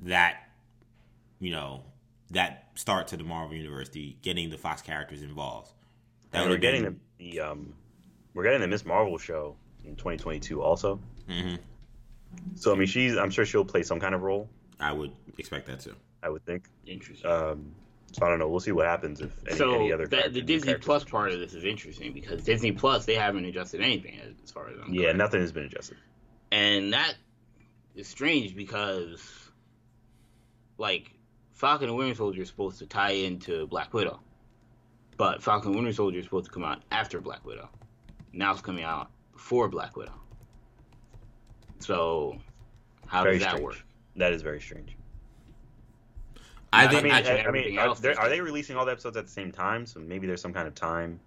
that 0.00 0.36
you 1.40 1.50
know 1.50 1.82
that 2.30 2.68
start 2.74 3.08
to 3.08 3.16
the 3.16 3.24
Marvel 3.24 3.56
universe, 3.56 3.88
the 3.90 4.16
getting 4.22 4.50
the 4.50 4.58
Fox 4.58 4.82
characters 4.82 5.22
involved. 5.22 5.72
That 6.30 6.48
we're 6.48 6.56
getting 6.56 6.84
the, 6.84 6.94
the 7.18 7.40
um, 7.40 7.74
we're 8.34 8.44
getting 8.44 8.60
the 8.60 8.68
Ms. 8.68 8.86
Marvel 8.86 9.18
show 9.18 9.56
in 9.84 9.96
2022 9.96 10.62
also. 10.62 10.98
Mm-hmm. 11.28 11.56
So 12.54 12.72
I 12.72 12.76
mean, 12.76 12.86
she's 12.86 13.16
I'm 13.16 13.30
sure 13.30 13.44
she'll 13.44 13.64
play 13.64 13.82
some 13.82 14.00
kind 14.00 14.14
of 14.14 14.22
role. 14.22 14.48
I 14.80 14.92
would 14.92 15.12
expect 15.38 15.66
that 15.66 15.80
too. 15.80 15.94
I 16.22 16.28
would 16.28 16.44
think. 16.46 16.68
Interesting. 16.86 17.30
Um, 17.30 17.74
so 18.12 18.26
I 18.26 18.28
don't 18.28 18.38
know. 18.38 18.48
We'll 18.48 18.60
see 18.60 18.72
what 18.72 18.86
happens 18.86 19.20
if 19.20 19.30
any, 19.46 19.56
so 19.56 19.74
any 19.74 19.92
other. 19.92 20.06
the 20.06 20.42
Disney 20.42 20.74
Plus 20.74 21.04
part 21.04 21.32
of 21.32 21.40
this 21.40 21.54
is 21.54 21.64
interesting 21.64 22.12
because 22.12 22.42
Disney 22.42 22.72
Plus 22.72 23.04
they 23.04 23.14
haven't 23.14 23.44
adjusted 23.44 23.80
anything 23.80 24.18
as 24.42 24.50
far 24.50 24.68
as 24.68 24.76
I'm. 24.82 24.92
Yeah, 24.92 25.02
correct. 25.02 25.18
nothing 25.18 25.40
has 25.40 25.52
been 25.52 25.64
adjusted. 25.64 25.96
And 26.52 26.92
that 26.92 27.14
is 27.94 28.06
strange 28.06 28.54
because, 28.54 29.50
like, 30.76 31.10
Falcon 31.52 31.88
and 31.88 31.96
Winter 31.96 32.14
Soldier 32.14 32.42
is 32.42 32.48
supposed 32.48 32.78
to 32.80 32.86
tie 32.86 33.12
into 33.12 33.66
Black 33.68 33.94
Widow, 33.94 34.20
but 35.16 35.42
Falcon 35.42 35.68
and 35.70 35.76
Winter 35.76 35.94
Soldier 35.94 36.18
is 36.18 36.24
supposed 36.26 36.44
to 36.46 36.52
come 36.52 36.62
out 36.64 36.82
after 36.90 37.20
Black 37.22 37.44
Widow. 37.46 37.70
Now 38.34 38.52
it's 38.52 38.60
coming 38.60 38.84
out 38.84 39.10
before 39.32 39.68
Black 39.68 39.96
Widow. 39.96 40.12
So, 41.78 42.38
how 43.06 43.22
Very 43.22 43.36
does 43.36 43.44
that 43.44 43.50
strange. 43.52 43.64
work? 43.64 43.84
That 44.16 44.32
is 44.34 44.42
very 44.42 44.60
strange. 44.60 44.94
I 46.72 46.84
I 46.84 46.88
think 46.88 47.04
mean, 47.04 47.12
I, 47.12 47.18
imagine 47.20 47.32
I, 47.32 47.34
I 47.34 47.36
mean, 47.38 47.46
everything 47.48 47.78
are, 47.78 47.86
else 47.86 48.00
they- 48.00 48.14
are 48.14 48.28
they 48.28 48.40
releasing 48.40 48.76
all 48.76 48.84
the 48.84 48.92
episodes 48.92 49.16
at 49.16 49.24
the 49.24 49.32
same 49.32 49.52
time? 49.52 49.86
So 49.86 50.00
maybe 50.00 50.26
there's 50.26 50.40
some 50.42 50.52
kind 50.52 50.68
of 50.68 50.74
time. 50.74 51.18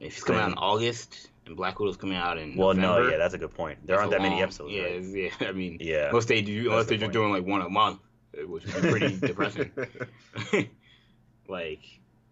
If 0.00 0.14
it's 0.16 0.24
coming 0.24 0.42
out 0.42 0.52
in. 0.52 0.58
August 0.58 1.29
and 1.46 1.56
Black 1.56 1.78
Widow's 1.80 1.96
coming 1.96 2.16
out 2.16 2.38
in 2.38 2.56
Well, 2.56 2.74
no, 2.74 3.08
yeah, 3.08 3.16
that's 3.16 3.34
a 3.34 3.38
good 3.38 3.54
point. 3.54 3.78
There 3.86 3.96
that's 3.96 4.02
aren't 4.06 4.14
a 4.14 4.16
that 4.18 4.22
many 4.22 4.42
episodes. 4.42 4.72
Yeah, 4.72 4.82
right? 4.82 5.02
yeah. 5.02 5.30
I 5.48 5.52
mean, 5.52 5.78
Yeah. 5.80 6.08
unless 6.10 6.26
they 6.26 6.42
do, 6.42 6.70
unless 6.70 6.84
the 6.86 6.90
they're 6.90 6.98
just 7.08 7.12
doing 7.12 7.30
like 7.32 7.44
one 7.46 7.62
a 7.62 7.68
month, 7.68 8.00
uh, 8.40 8.46
which 8.46 8.64
would 8.66 8.82
be 8.82 8.88
pretty 8.90 9.16
depressing. 9.26 9.70
like, 11.48 11.80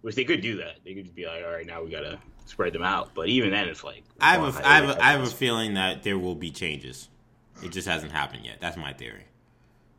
which 0.02 0.14
they 0.14 0.24
could 0.24 0.40
do 0.40 0.58
that. 0.58 0.76
They 0.84 0.94
could 0.94 1.04
just 1.04 1.14
be 1.16 1.26
like, 1.26 1.42
all 1.44 1.50
right, 1.52 1.66
now 1.66 1.82
we 1.82 1.90
gotta 1.90 2.18
spread 2.46 2.72
them 2.72 2.82
out. 2.82 3.14
But 3.14 3.28
even 3.28 3.50
then, 3.50 3.68
it's 3.68 3.82
like, 3.84 4.04
I 4.20 4.32
have 4.36 4.56
a, 4.56 4.66
I 4.66 4.74
have 4.76 4.84
I- 4.90 4.92
a, 4.92 5.00
I 5.00 5.12
have 5.12 5.22
a 5.22 5.26
feeling 5.26 5.74
that 5.74 6.02
there 6.02 6.18
will 6.18 6.34
be 6.36 6.50
changes. 6.50 7.08
It 7.62 7.72
just 7.72 7.88
hasn't 7.88 8.12
happened 8.12 8.44
yet. 8.44 8.58
That's 8.60 8.76
my 8.76 8.92
theory. 8.92 9.24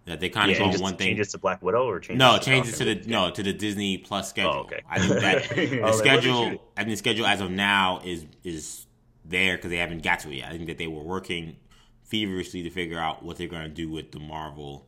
That 0.05 0.22
they 0.22 0.30
kind 0.30 0.49
of 0.49 0.55
yeah, 0.57 0.60
go 0.60 0.66
changes, 0.68 0.82
one 0.82 0.95
thing. 0.95 1.07
changes 1.10 1.32
to 1.34 1.38
Black 1.38 1.62
Widow 1.62 1.84
or 1.88 1.99
changes 1.99 2.20
No, 2.20 2.38
to 2.38 2.43
changes 2.43 2.78
to 2.80 2.86
Falcon? 2.86 3.03
the 3.03 3.10
no 3.10 3.30
to 3.32 3.43
the 3.43 3.53
Disney 3.53 3.97
Plus 3.97 4.30
schedule. 4.30 4.51
Oh, 4.53 4.60
okay. 4.62 4.82
I 4.89 4.97
think 4.97 5.20
that 5.22 5.49
the 5.49 5.60
was 5.60 5.70
like, 5.72 5.82
what 5.82 5.89
are 5.89 5.91
they 5.91 5.97
schedule. 5.97 6.64
I 6.78 6.84
think 6.84 6.89
the 6.91 6.95
schedule 6.95 7.26
as 7.28 7.41
of 7.41 7.51
now 7.51 8.01
is 8.05 8.26
is 8.43 8.88
there 9.30 9.56
because 9.56 9.70
they 9.70 9.78
haven't 9.78 10.04
got 10.04 10.20
to 10.22 10.32
it 10.32 10.36
yet. 10.36 10.50
I 10.50 10.52
think 10.52 10.68
that 10.68 10.78
they 10.78 10.88
were 10.88 11.04
working 11.04 11.58
feverishly 12.04 12.64
to 12.64 12.70
figure 12.70 13.00
out 13.00 13.24
what 13.24 13.38
they're 13.38 13.48
going 13.48 13.64
to 13.64 13.70
do 13.70 13.90
with 13.90 14.12
the 14.12 14.20
Marvel 14.20 14.88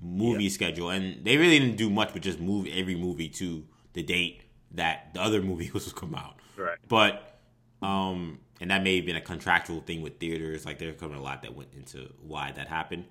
movie 0.00 0.48
schedule, 0.48 0.90
and 0.90 1.24
they 1.24 1.36
really 1.36 1.58
didn't 1.58 1.76
do 1.76 1.90
much 1.90 2.12
but 2.12 2.22
just 2.22 2.40
move 2.40 2.66
every 2.72 2.94
movie 2.94 3.28
to 3.28 3.64
the 3.92 4.02
date 4.02 4.42
that 4.72 5.12
the 5.14 5.20
other 5.20 5.42
movie 5.50 5.70
was 5.72 5.86
to 5.86 5.94
come 5.94 6.14
out. 6.14 6.36
Right. 6.56 6.78
But 6.88 7.38
um, 7.82 8.40
and 8.60 8.70
that 8.70 8.82
may 8.82 8.96
have 8.96 9.06
been 9.06 9.16
a 9.16 9.20
contractual 9.20 9.80
thing 9.80 10.02
with 10.02 10.18
theaters. 10.18 10.64
Like 10.64 10.78
there's 10.78 10.98
coming 10.98 11.18
a 11.18 11.22
lot 11.22 11.42
that 11.42 11.54
went 11.54 11.70
into 11.74 12.12
why 12.22 12.52
that 12.52 12.68
happened. 12.68 13.04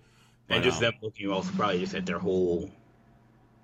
and 0.50 0.64
just 0.64 0.78
um, 0.78 0.84
them 0.84 0.94
looking 1.02 1.30
also 1.30 1.52
probably 1.56 1.80
just 1.80 1.94
at 1.94 2.06
their 2.06 2.20
whole, 2.20 2.72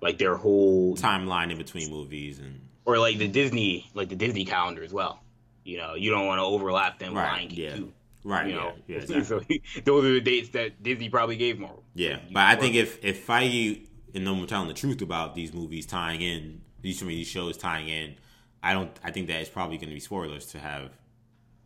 like 0.00 0.18
their 0.18 0.36
whole, 0.36 0.96
timeline 0.96 1.50
in 1.50 1.58
between 1.58 1.90
movies 1.90 2.38
and 2.38 2.60
or 2.84 2.98
like 2.98 3.18
the 3.18 3.28
Disney, 3.28 3.90
like 3.94 4.08
the 4.08 4.16
Disney 4.16 4.44
calendar 4.44 4.82
as 4.82 4.92
well. 4.92 5.22
You 5.64 5.78
know, 5.78 5.94
you 5.94 6.10
don't 6.10 6.26
want 6.26 6.38
to 6.38 6.44
overlap 6.44 6.98
them 6.98 7.14
Right, 7.14 7.32
Lion 7.32 7.48
King 7.48 7.58
yeah. 7.58 7.76
too. 7.76 7.92
right. 8.24 8.46
You 8.48 8.54
know, 8.54 8.72
yeah, 8.86 8.96
yeah, 8.96 9.02
exactly. 9.18 9.62
so 9.74 9.80
those 9.84 10.04
are 10.04 10.12
the 10.12 10.20
dates 10.20 10.48
that 10.50 10.82
Disney 10.82 11.08
probably 11.08 11.36
gave 11.36 11.58
Marvel. 11.58 11.84
Yeah, 11.94 12.16
So 12.16 12.22
you 12.28 12.34
but 12.34 12.40
I 12.40 12.52
work- 12.54 12.60
think 12.60 12.74
if 12.76 13.04
if 13.04 13.26
Feige 13.26 13.86
and 14.14 14.26
them 14.26 14.40
were 14.40 14.46
telling 14.46 14.68
the 14.68 14.74
truth 14.74 15.02
about 15.02 15.34
these 15.34 15.52
movies 15.52 15.86
tying 15.86 16.20
in, 16.22 16.62
these 16.80 16.98
some 16.98 17.08
of 17.08 17.12
these 17.14 17.28
shows 17.28 17.56
tying 17.56 17.88
in, 17.88 18.16
I 18.62 18.72
don't. 18.72 18.90
I 19.04 19.10
think 19.10 19.26
that 19.28 19.40
it's 19.40 19.50
probably 19.50 19.76
going 19.76 19.88
to 19.90 19.94
be 19.94 20.00
spoilers 20.00 20.46
to 20.46 20.58
have, 20.58 20.90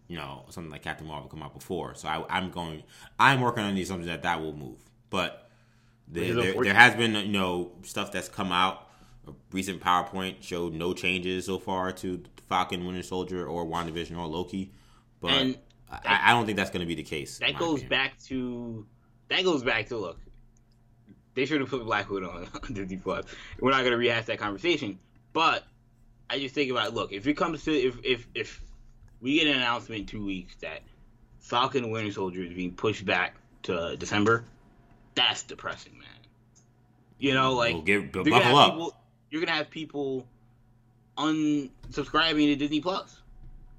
you 0.08 0.16
know, 0.16 0.44
something 0.50 0.70
like 0.70 0.82
Captain 0.82 1.06
Marvel 1.06 1.28
come 1.28 1.42
out 1.42 1.54
before. 1.54 1.94
So 1.94 2.08
I, 2.08 2.24
I'm 2.28 2.50
going. 2.50 2.82
I'm 3.18 3.40
working 3.40 3.64
on 3.64 3.74
the 3.74 3.82
assumption 3.82 4.08
that 4.08 4.22
that 4.24 4.40
will 4.40 4.52
move, 4.54 4.78
but 5.10 5.48
Which 6.12 6.34
there, 6.34 6.52
there 6.64 6.74
has 6.74 6.94
been 6.94 7.14
you 7.14 7.32
know 7.32 7.72
stuff 7.82 8.12
that's 8.12 8.28
come 8.28 8.52
out. 8.52 8.88
A 9.26 9.32
recent 9.52 9.80
PowerPoint 9.80 10.42
showed 10.42 10.74
no 10.74 10.92
changes 10.92 11.46
so 11.46 11.58
far 11.58 11.90
to 11.92 12.22
Falcon, 12.48 12.84
Winter 12.86 13.02
Soldier, 13.02 13.46
or 13.46 13.64
WandaVision 13.66 14.16
or 14.18 14.26
Loki, 14.26 14.70
but 15.20 15.32
And 15.32 15.58
I, 15.90 16.20
I 16.26 16.32
don't 16.32 16.46
think 16.46 16.56
that's 16.56 16.70
going 16.70 16.80
to 16.80 16.86
be 16.86 16.94
the 16.94 17.02
case. 17.02 17.38
that 17.38 17.56
goes 17.56 17.80
opinion. 17.82 17.88
back 17.88 18.18
to 18.24 18.86
that 19.28 19.44
goes 19.44 19.62
back 19.62 19.88
to 19.88 19.96
look. 19.96 20.18
They 21.34 21.46
should 21.46 21.60
have 21.60 21.70
put 21.70 21.84
Black 21.84 22.08
Widow 22.10 22.30
on, 22.30 22.48
on 22.62 22.74
Disney 22.74 22.96
Plus. 22.96 23.24
We're 23.60 23.70
not 23.70 23.82
gonna 23.84 23.96
rehash 23.96 24.26
that 24.26 24.38
conversation, 24.38 24.98
but 25.32 25.64
I 26.30 26.38
just 26.38 26.54
think 26.54 26.70
about 26.70 26.94
look 26.94 27.12
if 27.12 27.26
it 27.26 27.34
comes 27.34 27.64
to 27.64 27.72
if 27.72 27.98
if 28.04 28.26
if 28.34 28.60
we 29.20 29.38
get 29.38 29.48
an 29.48 29.56
announcement 29.56 30.00
in 30.02 30.06
two 30.06 30.24
weeks 30.24 30.54
that 30.56 30.82
Falcon 31.40 31.90
Winter 31.90 32.12
Soldier 32.12 32.42
is 32.42 32.52
being 32.52 32.72
pushed 32.72 33.04
back 33.04 33.34
to 33.64 33.96
December, 33.96 34.44
that's 35.14 35.42
depressing, 35.42 35.94
man. 35.98 36.08
You 37.18 37.34
know, 37.34 37.54
like 37.54 37.74
Well, 37.74 37.82
give, 37.82 38.12
buckle 38.12 38.34
up. 38.56 38.72
people, 38.72 38.96
you're 39.30 39.40
gonna 39.44 39.56
have 39.56 39.70
people 39.70 40.26
unsubscribing 41.16 42.46
to 42.46 42.56
Disney 42.56 42.80
Plus, 42.80 43.20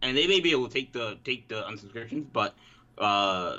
and 0.02 0.16
they 0.16 0.28
may 0.28 0.40
be 0.40 0.52
able 0.52 0.68
to 0.68 0.74
take 0.74 0.92
the 0.94 1.18
take 1.24 1.48
the 1.48 1.64
unsubscriptions, 1.64 2.26
but 2.32 2.56
uh, 2.98 3.58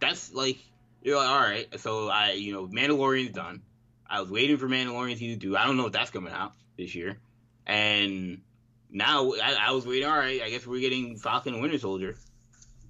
that's 0.00 0.32
like 0.32 0.58
you're 1.02 1.16
like, 1.16 1.28
all 1.28 1.40
right. 1.40 1.80
So 1.80 2.08
I, 2.08 2.32
you 2.32 2.52
know, 2.52 2.66
Mandalorian's 2.66 3.32
done. 3.32 3.62
I 4.08 4.20
was 4.20 4.30
waiting 4.30 4.56
for 4.56 4.68
Mandalorian 4.68 5.18
season 5.18 5.40
two. 5.40 5.56
I 5.56 5.64
don't 5.64 5.76
know 5.76 5.86
if 5.86 5.92
that's 5.92 6.10
coming 6.10 6.32
out 6.32 6.52
this 6.76 6.94
year, 6.94 7.18
and 7.66 8.40
now 8.90 9.32
I, 9.32 9.56
I 9.68 9.72
was 9.72 9.86
waiting. 9.86 10.08
All 10.08 10.18
right, 10.18 10.42
I 10.42 10.50
guess 10.50 10.66
we're 10.66 10.80
getting 10.80 11.16
Falcon 11.16 11.54
and 11.54 11.62
Winter 11.62 11.78
Soldier, 11.78 12.16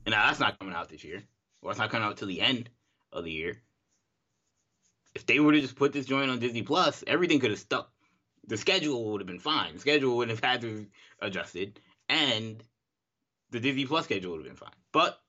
and 0.05 0.13
now 0.13 0.27
that's 0.27 0.41
not 0.41 0.59
coming 0.59 0.75
out 0.75 0.89
this 0.89 1.05
year. 1.05 1.23
Well, 1.63 1.71
it's 1.71 1.79
not 1.81 1.91
coming 1.91 2.07
out 2.07 2.17
till 2.17 2.29
the 2.29 2.41
end 2.41 2.71
of 3.13 3.25
the 3.25 3.33
year. 3.33 3.61
If 5.15 5.25
they 5.27 5.41
would 5.41 5.55
have 5.55 5.63
just 5.63 5.77
put 5.77 5.93
this 5.93 6.07
joint 6.07 6.31
on 6.31 6.39
Disney 6.39 6.63
Plus, 6.63 7.03
everything 7.07 7.41
could 7.41 7.51
have 7.51 7.59
stuck. 7.59 7.91
The 8.49 8.57
schedule 8.57 9.13
would 9.13 9.21
have 9.21 9.27
been 9.27 9.39
fine. 9.39 9.75
The 9.75 9.81
schedule 9.81 10.17
wouldn't 10.17 10.39
have 10.39 10.51
had 10.51 10.61
to 10.61 10.79
be 10.79 10.87
adjusted, 11.21 11.81
and 12.09 12.63
the 13.51 13.61
Disney 13.61 13.87
Plus 13.87 14.05
schedule 14.05 14.33
would 14.33 14.47
have 14.47 14.47
been 14.47 14.57
fine. 14.57 14.75
But 14.93 15.21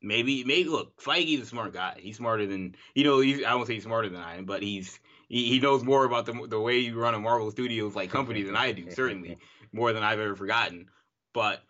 maybe, 0.00 0.44
maybe 0.44 0.68
look, 0.68 1.00
Feige's 1.00 1.42
a 1.42 1.46
smart 1.46 1.72
guy. 1.72 1.96
He's 1.98 2.16
smarter 2.16 2.46
than 2.46 2.76
you 2.94 3.04
know. 3.04 3.20
He's, 3.20 3.44
I 3.44 3.54
won't 3.54 3.66
say 3.66 3.74
he's 3.74 3.84
smarter 3.84 4.08
than 4.08 4.20
I 4.20 4.36
am, 4.36 4.44
but 4.44 4.62
he's 4.62 4.98
he, 5.28 5.48
he 5.48 5.58
knows 5.58 5.82
more 5.82 6.04
about 6.04 6.26
the 6.26 6.46
the 6.48 6.60
way 6.60 6.78
you 6.78 6.98
run 6.98 7.14
a 7.14 7.18
Marvel 7.18 7.50
Studios 7.50 7.96
like 7.96 8.10
company 8.10 8.42
than 8.42 8.56
I 8.56 8.72
do. 8.72 8.90
Certainly 8.94 9.38
more 9.72 9.92
than 9.92 10.02
I've 10.02 10.20
ever 10.20 10.36
forgotten. 10.36 10.88
But 11.32 11.62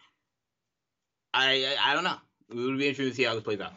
I 1.33 1.77
I, 1.79 1.91
I 1.91 1.95
don't 1.95 2.05
know. 2.05 2.19
It 2.51 2.57
would 2.57 2.79
be 2.79 2.89
interesting 2.89 3.11
to 3.11 3.15
see 3.15 3.25
how 3.25 3.35
this 3.35 3.43
plays 3.43 3.61
out. 3.61 3.73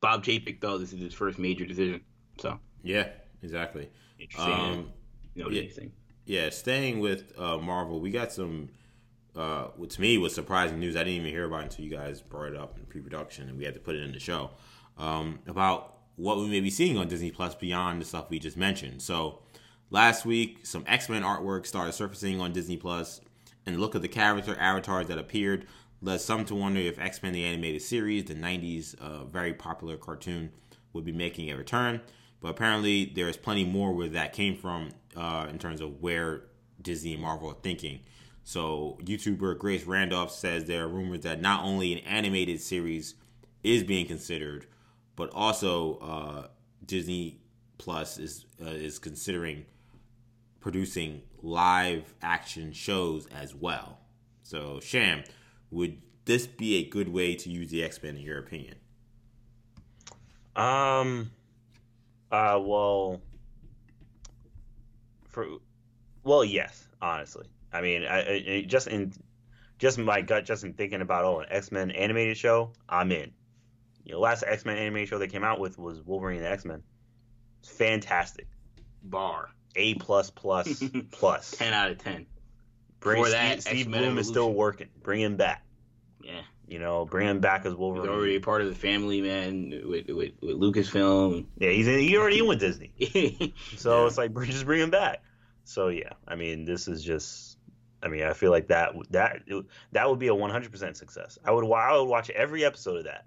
Bob 0.00 0.22
Chapek 0.22 0.60
though, 0.60 0.78
this 0.78 0.92
is 0.92 1.00
his 1.00 1.14
first 1.14 1.38
major 1.38 1.64
decision, 1.64 2.02
so 2.38 2.60
Yeah, 2.82 3.08
exactly. 3.42 3.88
Interesting. 4.24 4.52
Um, 4.52 4.92
you 5.34 5.44
know, 5.44 5.50
yeah. 5.50 5.60
anything. 5.62 5.92
yeah, 6.24 6.50
staying 6.50 7.00
with 7.00 7.32
uh, 7.38 7.58
Marvel, 7.58 8.00
we 8.00 8.10
got 8.10 8.32
some. 8.32 8.68
Uh, 9.36 9.68
what 9.76 9.90
to 9.90 10.00
me 10.00 10.16
was 10.16 10.32
surprising 10.32 10.78
news. 10.78 10.94
I 10.94 11.00
didn't 11.00 11.14
even 11.14 11.30
hear 11.30 11.44
about 11.44 11.62
it 11.62 11.64
until 11.64 11.84
you 11.84 11.90
guys 11.90 12.20
brought 12.20 12.52
it 12.52 12.56
up 12.56 12.78
in 12.78 12.86
pre-production, 12.86 13.48
and 13.48 13.58
we 13.58 13.64
had 13.64 13.74
to 13.74 13.80
put 13.80 13.96
it 13.96 14.02
in 14.02 14.12
the 14.12 14.20
show 14.20 14.50
um, 14.96 15.40
about 15.48 15.98
what 16.16 16.38
we 16.38 16.46
may 16.46 16.60
be 16.60 16.70
seeing 16.70 16.96
on 16.96 17.08
Disney 17.08 17.32
Plus 17.32 17.54
beyond 17.54 18.00
the 18.00 18.04
stuff 18.04 18.30
we 18.30 18.38
just 18.38 18.56
mentioned. 18.56 19.02
So 19.02 19.40
last 19.90 20.24
week, 20.24 20.64
some 20.64 20.84
X 20.86 21.08
Men 21.08 21.22
artwork 21.22 21.66
started 21.66 21.92
surfacing 21.92 22.40
on 22.40 22.52
Disney 22.52 22.76
Plus, 22.76 23.20
and 23.66 23.74
the 23.74 23.80
look 23.80 23.94
of 23.94 24.02
the 24.02 24.08
character 24.08 24.56
avatars 24.58 25.08
that 25.08 25.18
appeared 25.18 25.66
led 26.00 26.20
some 26.20 26.44
to 26.44 26.54
wonder 26.54 26.80
if 26.80 26.98
X 26.98 27.22
Men 27.22 27.32
the 27.32 27.44
animated 27.44 27.82
series, 27.82 28.24
the 28.24 28.34
'90s 28.34 28.94
uh, 29.00 29.24
very 29.24 29.54
popular 29.54 29.96
cartoon, 29.96 30.52
would 30.92 31.04
be 31.04 31.12
making 31.12 31.50
a 31.50 31.56
return. 31.56 32.00
But 32.44 32.50
apparently, 32.50 33.06
there 33.06 33.26
is 33.26 33.38
plenty 33.38 33.64
more 33.64 33.94
where 33.94 34.08
that 34.08 34.34
came 34.34 34.54
from 34.54 34.90
uh, 35.16 35.46
in 35.48 35.58
terms 35.58 35.80
of 35.80 36.02
where 36.02 36.42
Disney 36.82 37.14
and 37.14 37.22
Marvel 37.22 37.48
are 37.48 37.56
thinking. 37.62 38.00
So, 38.42 38.98
YouTuber 39.02 39.56
Grace 39.56 39.84
Randolph 39.84 40.30
says 40.30 40.66
there 40.66 40.84
are 40.84 40.88
rumors 40.88 41.22
that 41.22 41.40
not 41.40 41.64
only 41.64 41.94
an 41.94 42.00
animated 42.00 42.60
series 42.60 43.14
is 43.62 43.82
being 43.82 44.04
considered, 44.04 44.66
but 45.16 45.30
also 45.32 45.96
uh, 46.00 46.48
Disney 46.84 47.40
Plus 47.78 48.18
is 48.18 48.44
uh, 48.62 48.68
is 48.68 48.98
considering 48.98 49.64
producing 50.60 51.22
live 51.42 52.12
action 52.20 52.74
shows 52.74 53.26
as 53.28 53.54
well. 53.54 54.00
So, 54.42 54.80
Sham, 54.80 55.24
would 55.70 55.96
this 56.26 56.46
be 56.46 56.76
a 56.76 56.84
good 56.90 57.08
way 57.08 57.36
to 57.36 57.48
use 57.48 57.70
the 57.70 57.82
X 57.82 58.02
Men 58.02 58.16
in 58.16 58.22
your 58.22 58.38
opinion? 58.38 58.74
Um. 60.54 61.30
Uh. 62.34 62.58
Well. 62.60 63.20
For. 65.28 65.46
Well, 66.22 66.44
yes. 66.44 66.88
Honestly, 67.00 67.46
I 67.72 67.82
mean, 67.82 68.04
I, 68.04 68.18
I 68.18 68.64
just 68.66 68.86
in 68.86 69.12
just 69.78 69.98
my 69.98 70.22
gut, 70.22 70.44
just 70.44 70.64
in 70.64 70.72
thinking 70.72 71.02
about 71.02 71.24
oh, 71.24 71.40
an 71.40 71.46
X 71.50 71.70
Men 71.70 71.90
animated 71.90 72.36
show, 72.36 72.72
I'm 72.88 73.12
in. 73.12 73.32
You 74.04 74.12
know, 74.12 74.20
last 74.20 74.44
X 74.46 74.64
Men 74.64 74.78
animated 74.78 75.08
show 75.08 75.18
they 75.18 75.28
came 75.28 75.44
out 75.44 75.60
with 75.60 75.78
was 75.78 76.00
Wolverine 76.00 76.38
and 76.38 76.46
X 76.46 76.64
Men. 76.64 76.82
It's 77.60 77.70
fantastic. 77.70 78.46
Bar 79.02 79.50
A 79.76 79.94
plus 79.94 80.30
plus 80.30 80.82
plus. 81.10 81.50
ten 81.50 81.72
out 81.72 81.90
of 81.90 81.98
ten. 81.98 82.26
Bring 83.00 83.22
For 83.22 83.28
Steve, 83.28 83.38
that, 83.38 83.62
Steve 83.62 83.90
Blum 83.90 84.16
is 84.16 84.28
still 84.28 84.52
working. 84.52 84.88
Bring 85.02 85.20
him 85.20 85.36
back. 85.36 85.62
Yeah, 86.22 86.40
You 86.66 86.78
know, 86.78 87.04
bring 87.04 87.28
him 87.28 87.40
back 87.40 87.60
as 87.66 87.72
he's 87.72 87.78
Wolverine. 87.78 88.08
already 88.08 88.36
a 88.36 88.40
part 88.40 88.62
of 88.62 88.68
the 88.68 88.74
family, 88.74 89.20
man. 89.20 89.70
With 89.84 90.08
with, 90.08 90.32
with 90.40 90.56
Lucasfilm. 90.56 91.46
yeah, 91.58 91.70
he's 91.70 91.86
in, 91.86 91.98
he 91.98 92.16
already 92.16 92.38
in 92.38 92.46
with 92.48 92.60
Disney. 92.60 92.92
So 93.76 94.00
Yeah. 94.02 94.06
it's 94.06 94.16
like 94.18 94.34
just 94.44 94.64
bring 94.64 94.80
him 94.80 94.90
back. 94.90 95.22
So 95.64 95.88
yeah, 95.88 96.12
I 96.26 96.36
mean, 96.36 96.64
this 96.64 96.88
is 96.88 97.02
just. 97.02 97.58
I 98.02 98.08
mean, 98.08 98.22
I 98.22 98.34
feel 98.34 98.50
like 98.50 98.68
that 98.68 98.92
that 99.10 99.42
that 99.92 100.10
would 100.10 100.18
be 100.18 100.28
a 100.28 100.34
100% 100.34 100.96
success. 100.96 101.38
I 101.44 101.50
would 101.52 101.64
I 101.72 101.96
would 101.96 102.04
watch 102.04 102.28
every 102.30 102.64
episode 102.64 102.98
of 102.98 103.04
that. 103.04 103.24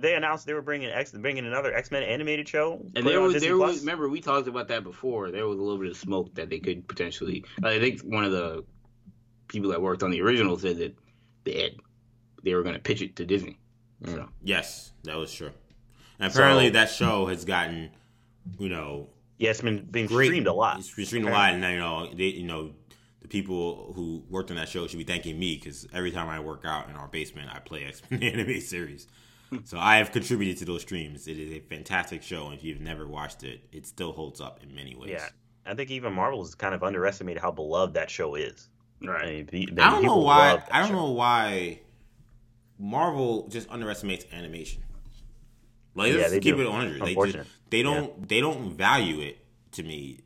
they 0.00 0.14
announced 0.14 0.44
they 0.46 0.54
were 0.54 0.62
bringing 0.62 0.88
X, 0.90 1.12
bringing 1.12 1.46
another 1.46 1.72
X 1.72 1.90
Men 1.92 2.02
animated 2.02 2.48
show. 2.48 2.84
And 2.96 3.06
there 3.06 3.20
was, 3.20 3.40
there 3.40 3.56
was, 3.56 3.80
remember 3.80 4.08
we 4.08 4.20
talked 4.20 4.48
about 4.48 4.68
that 4.68 4.82
before. 4.82 5.30
There 5.30 5.46
was 5.46 5.58
a 5.58 5.62
little 5.62 5.78
bit 5.78 5.90
of 5.90 5.96
smoke 5.96 6.34
that 6.34 6.48
they 6.50 6.58
could 6.58 6.88
potentially. 6.88 7.44
I 7.62 7.78
think 7.78 8.00
one 8.00 8.24
of 8.24 8.32
the 8.32 8.64
people 9.46 9.70
that 9.70 9.80
worked 9.80 10.02
on 10.02 10.10
the 10.10 10.20
original 10.20 10.58
said 10.58 10.78
that 10.78 10.96
they 11.44 11.62
had, 11.62 11.72
they 12.42 12.54
were 12.54 12.62
going 12.62 12.74
to 12.74 12.80
pitch 12.80 13.02
it 13.02 13.16
to 13.16 13.26
Disney. 13.26 13.58
Mm. 14.02 14.14
So. 14.14 14.28
Yes, 14.42 14.92
that 15.04 15.16
was 15.16 15.32
true. 15.32 15.50
And 16.18 16.32
apparently, 16.32 16.68
so, 16.68 16.72
that 16.72 16.90
show 16.90 17.26
has 17.26 17.44
gotten, 17.44 17.90
you 18.58 18.68
know, 18.68 19.08
yeah, 19.38 19.50
it's 19.50 19.60
been 19.60 19.86
being 19.90 20.06
great. 20.06 20.26
streamed 20.26 20.48
a 20.48 20.52
lot. 20.52 20.78
It's 20.78 20.94
been 20.94 21.06
streamed 21.06 21.28
a 21.28 21.30
lot, 21.30 21.54
and 21.54 21.62
you 21.62 21.78
know, 21.78 22.12
they, 22.12 22.24
you 22.24 22.46
know, 22.46 22.72
the 23.22 23.28
people 23.28 23.92
who 23.94 24.24
worked 24.28 24.50
on 24.50 24.56
that 24.56 24.68
show 24.68 24.86
should 24.86 24.98
be 24.98 25.04
thanking 25.04 25.38
me 25.38 25.56
because 25.56 25.86
every 25.92 26.10
time 26.10 26.28
I 26.28 26.40
work 26.40 26.64
out 26.64 26.88
in 26.88 26.96
our 26.96 27.06
basement, 27.06 27.48
I 27.52 27.60
play 27.60 27.84
X 27.88 28.02
Men 28.10 28.22
anime 28.22 28.60
series. 28.60 29.06
so 29.64 29.78
I 29.78 29.96
have 29.98 30.12
contributed 30.12 30.58
to 30.58 30.64
those 30.64 30.82
streams. 30.82 31.28
It 31.28 31.38
is 31.38 31.52
a 31.52 31.60
fantastic 31.60 32.22
show, 32.22 32.46
and 32.46 32.54
if 32.54 32.64
you've 32.64 32.80
never 32.80 33.06
watched 33.06 33.44
it, 33.44 33.60
it 33.72 33.86
still 33.86 34.12
holds 34.12 34.40
up 34.40 34.60
in 34.62 34.74
many 34.74 34.96
ways. 34.96 35.10
Yeah, 35.10 35.28
I 35.64 35.74
think 35.74 35.90
even 35.90 36.12
Marvel 36.12 36.42
has 36.42 36.54
kind 36.56 36.74
of 36.74 36.82
underestimated 36.82 37.40
how 37.40 37.52
beloved 37.52 37.94
that 37.94 38.10
show 38.10 38.34
is. 38.34 38.68
Right. 39.00 39.46
I, 39.48 39.52
mean, 39.52 39.78
I 39.78 39.90
don't 39.90 40.04
know 40.04 40.18
why. 40.18 40.60
I 40.72 40.80
don't 40.80 40.88
show. 40.88 40.96
know 40.96 41.12
why 41.12 41.80
Marvel 42.78 43.48
just 43.48 43.68
underestimates 43.70 44.24
animation. 44.32 44.82
Like, 45.94 46.12
yeah, 46.12 46.28
they 46.28 46.40
keep 46.40 46.56
do. 46.56 46.62
it 46.62 46.70
100. 46.70 47.02
They 47.02 47.14
just, 47.14 47.48
they 47.70 47.82
don't 47.82 48.04
yeah. 48.18 48.24
they 48.28 48.40
don't 48.40 48.72
value 48.72 49.20
it 49.20 49.38
to 49.72 49.82
me 49.82 50.20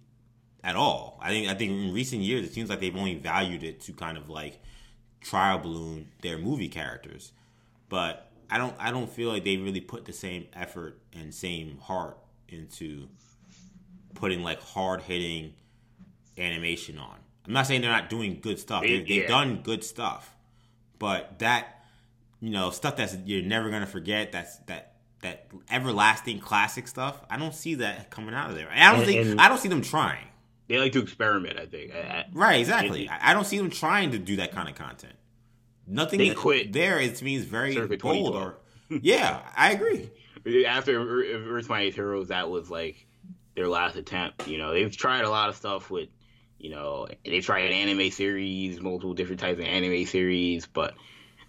at 0.62 0.76
all. 0.76 1.18
I 1.20 1.30
think 1.30 1.48
I 1.48 1.54
think 1.54 1.72
in 1.72 1.94
recent 1.94 2.22
years 2.22 2.44
it 2.44 2.52
seems 2.52 2.68
like 2.68 2.80
they've 2.80 2.96
only 2.96 3.14
valued 3.14 3.62
it 3.64 3.80
to 3.82 3.92
kind 3.92 4.18
of 4.18 4.28
like 4.28 4.60
trial 5.20 5.58
balloon 5.58 6.08
their 6.20 6.38
movie 6.38 6.68
characters. 6.68 7.32
But 7.88 8.30
I 8.50 8.58
don't 8.58 8.74
I 8.78 8.90
don't 8.90 9.10
feel 9.10 9.30
like 9.30 9.44
they 9.44 9.56
really 9.56 9.80
put 9.80 10.04
the 10.04 10.12
same 10.12 10.46
effort 10.52 10.98
and 11.14 11.34
same 11.34 11.78
heart 11.78 12.18
into 12.48 13.08
putting 14.14 14.42
like 14.42 14.60
hard 14.60 15.02
hitting 15.02 15.54
animation 16.38 16.98
on. 16.98 17.16
I'm 17.46 17.52
not 17.52 17.66
saying 17.66 17.80
they're 17.80 17.90
not 17.90 18.08
doing 18.08 18.38
good 18.40 18.58
stuff. 18.58 18.82
They, 18.82 18.98
have 18.98 19.08
yeah. 19.08 19.26
done 19.26 19.62
good 19.62 19.82
stuff, 19.82 20.36
but 20.98 21.38
that 21.40 21.81
you 22.42 22.50
know 22.50 22.70
stuff 22.70 22.96
that's 22.96 23.16
you're 23.24 23.42
never 23.42 23.70
gonna 23.70 23.86
forget. 23.86 24.32
That's 24.32 24.56
that 24.66 24.96
that 25.22 25.46
everlasting 25.70 26.40
classic 26.40 26.88
stuff. 26.88 27.24
I 27.30 27.38
don't 27.38 27.54
see 27.54 27.76
that 27.76 28.10
coming 28.10 28.34
out 28.34 28.50
of 28.50 28.56
there. 28.56 28.68
I 28.70 28.90
don't 28.90 28.96
and, 28.96 29.06
think 29.06 29.26
and 29.26 29.40
I 29.40 29.48
don't 29.48 29.58
see 29.58 29.68
them 29.68 29.80
trying. 29.80 30.26
They 30.68 30.78
like 30.78 30.92
to 30.92 31.00
experiment. 31.00 31.58
I 31.58 31.66
think. 31.66 31.94
I, 31.94 32.26
right. 32.32 32.60
Exactly. 32.60 33.08
I 33.08 33.32
don't 33.32 33.46
see 33.46 33.58
them 33.58 33.70
trying 33.70 34.10
to 34.10 34.18
do 34.18 34.36
that 34.36 34.50
kind 34.50 34.68
of 34.68 34.74
content. 34.74 35.14
Nothing 35.86 36.18
they 36.18 36.34
quit 36.34 36.72
there. 36.72 36.98
It 36.98 37.22
means 37.22 37.44
very 37.44 37.76
bold. 37.96 38.34
Or 38.34 38.58
yeah, 38.90 39.40
I 39.56 39.72
agree. 39.72 40.10
After 40.66 41.56
Earth 41.56 41.68
Mightiest 41.68 41.96
Heroes, 41.96 42.28
that 42.28 42.50
was 42.50 42.68
like 42.70 43.06
their 43.54 43.68
last 43.68 43.94
attempt. 43.94 44.48
You 44.48 44.58
know, 44.58 44.72
they've 44.72 44.94
tried 44.94 45.24
a 45.24 45.30
lot 45.30 45.48
of 45.48 45.54
stuff 45.54 45.90
with, 45.90 46.08
you 46.58 46.70
know, 46.70 47.06
they've 47.24 47.44
tried 47.44 47.66
an 47.66 47.72
anime 47.72 48.10
series, 48.10 48.80
multiple 48.80 49.14
different 49.14 49.40
types 49.40 49.60
of 49.60 49.64
anime 49.64 50.06
series, 50.06 50.66
but 50.66 50.94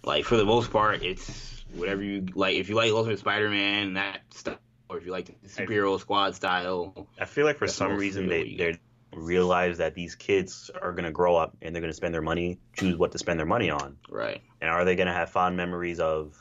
like 0.04 0.24
for 0.24 0.36
the 0.36 0.44
most 0.44 0.70
part, 0.70 1.02
it's 1.02 1.64
whatever 1.74 2.02
you 2.02 2.26
like. 2.34 2.56
If 2.56 2.68
you 2.68 2.74
like 2.74 2.92
Ultimate 2.92 3.18
Spider-Man, 3.18 3.94
that 3.94 4.20
stuff, 4.30 4.58
or 4.88 4.98
if 4.98 5.06
you 5.06 5.12
like 5.12 5.26
the 5.26 5.48
superhero 5.48 5.98
squad 5.98 6.34
style. 6.34 7.08
I 7.18 7.24
feel 7.24 7.44
like 7.44 7.58
for 7.58 7.68
some 7.68 7.96
reason 7.96 8.28
they 8.28 8.54
they 8.54 8.78
realize 9.16 9.78
that 9.78 9.94
these 9.94 10.14
kids 10.14 10.70
are 10.80 10.92
going 10.92 11.04
to 11.04 11.10
grow 11.10 11.36
up 11.36 11.56
and 11.62 11.74
they're 11.74 11.80
going 11.80 11.90
to 11.90 11.96
spend 11.96 12.14
their 12.14 12.22
money, 12.22 12.58
choose 12.76 12.96
what 12.96 13.12
to 13.12 13.18
spend 13.18 13.38
their 13.38 13.46
money 13.46 13.70
on. 13.70 13.96
Right. 14.08 14.42
And 14.60 14.70
are 14.70 14.84
they 14.84 14.96
going 14.96 15.06
to 15.06 15.12
have 15.12 15.30
fond 15.30 15.56
memories 15.56 16.00
of, 16.00 16.36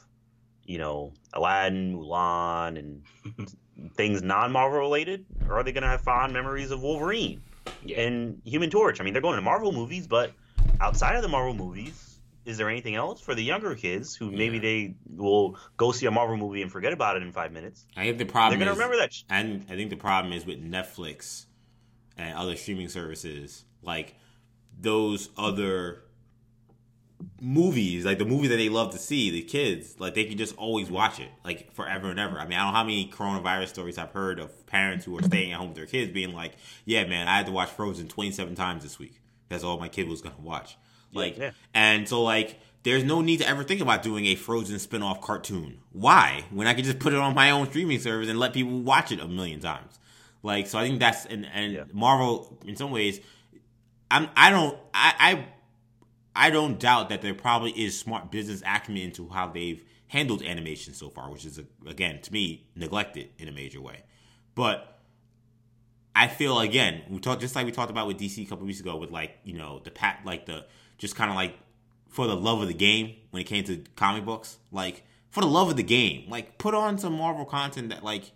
you 0.64 0.78
know, 0.78 1.14
Aladdin, 1.34 1.96
Mulan, 1.96 2.80
and 2.80 3.52
things 3.96 4.22
non-Marvel 4.22 4.80
related, 4.80 5.26
or 5.48 5.60
are 5.60 5.64
they 5.64 5.72
going 5.72 5.84
to 5.84 5.90
have 5.90 6.02
fond 6.02 6.34
memories 6.34 6.72
of 6.72 6.82
Wolverine 6.82 7.42
yeah. 7.84 8.02
and 8.02 8.42
Human 8.44 8.70
Torch? 8.70 9.00
I 9.00 9.04
mean, 9.04 9.14
they're 9.14 9.22
going 9.22 9.36
to 9.36 9.42
Marvel 9.42 9.72
movies, 9.72 10.08
but 10.08 10.32
outside 10.80 11.16
of 11.16 11.22
the 11.22 11.30
Marvel 11.30 11.54
movies, 11.54 12.13
is 12.46 12.58
there 12.58 12.70
anything 12.70 12.96
else 12.96 13.22
for 13.22 13.36
the 13.36 13.44
younger 13.44 13.76
kids 13.76 14.16
who 14.16 14.30
yeah. 14.30 14.38
maybe 14.38 14.60
they 14.60 14.96
will 15.16 15.58
go 15.78 15.92
see 15.92 16.06
a 16.06 16.12
Marvel 16.12 16.38
movie 16.38 16.62
and 16.62 16.72
forget 16.72 16.94
about 16.94 17.16
it 17.16 17.24
in 17.24 17.32
five 17.32 17.52
minutes? 17.52 17.86
I 17.96 18.04
think 18.04 18.18
the 18.18 18.26
problem 18.26 18.60
they're 18.60 18.68
going 18.68 18.78
to 18.78 18.82
remember 18.84 19.02
that. 19.02 19.14
And 19.30 19.66
I 19.70 19.76
think 19.76 19.90
the 19.90 19.96
problem 19.96 20.34
is 20.34 20.46
with 20.46 20.62
Netflix 20.64 21.46
and 22.18 22.38
other 22.38 22.56
streaming 22.56 22.90
services, 22.90 23.66
like 23.82 24.16
those 24.80 25.30
other 25.38 26.04
movies, 27.42 28.06
like 28.06 28.18
the 28.18 28.26
movies 28.26 28.50
that 28.50 28.58
they 28.58 28.70
love 28.70 28.92
to 28.92 28.98
see, 28.98 29.30
the 29.30 29.42
kids, 29.42 30.00
like 30.00 30.14
they 30.14 30.26
can 30.26 30.38
just 30.38 30.56
always 30.58 30.90
watch 30.90 31.20
it, 31.20 31.30
like 31.44 31.72
forever 31.74 32.10
and 32.10 32.20
ever. 32.20 32.40
I 32.40 32.46
mean, 32.46 32.58
I 32.58 32.64
don't 32.64 32.74
know 32.74 32.78
how 32.78 32.84
many 32.84 33.10
coronavirus 33.10 33.70
stories 33.70 33.98
I've 33.98 34.12
heard 34.12 34.40
of 34.40 34.66
parents 34.66 35.06
who 35.06 35.18
are 35.18 35.24
staying 35.24 35.54
at 35.54 35.60
home 35.60 35.70
with 35.70 35.78
their 35.78 35.86
kids 35.86 36.12
being 36.12 36.34
like, 36.34 36.54
"Yeah, 36.86 37.06
man, 37.06 37.28
I 37.28 37.38
had 37.38 37.46
to 37.46 37.52
watch 37.52 37.70
Frozen 37.70 38.10
27 38.10 38.56
times 38.56 38.84
this 38.84 39.00
week. 39.00 39.22
That's 39.50 39.64
all 39.64 39.80
my 39.80 39.88
kid 39.88 40.08
was 40.08 40.22
gonna 40.22 40.36
watch." 40.40 40.78
Like, 41.14 41.38
yeah. 41.38 41.52
and 41.74 42.08
so 42.08 42.24
like, 42.24 42.60
there's 42.84 43.04
no 43.04 43.22
need 43.22 43.38
to 43.38 43.48
ever 43.48 43.64
think 43.64 43.82
about 43.82 44.04
doing 44.04 44.26
a 44.26 44.36
Frozen 44.36 44.80
spin-off 44.80 45.22
cartoon. 45.22 45.80
Why? 45.92 46.44
When 46.52 46.68
I 46.68 46.74
can 46.74 46.84
just 46.84 47.00
put 47.00 47.14
it 47.14 47.20
on 47.20 47.34
my 47.34 47.52
own 47.52 47.68
streaming 47.70 48.00
service 48.00 48.30
and 48.30 48.38
let 48.40 48.54
people 48.54 48.82
watch 48.82 49.12
it 49.12 49.20
a 49.20 49.28
million 49.28 49.60
times. 49.62 50.00
Like, 50.44 50.68
so 50.68 50.78
I 50.78 50.88
think 50.88 51.00
that's 51.00 51.26
and 51.26 51.48
and 51.54 51.74
yeah. 51.74 51.84
Marvel 51.94 52.60
in 52.66 52.76
some 52.76 52.92
ways, 52.92 53.22
I'm 54.12 54.28
I 54.36 54.50
don't 54.50 54.78
I 54.94 55.14
I 56.36 56.48
I 56.48 56.50
don't 56.50 56.80
doubt 56.80 57.10
that 57.10 57.22
there 57.22 57.34
probably 57.34 57.72
is 57.72 57.98
smart 57.98 58.30
business 58.30 58.62
acumen 58.66 59.04
into 59.04 59.30
how 59.30 59.48
they've 59.48 59.82
handled 60.08 60.44
animation 60.44 60.94
so 60.94 61.10
far, 61.10 61.32
which 61.32 61.46
is 61.46 61.62
again 61.88 62.22
to 62.22 62.34
me 62.34 62.68
neglected 62.76 63.30
in 63.40 63.48
a 63.48 63.54
major 63.54 63.80
way. 63.80 64.04
But 64.54 65.00
I 66.16 66.28
feel 66.28 66.60
again, 66.60 67.04
we 67.10 67.20
talked 67.20 67.42
just 67.42 67.56
like 67.56 67.66
we 67.66 67.72
talked 67.72 67.90
about 67.90 68.08
with 68.08 68.20
DC 68.20 68.46
a 68.46 68.46
couple 68.46 68.66
weeks 68.66 68.82
ago 68.82 68.98
with 68.98 69.12
like 69.12 69.38
you 69.46 69.54
know 69.54 69.82
the 69.84 69.92
pat 69.92 70.20
like 70.26 70.46
the 70.46 70.66
just 71.04 71.18
kind 71.18 71.30
of 71.30 71.36
like 71.36 71.54
for 72.08 72.28
the 72.28 72.36
love 72.36 72.62
of 72.62 72.70
the 72.70 72.74
game 72.74 73.14
when 73.32 73.42
it 73.42 73.46
came 73.46 73.66
to 73.66 73.84
comic 73.98 74.24
books, 74.24 74.58
like 74.72 75.04
for 75.32 75.42
the 75.42 75.48
love 75.48 75.70
of 75.70 75.76
the 75.76 75.84
game, 75.84 76.30
like 76.30 76.58
put 76.58 76.74
on 76.74 76.98
some 76.98 77.14
Marvel 77.14 77.44
content 77.44 77.90
that 77.90 78.06
like 78.06 78.32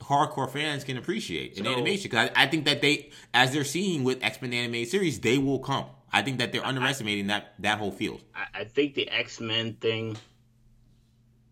hardcore 0.00 0.48
fans 0.48 0.84
can 0.84 0.96
appreciate 0.96 1.58
in 1.58 1.64
so, 1.64 1.72
animation 1.72 2.04
because 2.04 2.30
I, 2.36 2.44
I, 2.44 2.46
think 2.46 2.66
that 2.66 2.80
they, 2.80 3.10
as 3.34 3.52
they're 3.52 3.64
seeing 3.64 4.04
with 4.04 4.22
X 4.22 4.40
Men 4.40 4.54
animated 4.54 4.90
series, 4.90 5.18
they 5.18 5.38
will 5.38 5.58
come. 5.58 5.86
I 6.12 6.22
think 6.22 6.38
that 6.38 6.52
they're 6.52 6.64
underestimating 6.64 7.24
I, 7.30 7.40
that 7.40 7.54
that 7.58 7.78
whole 7.78 7.90
field. 7.90 8.22
I, 8.32 8.60
I 8.60 8.64
think 8.64 8.94
the 8.94 9.08
X 9.08 9.40
Men 9.40 9.74
thing 9.74 10.16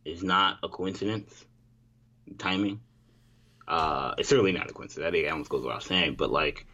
is 0.05 0.23
not 0.23 0.59
a 0.63 0.69
coincidence. 0.69 1.45
Timing. 2.39 2.81
Uh, 3.67 4.15
it's 4.17 4.29
certainly 4.29 4.53
not 4.53 4.71
a 4.71 4.73
coincidence. 4.73 5.09
I 5.09 5.11
think 5.11 5.25
that 5.25 5.33
almost 5.33 5.51
goes 5.51 5.65
without 5.65 5.83
saying, 5.83 6.15
but 6.15 6.31
like 6.31 6.67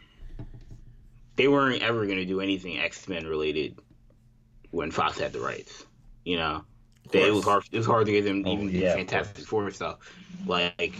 they 1.36 1.48
weren't 1.48 1.82
ever 1.82 2.06
going 2.06 2.18
to 2.18 2.24
do 2.24 2.40
anything 2.40 2.78
X 2.78 3.08
Men 3.08 3.26
related 3.26 3.78
when 4.70 4.90
Fox 4.90 5.18
had 5.18 5.32
the 5.32 5.40
rights. 5.40 5.86
You 6.24 6.36
know, 6.36 6.64
they, 7.10 7.28
it 7.28 7.34
was 7.34 7.44
hard. 7.44 7.64
It 7.70 7.76
was 7.76 7.86
hard 7.86 8.06
to 8.06 8.12
get 8.12 8.24
them 8.24 8.42
oh, 8.46 8.52
even 8.52 8.68
yeah, 8.70 8.94
Fantastic 8.94 9.46
Four 9.46 9.70
stuff. 9.70 9.98
Like 10.46 10.94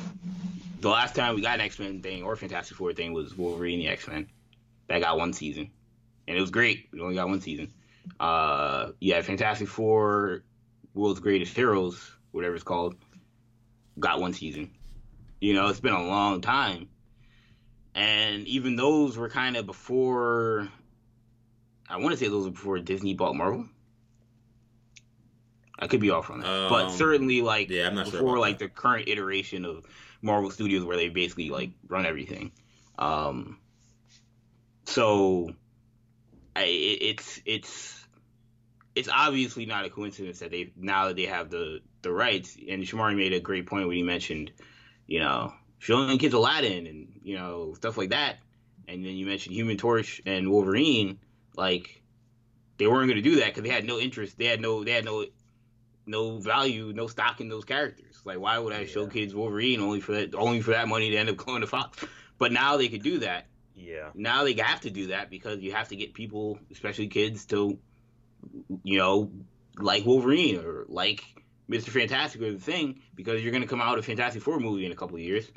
the 0.81 0.89
last 0.89 1.15
time 1.15 1.35
we 1.35 1.43
got 1.43 1.55
an 1.55 1.61
X 1.61 1.79
Men 1.79 2.03
thing 2.03 2.23
or 2.23 2.37
Fantastic 2.37 2.77
Four 2.77 2.93
thing 2.93 3.13
was 3.13 3.37
Wolverine 3.37 3.79
the 3.79 3.89
X 3.89 4.09
Men. 4.09 4.29
That 4.89 5.01
got 5.01 5.17
one 5.17 5.33
season, 5.33 5.71
and 6.27 6.37
it 6.37 6.41
was 6.41 6.51
great. 6.51 6.89
We 6.93 7.01
only 7.01 7.15
got 7.15 7.29
one 7.29 7.41
season. 7.41 7.73
Uh, 8.19 8.91
yeah, 9.01 9.21
Fantastic 9.23 9.69
Four, 9.69 10.43
World's 10.95 11.21
Greatest 11.21 11.55
Heroes, 11.55 12.11
whatever 12.33 12.55
it's 12.55 12.65
called, 12.65 12.97
got 13.99 14.21
one 14.21 14.33
season. 14.33 14.73
You 15.41 15.55
know, 15.55 15.69
it's 15.69 15.81
been 15.81 15.95
a 15.95 16.07
long 16.07 16.41
time, 16.41 16.89
and 17.95 18.47
even 18.47 18.77
those 18.77 19.17
were 19.17 19.29
kind 19.29 19.57
of 19.57 19.67
before. 19.67 20.69
I 21.89 21.99
want 21.99 22.13
to 22.13 22.17
say 22.17 22.29
those 22.29 22.47
were 22.47 22.53
before 22.53 22.79
Disney 22.79 23.15
bought 23.15 23.37
Marvel. 23.37 23.67
I 25.79 25.89
could 25.89 26.01
be 26.01 26.11
off 26.11 26.31
on 26.31 26.41
that, 26.41 26.49
um, 26.49 26.69
but 26.71 26.91
certainly 26.91 27.43
like 27.43 27.69
yeah, 27.69 27.89
I'm 27.89 27.95
not 27.95 28.05
before 28.07 28.21
sure 28.21 28.39
like 28.39 28.59
that. 28.59 28.67
the 28.67 28.71
current 28.71 29.09
iteration 29.09 29.65
of 29.65 29.85
Marvel 30.23 30.51
Studios 30.51 30.85
where 30.85 30.97
they 30.97 31.09
basically 31.09 31.51
like 31.51 31.71
run 31.89 32.07
everything. 32.07 32.53
Um, 32.99 33.59
so 34.85 35.55
I, 36.55 36.65
it's 36.65 37.41
it's 37.45 38.07
it's 38.95 39.09
obviously 39.13 39.67
not 39.67 39.85
a 39.85 39.91
coincidence 39.91 40.41
that 40.41 40.51
they 40.51 40.73
now 40.77 41.09
that 41.09 41.17
they 41.17 41.27
have 41.27 41.51
the 41.51 41.81
the 42.03 42.13
rights. 42.13 42.57
And 42.57 42.83
Shamari 42.85 43.17
made 43.17 43.33
a 43.33 43.41
great 43.41 43.67
point 43.67 43.89
when 43.89 43.97
he 43.97 44.03
mentioned, 44.03 44.53
you 45.07 45.21
know, 45.21 45.53
showing 45.83 46.17
kids 46.17 46.33
Aladdin 46.33 46.87
and 46.87 47.09
you 47.25 47.37
know 47.37 47.75
stuff 47.75 47.99
like 47.99 48.11
that. 48.11 48.37
And 48.89 49.05
then 49.05 49.15
you 49.15 49.27
mentioned 49.27 49.55
Human 49.55 49.77
Torch 49.77 50.23
and 50.25 50.51
Wolverine, 50.51 51.19
like 51.57 52.03
they 52.79 52.87
weren't 52.87 53.09
going 53.09 53.23
to 53.23 53.29
do 53.29 53.37
that 53.37 53.47
because 53.47 53.65
they 53.65 53.69
had 53.69 53.85
no 53.85 53.99
interest. 53.99 54.39
They 54.39 54.47
had 54.47 54.61
no 54.61 54.85
they 54.85 54.93
had 54.93 55.05
no 55.05 55.27
no 56.07 56.39
value, 56.39 56.93
no 56.95 57.09
stock 57.09 57.41
in 57.41 57.49
those 57.49 57.65
characters. 57.65 58.21
Like, 58.25 58.39
why 58.39 58.59
would 58.59 58.73
I 58.73 58.81
yeah. 58.81 58.87
show 58.87 59.07
kids 59.07 59.35
Wolverine 59.35 59.81
only 59.81 60.01
for 60.01 60.13
that 60.13 60.35
only 60.35 60.61
for 60.61 60.71
that 60.71 60.87
money 60.89 61.11
to 61.11 61.17
end 61.17 61.29
up 61.29 61.37
going 61.37 61.61
to 61.63 61.67
Fox? 61.67 62.05
But 62.39 62.53
now 62.53 62.77
they 62.77 62.89
could 62.89 63.03
do 63.03 63.19
that. 63.19 63.47
Yeah. 63.75 64.11
Now 64.15 64.45
they 64.45 64.55
have 64.55 64.83
to 64.83 64.91
do 64.91 65.09
that 65.09 65.31
because 65.31 65.61
you 65.61 65.73
have 65.73 65.89
to 65.89 65.97
get 65.97 66.15
people, 66.15 66.59
especially 66.71 67.09
kids, 67.09 67.45
to 67.47 67.79
you 68.85 68.99
know 68.99 69.33
like 69.79 70.07
Wolverine 70.07 70.59
or 70.59 70.85
like 70.89 71.25
Mr. 71.71 71.89
Fantastic 71.89 72.43
or 72.43 72.53
the 72.53 72.59
Thing 72.59 73.01
because 73.15 73.43
you're 73.43 73.53
gonna 73.53 73.67
come 73.67 73.81
out 73.81 73.97
with 73.97 74.05
a 74.05 74.07
Fantastic 74.07 74.43
Four 74.43 74.61
movie 74.61 74.87
in 74.87 74.93
a 74.93 74.97
couple 74.97 75.17
of 75.17 75.23
years. 75.23 75.51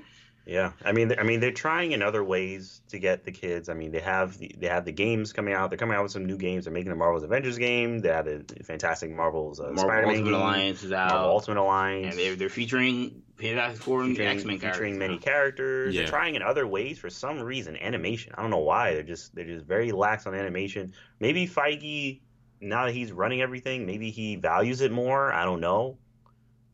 Yeah, 0.47 0.73
I 0.83 0.91
mean, 0.91 1.11
I 1.17 1.23
mean, 1.23 1.39
they're 1.39 1.51
trying 1.51 1.93
in 1.93 2.03
other 2.03 2.23
ways 2.23 2.81
to 2.89 2.99
get 2.99 3.23
the 3.23 3.31
kids. 3.31 3.67
I 3.67 3.73
mean, 3.73 3.91
they 3.91 3.99
have 4.01 4.37
the, 4.37 4.55
they 4.59 4.67
have 4.67 4.85
the 4.85 4.91
games 4.91 5.33
coming 5.33 5.55
out. 5.55 5.71
They're 5.71 5.77
coming 5.79 5.97
out 5.97 6.03
with 6.03 6.11
some 6.11 6.25
new 6.25 6.37
games. 6.37 6.65
They're 6.65 6.73
making 6.73 6.91
the 6.91 6.95
Marvel's 6.95 7.23
Avengers 7.23 7.57
game. 7.57 7.97
They 7.97 8.09
have 8.09 8.25
the 8.25 8.45
Fantastic 8.63 9.09
Marvel's 9.09 9.59
uh, 9.59 9.63
Marvel 9.63 9.83
Spider-Man 9.85 10.09
Ultimate 10.17 10.25
game. 10.25 10.33
Alliance 10.35 10.83
is 10.83 10.91
out, 10.91 11.09
Marvel 11.09 11.29
Ultimate 11.31 11.61
Alliance. 11.61 12.11
and 12.11 12.19
they're, 12.19 12.35
they're 12.35 12.49
featuring 12.49 13.23
Fantastic 13.37 13.81
Four 13.81 14.03
and 14.03 14.11
featuring, 14.11 14.27
X 14.27 14.45
Men 14.45 14.59
characters. 14.59 14.77
featuring 14.77 14.99
many 14.99 15.17
characters. 15.17 15.95
Yeah. 15.95 16.01
They're 16.01 16.09
trying 16.11 16.35
in 16.35 16.43
other 16.43 16.67
ways 16.67 16.99
for 16.99 17.09
some 17.09 17.39
reason. 17.41 17.75
Animation. 17.77 18.33
I 18.37 18.43
don't 18.43 18.51
know 18.51 18.59
why. 18.59 18.93
They're 18.93 19.01
just 19.01 19.33
they're 19.33 19.45
just 19.45 19.65
very 19.65 19.91
lax 19.91 20.27
on 20.27 20.35
animation. 20.35 20.93
Maybe 21.19 21.47
Feige, 21.47 22.19
now 22.61 22.85
that 22.85 22.93
he's 22.93 23.11
running 23.11 23.41
everything, 23.41 23.85
maybe 23.85 24.11
he 24.11 24.35
values 24.35 24.81
it 24.81 24.91
more. 24.91 25.31
I 25.31 25.45
don't 25.45 25.61
know. 25.61 25.97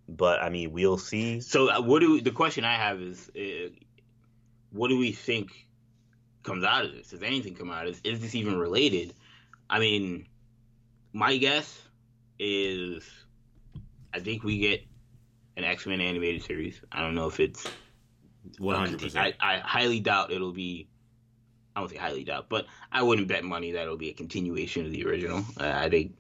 But 0.07 0.41
I 0.41 0.49
mean, 0.49 0.71
we'll 0.71 0.97
see. 0.97 1.39
So 1.41 1.69
uh, 1.69 1.81
what 1.81 1.99
do 1.99 2.19
the 2.21 2.31
question 2.31 2.65
I 2.65 2.75
have 2.75 2.99
is, 2.99 3.29
uh, 3.29 3.69
what 4.71 4.89
do 4.89 4.97
we 4.97 5.11
think 5.11 5.67
comes 6.43 6.63
out 6.63 6.85
of 6.85 6.91
this? 6.91 7.09
Does 7.09 7.23
anything 7.23 7.55
come 7.55 7.71
out 7.71 7.87
of 7.87 7.93
this? 7.93 8.13
Is 8.13 8.21
this 8.21 8.35
even 8.35 8.57
related? 8.57 9.13
I 9.69 9.79
mean, 9.79 10.27
my 11.13 11.37
guess 11.37 11.81
is, 12.39 13.09
I 14.13 14.19
think 14.19 14.43
we 14.43 14.57
get 14.59 14.81
an 15.55 15.63
X 15.63 15.85
Men 15.85 16.01
animated 16.01 16.43
series. 16.43 16.81
I 16.91 17.01
don't 17.01 17.15
know 17.15 17.27
if 17.27 17.39
it's 17.39 17.65
One 18.57 18.75
hundred 18.75 18.99
percent. 18.99 19.35
I 19.39 19.57
highly 19.57 19.99
doubt 19.99 20.31
it'll 20.31 20.51
be. 20.51 20.87
I 21.75 21.79
don't 21.79 21.89
say 21.89 21.97
highly 21.97 22.23
doubt, 22.23 22.47
but 22.49 22.65
I 22.91 23.03
wouldn't 23.03 23.27
bet 23.27 23.43
money 23.43 23.73
that 23.73 23.83
it'll 23.83 23.97
be 23.97 24.09
a 24.09 24.13
continuation 24.13 24.85
of 24.85 24.91
the 24.91 25.05
original. 25.05 25.45
Uh, 25.59 25.71
I 25.73 25.89
think 25.89 26.15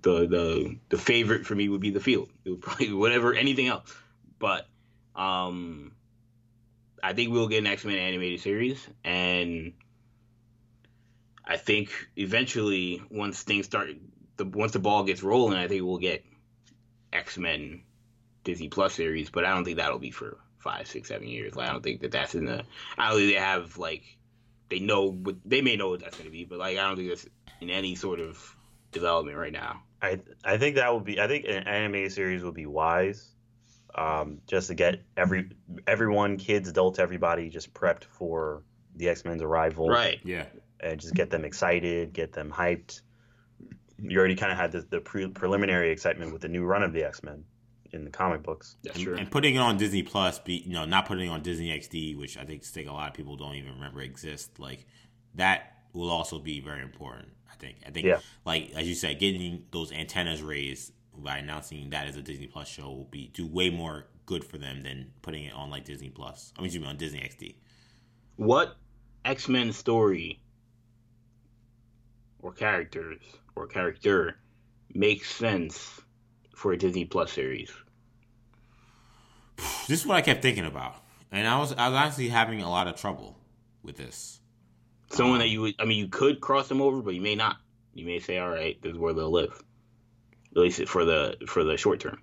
the 0.00 0.26
the 0.26 0.76
the 0.88 0.98
favorite 0.98 1.46
for 1.46 1.54
me 1.54 1.68
would 1.68 1.80
be 1.80 1.90
the 1.90 2.00
field. 2.00 2.28
It 2.44 2.50
would 2.50 2.62
probably 2.62 2.92
whatever 2.92 3.34
anything 3.34 3.68
else, 3.68 3.94
but 4.38 4.66
um, 5.14 5.92
I 7.02 7.12
think 7.12 7.32
we'll 7.32 7.48
get 7.48 7.58
an 7.58 7.66
X 7.66 7.84
Men 7.84 7.98
animated 7.98 8.40
series, 8.40 8.86
and 9.04 9.72
I 11.44 11.56
think 11.56 11.90
eventually 12.16 13.02
once 13.10 13.42
things 13.42 13.66
start, 13.66 13.90
the 14.36 14.46
once 14.46 14.72
the 14.72 14.78
ball 14.78 15.04
gets 15.04 15.22
rolling, 15.22 15.58
I 15.58 15.68
think 15.68 15.82
we'll 15.82 15.98
get 15.98 16.24
X 17.12 17.36
Men 17.36 17.82
Disney 18.42 18.68
Plus 18.68 18.94
series, 18.94 19.30
but 19.30 19.44
I 19.44 19.54
don't 19.54 19.64
think 19.64 19.76
that'll 19.78 19.98
be 19.98 20.10
for 20.10 20.38
five, 20.58 20.86
six, 20.86 21.08
seven 21.08 21.28
years. 21.28 21.54
Like, 21.54 21.68
I 21.68 21.72
don't 21.72 21.82
think 21.82 22.00
that 22.00 22.12
that's 22.12 22.34
in 22.34 22.46
the. 22.46 22.64
I 22.96 23.08
don't 23.08 23.18
think 23.18 23.32
they 23.32 23.38
have 23.40 23.76
like 23.76 24.02
they 24.68 24.80
know 24.80 25.10
what 25.10 25.36
they 25.44 25.60
may 25.60 25.76
know 25.76 25.90
what 25.90 26.00
that's 26.00 26.16
going 26.16 26.26
to 26.26 26.32
be, 26.32 26.44
but 26.44 26.58
like 26.58 26.78
I 26.78 26.86
don't 26.86 26.96
think 26.96 27.08
that's 27.08 27.26
in 27.60 27.70
any 27.70 27.94
sort 27.94 28.20
of 28.20 28.56
development 28.92 29.36
right 29.36 29.52
now. 29.52 29.82
I 30.00 30.20
I 30.44 30.58
think 30.58 30.76
that 30.76 30.92
would 30.92 31.04
be 31.04 31.20
I 31.20 31.28
think 31.28 31.44
an 31.46 31.66
anime 31.66 32.10
series 32.10 32.42
would 32.42 32.54
be 32.54 32.66
wise, 32.66 33.28
um, 33.94 34.40
just 34.46 34.68
to 34.68 34.74
get 34.74 35.02
every 35.16 35.50
everyone, 35.86 36.36
kids, 36.36 36.68
adults, 36.68 36.98
everybody, 36.98 37.50
just 37.50 37.72
prepped 37.74 38.04
for 38.04 38.62
the 38.96 39.08
X 39.08 39.24
Men's 39.24 39.42
arrival, 39.42 39.88
Right. 39.88 40.20
Yeah. 40.24 40.46
And 40.80 41.00
just 41.00 41.14
get 41.14 41.30
them 41.30 41.44
excited, 41.44 42.12
get 42.12 42.32
them 42.32 42.52
hyped. 42.52 43.00
You 43.98 44.18
already 44.18 44.36
kind 44.36 44.52
of 44.52 44.58
had 44.58 44.72
the, 44.72 44.80
the 44.82 45.00
pre- 45.00 45.28
preliminary 45.28 45.90
excitement 45.92 46.32
with 46.32 46.42
the 46.42 46.48
new 46.48 46.64
run 46.64 46.82
of 46.82 46.92
the 46.92 47.04
X 47.04 47.22
Men 47.22 47.44
in 47.94 48.04
the 48.04 48.10
comic 48.10 48.42
books. 48.42 48.76
That's 48.82 48.96
And, 48.96 49.04
true. 49.04 49.16
and 49.16 49.30
putting 49.30 49.54
it 49.54 49.58
on 49.58 49.76
Disney 49.78 50.02
Plus, 50.02 50.38
be 50.38 50.54
you 50.66 50.72
know, 50.74 50.84
not 50.84 51.06
putting 51.06 51.26
it 51.26 51.30
on 51.30 51.42
Disney 51.42 51.70
XD, 51.70 52.16
which 52.18 52.36
I 52.36 52.44
think, 52.44 52.64
think 52.64 52.88
a 52.88 52.92
lot 52.92 53.08
of 53.08 53.14
people 53.14 53.36
don't 53.36 53.54
even 53.54 53.72
remember 53.74 54.00
exist. 54.02 54.58
Like 54.58 54.86
that 55.34 55.72
will 55.92 56.10
also 56.10 56.38
be 56.38 56.60
very 56.60 56.82
important. 56.82 57.28
I 57.50 57.56
think. 57.56 57.76
I 57.86 57.90
think, 57.90 58.06
Yeah. 58.06 58.18
like 58.44 58.72
as 58.74 58.88
you 58.88 58.94
said, 58.94 59.18
getting 59.20 59.64
those 59.70 59.92
antennas 59.92 60.42
raised 60.42 60.92
by 61.16 61.38
announcing 61.38 61.90
that 61.90 62.08
as 62.08 62.16
a 62.16 62.22
Disney 62.22 62.48
Plus 62.48 62.68
show 62.68 62.90
will 62.90 63.04
be 63.10 63.28
do 63.28 63.46
way 63.46 63.70
more 63.70 64.06
good 64.26 64.42
for 64.44 64.58
them 64.58 64.82
than 64.82 65.12
putting 65.22 65.44
it 65.44 65.54
on 65.54 65.70
like 65.70 65.84
Disney 65.84 66.10
Plus. 66.10 66.52
I 66.56 66.60
mean, 66.60 66.66
excuse 66.66 66.82
me, 66.82 66.88
on 66.90 66.96
Disney 66.96 67.20
XD. 67.20 67.54
what 68.36 68.76
X 69.24 69.48
Men 69.48 69.72
story 69.72 70.40
or 72.40 72.52
characters 72.52 73.22
or 73.56 73.66
character 73.68 74.36
makes 74.92 75.30
sense 75.34 76.00
for 76.56 76.72
a 76.72 76.76
Disney 76.76 77.04
Plus 77.04 77.32
series? 77.32 77.70
This 79.56 80.00
is 80.00 80.06
what 80.06 80.16
I 80.16 80.22
kept 80.22 80.42
thinking 80.42 80.64
about, 80.64 80.96
and 81.30 81.46
I 81.46 81.58
was 81.58 81.72
I 81.72 81.88
was 81.88 81.96
honestly 81.96 82.28
having 82.28 82.62
a 82.62 82.70
lot 82.70 82.86
of 82.88 82.96
trouble 82.96 83.38
with 83.82 83.96
this. 83.96 84.40
Someone 85.10 85.34
Um, 85.34 85.38
that 85.40 85.48
you 85.48 85.60
would, 85.60 85.74
I 85.78 85.84
mean, 85.84 85.98
you 85.98 86.08
could 86.08 86.40
cross 86.40 86.68
them 86.68 86.80
over, 86.80 87.02
but 87.02 87.14
you 87.14 87.20
may 87.20 87.34
not. 87.34 87.56
You 87.92 88.06
may 88.06 88.18
say, 88.18 88.38
"All 88.38 88.48
right, 88.50 88.80
this 88.82 88.92
is 88.92 88.98
where 88.98 89.12
they'll 89.12 89.30
live," 89.30 89.62
at 90.52 90.56
least 90.56 90.86
for 90.88 91.04
the 91.04 91.36
for 91.46 91.64
the 91.64 91.76
short 91.76 92.00
term. 92.00 92.20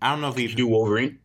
I 0.00 0.10
don't 0.10 0.20
know 0.20 0.28
if 0.28 0.38
You 0.38 0.48
do 0.54 0.66
Wolverine. 0.68 1.18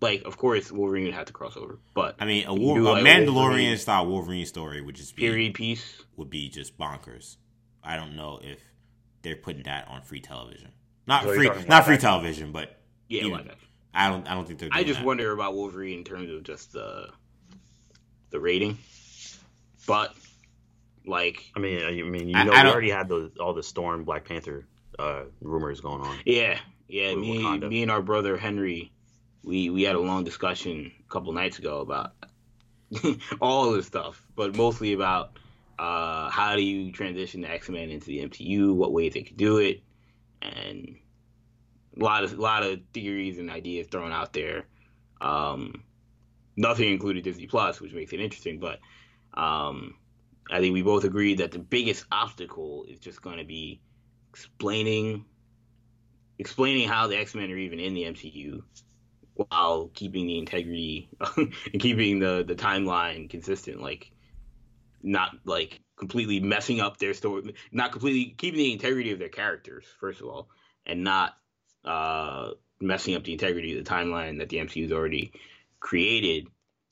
Like, 0.00 0.22
of 0.24 0.36
course, 0.36 0.70
Wolverine 0.70 1.04
would 1.06 1.14
have 1.14 1.26
to 1.26 1.32
cross 1.32 1.56
over, 1.56 1.78
but 1.94 2.16
I 2.20 2.24
mean, 2.24 2.46
a, 2.46 2.54
do 2.54 2.88
a 2.88 2.92
like 2.92 3.04
Mandalorian 3.04 3.34
Wolverine. 3.34 3.76
style 3.78 4.06
Wolverine 4.06 4.46
story 4.46 4.80
would 4.80 4.94
just 4.94 5.16
be 5.16 5.22
period 5.22 5.54
piece. 5.54 6.02
would 6.16 6.30
be 6.30 6.48
just 6.48 6.78
bonkers. 6.78 7.36
I 7.82 7.96
don't 7.96 8.14
know 8.14 8.38
if 8.42 8.60
they're 9.22 9.36
putting 9.36 9.64
that 9.64 9.88
on 9.88 10.02
free 10.02 10.20
television. 10.20 10.70
Not 11.08 11.24
So 11.24 11.34
free, 11.34 11.48
not 11.68 11.84
free 11.84 11.94
action? 11.94 11.98
television, 11.98 12.52
but 12.52 12.78
Yeah, 13.08 13.22
You- 13.24 13.34
live. 13.34 13.56
I 13.94 14.10
don't. 14.10 14.30
I 14.30 14.34
don't 14.34 14.46
think 14.46 14.60
they're. 14.60 14.68
Doing 14.68 14.78
I 14.80 14.84
just 14.84 15.00
that. 15.00 15.06
wonder 15.06 15.32
about 15.32 15.54
Wolverine 15.54 15.98
in 15.98 16.04
terms 16.04 16.30
of 16.30 16.42
just 16.44 16.72
the 16.72 17.08
the 18.30 18.38
rating, 18.38 18.78
but 19.86 20.14
like, 21.06 21.42
I 21.56 21.58
mean, 21.58 21.82
I 21.82 21.90
mean, 22.02 22.28
you 22.28 22.34
know, 22.34 22.52
I 22.52 22.62
we 22.64 22.70
already 22.70 22.90
had 22.90 23.08
those 23.08 23.30
all 23.40 23.54
the 23.54 23.62
Storm 23.62 24.04
Black 24.04 24.26
Panther 24.26 24.66
uh, 24.98 25.22
rumors 25.40 25.80
going 25.80 26.02
on. 26.02 26.18
yeah, 26.26 26.58
yeah. 26.86 27.14
Me, 27.14 27.38
Wakanda. 27.42 27.68
me 27.68 27.82
and 27.82 27.90
our 27.90 28.02
brother 28.02 28.36
Henry, 28.36 28.92
we 29.42 29.70
we 29.70 29.82
had 29.82 29.96
a 29.96 30.00
long 30.00 30.22
discussion 30.22 30.92
a 31.00 31.10
couple 31.10 31.32
nights 31.32 31.58
ago 31.58 31.80
about 31.80 32.12
all 33.40 33.70
of 33.70 33.74
this 33.76 33.86
stuff, 33.86 34.22
but 34.36 34.54
mostly 34.54 34.92
about 34.92 35.32
uh, 35.78 36.28
how 36.30 36.54
do 36.54 36.62
you 36.62 36.92
transition 36.92 37.40
the 37.40 37.50
X 37.50 37.68
Men 37.70 37.88
into 37.90 38.06
the 38.06 38.18
MCU, 38.18 38.74
what 38.74 38.92
ways 38.92 39.14
they 39.14 39.22
could 39.22 39.36
do 39.38 39.56
it, 39.58 39.82
and 40.42 40.96
a 41.98 42.04
lot 42.04 42.24
of 42.24 42.32
a 42.38 42.40
lot 42.40 42.62
of 42.62 42.80
theories 42.92 43.38
and 43.38 43.50
ideas 43.50 43.88
thrown 43.88 44.12
out 44.12 44.32
there. 44.32 44.66
Um, 45.20 45.82
nothing 46.56 46.92
included 46.92 47.24
Disney 47.24 47.46
Plus, 47.46 47.80
which 47.80 47.92
makes 47.92 48.12
it 48.12 48.20
interesting, 48.20 48.60
but 48.60 48.78
um, 49.34 49.94
I 50.50 50.60
think 50.60 50.74
we 50.74 50.82
both 50.82 51.04
agree 51.04 51.34
that 51.36 51.52
the 51.52 51.58
biggest 51.58 52.04
obstacle 52.10 52.84
is 52.88 52.98
just 52.98 53.22
going 53.22 53.38
to 53.38 53.44
be 53.44 53.80
explaining 54.30 55.24
explaining 56.38 56.88
how 56.88 57.06
the 57.08 57.16
X 57.16 57.34
Men 57.34 57.50
are 57.50 57.56
even 57.56 57.80
in 57.80 57.94
the 57.94 58.04
MCU 58.04 58.62
while 59.34 59.90
keeping 59.94 60.26
the 60.26 60.38
integrity 60.38 61.08
and 61.36 61.80
keeping 61.80 62.18
the 62.18 62.44
the 62.46 62.54
timeline 62.54 63.28
consistent. 63.28 63.80
Like 63.80 64.10
not 65.02 65.36
like 65.44 65.80
completely 65.98 66.40
messing 66.40 66.80
up 66.80 66.96
their 66.98 67.12
story, 67.14 67.54
not 67.72 67.92
completely 67.92 68.34
keeping 68.36 68.58
the 68.58 68.72
integrity 68.72 69.10
of 69.12 69.18
their 69.18 69.28
characters 69.28 69.84
first 70.00 70.20
of 70.20 70.26
all, 70.28 70.48
and 70.86 71.02
not 71.04 71.34
uh, 71.84 72.52
messing 72.80 73.14
up 73.14 73.24
the 73.24 73.32
integrity 73.32 73.76
of 73.76 73.84
the 73.84 73.90
timeline 73.90 74.38
that 74.38 74.48
the 74.48 74.58
MCU's 74.58 74.92
already 74.92 75.32
created. 75.80 76.46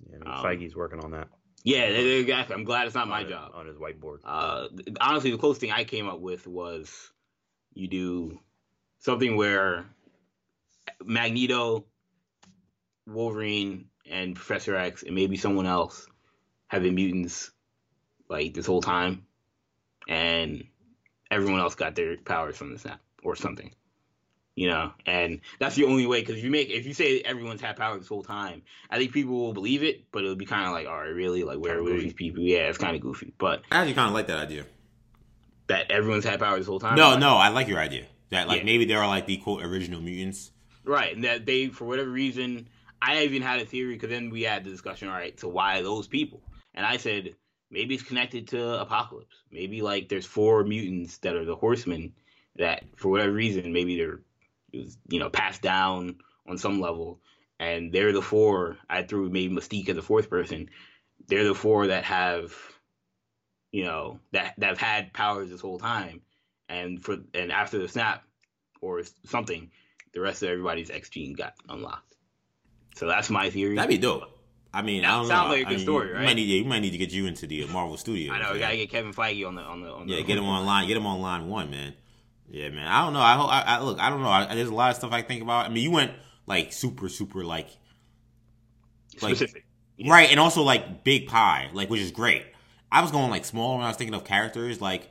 Yeah, 0.09 0.17
I 0.17 0.19
mean, 0.19 0.29
Um, 0.29 0.45
Feige's 0.45 0.77
working 0.77 1.01
on 1.03 1.13
that. 1.13 1.29
Yeah, 1.63 1.85
exactly. 1.85 2.55
I'm 2.55 2.65
glad 2.65 2.87
it's 2.87 2.95
not 2.95 3.09
my 3.09 3.23
on, 3.23 3.29
job. 3.29 3.51
on 3.55 3.67
his 3.67 3.77
whiteboard. 3.77 4.19
Uh, 4.25 4.69
th- 4.69 4.97
honestly, 5.01 5.31
the 5.33 5.39
closest 5.39 5.61
thing 5.61 5.73
I 5.73 5.83
came 5.85 6.09
up 6.09 6.21
with 6.21 6.47
was 6.47 7.11
you 7.75 7.89
do 7.89 8.39
something 9.01 9.37
where 9.37 9.87
Magneto, 11.05 11.87
Wolverine, 13.07 13.87
and 14.09 14.37
Professor 14.37 14.77
X, 14.77 15.03
and 15.03 15.15
maybe 15.15 15.37
someone 15.37 15.67
else 15.67 16.07
have 16.69 16.83
been 16.83 16.95
mutants 16.95 17.51
like 18.29 18.55
this 18.55 18.67
whole 18.67 18.83
time, 18.83 19.25
and 20.09 20.65
everyone 21.31 21.61
else 21.61 21.75
got 21.75 21.95
their 21.95 22.17
powers 22.17 22.57
from 22.57 22.73
the 22.73 22.79
snap 22.79 23.01
or 23.23 23.37
something. 23.37 23.71
You 24.55 24.69
know, 24.69 24.93
and 25.05 25.41
that's 25.59 25.75
the 25.77 25.85
only 25.85 26.07
way. 26.07 26.21
Because 26.21 26.39
if 26.39 26.45
you 26.45 26.51
make, 26.51 26.71
if 26.71 26.87
you 26.87 26.95
say 26.95 27.21
everyone's 27.21 27.61
had 27.61 27.77
power 27.77 27.99
this 27.99 28.09
whole 28.09 28.23
time, 28.23 28.63
I 28.89 28.97
think 28.97 29.13
people 29.13 29.35
will 29.35 29.53
believe 29.53 29.83
it, 29.83 30.11
but 30.13 30.23
it'll 30.25 30.35
be 30.35 30.47
kind 30.47 30.65
of 30.67 30.73
like, 30.73 30.87
all 30.87 30.97
right, 30.97 31.09
really, 31.09 31.45
like 31.45 31.59
where 31.59 31.83
were 31.83 31.91
these 31.91 32.15
people? 32.15 32.43
Yeah, 32.43 32.69
it's 32.69 32.79
kind 32.79 32.97
of 32.97 33.03
goofy, 33.03 33.35
but 33.37 33.63
I 33.71 33.81
actually 33.81 33.93
kind 33.95 34.09
of 34.09 34.15
like 34.15 34.29
that 34.29 34.39
idea. 34.39 34.65
that 35.67 35.91
everyone's 35.91 36.25
had 36.25 36.39
power 36.41 36.57
this 36.57 36.67
whole 36.67 36.81
time. 36.81 36.97
No, 36.97 37.19
no, 37.19 37.37
I 37.37 37.49
like 37.49 37.69
your 37.69 37.81
idea. 37.81 38.07
That 38.31 38.49
like 38.49 38.61
Yeah. 38.61 38.65
maybe 38.65 38.87
there 38.87 39.01
are 39.01 39.09
like 39.09 39.27
the 39.27 39.37
quote 39.37 39.63
original 39.63 40.01
mutants. 40.01 40.53
right, 40.85 41.15
and 41.15 41.25
that 41.25 41.45
they 41.45 41.67
for 41.67 41.85
whatever 41.85 42.09
reason, 42.09 42.69
I 43.03 43.25
even 43.25 43.43
had 43.43 43.61
a 43.61 43.67
theory 43.67 43.93
because 43.95 44.09
then 44.11 44.31
we 44.31 44.43
had 44.43 44.65
the 44.65 44.71
discussion. 44.71 45.09
All 45.09 45.15
right, 45.15 45.39
so 45.39 45.49
why 45.49 45.83
those 45.83 46.07
people? 46.09 46.41
And 46.73 46.87
I 46.87 46.97
said 46.97 47.35
maybe 47.71 47.95
it's 47.95 48.03
connected 48.03 48.49
to 48.49 48.81
Apocalypse. 48.81 49.37
Maybe 49.51 49.83
like 49.83 50.09
there's 50.09 50.27
four 50.27 50.65
mutants 50.65 51.19
that 51.19 51.37
are 51.37 51.45
the 51.45 51.57
Horsemen 51.57 52.13
that 52.57 52.85
for 52.97 53.09
whatever 53.11 53.33
reason 53.33 53.73
maybe 53.73 53.97
they're 53.97 54.21
you 54.73 55.19
know 55.19 55.31
passed 55.31 55.63
down 55.63 56.17
on 56.47 56.59
some 56.59 56.81
level, 56.81 57.21
and 57.59 57.93
they're 57.93 58.13
the 58.13 58.23
four. 58.23 58.79
I 58.89 59.03
threw 59.03 59.29
maybe 59.29 59.55
Mystique 59.55 59.89
as 59.89 59.97
the 59.97 60.03
fourth 60.03 60.31
person. 60.31 60.71
They're 61.29 61.47
the 61.47 61.55
four 61.55 61.89
that 61.89 62.05
have, 62.05 62.55
you 63.73 63.85
know, 63.85 64.21
that 64.33 64.55
that 64.59 64.69
have 64.69 64.79
had 64.79 65.13
powers 65.13 65.51
this 65.51 65.61
whole 65.61 65.79
time, 65.79 66.23
and 66.69 67.03
for 67.03 67.17
and 67.35 67.51
after 67.51 67.79
the 67.79 67.89
snap 67.89 68.23
or 68.81 69.03
something, 69.25 69.71
the 70.13 70.21
rest 70.21 70.43
of 70.43 70.51
everybody's 70.51 70.91
X 70.91 71.09
gene 71.09 71.35
got 71.35 71.55
unlocked. 71.69 72.15
So 72.97 73.07
that's 73.07 73.29
my 73.29 73.51
theory. 73.51 73.77
That'd 73.77 73.91
be 73.91 73.99
dope. 73.99 74.36
I 74.79 74.83
mean, 74.83 75.03
That 75.03 75.11
I 75.11 75.17
don't 75.17 75.27
sounds 75.27 75.49
know. 75.49 75.55
like 75.55 75.65
a 75.65 75.67
I 75.67 75.71
good 75.71 75.77
mean, 75.79 75.87
story, 75.87 76.11
right? 76.13 76.21
You 76.21 76.27
might 76.27 76.35
need, 76.37 76.43
yeah, 76.49 76.59
you 76.59 76.65
might 76.65 76.79
need 76.81 76.91
to 76.91 76.99
get 76.99 77.11
you 77.13 77.27
into 77.27 77.47
the 77.47 77.67
Marvel 77.67 77.97
Studios. 77.97 78.33
I 78.35 78.43
know 78.43 78.53
we 78.53 78.59
gotta 78.59 78.77
get 78.77 78.91
Kevin 78.91 79.13
Feige 79.13 79.47
on 79.47 79.55
the 79.55 79.63
on 79.63 79.81
the 79.81 79.91
on 79.91 80.09
Yeah, 80.09 80.17
the 80.17 80.23
get 80.25 80.39
him 80.39 80.45
online. 80.45 80.87
Get 80.89 80.97
him 80.97 81.07
on 81.07 81.21
line 81.21 81.49
one, 81.49 81.71
man. 81.71 81.95
Yeah, 82.51 82.69
man. 82.69 82.87
I 82.87 83.05
don't 83.05 83.13
know. 83.13 83.21
I, 83.21 83.35
hope- 83.35 83.51
I, 83.51 83.63
I 83.63 83.81
look. 83.83 83.99
I 83.99 84.11
don't 84.11 84.23
know. 84.23 84.29
I, 84.29 84.55
there's 84.55 84.69
a 84.69 84.75
lot 84.75 84.91
of 84.91 84.97
stuff 84.97 85.13
I 85.13 85.23
think 85.23 85.43
about. 85.43 85.67
I 85.67 85.69
mean, 85.71 85.83
you 85.83 85.91
went 85.91 86.13
like 86.47 86.73
super, 86.73 87.09
super 87.09 87.45
like 87.45 87.69
like- 89.23 89.37
specific. 89.37 89.65
Yeah. 89.99 90.13
right, 90.13 90.31
and 90.31 90.39
also 90.39 90.63
like 90.63 91.05
big 91.05 91.27
pie, 91.27 91.71
like 91.73 91.89
which 91.89 92.01
is 92.03 92.11
great. 92.11 92.45
I 92.93 93.01
was 93.01 93.11
going 93.11 93.31
like 93.31 93.45
small 93.47 93.77
when 93.77 93.85
I 93.85 93.89
was 93.89 93.97
thinking 93.97 94.15
of 94.15 94.25
characters. 94.25 94.81
Like, 94.81 95.11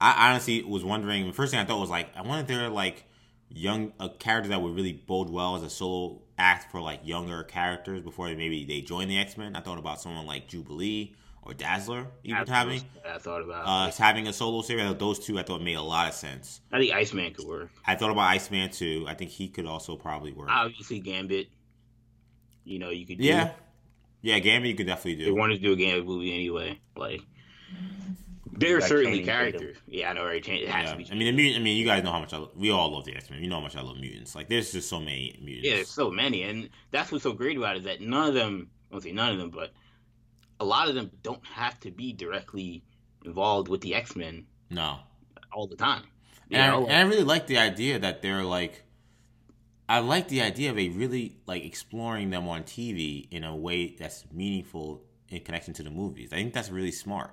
I 0.00 0.28
honestly 0.30 0.62
was 0.62 0.84
wondering. 0.84 1.26
The 1.26 1.32
first 1.32 1.50
thing 1.52 1.60
I 1.60 1.64
thought 1.64 1.80
was 1.80 1.88
like, 1.90 2.14
I 2.14 2.20
wonder 2.20 2.42
if 2.42 2.46
there 2.46 2.68
like 2.68 3.04
young 3.48 3.92
a 4.00 4.08
character 4.08 4.48
that 4.50 4.60
would 4.60 4.74
really 4.74 4.92
bode 4.92 5.30
well 5.30 5.56
as 5.56 5.62
a 5.62 5.70
solo 5.70 6.22
act 6.38 6.70
for 6.70 6.80
like 6.80 7.00
younger 7.04 7.42
characters 7.42 8.02
before 8.02 8.26
maybe 8.28 8.64
they 8.64 8.80
join 8.80 9.08
the 9.08 9.18
X 9.18 9.36
Men. 9.36 9.56
I 9.56 9.60
thought 9.60 9.78
about 9.78 10.00
someone 10.00 10.26
like 10.26 10.48
Jubilee 10.48 11.14
or 11.42 11.54
Dazzler, 11.54 12.06
even 12.24 12.38
That's 12.38 12.50
having 12.50 12.82
I 13.08 13.18
thought 13.18 13.42
about. 13.42 13.64
uh, 13.66 13.92
having 13.92 14.26
a 14.26 14.32
solo 14.32 14.62
series. 14.62 14.92
Those 14.96 15.18
two 15.24 15.38
I 15.38 15.42
thought 15.42 15.62
made 15.62 15.76
a 15.76 15.82
lot 15.82 16.08
of 16.08 16.14
sense. 16.14 16.60
I 16.72 16.78
think 16.80 16.92
Iceman 16.92 17.32
could 17.34 17.46
work. 17.46 17.70
I 17.86 17.94
thought 17.94 18.10
about 18.10 18.22
Iceman 18.30 18.70
too. 18.70 19.04
I 19.06 19.14
think 19.14 19.30
he 19.30 19.48
could 19.48 19.66
also 19.66 19.96
probably 19.96 20.32
work. 20.32 20.48
Obviously, 20.50 20.98
Gambit. 20.98 21.48
You 22.64 22.80
know, 22.80 22.90
you 22.90 23.06
could. 23.06 23.18
Do, 23.18 23.24
yeah, 23.24 23.52
yeah, 24.22 24.40
Gambit 24.40 24.70
you 24.70 24.76
could 24.76 24.88
definitely 24.88 25.16
do. 25.16 25.26
They 25.26 25.30
wanted 25.30 25.58
to 25.58 25.62
do 25.62 25.72
a 25.72 25.76
Gambit 25.76 26.04
movie 26.04 26.34
anyway. 26.34 26.80
Like, 26.96 27.20
Like 28.60 28.82
certainly 28.82 29.22
characters. 29.24 29.76
Yeah, 29.86 30.10
I 30.10 30.12
know, 30.14 30.24
right? 30.24 30.46
It 30.48 30.68
has 30.68 30.84
Yeah. 30.86 30.92
to 30.92 30.96
be. 30.98 31.06
I 31.10 31.14
mean, 31.14 31.26
the 31.26 31.32
mutant. 31.32 31.60
I 31.60 31.64
mean, 31.64 31.76
you 31.76 31.84
guys 31.84 32.02
know 32.04 32.12
how 32.12 32.20
much 32.20 32.32
I. 32.32 32.38
Lo- 32.38 32.52
we 32.56 32.70
all 32.70 32.90
love 32.92 33.04
the 33.04 33.14
X 33.14 33.28
Men. 33.30 33.42
You 33.42 33.48
know 33.48 33.56
how 33.56 33.62
much 33.62 33.76
I 33.76 33.82
love 33.82 33.98
mutants. 33.98 34.34
Like, 34.34 34.48
there's 34.48 34.72
just 34.72 34.88
so 34.88 34.98
many 34.98 35.38
mutants. 35.42 35.68
Yeah, 35.68 35.74
there's 35.76 35.88
so 35.88 36.10
many, 36.10 36.42
and 36.42 36.70
that's 36.90 37.10
what's 37.12 37.24
so 37.24 37.32
great 37.32 37.56
about 37.56 37.76
it 37.76 37.80
is 37.80 37.84
that 37.84 38.00
none 38.00 38.28
of 38.28 38.34
them, 38.34 38.70
I 38.90 38.94
won't 38.94 39.04
say 39.04 39.12
none 39.12 39.32
of 39.32 39.38
them, 39.38 39.50
but 39.50 39.72
a 40.60 40.64
lot 40.64 40.88
of 40.88 40.94
them 40.94 41.10
don't 41.22 41.44
have 41.46 41.78
to 41.80 41.90
be 41.90 42.12
directly 42.12 42.82
involved 43.24 43.68
with 43.68 43.80
the 43.82 43.94
X 43.94 44.16
Men 44.16 44.46
No, 44.70 44.98
all 45.52 45.66
the 45.66 45.76
time. 45.76 46.02
And, 46.50 46.62
I, 46.62 46.76
and 46.76 46.92
I 46.92 47.00
really 47.02 47.24
like 47.24 47.46
the 47.48 47.58
idea 47.58 47.98
that 47.98 48.22
they're 48.22 48.44
like. 48.44 48.82
I 49.88 50.00
like 50.00 50.26
the 50.26 50.42
idea 50.42 50.70
of 50.70 50.78
a 50.78 50.88
really 50.88 51.36
like 51.46 51.64
exploring 51.64 52.30
them 52.30 52.48
on 52.48 52.64
TV 52.64 53.28
in 53.30 53.44
a 53.44 53.54
way 53.54 53.94
that's 53.96 54.24
meaningful 54.32 55.04
in 55.28 55.40
connection 55.42 55.74
to 55.74 55.84
the 55.84 55.90
movies. 55.90 56.32
I 56.32 56.36
think 56.36 56.54
that's 56.54 56.70
really 56.70 56.90
smart. 56.90 57.32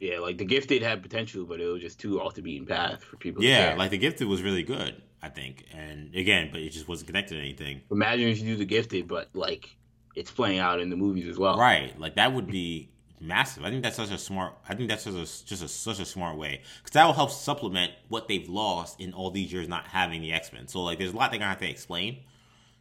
Yeah, 0.00 0.18
like 0.18 0.38
the 0.38 0.44
Gifted 0.44 0.82
had 0.82 1.02
potential, 1.02 1.44
but 1.44 1.60
it 1.60 1.66
was 1.66 1.82
just 1.82 2.00
too 2.00 2.20
off 2.20 2.34
the 2.34 2.42
beaten 2.42 2.66
path 2.66 3.04
for 3.04 3.16
people. 3.16 3.44
Yeah, 3.44 3.74
like 3.76 3.90
the 3.90 3.98
Gifted 3.98 4.26
was 4.26 4.42
really 4.42 4.62
good. 4.62 5.00
I 5.22 5.28
think, 5.28 5.66
and 5.74 6.14
again, 6.14 6.48
but 6.50 6.62
it 6.62 6.70
just 6.70 6.88
wasn't 6.88 7.08
connected 7.08 7.34
to 7.34 7.40
anything. 7.40 7.82
imagine 7.90 8.28
if 8.28 8.40
you 8.40 8.46
do 8.46 8.56
the 8.56 8.64
Gifted, 8.64 9.06
but 9.06 9.28
like 9.34 9.76
it's 10.16 10.30
playing 10.30 10.58
out 10.58 10.80
in 10.80 10.88
the 10.88 10.96
movies 10.96 11.28
as 11.28 11.38
well. 11.38 11.58
Right, 11.58 11.98
like 12.00 12.14
that 12.16 12.32
would 12.32 12.46
be 12.46 12.90
massive. 13.20 13.64
I 13.64 13.70
think 13.70 13.82
that's 13.82 13.96
such 13.96 14.10
a 14.10 14.16
smart. 14.16 14.54
I 14.66 14.74
think 14.74 14.88
that's 14.88 15.04
just 15.04 15.44
a, 15.44 15.46
just 15.46 15.62
a, 15.62 15.68
such 15.68 16.00
a 16.00 16.06
smart 16.06 16.38
way 16.38 16.62
because 16.78 16.92
that 16.92 17.04
will 17.04 17.12
help 17.12 17.30
supplement 17.30 17.92
what 18.08 18.28
they've 18.28 18.48
lost 18.48 18.98
in 18.98 19.12
all 19.12 19.30
these 19.30 19.52
years 19.52 19.68
not 19.68 19.86
having 19.86 20.22
the 20.22 20.32
X 20.32 20.52
Men. 20.54 20.68
So 20.68 20.80
like, 20.82 20.98
there's 20.98 21.12
a 21.12 21.16
lot 21.16 21.30
they're 21.30 21.38
gonna 21.38 21.50
have 21.50 21.60
to 21.60 21.68
explain. 21.68 22.20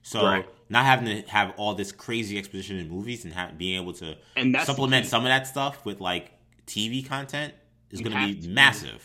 So 0.01 0.23
Right. 0.23 0.49
not 0.69 0.85
having 0.85 1.23
to 1.23 1.29
have 1.29 1.53
all 1.57 1.75
this 1.75 1.91
crazy 1.91 2.37
exposition 2.37 2.77
in 2.77 2.89
movies 2.89 3.25
and 3.25 3.33
have, 3.33 3.57
being 3.57 3.81
able 3.81 3.91
to 3.93 4.15
And 4.37 4.55
supplement 4.61 5.05
some 5.07 5.23
of 5.23 5.27
that 5.29 5.45
stuff 5.45 5.83
with 5.85 5.99
like 5.99 6.31
TV 6.69 7.05
content 7.07 7.53
is 7.89 8.01
gonna 8.01 8.27
be 8.27 8.47
massive. 8.47 9.03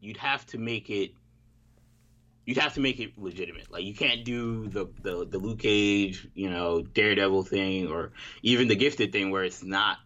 You'd 0.00 0.16
have 0.16 0.46
to 0.46 0.58
make 0.58 0.90
it. 0.90 1.12
You'd 2.44 2.58
have 2.58 2.74
to 2.74 2.80
make 2.80 2.98
it 2.98 3.16
legitimate. 3.18 3.70
Like 3.70 3.84
you 3.84 3.94
can't 3.94 4.24
do 4.24 4.66
the 4.68 4.86
the 5.02 5.26
the 5.26 5.38
Luke 5.38 5.60
Cage, 5.60 6.26
you 6.34 6.50
know, 6.50 6.82
Daredevil 6.82 7.44
thing, 7.44 7.88
or 7.88 8.12
even 8.42 8.66
the 8.66 8.74
Gifted 8.74 9.12
thing, 9.12 9.30
where 9.30 9.44
it's 9.44 9.62
not 9.62 9.98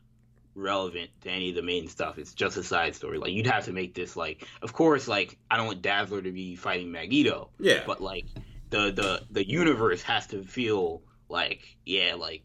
relevant 0.54 1.10
to 1.22 1.30
any 1.30 1.50
of 1.50 1.54
the 1.54 1.62
main 1.62 1.86
stuff. 1.86 2.18
It's 2.18 2.34
just 2.34 2.56
a 2.56 2.62
side 2.62 2.94
story. 2.94 3.18
Like 3.18 3.32
you'd 3.32 3.46
have 3.46 3.66
to 3.66 3.72
make 3.72 3.94
this 3.94 4.16
like, 4.16 4.46
of 4.62 4.72
course, 4.72 5.06
like 5.06 5.38
I 5.50 5.56
don't 5.56 5.66
want 5.66 5.82
Dazzler 5.82 6.20
to 6.22 6.32
be 6.32 6.56
fighting 6.56 6.90
Magneto, 6.90 7.50
Yeah, 7.58 7.84
but 7.86 8.00
like 8.00 8.26
the 8.70 8.90
the 8.90 9.22
the 9.30 9.48
universe 9.48 10.02
has 10.02 10.26
to 10.28 10.42
feel 10.42 11.02
like 11.28 11.76
yeah 11.84 12.14
like 12.14 12.42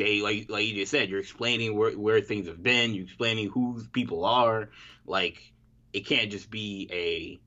they 0.00 0.22
like 0.22 0.46
like 0.48 0.66
you 0.66 0.74
just 0.74 0.90
said 0.90 1.10
you're 1.10 1.20
explaining 1.20 1.76
where 1.76 1.92
where 1.92 2.22
things 2.22 2.46
have 2.46 2.62
been 2.62 2.94
you're 2.94 3.04
explaining 3.04 3.50
who 3.50 3.82
people 3.92 4.24
are. 4.24 4.70
Like 5.06 5.52
it 5.92 6.06
can't 6.06 6.30
just 6.30 6.50
be 6.50 7.40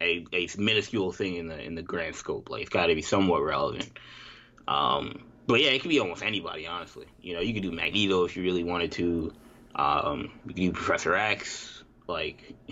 a 0.00 0.04
a 0.04 0.26
a 0.32 0.48
minuscule 0.58 1.12
thing 1.12 1.36
in 1.36 1.48
the 1.48 1.60
in 1.60 1.74
the 1.74 1.82
grand 1.82 2.16
scope. 2.16 2.48
Like 2.48 2.62
it's 2.62 2.70
got 2.70 2.86
to 2.86 2.94
be 2.94 3.02
somewhat 3.02 3.42
relevant. 3.42 3.90
Um 4.66 5.24
but 5.46 5.60
yeah 5.60 5.70
it 5.70 5.82
could 5.82 5.90
be 5.90 6.00
almost 6.00 6.22
anybody 6.22 6.66
honestly. 6.66 7.06
You 7.20 7.34
know 7.34 7.40
you 7.40 7.52
could 7.52 7.62
do 7.62 7.70
magneto 7.70 8.24
if 8.24 8.36
you 8.36 8.42
really 8.42 8.64
wanted 8.64 8.92
to. 8.92 9.34
Um 9.76 10.32
you 10.46 10.54
could 10.54 10.56
do 10.56 10.72
professor 10.72 11.14
x. 11.14 11.84
Like 12.06 12.54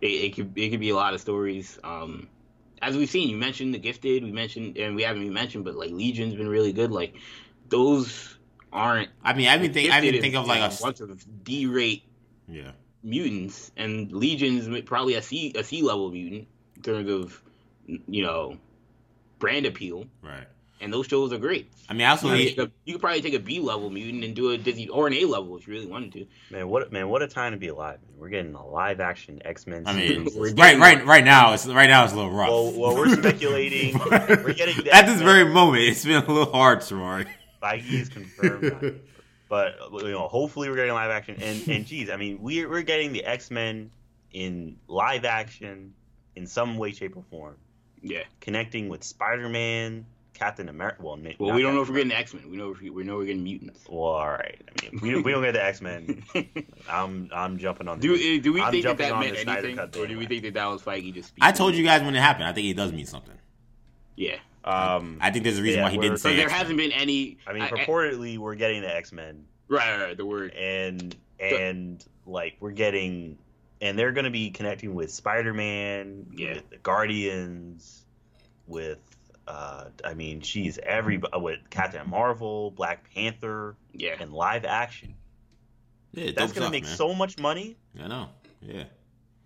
it, 0.00 0.06
it 0.06 0.36
could 0.36 0.56
it 0.56 0.70
could 0.70 0.80
be 0.80 0.90
a 0.90 0.96
lot 0.96 1.14
of 1.14 1.20
stories. 1.20 1.80
Um 1.82 2.28
as 2.80 2.96
we've 2.96 3.10
seen, 3.10 3.28
you 3.28 3.36
mentioned 3.36 3.74
the 3.74 3.78
gifted, 3.78 4.22
we 4.22 4.30
mentioned, 4.30 4.76
and 4.76 4.94
we 4.94 5.02
haven't 5.02 5.22
even 5.22 5.32
mentioned, 5.32 5.64
but 5.64 5.74
like 5.74 5.90
Legion's 5.90 6.34
been 6.34 6.46
really 6.46 6.74
good. 6.74 6.92
Like 6.92 7.16
those 7.68 8.35
aren't. 8.72 9.10
I 9.22 9.34
mean, 9.34 9.48
I 9.48 9.58
didn't 9.58 9.74
think 9.74 9.90
I 9.90 10.00
didn't 10.00 10.20
think 10.20 10.34
of 10.34 10.46
like 10.46 10.60
a 10.60 10.74
bunch 10.82 11.00
of 11.00 11.44
D-rate 11.44 12.04
yeah. 12.48 12.72
mutants, 13.02 13.70
and 13.76 14.12
Legion's 14.12 14.68
probably 14.82 15.14
a 15.14 15.22
C 15.22 15.52
a 15.56 15.64
C 15.64 15.82
level 15.82 16.10
mutant 16.10 16.48
in 16.76 16.82
terms 16.82 17.10
of 17.10 17.42
you 17.86 18.22
know 18.22 18.56
brand 19.38 19.66
appeal. 19.66 20.06
Right. 20.22 20.46
And 20.78 20.92
those 20.92 21.06
shows 21.06 21.32
are 21.32 21.38
great. 21.38 21.72
I 21.88 21.94
mean, 21.94 22.06
I 22.06 22.10
also 22.10 22.34
You, 22.34 22.54
could 22.54 22.70
you 22.84 22.94
could 22.94 23.00
probably 23.00 23.22
take 23.22 23.32
a 23.32 23.38
B 23.38 23.60
level 23.60 23.88
mutant 23.88 24.24
and 24.24 24.36
do 24.36 24.50
a 24.50 24.58
Disney 24.58 24.88
or 24.88 25.06
an 25.06 25.14
A 25.14 25.24
level 25.24 25.56
if 25.56 25.66
you 25.66 25.72
really 25.72 25.86
wanted 25.86 26.12
to. 26.12 26.26
Man, 26.50 26.68
what 26.68 26.92
man, 26.92 27.08
what 27.08 27.22
a 27.22 27.28
time 27.28 27.52
to 27.52 27.58
be 27.58 27.68
alive! 27.68 27.98
Man. 28.02 28.18
We're 28.18 28.28
getting 28.28 28.54
a 28.54 28.66
live 28.66 29.00
action 29.00 29.40
X 29.42 29.66
Men 29.66 29.84
I 29.86 29.94
mean, 29.94 30.28
right, 30.54 30.78
right, 30.78 31.06
right 31.06 31.24
now 31.24 31.54
it's 31.54 31.66
right 31.66 31.88
now 31.88 32.04
it's 32.04 32.12
a 32.12 32.16
little 32.16 32.30
rough. 32.30 32.48
well, 32.48 32.72
well, 32.72 32.94
we're 32.94 33.08
speculating. 33.16 33.98
we're 34.10 34.52
getting 34.52 34.76
at 34.76 35.06
this 35.06 35.20
X-Men. 35.20 35.24
very 35.24 35.44
moment. 35.46 35.84
It's 35.84 36.04
been 36.04 36.22
a 36.22 36.30
little 36.30 36.52
hard, 36.52 36.80
Samari. 36.80 37.26
Feige 37.62 37.92
is 37.92 38.08
confirmed. 38.08 39.00
but 39.48 39.76
you 39.92 40.10
know, 40.10 40.28
hopefully 40.28 40.68
we're 40.68 40.76
getting 40.76 40.92
live 40.94 41.10
action. 41.10 41.36
And 41.40 41.66
and 41.68 41.86
geez, 41.86 42.10
I 42.10 42.16
mean, 42.16 42.38
we're 42.40 42.68
we're 42.68 42.82
getting 42.82 43.12
the 43.12 43.24
X 43.24 43.50
Men 43.50 43.90
in 44.32 44.76
live 44.88 45.24
action 45.24 45.94
in 46.34 46.46
some 46.46 46.76
way, 46.76 46.92
shape, 46.92 47.16
or 47.16 47.22
form, 47.30 47.56
Yeah. 48.02 48.24
connecting 48.40 48.88
with 48.90 49.02
Spider 49.02 49.48
Man, 49.48 50.04
Captain 50.34 50.68
America. 50.68 51.02
Well, 51.02 51.18
Well, 51.38 51.54
we 51.54 51.62
don't 51.62 51.74
know 51.74 51.80
if 51.80 51.88
we're 51.88 51.94
getting 51.96 52.12
X 52.12 52.34
Men. 52.34 52.50
We 52.50 52.58
know 52.58 52.72
if 52.72 52.80
we, 52.80 52.90
we 52.90 53.04
know 53.04 53.16
we're 53.16 53.24
getting 53.24 53.44
mutants. 53.44 53.86
Well, 53.88 54.02
all 54.12 54.28
right. 54.28 54.60
I 54.68 54.90
mean, 54.90 55.00
we, 55.00 55.22
we 55.22 55.32
don't 55.32 55.42
get 55.42 55.52
the 55.52 55.64
X 55.64 55.80
Men. 55.80 56.22
I'm 56.90 57.30
I'm 57.32 57.56
jumping 57.56 57.88
on. 57.88 58.00
Do 58.00 58.16
the, 58.16 58.40
do 58.40 58.52
we 58.52 58.60
I'm 58.60 58.70
think 58.70 58.84
that 58.84 58.98
that 58.98 59.18
meant 59.18 59.36
anything, 59.48 59.78
or 59.78 60.06
do 60.06 60.18
we 60.18 60.26
think 60.26 60.42
that 60.42 60.54
that 60.54 60.66
was 60.66 60.82
Feige 60.82 61.14
just? 61.14 61.28
Speaking? 61.28 61.48
I 61.48 61.52
told 61.52 61.74
you 61.74 61.82
guys 61.84 62.02
when 62.02 62.14
it 62.14 62.20
happened. 62.20 62.46
I 62.46 62.52
think 62.52 62.66
it 62.66 62.76
does 62.76 62.92
mean 62.92 63.06
something. 63.06 63.32
Yeah. 64.16 64.36
Um, 64.66 65.18
I 65.20 65.30
think 65.30 65.44
there's 65.44 65.58
a 65.58 65.62
reason 65.62 65.78
Yeah, 65.78 65.84
why 65.84 65.90
he 65.92 65.98
didn't 65.98 66.18
say 66.18 66.30
So 66.30 66.36
there 66.36 66.46
X-Men. 66.46 66.58
hasn't 66.60 66.76
been 66.78 66.92
any. 66.92 67.38
I 67.46 67.52
mean, 67.52 67.62
purportedly, 67.64 68.36
we're 68.38 68.56
getting 68.56 68.82
the 68.82 68.94
X 68.94 69.12
Men, 69.12 69.44
right, 69.68 69.96
right, 69.98 70.04
right. 70.08 70.16
The 70.16 70.26
word. 70.26 70.52
and 70.54 71.14
and 71.38 72.04
like 72.26 72.56
we're 72.60 72.72
getting, 72.72 73.38
and 73.80 73.96
they're 73.98 74.10
gonna 74.12 74.30
be 74.30 74.50
connecting 74.50 74.94
with 74.94 75.12
Spider 75.12 75.54
Man, 75.54 76.26
Yeah. 76.34 76.54
with 76.54 76.70
the 76.70 76.76
Guardians, 76.78 78.04
with. 78.66 78.98
Uh, 79.48 79.84
I 80.04 80.14
mean, 80.14 80.40
she's 80.40 80.76
every 80.78 81.20
with 81.36 81.60
Captain 81.70 82.10
Marvel, 82.10 82.72
Black 82.72 83.08
Panther, 83.14 83.76
Yeah. 83.92 84.16
and 84.18 84.32
live 84.32 84.64
action. 84.64 85.14
Yeah, 86.10 86.32
That's 86.34 86.52
gonna 86.52 86.66
stuff, 86.66 86.72
make 86.72 86.82
man. 86.82 86.96
so 86.96 87.14
much 87.14 87.38
money. 87.38 87.76
I 88.02 88.08
know. 88.08 88.30
Yeah. 88.60 88.84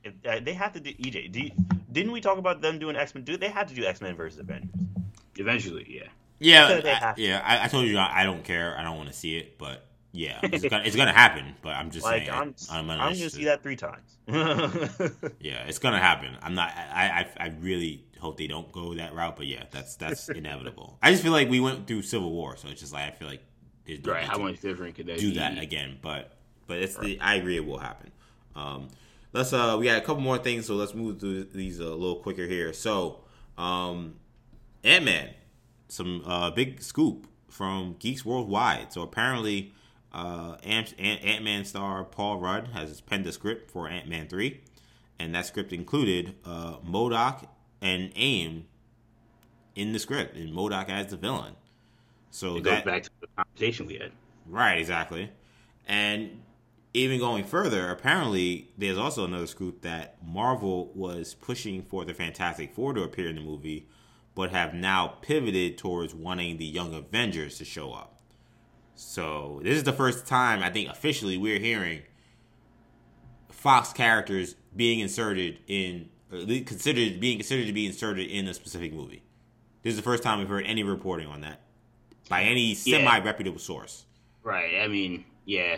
If, 0.02 0.14
uh, 0.26 0.40
they 0.40 0.54
have 0.54 0.72
to 0.72 0.80
do 0.80 0.92
EJ. 0.94 1.30
Do 1.30 1.40
you, 1.40 1.50
didn't 1.92 2.12
we 2.12 2.22
talk 2.22 2.38
about 2.38 2.62
them 2.62 2.78
doing 2.78 2.96
X 2.96 3.14
Men? 3.14 3.24
Do 3.24 3.36
they 3.36 3.48
have 3.48 3.66
to 3.66 3.74
do 3.74 3.84
X 3.84 4.00
Men 4.00 4.16
versus 4.16 4.38
Avengers? 4.38 4.70
Eventually, 5.40 5.86
yeah. 5.88 6.08
Yeah, 6.38 6.80
They 6.80 6.90
I, 6.90 7.14
yeah. 7.16 7.42
I, 7.44 7.64
I 7.64 7.68
told 7.68 7.86
you 7.86 7.98
I, 7.98 8.22
I 8.22 8.24
don't 8.24 8.44
care. 8.44 8.76
I 8.78 8.82
don't 8.82 8.96
want 8.96 9.08
to 9.08 9.14
see 9.14 9.36
it, 9.36 9.58
but 9.58 9.84
yeah, 10.12 10.38
it's 10.42 10.64
gonna 10.68 10.84
it's 10.84 10.96
gonna 10.96 11.12
happen. 11.12 11.54
But 11.62 11.70
I'm 11.70 11.90
just 11.90 12.04
Like 12.04 12.26
saying, 12.26 12.30
I'm, 12.30 12.54
I'm, 12.70 12.90
I'm, 12.90 12.98
gonna 12.98 13.14
gonna 13.16 13.30
see 13.30 13.44
that 13.44 13.62
three 13.62 13.76
times. 13.76 14.16
Yeah, 15.40 15.64
it's 15.66 15.78
gonna 15.78 15.98
happen. 15.98 16.36
I'm 16.42 16.54
not. 16.54 16.70
I, 16.76 17.26
I 17.38 17.44
I 17.44 17.48
really 17.60 18.04
hope 18.18 18.36
they 18.38 18.46
don't 18.46 18.70
go 18.72 18.94
that 18.94 19.14
route. 19.14 19.36
But 19.36 19.46
yeah, 19.46 19.64
that's 19.70 19.96
that's 19.96 20.28
inevitable. 20.40 20.98
I 21.02 21.10
just 21.10 21.22
feel 21.22 21.32
like 21.32 21.48
we 21.48 21.60
went 21.60 21.86
through 21.86 22.02
Civil 22.02 22.32
War, 22.32 22.56
so 22.56 22.68
it's 22.68 22.80
just 22.80 22.92
like 22.92 23.04
I 23.04 23.10
feel 23.10 23.28
like 23.28 23.42
there's 23.86 24.04
no 24.04 24.12
Right. 24.12 24.24
How 24.24 24.38
much 24.38 24.60
different 24.60 24.94
could 24.94 25.06
that 25.06 25.18
do 25.18 25.30
be? 25.30 25.38
that 25.38 25.58
again. 25.58 25.98
But 26.00 26.36
but 26.66 26.78
it's 26.78 26.96
the 26.96 27.20
I 27.20 27.34
agree 27.34 27.56
it 27.56 27.66
will 27.66 27.78
happen. 27.78 28.10
Um, 28.56 28.88
let's 29.32 29.52
uh 29.52 29.76
we 29.78 29.84
got 29.86 29.98
a 29.98 30.00
couple 30.02 30.22
more 30.22 30.38
things, 30.38 30.66
so 30.66 30.74
let's 30.74 30.94
move 30.94 31.20
through 31.20 31.44
these 31.44 31.78
a 31.80 31.84
little 31.84 32.16
quicker 32.16 32.46
here. 32.46 32.72
So 32.72 33.20
um, 33.58 34.14
Ant 34.84 35.04
Man, 35.04 35.30
some 35.88 36.22
uh 36.26 36.50
big 36.50 36.82
scoop 36.82 37.26
from 37.48 37.96
Geeks 37.98 38.24
Worldwide. 38.24 38.92
So 38.92 39.02
apparently. 39.02 39.72
Uh, 40.12 40.56
Ant 40.64 41.44
Man 41.44 41.64
star 41.64 42.02
Paul 42.02 42.38
Rudd 42.40 42.70
has 42.72 43.00
penned 43.00 43.24
the 43.24 43.30
script 43.30 43.70
for 43.70 43.88
Ant 43.88 44.08
Man 44.08 44.26
three, 44.26 44.60
and 45.20 45.32
that 45.36 45.46
script 45.46 45.72
included 45.72 46.34
uh, 46.44 46.78
MODOK 46.84 47.46
and 47.80 48.10
AIM 48.16 48.66
in 49.76 49.92
the 49.92 50.00
script, 50.00 50.34
and 50.34 50.52
MODOK 50.52 50.88
as 50.88 51.06
the 51.12 51.16
villain. 51.16 51.54
So 52.32 52.56
it 52.56 52.64
that 52.64 52.84
goes 52.84 52.92
back 52.92 53.02
to 53.04 53.10
the 53.20 53.28
conversation 53.36 53.86
we 53.86 53.98
had. 53.98 54.10
right, 54.48 54.78
exactly, 54.78 55.30
and 55.86 56.42
even 56.92 57.20
going 57.20 57.44
further, 57.44 57.88
apparently 57.90 58.68
there's 58.76 58.98
also 58.98 59.24
another 59.24 59.46
scoop 59.46 59.82
that 59.82 60.16
Marvel 60.26 60.90
was 60.92 61.34
pushing 61.34 61.82
for 61.82 62.04
the 62.04 62.14
Fantastic 62.14 62.74
Four 62.74 62.94
to 62.94 63.04
appear 63.04 63.28
in 63.28 63.36
the 63.36 63.42
movie, 63.42 63.86
but 64.34 64.50
have 64.50 64.74
now 64.74 65.08
pivoted 65.22 65.78
towards 65.78 66.14
wanting 66.14 66.56
the 66.56 66.64
Young 66.64 66.94
Avengers 66.94 67.58
to 67.58 67.64
show 67.64 67.92
up. 67.92 68.20
So 68.94 69.60
this 69.62 69.76
is 69.76 69.84
the 69.84 69.92
first 69.92 70.26
time 70.26 70.62
I 70.62 70.70
think 70.70 70.88
officially 70.90 71.36
we're 71.36 71.58
hearing 71.58 72.02
Fox 73.48 73.92
characters 73.92 74.56
being 74.74 75.00
inserted 75.00 75.58
in, 75.66 76.08
or 76.32 76.44
considered 76.64 77.20
being 77.20 77.38
considered 77.38 77.66
to 77.66 77.72
be 77.72 77.86
inserted 77.86 78.28
in 78.28 78.46
a 78.46 78.54
specific 78.54 78.92
movie. 78.92 79.22
This 79.82 79.92
is 79.92 79.96
the 79.96 80.02
first 80.02 80.22
time 80.22 80.38
we've 80.38 80.48
heard 80.48 80.66
any 80.66 80.82
reporting 80.82 81.26
on 81.26 81.40
that 81.40 81.60
by 82.28 82.42
any 82.42 82.74
semi 82.74 83.18
reputable 83.20 83.58
source. 83.58 84.04
Right. 84.42 84.80
I 84.80 84.88
mean, 84.88 85.24
yeah. 85.44 85.76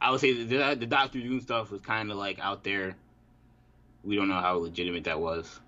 I 0.00 0.10
would 0.10 0.20
say 0.20 0.32
the, 0.32 0.76
the 0.78 0.86
Doctor 0.86 1.20
Doom 1.20 1.40
stuff 1.40 1.70
was 1.70 1.80
kind 1.80 2.10
of 2.10 2.16
like 2.16 2.38
out 2.40 2.64
there. 2.64 2.96
We 4.02 4.16
don't 4.16 4.28
know 4.28 4.40
how 4.40 4.56
legitimate 4.56 5.04
that 5.04 5.18
was. 5.18 5.60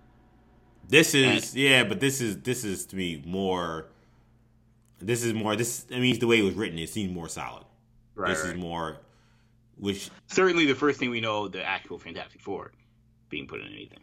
This 0.88 1.14
is 1.14 1.54
yeah, 1.56 1.84
but 1.84 2.00
this 2.00 2.20
is 2.20 2.40
this 2.42 2.64
is 2.64 2.86
to 2.86 2.96
me 2.96 3.22
more. 3.26 3.86
This 5.00 5.24
is 5.24 5.34
more. 5.34 5.56
This 5.56 5.86
I 5.92 5.98
mean, 5.98 6.18
the 6.18 6.26
way 6.26 6.38
it 6.38 6.42
was 6.42 6.54
written, 6.54 6.78
it 6.78 6.88
seemed 6.88 7.12
more 7.12 7.28
solid. 7.28 7.64
Right. 8.14 8.30
this 8.30 8.44
right. 8.44 8.54
is 8.54 8.60
more, 8.60 8.96
which 9.76 10.10
Certainly 10.28 10.66
the 10.66 10.74
first 10.74 10.98
thing 10.98 11.10
we 11.10 11.20
know, 11.20 11.48
the 11.48 11.62
actual 11.62 11.98
Fantastic 11.98 12.40
Four 12.40 12.72
being 13.28 13.46
put 13.46 13.60
in 13.60 13.66
anything. 13.66 13.98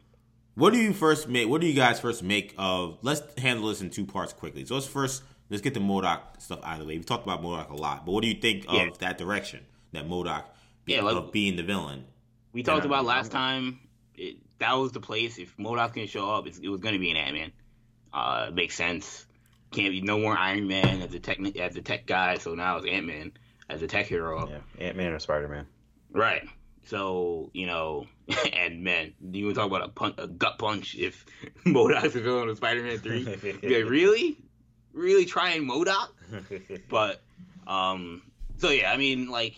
What 0.55 0.71
do 0.73 0.79
you 0.79 0.93
first 0.93 1.27
make? 1.27 1.49
What 1.49 1.61
do 1.61 1.67
you 1.67 1.73
guys 1.73 1.99
first 1.99 2.21
make 2.21 2.53
of? 2.57 2.99
Let's 3.01 3.21
handle 3.39 3.69
this 3.69 3.81
in 3.81 3.89
two 3.89 4.05
parts 4.05 4.33
quickly. 4.33 4.65
So 4.65 4.75
let's 4.75 4.85
first 4.85 5.23
let's 5.49 5.61
get 5.61 5.73
the 5.73 5.79
MODOK 5.79 6.19
stuff 6.39 6.59
out 6.63 6.73
of 6.73 6.79
the 6.81 6.85
way. 6.85 6.97
We 6.97 7.03
talked 7.03 7.25
about 7.25 7.41
MODOK 7.41 7.69
a 7.71 7.75
lot, 7.75 8.05
but 8.05 8.11
what 8.11 8.21
do 8.21 8.27
you 8.27 8.35
think 8.35 8.65
of 8.67 8.75
Yeah. 8.75 8.89
that 8.99 9.17
direction 9.17 9.61
that 9.93 10.07
MODOK 10.07 10.43
Yeah, 10.85 11.01
like- 11.01 11.15
of 11.15 11.31
being 11.31 11.55
the 11.55 11.63
villain? 11.63 12.05
We 12.51 12.61
talked 12.61 12.85
about 12.85 13.03
last 13.05 13.31
time. 13.31 13.79
It, 14.15 14.37
that 14.63 14.73
was 14.73 14.93
the 14.93 15.01
place. 15.01 15.37
If 15.37 15.55
MODOK's 15.57 15.93
gonna 15.93 16.07
show 16.07 16.31
up, 16.31 16.47
it's, 16.47 16.57
it 16.57 16.69
was 16.69 16.79
gonna 16.79 16.99
be 16.99 17.11
an 17.11 17.17
Ant 17.17 17.33
Man. 17.33 17.51
Uh, 18.13 18.45
it 18.47 18.53
makes 18.53 18.75
sense. 18.75 19.25
Can't 19.71 19.91
be 19.91 20.01
no 20.01 20.19
more 20.19 20.37
Iron 20.37 20.67
Man 20.67 21.01
as 21.01 21.13
a 21.13 21.19
tech 21.19 21.39
as 21.57 21.75
a 21.75 21.81
tech 21.81 22.05
guy. 22.05 22.37
So 22.37 22.55
now 22.55 22.77
it's 22.77 22.87
Ant 22.87 23.05
Man 23.05 23.33
as 23.69 23.81
a 23.81 23.87
tech 23.87 24.05
hero. 24.05 24.49
Yeah, 24.49 24.85
Ant 24.87 24.97
Man 24.97 25.11
or 25.11 25.19
Spider 25.19 25.49
Man. 25.49 25.67
Right. 26.11 26.47
So 26.85 27.49
you 27.53 27.67
know, 27.67 28.07
and 28.53 28.83
man, 28.83 29.13
you 29.31 29.49
to 29.49 29.53
talk 29.53 29.67
about 29.67 29.83
a 29.83 29.89
punch, 29.89 30.15
a 30.17 30.27
gut 30.27 30.57
punch 30.59 30.95
if 30.95 31.25
MODOK's 31.65 32.13
the 32.13 32.21
villain 32.21 32.47
of 32.49 32.57
Spider 32.57 32.83
Man 32.83 32.99
Three? 32.99 33.23
Like, 33.25 33.43
really, 33.63 34.37
really 34.93 35.25
trying 35.25 35.67
MODOK? 35.67 36.09
But 36.89 37.21
um, 37.67 38.21
so 38.57 38.69
yeah, 38.69 38.91
I 38.91 38.97
mean, 38.97 39.29
like 39.29 39.55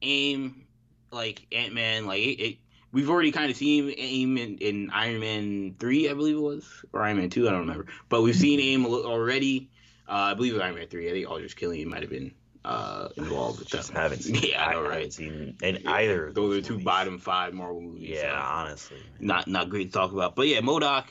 AIM, 0.00 0.64
like 1.10 1.46
Ant 1.52 1.74
Man, 1.74 2.06
like 2.06 2.22
it, 2.22 2.40
it, 2.40 2.58
we've 2.92 3.10
already 3.10 3.32
kind 3.32 3.50
of 3.50 3.56
seen 3.56 3.92
AIM 3.96 4.36
in, 4.38 4.58
in 4.58 4.90
Iron 4.90 5.20
Man 5.20 5.74
three, 5.78 6.08
I 6.08 6.14
believe 6.14 6.36
it 6.36 6.40
was, 6.40 6.84
or 6.92 7.02
Iron 7.02 7.18
Man 7.18 7.30
two, 7.30 7.46
I 7.48 7.50
don't 7.52 7.60
remember. 7.60 7.86
But 8.08 8.22
we've 8.22 8.36
seen 8.36 8.60
AIM 8.60 8.86
already. 8.86 9.70
Uh, 10.08 10.12
I 10.32 10.34
believe 10.34 10.52
it 10.52 10.56
was 10.56 10.62
Iron 10.62 10.74
Man 10.76 10.86
three. 10.88 11.08
I 11.08 11.12
think 11.12 11.28
Aldrich 11.30 11.56
Killian 11.56 11.88
might 11.88 12.00
have 12.02 12.10
been 12.10 12.32
uh, 12.64 13.08
involved 13.16 13.58
with 13.60 13.68
Just 13.68 13.92
that. 13.92 14.02
haven't 14.02 14.22
seen. 14.22 14.36
Yeah, 14.42 14.64
I 14.66 14.72
know, 14.72 14.82
haven't 14.84 14.90
right? 14.98 15.12
seen 15.12 15.56
in 15.62 15.86
either. 15.86 16.28
of 16.28 16.34
Those 16.34 16.50
are 16.52 16.54
those 16.60 16.66
two 16.66 16.72
movies. 16.74 16.84
bottom 16.84 17.18
five 17.18 17.54
Marvel 17.54 17.80
movies. 17.80 18.08
Yeah, 18.10 18.32
so 18.32 18.36
honestly. 18.54 19.02
not 19.20 19.46
not 19.48 19.68
great 19.70 19.88
to 19.88 19.92
talk 19.92 20.12
about. 20.12 20.34
But 20.34 20.48
yeah, 20.48 20.60
MODOK. 20.60 21.04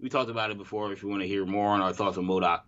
We 0.00 0.08
talked 0.08 0.30
about 0.30 0.50
it 0.50 0.58
before. 0.58 0.92
If 0.92 1.02
you 1.02 1.08
want 1.08 1.22
to 1.22 1.28
hear 1.28 1.46
more 1.46 1.68
on 1.68 1.80
our 1.80 1.92
thoughts 1.92 2.18
on 2.18 2.24
MODOK, 2.26 2.62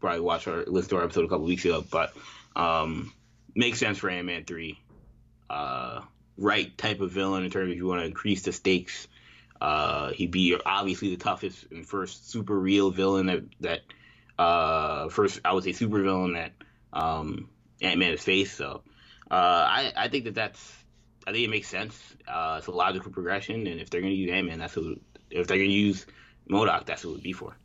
probably 0.00 0.20
watch 0.20 0.46
our 0.46 0.64
listen 0.66 0.90
to 0.90 0.96
our 0.98 1.04
episode 1.04 1.24
a 1.24 1.28
couple 1.28 1.44
weeks 1.46 1.64
ago. 1.64 1.84
But 1.90 2.12
um, 2.54 3.12
makes 3.56 3.78
sense 3.80 3.98
for 3.98 4.08
Ant 4.08 4.26
Man 4.26 4.44
three. 4.44 4.78
Uh, 5.50 6.02
right 6.36 6.76
type 6.76 7.00
of 7.00 7.10
villain 7.10 7.44
in 7.44 7.50
terms 7.50 7.70
of 7.70 7.76
you 7.76 7.86
want 7.86 8.00
to 8.00 8.06
increase 8.06 8.42
the 8.42 8.52
stakes. 8.52 9.08
Uh, 9.60 10.10
he'd 10.12 10.30
be 10.30 10.56
obviously 10.66 11.10
the 11.10 11.16
toughest 11.16 11.66
and 11.70 11.86
first 11.86 12.30
super 12.30 12.58
real 12.58 12.90
villain 12.90 13.26
that 13.26 13.42
that 13.60 13.80
uh 14.38 15.08
first 15.08 15.40
I 15.46 15.54
would 15.54 15.64
say 15.64 15.72
super 15.72 16.02
villain 16.02 16.34
that 16.34 16.52
um 16.92 17.48
Ant 17.80 17.98
Man 17.98 18.10
has 18.10 18.22
faced. 18.22 18.56
So 18.56 18.82
uh, 19.30 19.34
I 19.34 19.92
I 19.96 20.08
think 20.08 20.24
that 20.24 20.34
that's 20.34 20.74
I 21.26 21.32
think 21.32 21.44
it 21.44 21.50
makes 21.50 21.68
sense. 21.68 21.98
Uh, 22.26 22.56
it's 22.58 22.68
a 22.68 22.72
logical 22.72 23.10
progression, 23.10 23.66
and 23.66 23.80
if 23.80 23.90
they're 23.90 24.00
gonna 24.00 24.12
use 24.12 24.30
Ant 24.30 24.46
Man, 24.46 24.58
that's 24.58 24.74
who. 24.74 25.00
If 25.28 25.48
they're 25.48 25.58
gonna 25.58 25.70
use 25.70 26.06
MODOK, 26.48 26.86
that's 26.86 27.04
what 27.04 27.10
it 27.10 27.14
would 27.14 27.22
be 27.22 27.32
for. 27.32 27.56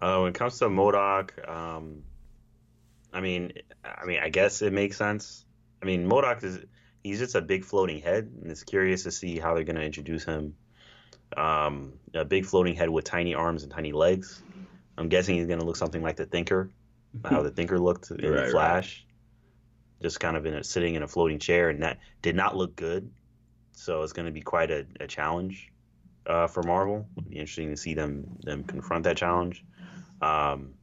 Uh, 0.00 0.18
when 0.18 0.30
it 0.30 0.34
comes 0.34 0.58
to 0.58 0.66
MODOK, 0.66 1.48
um, 1.48 2.02
I 3.12 3.20
mean, 3.20 3.52
I 3.84 4.04
mean, 4.06 4.18
I 4.20 4.28
guess 4.28 4.60
it 4.60 4.72
makes 4.72 4.96
sense. 4.96 5.44
I 5.80 5.86
mean, 5.86 6.08
MODOK 6.08 6.42
is 6.42 6.58
he's 7.02 7.18
just 7.18 7.34
a 7.34 7.40
big 7.40 7.64
floating 7.64 8.00
head, 8.00 8.30
and 8.40 8.50
it's 8.50 8.62
curious 8.62 9.04
to 9.04 9.10
see 9.10 9.38
how 9.38 9.54
they're 9.54 9.64
going 9.64 9.76
to 9.76 9.84
introduce 9.84 10.24
him. 10.24 10.56
Um, 11.36 11.94
a 12.14 12.24
big 12.24 12.46
floating 12.46 12.74
head 12.74 12.88
with 12.88 13.04
tiny 13.04 13.34
arms 13.34 13.62
and 13.62 13.72
tiny 13.72 13.92
legs. 13.92 14.42
I'm 14.96 15.08
guessing 15.08 15.36
he's 15.36 15.46
going 15.46 15.58
to 15.58 15.66
look 15.66 15.76
something 15.76 16.02
like 16.02 16.16
the 16.16 16.26
Thinker, 16.26 16.70
how 17.24 17.42
the 17.42 17.50
Thinker 17.50 17.78
looked 17.78 18.10
in 18.10 18.30
Right, 18.30 18.42
right. 18.42 18.50
Flash, 18.50 19.06
just 20.02 20.20
kind 20.20 20.36
of 20.36 20.46
in 20.46 20.54
a, 20.54 20.64
sitting 20.64 20.94
in 20.94 21.02
a 21.02 21.08
floating 21.08 21.38
chair, 21.38 21.70
and 21.70 21.82
that 21.82 21.98
did 22.22 22.36
not 22.36 22.56
look 22.56 22.76
good. 22.76 23.10
So 23.72 24.02
it's 24.02 24.12
going 24.12 24.26
to 24.26 24.32
be 24.32 24.40
quite 24.40 24.70
a, 24.70 24.86
a 25.00 25.06
challenge 25.06 25.70
uh, 26.26 26.46
for 26.46 26.62
Marvel. 26.62 27.06
It'll 27.16 27.28
be 27.28 27.36
interesting 27.36 27.70
to 27.70 27.76
see 27.76 27.94
them 27.94 28.38
them 28.42 28.64
confront 28.64 29.04
that 29.04 29.16
challenge. 29.16 29.64
Um, 30.22 30.74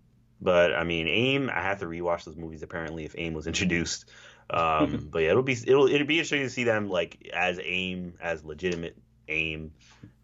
but 0.42 0.74
I 0.74 0.84
mean, 0.84 1.08
AIM. 1.08 1.50
I 1.50 1.62
have 1.62 1.80
to 1.80 1.86
rewatch 1.86 2.26
those 2.26 2.36
movies. 2.36 2.64
Apparently, 2.64 3.06
if 3.06 3.16
AIM 3.18 3.34
was 3.34 3.48
introduced, 3.54 4.12
um, 4.50 5.10
but 5.12 5.20
yeah, 5.20 5.30
it'll 5.32 5.44
be 5.44 5.54
it'll 5.68 5.88
it'll 5.88 6.08
be 6.08 6.18
interesting 6.18 6.42
to 6.42 6.50
see 6.50 6.64
them 6.64 6.90
like 6.90 7.30
as 7.34 7.60
AIM 7.64 8.14
as 8.22 8.44
legitimate 8.44 8.98
AIM, 9.28 9.72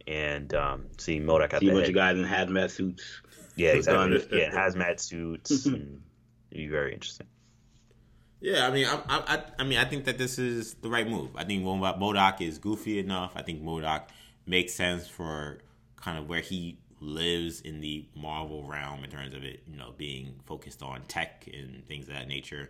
and 0.07 0.53
um, 0.53 0.85
see 0.97 1.19
MODOK 1.19 1.53
at 1.53 1.59
See 1.61 1.67
a 1.67 1.69
the 1.69 1.75
bunch 1.75 1.85
head. 1.87 1.89
of 1.89 1.95
guys 1.95 2.17
in 2.17 2.25
hazmat 2.25 2.69
suits. 2.71 3.21
Yeah, 3.55 3.69
It's 3.69 3.87
exactly. 3.87 4.39
yeah, 4.39 4.51
hazmat 4.51 4.99
suits. 4.99 5.65
and 5.65 6.01
it'd 6.51 6.63
be 6.63 6.67
very 6.67 6.93
interesting. 6.93 7.27
Yeah, 8.41 8.65
I 8.67 8.71
mean, 8.71 8.85
I, 8.87 8.95
I, 9.09 9.35
I- 9.35 9.43
I 9.59 9.63
mean, 9.65 9.77
I 9.79 9.85
think 9.85 10.05
that 10.05 10.17
this 10.17 10.39
is 10.39 10.75
the 10.75 10.89
right 10.89 11.07
move. 11.07 11.31
I 11.35 11.43
think 11.43 11.63
MODOK 11.63 12.39
is 12.41 12.57
goofy 12.57 12.99
enough. 12.99 13.33
I 13.35 13.41
think 13.41 13.61
MODOK 13.61 14.03
makes 14.45 14.73
sense 14.73 15.07
for 15.07 15.59
kind 15.97 16.17
of 16.17 16.29
where 16.29 16.39
he 16.39 16.77
lives 17.01 17.59
in 17.61 17.81
the 17.81 18.05
Marvel 18.15 18.63
realm 18.63 19.03
in 19.03 19.09
terms 19.09 19.33
of 19.33 19.43
it, 19.43 19.61
you 19.69 19.75
know, 19.77 19.93
being 19.97 20.35
focused 20.45 20.81
on 20.81 21.01
tech 21.09 21.49
and 21.53 21.85
things 21.87 22.07
of 22.07 22.13
that 22.13 22.27
nature. 22.29 22.69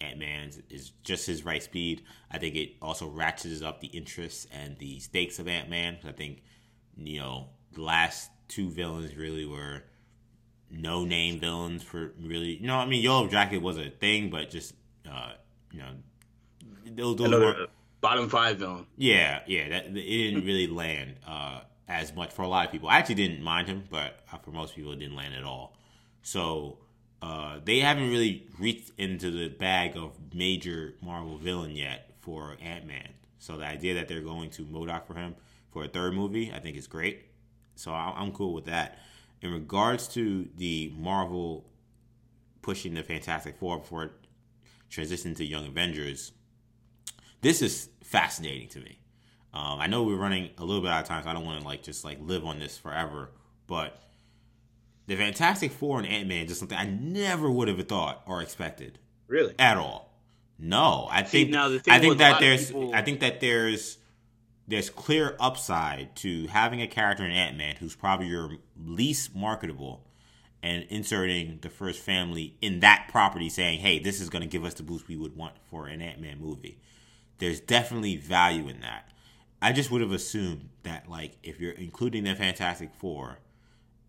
Ant 0.00 0.18
Man 0.18 0.50
is 0.70 0.90
just 1.02 1.26
his 1.26 1.44
right 1.44 1.62
speed. 1.62 2.02
I 2.30 2.38
think 2.38 2.54
it 2.54 2.72
also 2.80 3.08
ratchets 3.08 3.62
up 3.62 3.80
the 3.80 3.88
interests 3.88 4.46
and 4.52 4.78
the 4.78 5.00
stakes 5.00 5.38
of 5.38 5.48
Ant 5.48 5.68
Man. 5.68 5.98
I 6.06 6.12
think, 6.12 6.42
you 6.96 7.20
know, 7.20 7.48
the 7.72 7.82
last 7.82 8.30
two 8.48 8.70
villains 8.70 9.16
really 9.16 9.44
were 9.44 9.82
no 10.70 11.04
name 11.04 11.40
villains 11.40 11.82
for 11.82 12.12
really. 12.20 12.56
You 12.56 12.66
know, 12.66 12.76
I 12.76 12.86
mean, 12.86 13.02
Yellow 13.02 13.28
Jacket 13.28 13.58
was 13.58 13.78
a 13.78 13.90
thing, 13.90 14.30
but 14.30 14.50
just 14.50 14.74
uh, 15.10 15.32
you 15.72 15.80
know, 15.80 15.90
those, 16.86 17.16
those 17.16 17.32
uh, 17.32 17.66
bottom 18.00 18.28
five 18.28 18.58
villain. 18.58 18.86
yeah, 18.96 19.40
yeah, 19.46 19.68
that, 19.68 19.86
it 19.86 19.92
didn't 19.92 20.44
really 20.44 20.66
land 20.66 21.16
uh, 21.26 21.60
as 21.88 22.14
much 22.14 22.32
for 22.32 22.42
a 22.42 22.48
lot 22.48 22.66
of 22.66 22.72
people. 22.72 22.88
I 22.88 22.98
actually 22.98 23.16
didn't 23.16 23.42
mind 23.42 23.68
him, 23.68 23.84
but 23.90 24.20
uh, 24.32 24.38
for 24.38 24.50
most 24.50 24.74
people, 24.74 24.92
it 24.92 24.98
didn't 24.98 25.16
land 25.16 25.34
at 25.34 25.44
all. 25.44 25.76
So 26.22 26.78
uh, 27.20 27.58
they 27.64 27.80
haven't 27.80 28.10
really 28.10 28.46
reached 28.58 28.92
into 28.98 29.30
the 29.30 29.48
bag 29.48 29.96
of 29.96 30.12
major 30.34 30.94
Marvel 31.02 31.36
villain 31.36 31.72
yet 31.72 32.10
for 32.20 32.56
Ant 32.62 32.86
Man. 32.86 33.08
So 33.38 33.56
the 33.56 33.64
idea 33.64 33.94
that 33.94 34.08
they're 34.08 34.20
going 34.20 34.50
to 34.50 34.62
MODOK 34.62 35.06
for 35.06 35.14
him 35.14 35.34
for 35.70 35.84
a 35.84 35.88
third 35.88 36.14
movie, 36.14 36.52
I 36.52 36.58
think 36.58 36.76
is 36.76 36.86
great. 36.86 37.26
So 37.74 37.92
I'm 37.92 38.32
cool 38.32 38.54
with 38.54 38.64
that. 38.66 38.98
In 39.40 39.52
regards 39.52 40.08
to 40.08 40.48
the 40.56 40.92
Marvel 40.96 41.64
pushing 42.62 42.94
the 42.94 43.02
Fantastic 43.02 43.56
Four 43.58 43.78
before 43.78 44.04
it 44.04 44.12
transitioned 44.90 45.36
to 45.36 45.44
Young 45.44 45.66
Avengers, 45.66 46.32
this 47.40 47.62
is 47.62 47.88
fascinating 48.02 48.68
to 48.68 48.80
me. 48.80 48.98
Um, 49.54 49.78
I 49.78 49.86
know 49.86 50.02
we're 50.02 50.16
running 50.16 50.50
a 50.58 50.64
little 50.64 50.82
bit 50.82 50.90
out 50.90 51.02
of 51.02 51.08
time, 51.08 51.22
so 51.22 51.30
I 51.30 51.32
don't 51.32 51.44
want 51.44 51.60
to 51.60 51.66
like 51.66 51.82
just 51.82 52.04
like 52.04 52.18
live 52.20 52.44
on 52.44 52.58
this 52.58 52.76
forever. 52.76 53.30
But 53.66 54.00
the 55.08 55.16
Fantastic 55.16 55.72
Four 55.72 55.98
and 55.98 56.06
Ant 56.06 56.28
Man 56.28 56.42
is 56.44 56.48
just 56.48 56.60
something 56.60 56.78
I 56.78 56.84
never 56.84 57.50
would 57.50 57.66
have 57.66 57.82
thought 57.88 58.22
or 58.26 58.40
expected 58.42 58.98
Really? 59.26 59.54
at 59.58 59.76
all. 59.76 60.14
No, 60.60 61.08
I 61.10 61.24
See, 61.24 61.42
think 61.44 61.50
now 61.50 61.68
the 61.68 61.80
thing 61.80 61.92
I 61.94 61.98
think 61.98 62.10
was 62.10 62.16
a 62.16 62.18
that 62.18 62.40
there's 62.40 62.66
people- 62.68 62.94
I 62.94 63.02
think 63.02 63.20
that 63.20 63.40
there's 63.40 63.98
there's 64.68 64.90
clear 64.90 65.34
upside 65.40 66.14
to 66.16 66.46
having 66.48 66.82
a 66.82 66.86
character 66.86 67.24
in 67.24 67.30
Ant 67.30 67.56
Man 67.56 67.76
who's 67.76 67.96
probably 67.96 68.26
your 68.26 68.50
least 68.76 69.34
marketable 69.34 70.04
and 70.62 70.84
inserting 70.90 71.58
the 71.62 71.70
first 71.70 72.00
family 72.00 72.54
in 72.60 72.80
that 72.80 73.08
property 73.10 73.48
saying, 73.48 73.78
hey, 73.78 73.98
this 73.98 74.20
is 74.20 74.28
going 74.28 74.42
to 74.42 74.48
give 74.48 74.64
us 74.64 74.74
the 74.74 74.82
boost 74.82 75.08
we 75.08 75.16
would 75.16 75.34
want 75.36 75.54
for 75.70 75.86
an 75.86 76.02
Ant 76.02 76.20
Man 76.20 76.38
movie. 76.38 76.76
There's 77.38 77.60
definitely 77.60 78.16
value 78.16 78.68
in 78.68 78.80
that. 78.80 79.08
I 79.62 79.72
just 79.72 79.90
would 79.90 80.02
have 80.02 80.12
assumed 80.12 80.68
that 80.82 81.08
like 81.08 81.36
if 81.42 81.60
you're 81.60 81.72
including 81.72 82.24
the 82.24 82.34
Fantastic 82.34 82.90
Four, 82.98 83.38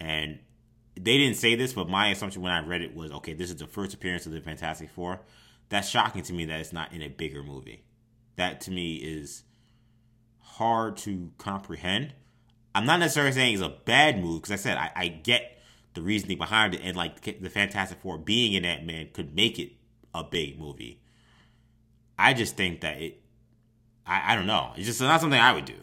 and 0.02 0.40
they 0.96 1.18
didn't 1.18 1.38
say 1.38 1.56
this, 1.56 1.74
but 1.74 1.90
my 1.90 2.10
assumption 2.10 2.42
when 2.42 2.52
I 2.52 2.66
read 2.66 2.82
it 2.82 2.96
was 2.96 3.12
okay, 3.12 3.34
this 3.34 3.50
is 3.50 3.58
the 3.58 3.68
first 3.68 3.94
appearance 3.94 4.26
of 4.26 4.32
the 4.32 4.42
Fantastic 4.42 4.90
Four. 4.90 5.22
That's 5.70 5.88
shocking 5.88 6.24
to 6.24 6.34
me 6.34 6.46
that 6.46 6.60
it's 6.60 6.74
not 6.74 6.94
in 6.94 7.02
a 7.02 7.08
bigger 7.08 7.44
movie. 7.44 7.84
That 8.36 8.62
to 8.62 8.72
me 8.72 8.96
is 8.96 9.44
hard 10.40 10.98
to 10.98 11.32
comprehend. 11.38 12.14
I'm 12.74 12.86
not 12.86 13.00
necessarily 13.00 13.32
saying 13.32 13.54
it's 13.54 13.64
a 13.64 13.70
bad 13.70 14.22
move 14.22 14.42
because 14.42 14.52
I 14.52 14.62
said 14.62 14.78
I, 14.78 14.92
I, 14.96 15.08
get 15.08 15.58
the 15.94 16.02
reasoning 16.02 16.38
behind 16.38 16.76
it, 16.76 16.82
and 16.84 16.96
like 16.96 17.22
the 17.22 17.50
Fantastic 17.50 18.00
Four 18.02 18.18
being 18.18 18.54
in 18.54 18.66
Ant 18.66 18.86
Man 18.86 19.10
could 19.14 19.36
make 19.36 19.60
it 19.60 19.72
a 20.14 20.24
big 20.24 20.60
movie. 20.60 21.02
I 22.18 22.34
just 22.34 22.58
think 22.58 22.82
that 22.82 23.02
it. 23.02 23.22
I, 24.06 24.34
I 24.34 24.36
don't 24.36 24.48
know. 24.48 24.74
It's 24.76 24.88
just 24.88 25.02
not 25.02 25.22
something 25.22 25.40
I 25.40 25.54
would 25.54 25.66
do. 25.66 25.82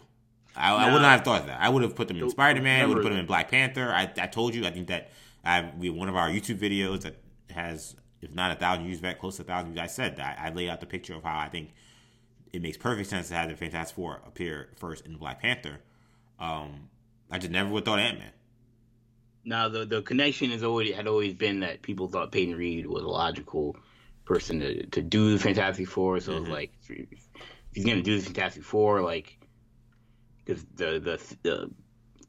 I, 0.57 0.75
I 0.75 0.93
would 0.93 1.03
not 1.03 1.13
have 1.13 1.25
thought 1.25 1.47
that. 1.47 1.61
I 1.61 1.69
would 1.69 1.83
have 1.83 1.95
put 1.95 2.09
them 2.09 2.17
in 2.17 2.31
Spider 2.31 2.63
Man. 2.63 2.83
I 2.83 2.87
Would 2.87 2.99
have 2.99 3.05
put 3.05 3.11
them 3.11 3.19
in 3.19 3.27
Black 3.27 3.51
Panther. 3.51 3.93
I, 3.93 4.11
I 4.19 4.27
told 4.27 4.55
you. 4.55 4.67
I 4.67 4.71
think 4.71 4.89
that 4.89 5.11
I 5.45 5.71
we 5.79 5.91
one 5.91 6.09
of 6.09 6.17
our 6.17 6.29
YouTube 6.29 6.59
videos 6.59 7.03
that 7.03 7.17
has, 7.51 7.95
if 8.21 8.33
not 8.35 8.53
a 8.53 8.55
thousand 8.55 8.87
views, 8.87 9.01
back 9.01 9.21
close 9.21 9.37
to 9.37 9.43
a 9.43 9.45
thousand 9.45 9.73
views. 9.73 9.83
I 9.83 9.87
said 9.87 10.17
that 10.17 10.39
I 10.41 10.51
laid 10.51 10.69
out 10.69 10.81
the 10.81 10.87
picture 10.87 11.15
of 11.15 11.23
how 11.23 11.39
I 11.39 11.49
think 11.49 11.73
it 12.53 12.63
makes 12.63 12.77
perfect 12.77 13.09
sense 13.11 13.29
to 13.29 13.35
have 13.35 13.49
the 13.49 13.57
Fantastic 13.57 13.95
Four 13.95 14.23
appear 14.27 14.71
first 14.77 15.07
in 15.07 15.17
Black 15.17 15.43
Panther. 15.43 15.79
Um, 16.39 16.89
I 17.31 17.39
just 17.39 17.53
never 17.53 17.69
would 17.71 17.81
have 17.81 17.85
thought 17.85 17.99
Ant 17.99 18.19
Man. 18.19 18.31
Now 19.45 19.69
the 19.69 19.85
the 19.85 20.03
connection 20.03 20.51
has 20.51 20.63
always 20.63 20.95
had 20.95 21.07
always 21.07 21.35
been 21.35 21.61
that 21.61 21.83
people 21.83 22.09
thought 22.09 22.33
Peyton 22.33 22.57
Reed 22.57 22.87
was 22.87 23.05
a 23.05 23.09
logical 23.09 23.77
person 24.25 24.61
to, 24.61 24.87
to 24.87 25.03
do 25.03 25.33
the 25.33 25.39
Fantastic 25.39 25.89
Four. 25.89 26.19
So 26.21 26.33
mm-hmm. 26.33 26.51
like 26.51 26.73
if 26.89 27.07
he's 27.73 27.85
gonna 27.85 28.03
do 28.03 28.19
the 28.19 28.25
Fantastic 28.25 28.65
Four, 28.65 29.03
like 29.03 29.36
because 30.47 30.65
the, 30.77 31.01
the 31.01 31.37
the 31.43 31.71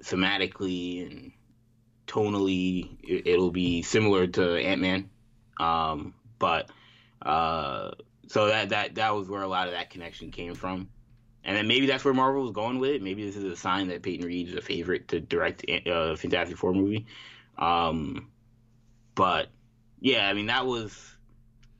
thematically 0.04 1.06
and 1.06 1.32
tonally 2.08 2.98
it, 3.04 3.38
will 3.38 3.52
be 3.52 3.82
similar 3.82 4.28
to 4.28 4.56
Ant 4.58 4.82
Man, 4.82 5.10
um, 5.60 6.14
but 6.40 6.70
uh, 7.22 7.92
so 8.28 8.48
that 8.48 8.70
that 8.70 8.96
that 8.96 9.16
was 9.16 9.30
where 9.30 9.42
a 9.42 9.48
lot 9.48 9.68
of 9.68 9.74
that 9.74 9.90
connection 9.90 10.32
came 10.32 10.56
from. 10.56 10.90
And 11.44 11.56
then 11.56 11.68
maybe 11.68 11.86
that's 11.86 12.04
where 12.04 12.14
Marvel 12.14 12.42
was 12.42 12.52
going 12.52 12.78
with 12.80 12.90
it. 12.90 13.02
Maybe 13.02 13.26
this 13.26 13.38
is 13.38 13.46
a 13.46 13.56
sign 13.56 13.88
that 13.88 14.02
Peyton 14.02 14.26
Reed 14.26 14.50
is 14.50 14.56
a 14.56 14.62
favorite 14.62 15.08
to 15.10 15.22
direct 15.22 15.64
a 15.70 15.90
uh, 15.90 16.16
Fantastic 16.18 16.58
Four 16.58 16.74
movie. 16.74 17.06
Um, 17.58 18.30
but 19.16 19.48
yeah, 20.00 20.28
I 20.28 20.34
mean 20.34 20.48
that 20.48 20.66
was. 20.66 21.16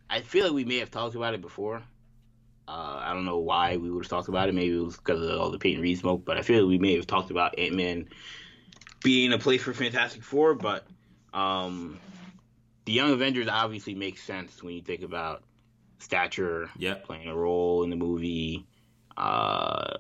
I 0.10 0.22
feel 0.22 0.46
like 0.46 0.54
we 0.54 0.64
may 0.64 0.78
have 0.78 0.90
talked 0.90 1.16
about 1.16 1.34
it 1.34 1.42
before. 1.42 1.84
Uh, 2.68 3.02
I 3.02 3.14
don't 3.14 3.26
know 3.26 3.40
why 3.40 3.78
we 3.78 3.90
would 3.90 4.04
have 4.04 4.10
talked 4.10 4.28
about 4.28 4.50
it. 4.50 4.56
Maybe 4.56 4.76
it 4.76 4.82
was 4.82 4.98
because 4.98 5.22
of 5.22 5.40
all 5.40 5.52
the 5.52 5.58
Peyton 5.58 5.82
Reed 5.82 6.00
smoke. 6.00 6.26
But 6.26 6.38
I 6.38 6.42
feel 6.42 6.64
like 6.64 6.70
we 6.70 6.78
may 6.78 6.96
have 6.96 7.08
talked 7.08 7.32
about 7.32 7.58
Ant 7.58 7.76
Man 7.76 8.10
being 9.04 9.32
a 9.32 9.40
place 9.40 9.64
for 9.64 9.74
Fantastic 9.74 10.24
Four. 10.24 10.56
But 10.56 10.86
um, 11.34 12.00
the 12.86 12.92
Young 12.92 13.12
Avengers 13.12 13.48
obviously 13.48 13.96
makes 13.96 14.22
sense 14.22 14.62
when 14.62 14.74
you 14.74 14.82
think 14.82 15.02
about 15.02 15.44
stature 16.00 16.70
yep. 16.78 17.06
playing 17.06 17.28
a 17.28 17.36
role 17.36 17.84
in 17.84 17.90
the 17.90 17.96
movie. 17.96 18.66
Uh, 19.16 19.98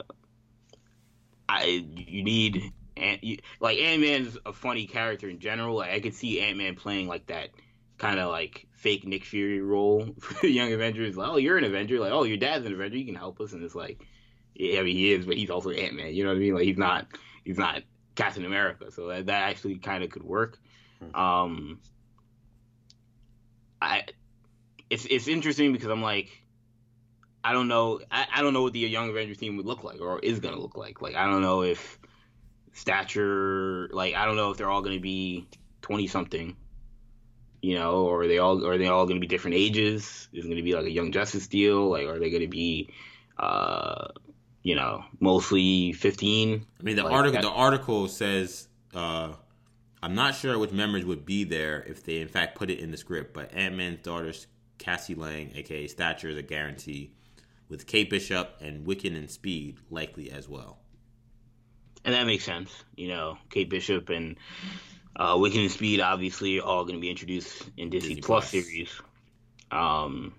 I 1.49 1.85
you 1.95 2.23
need 2.23 2.73
and 2.98 3.19
like 3.60 3.77
Ant 3.77 4.02
Man's 4.02 4.38
a 4.45 4.53
funny 4.53 4.88
character 4.88 5.30
in 5.30 5.39
general. 5.39 5.77
Like, 5.77 5.91
I 5.91 5.99
could 5.99 6.14
see 6.14 6.41
Ant 6.41 6.57
Man 6.57 6.76
playing 6.76 7.07
like 7.07 7.27
that 7.27 7.49
kind 7.98 8.19
of 8.19 8.30
like 8.30 8.68
fake 8.74 9.06
Nick 9.06 9.26
Fury 9.26 9.61
role 9.61 10.07
for 10.19 10.34
the 10.41 10.49
Young 10.49 10.72
Avengers. 10.72 11.18
Like, 11.18 11.30
oh, 11.30 11.38
you're 11.38 11.57
an 11.57 11.64
Avenger. 11.64 11.99
Like, 11.99 12.11
oh, 12.11 12.24
your 12.24 12.38
dad's 12.38 12.65
an 12.65 12.74
Avenger. 12.74 12.98
You 12.98 13.06
can 13.06 13.15
help 13.15 13.40
us. 13.41 13.53
And 13.53 13.64
it's 13.64 13.76
like, 13.76 14.02
yeah, 14.56 14.80
I 14.80 14.84
mean, 14.84 14.95
he 14.95 15.14
is, 15.14 15.26
but 15.26 15.38
he's 15.38 15.49
also 15.49 15.69
Ant 15.69 15.95
Man. 15.95 16.14
You 16.14 16.24
know 16.24 16.30
what 16.30 16.38
I 16.38 16.40
mean? 16.40 16.56
Like, 16.56 16.64
he's 16.64 16.78
not 16.78 17.07
he's 17.44 17.57
not 17.57 17.84
Captain 18.15 18.45
America. 18.45 18.91
So 18.91 19.07
that, 19.07 19.28
that 19.28 19.49
actually 19.49 19.78
kind 19.78 20.03
of 20.03 20.10
could 20.10 20.24
work. 20.24 20.57
Hmm. 20.99 21.15
Um, 21.15 21.80
I 23.82 24.03
it's 24.90 25.06
it's 25.06 25.28
interesting 25.28 25.74
because 25.74 25.90
I'm 25.90 26.02
like 26.02 26.30
I 27.44 27.53
don't 27.53 27.68
know. 27.68 28.02
I, 28.11 28.28
I 28.36 28.41
don't 28.41 28.53
know 28.53 28.64
what 28.64 28.74
the 28.74 28.80
Young 28.80 29.10
Avengers 29.10 29.38
team 29.38 29.57
would 29.57 29.65
look 29.65 29.84
like 29.84 30.02
or 30.02 30.19
is 30.19 30.40
gonna 30.40 30.60
look 30.60 30.76
like. 30.76 31.02
Like 31.02 31.15
I 31.15 31.26
don't 31.26 31.41
know 31.41 31.64
if 31.64 31.99
stature. 32.74 33.90
Like 33.91 34.15
I 34.15 34.26
don't 34.26 34.36
know 34.36 34.52
if 34.52 34.57
they're 34.57 34.69
all 34.69 34.82
gonna 34.82 34.99
be 34.99 35.48
twenty 35.82 36.07
something. 36.07 36.56
You 37.68 37.76
know, 37.76 38.06
or 38.06 38.22
are 38.22 38.27
they 38.30 38.38
all 38.38 38.65
are 38.65 38.77
they 38.77 38.88
all 38.88 39.06
gonna 39.06 39.19
be 39.19 39.27
different 39.27 39.57
ages? 39.57 40.30
Is 40.31 40.45
it 40.45 40.48
gonna 40.48 40.64
be 40.64 40.73
like 40.73 40.85
a 40.85 40.89
Young 40.89 41.11
Justice 41.11 41.48
deal? 41.48 41.89
Like 41.89 42.07
are 42.07 42.18
they 42.18 42.30
gonna 42.30 42.48
be, 42.48 42.91
uh, 43.38 44.07
you 44.64 44.73
know, 44.73 45.03
mostly 45.19 45.91
fifteen? 45.91 46.65
I 46.80 46.84
mean, 46.84 46.95
the 46.95 47.03
like, 47.03 47.11
article 47.11 47.41
that, 47.41 47.41
the 47.41 47.53
article 47.53 48.07
says. 48.07 48.69
Uh, 48.95 49.34
I'm 50.02 50.15
not 50.15 50.35
sure 50.35 50.57
which 50.57 50.72
members 50.72 51.03
would 51.03 51.26
be 51.26 51.44
there 51.44 51.84
if 51.85 52.06
they 52.06 52.22
in 52.22 52.30
fact 52.30 52.57
put 52.57 52.69
it 52.69 52.80
in 52.80 52.91
the 52.91 52.95
script, 52.95 53.34
but 53.34 53.53
Ant 53.53 53.76
Man's 53.76 54.02
daughter 54.02 54.31
Cassie 54.77 55.15
Lang, 55.15 55.52
aka 55.53 55.88
Stature, 55.88 56.30
is 56.30 56.38
a 56.38 56.44
guarantee 56.44 57.11
with 57.68 57.85
Kate 57.85 58.10
Bishop 58.10 58.56
and 58.61 58.88
Wiccan 58.88 59.14
and 59.14 59.30
Speed 59.30 59.76
likely 59.89 60.31
as 60.31 60.48
well. 60.48 60.77
And 62.06 62.15
that 62.15 62.26
makes 62.27 62.45
sense. 62.45 62.72
You 62.95 63.10
know, 63.10 63.38
Kate 63.49 63.69
Bishop 63.69 64.07
and 64.07 64.38
uh, 65.18 65.35
Wiccan 65.35 65.64
and 65.64 65.72
Speed 65.72 65.99
obviously 65.99 66.60
are 66.60 66.64
all 66.64 66.84
going 66.84 66.95
to 66.95 67.02
be 67.02 67.10
introduced 67.10 67.64
in 67.76 67.89
Disney, 67.89 68.10
Disney 68.10 68.22
Plus, 68.22 68.52
Plus 68.52 68.65
series. 68.65 69.02
Um, 69.72 70.35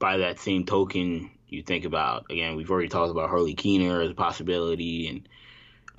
by 0.00 0.18
that 0.18 0.40
same 0.40 0.66
token, 0.66 1.30
you 1.48 1.62
think 1.62 1.84
about 1.84 2.26
again, 2.30 2.56
we've 2.56 2.70
already 2.70 2.88
talked 2.88 3.12
about 3.12 3.30
Harley 3.30 3.54
Keener 3.54 4.02
as 4.02 4.10
a 4.10 4.14
possibility, 4.14 5.08
and 5.08 5.28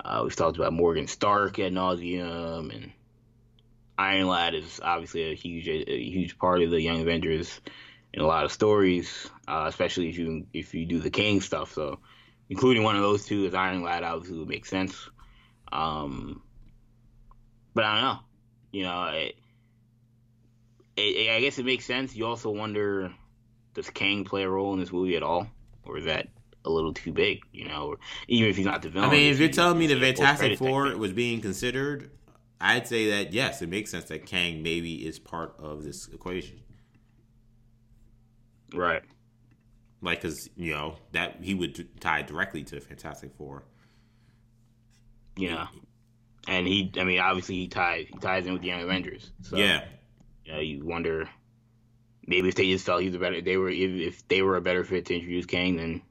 uh, 0.04 0.20
we've 0.22 0.36
talked 0.36 0.58
about 0.58 0.74
Morgan 0.74 1.06
Stark 1.06 1.58
at 1.58 1.72
nauseum, 1.72 2.72
and 2.74 2.92
Iron 3.96 4.26
Lad 4.26 4.54
is 4.54 4.78
obviously 4.82 5.32
a 5.32 5.34
huge, 5.34 5.66
a, 5.66 5.90
a 5.90 6.04
huge 6.04 6.38
part 6.38 6.62
of 6.62 6.70
the 6.70 6.80
Young 6.80 7.00
Avengers 7.00 7.60
in 8.12 8.20
a 8.20 8.26
lot 8.26 8.44
of 8.44 8.52
stories, 8.52 9.30
uh, 9.48 9.64
especially 9.66 10.10
if 10.10 10.18
you 10.18 10.46
if 10.52 10.74
you 10.74 10.84
do 10.84 10.98
the 10.98 11.10
Kang 11.10 11.40
stuff. 11.40 11.72
So, 11.72 11.98
including 12.50 12.82
one 12.82 12.94
of 12.94 13.02
those 13.02 13.24
two 13.24 13.46
as 13.46 13.54
Iron 13.54 13.82
Lad 13.82 14.02
obviously 14.02 14.38
would 14.38 14.48
make 14.48 14.66
sense. 14.66 15.08
Um, 15.72 16.42
but 17.76 17.84
I 17.84 17.94
don't 17.94 18.04
know. 18.04 18.18
You 18.72 18.82
know, 18.84 19.04
it, 19.12 19.36
it, 20.96 21.30
I 21.30 21.40
guess 21.40 21.58
it 21.58 21.66
makes 21.66 21.84
sense. 21.84 22.16
You 22.16 22.26
also 22.26 22.50
wonder, 22.50 23.12
does 23.74 23.90
Kang 23.90 24.24
play 24.24 24.42
a 24.44 24.48
role 24.48 24.72
in 24.72 24.80
this 24.80 24.90
movie 24.90 25.14
at 25.14 25.22
all, 25.22 25.46
or 25.84 25.98
is 25.98 26.06
that 26.06 26.28
a 26.64 26.70
little 26.70 26.94
too 26.94 27.12
big? 27.12 27.42
You 27.52 27.68
know, 27.68 27.88
or 27.88 27.98
even 28.28 28.48
if 28.48 28.56
he's 28.56 28.64
not 28.64 28.80
the 28.80 28.88
villain. 28.88 29.10
I 29.10 29.12
mean, 29.12 29.30
if 29.30 29.38
you're 29.38 29.50
telling 29.50 29.78
me 29.78 29.86
the 29.86 30.00
Fantastic 30.00 30.58
Four 30.58 30.96
was 30.96 31.12
being 31.12 31.42
considered, 31.42 32.10
I'd 32.60 32.88
say 32.88 33.10
that 33.10 33.34
yes, 33.34 33.60
it 33.60 33.68
makes 33.68 33.90
sense 33.90 34.06
that 34.06 34.24
Kang 34.24 34.62
maybe 34.62 35.06
is 35.06 35.18
part 35.18 35.54
of 35.58 35.84
this 35.84 36.08
equation. 36.08 36.60
Right. 38.74 39.02
Like, 40.00 40.22
cause 40.22 40.48
you 40.56 40.72
know 40.72 40.96
that 41.12 41.42
he 41.42 41.52
would 41.52 42.00
tie 42.00 42.22
directly 42.22 42.64
to 42.64 42.74
the 42.76 42.80
Fantastic 42.80 43.34
Four. 43.36 43.64
Yeah, 45.36 45.66
and 46.46 46.66
he, 46.66 46.92
I 46.98 47.04
mean, 47.04 47.20
obviously 47.20 47.56
he 47.56 47.68
ties 47.68 48.06
he 48.08 48.18
ties 48.18 48.46
in 48.46 48.52
with 48.52 48.62
the 48.62 48.68
Young 48.68 48.82
Avengers. 48.82 49.30
So, 49.42 49.56
yeah. 49.56 49.84
You 50.44 50.52
know, 50.52 50.60
you 50.60 50.84
wonder 50.84 51.28
maybe 52.26 52.48
if 52.48 52.54
they 52.54 52.70
just 52.70 52.84
felt 52.84 53.00
he 53.00 53.06
was 53.06 53.16
a 53.16 53.18
better, 53.18 53.40
they 53.40 53.56
were 53.56 53.70
if, 53.70 53.90
if 53.90 54.28
they 54.28 54.42
were 54.42 54.56
a 54.56 54.60
better 54.60 54.84
fit 54.84 55.06
to 55.06 55.14
introduce 55.14 55.46
Kang 55.46 55.76
than 55.76 56.02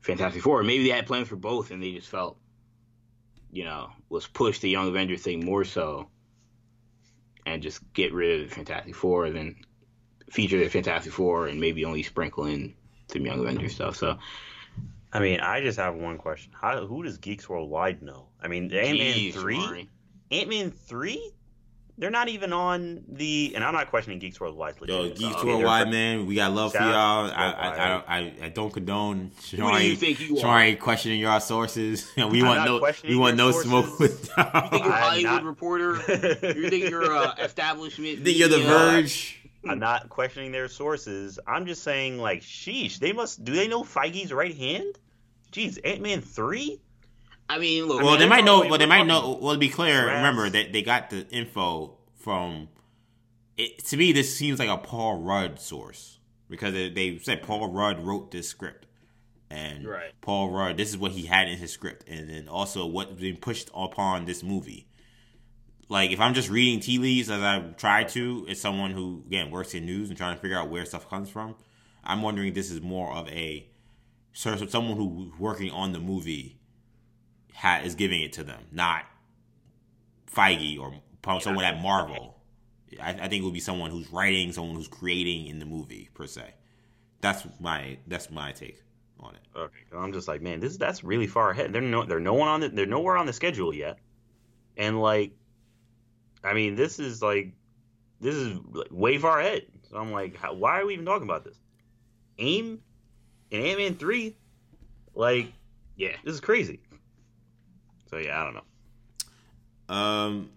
Fantastic 0.00 0.42
Four. 0.42 0.62
Maybe 0.62 0.84
they 0.84 0.94
had 0.94 1.06
plans 1.06 1.28
for 1.28 1.36
both, 1.36 1.70
and 1.70 1.82
they 1.82 1.92
just 1.92 2.08
felt, 2.08 2.38
you 3.50 3.64
know, 3.64 3.90
was 4.08 4.26
push 4.26 4.58
the 4.58 4.70
Young 4.70 4.88
Avengers 4.88 5.22
thing 5.22 5.44
more 5.44 5.64
so, 5.64 6.08
and 7.46 7.62
just 7.62 7.80
get 7.92 8.12
rid 8.12 8.42
of 8.42 8.52
Fantastic 8.52 8.94
Four, 8.94 9.26
and 9.26 9.36
then 9.36 9.56
feature 10.30 10.58
the 10.58 10.68
Fantastic 10.68 11.12
Four 11.12 11.46
and 11.46 11.60
maybe 11.60 11.84
only 11.84 12.02
sprinkle 12.02 12.46
in 12.46 12.74
some 13.08 13.24
Young 13.24 13.40
Avengers 13.40 13.74
stuff. 13.74 13.96
So, 13.96 14.18
I 15.12 15.20
mean, 15.20 15.40
I 15.40 15.60
just 15.60 15.78
have 15.78 15.94
one 15.94 16.18
question: 16.18 16.52
How 16.58 16.86
who 16.86 17.02
does 17.02 17.18
Geeks 17.18 17.48
Worldwide 17.48 18.02
know? 18.02 18.28
I 18.42 18.48
mean, 18.48 18.72
Ant 18.72 18.98
Man 18.98 19.32
three, 19.32 19.88
Ant 20.30 20.48
Man 20.48 20.70
three. 20.70 21.32
They're 21.98 22.10
not 22.10 22.30
even 22.30 22.54
on 22.54 23.04
the, 23.06 23.52
and 23.54 23.62
I'm 23.62 23.74
not 23.74 23.90
questioning 23.90 24.18
Geeks 24.18 24.40
Worldwide. 24.40 24.76
Yo, 24.86 25.10
Geeks 25.10 25.44
Worldwide, 25.44 25.90
man, 25.90 26.26
we 26.26 26.34
got 26.34 26.50
love 26.50 26.72
for 26.72 26.78
y'all. 26.78 27.30
I, 27.30 27.52
I, 27.52 28.18
I, 28.18 28.32
I, 28.44 28.48
don't 28.48 28.72
condone 28.72 29.30
Shari, 29.42 29.94
Shari 30.40 30.76
questioning 30.76 31.20
your 31.20 31.38
sources. 31.38 32.10
we 32.16 32.22
I'm 32.40 32.46
want 32.46 32.64
no, 32.64 32.92
we 33.06 33.14
want 33.14 33.36
no 33.36 33.50
sources. 33.50 33.70
smoke 33.70 33.98
with. 34.00 34.30
you 34.36 34.44
think 34.70 34.84
you're 34.84 34.88
a 34.88 34.92
Hollywood 35.00 35.32
not... 35.32 35.44
reporter? 35.44 35.94
you 36.56 36.70
think 36.70 36.88
you're 36.88 37.12
a 37.12 37.34
establishment? 37.38 38.18
You 38.18 38.24
think 38.24 38.38
you're 38.38 38.48
the 38.48 38.60
Verge? 38.60 39.41
I'm 39.68 39.78
not 39.78 40.08
questioning 40.08 40.52
their 40.52 40.68
sources. 40.68 41.38
I'm 41.46 41.66
just 41.66 41.82
saying, 41.82 42.18
like, 42.18 42.40
sheesh, 42.42 42.98
they 42.98 43.12
must. 43.12 43.44
Do 43.44 43.52
they 43.52 43.68
know 43.68 43.82
Feige's 43.82 44.32
right 44.32 44.56
hand? 44.56 44.98
Jeez, 45.52 45.78
Ant 45.84 46.00
Man 46.00 46.20
three. 46.20 46.80
I 47.48 47.58
mean, 47.58 47.86
look. 47.86 47.98
Well, 48.02 48.08
I 48.08 48.12
mean, 48.12 48.20
they 48.20 48.28
might 48.28 48.44
know. 48.44 48.60
Well, 48.68 48.78
they 48.78 48.86
might 48.86 49.06
know. 49.06 49.38
Well, 49.40 49.54
to 49.54 49.58
be 49.58 49.68
clear, 49.68 50.06
remember 50.06 50.48
that 50.50 50.72
they 50.72 50.82
got 50.82 51.10
the 51.10 51.28
info 51.30 51.98
from. 52.16 52.68
It, 53.56 53.84
to 53.86 53.96
me, 53.96 54.12
this 54.12 54.34
seems 54.36 54.58
like 54.58 54.70
a 54.70 54.78
Paul 54.78 55.22
Rudd 55.22 55.60
source 55.60 56.18
because 56.48 56.72
they 56.72 57.18
said 57.22 57.42
Paul 57.42 57.68
Rudd 57.70 58.00
wrote 58.04 58.30
this 58.30 58.48
script, 58.48 58.86
and 59.50 59.86
Right. 59.86 60.12
Paul 60.22 60.50
Rudd. 60.50 60.76
This 60.76 60.88
is 60.88 60.96
what 60.98 61.12
he 61.12 61.26
had 61.26 61.48
in 61.48 61.58
his 61.58 61.70
script, 61.70 62.08
and 62.08 62.30
then 62.30 62.48
also 62.48 62.86
what's 62.86 63.12
being 63.12 63.36
pushed 63.36 63.70
upon 63.74 64.24
this 64.24 64.42
movie. 64.42 64.86
Like 65.92 66.10
if 66.10 66.20
I'm 66.20 66.32
just 66.32 66.48
reading 66.48 66.80
tea 66.80 66.96
leaves 66.96 67.28
as 67.28 67.42
I 67.42 67.60
try 67.76 68.04
to, 68.04 68.46
as 68.48 68.58
someone 68.58 68.92
who 68.92 69.22
again 69.26 69.50
works 69.50 69.74
in 69.74 69.84
news 69.84 70.08
and 70.08 70.16
trying 70.16 70.34
to 70.34 70.40
figure 70.40 70.56
out 70.56 70.70
where 70.70 70.86
stuff 70.86 71.06
comes 71.10 71.28
from, 71.28 71.54
I'm 72.02 72.22
wondering 72.22 72.48
if 72.48 72.54
this 72.54 72.70
is 72.70 72.80
more 72.80 73.12
of 73.12 73.28
a 73.28 73.68
sort 74.32 74.62
of 74.62 74.70
someone 74.70 74.96
who's 74.96 75.38
working 75.38 75.70
on 75.70 75.92
the 75.92 76.00
movie 76.00 76.58
ha, 77.54 77.82
is 77.84 77.94
giving 77.94 78.22
it 78.22 78.32
to 78.32 78.42
them, 78.42 78.62
not 78.72 79.04
Feige 80.34 80.80
or 80.80 80.94
someone 81.40 81.66
at 81.66 81.82
Marvel. 81.82 82.38
I, 82.98 83.10
I 83.10 83.28
think 83.28 83.42
it 83.42 83.44
would 83.44 83.52
be 83.52 83.60
someone 83.60 83.90
who's 83.90 84.10
writing, 84.10 84.50
someone 84.50 84.76
who's 84.76 84.88
creating 84.88 85.44
in 85.44 85.58
the 85.58 85.66
movie 85.66 86.08
per 86.14 86.26
se. 86.26 86.54
That's 87.20 87.46
my 87.60 87.98
that's 88.06 88.30
my 88.30 88.52
take 88.52 88.82
on 89.20 89.34
it. 89.34 89.42
Okay, 89.54 89.84
I'm 89.94 90.14
just 90.14 90.26
like, 90.26 90.40
man, 90.40 90.58
this 90.58 90.78
that's 90.78 91.04
really 91.04 91.26
far 91.26 91.50
ahead. 91.50 91.74
They're 91.74 91.82
no, 91.82 92.06
they're 92.06 92.18
no 92.18 92.32
one 92.32 92.48
on 92.48 92.60
the, 92.60 92.70
they're 92.70 92.86
nowhere 92.86 93.18
on 93.18 93.26
the 93.26 93.34
schedule 93.34 93.74
yet, 93.74 93.98
and 94.78 94.98
like, 94.98 95.32
I 96.44 96.54
mean, 96.54 96.74
this 96.74 96.98
is 96.98 97.22
like, 97.22 97.52
this 98.20 98.34
is 98.34 98.58
like 98.72 98.88
way 98.90 99.18
far 99.18 99.40
ahead. 99.40 99.66
So 99.90 99.96
I'm 99.96 100.12
like, 100.12 100.36
how, 100.36 100.54
why 100.54 100.80
are 100.80 100.86
we 100.86 100.94
even 100.94 101.04
talking 101.04 101.28
about 101.28 101.44
this? 101.44 101.58
AIM 102.38 102.80
and 103.50 103.64
Ant 103.64 103.78
Man 103.78 103.94
three, 103.94 104.36
like, 105.14 105.52
Yeah. 105.96 106.16
this 106.24 106.34
is 106.34 106.40
crazy. 106.40 106.80
So 108.10 108.18
yeah, 108.18 108.40
I 108.40 108.44
don't 108.44 108.54
know. 108.54 109.94
Um, 109.94 110.50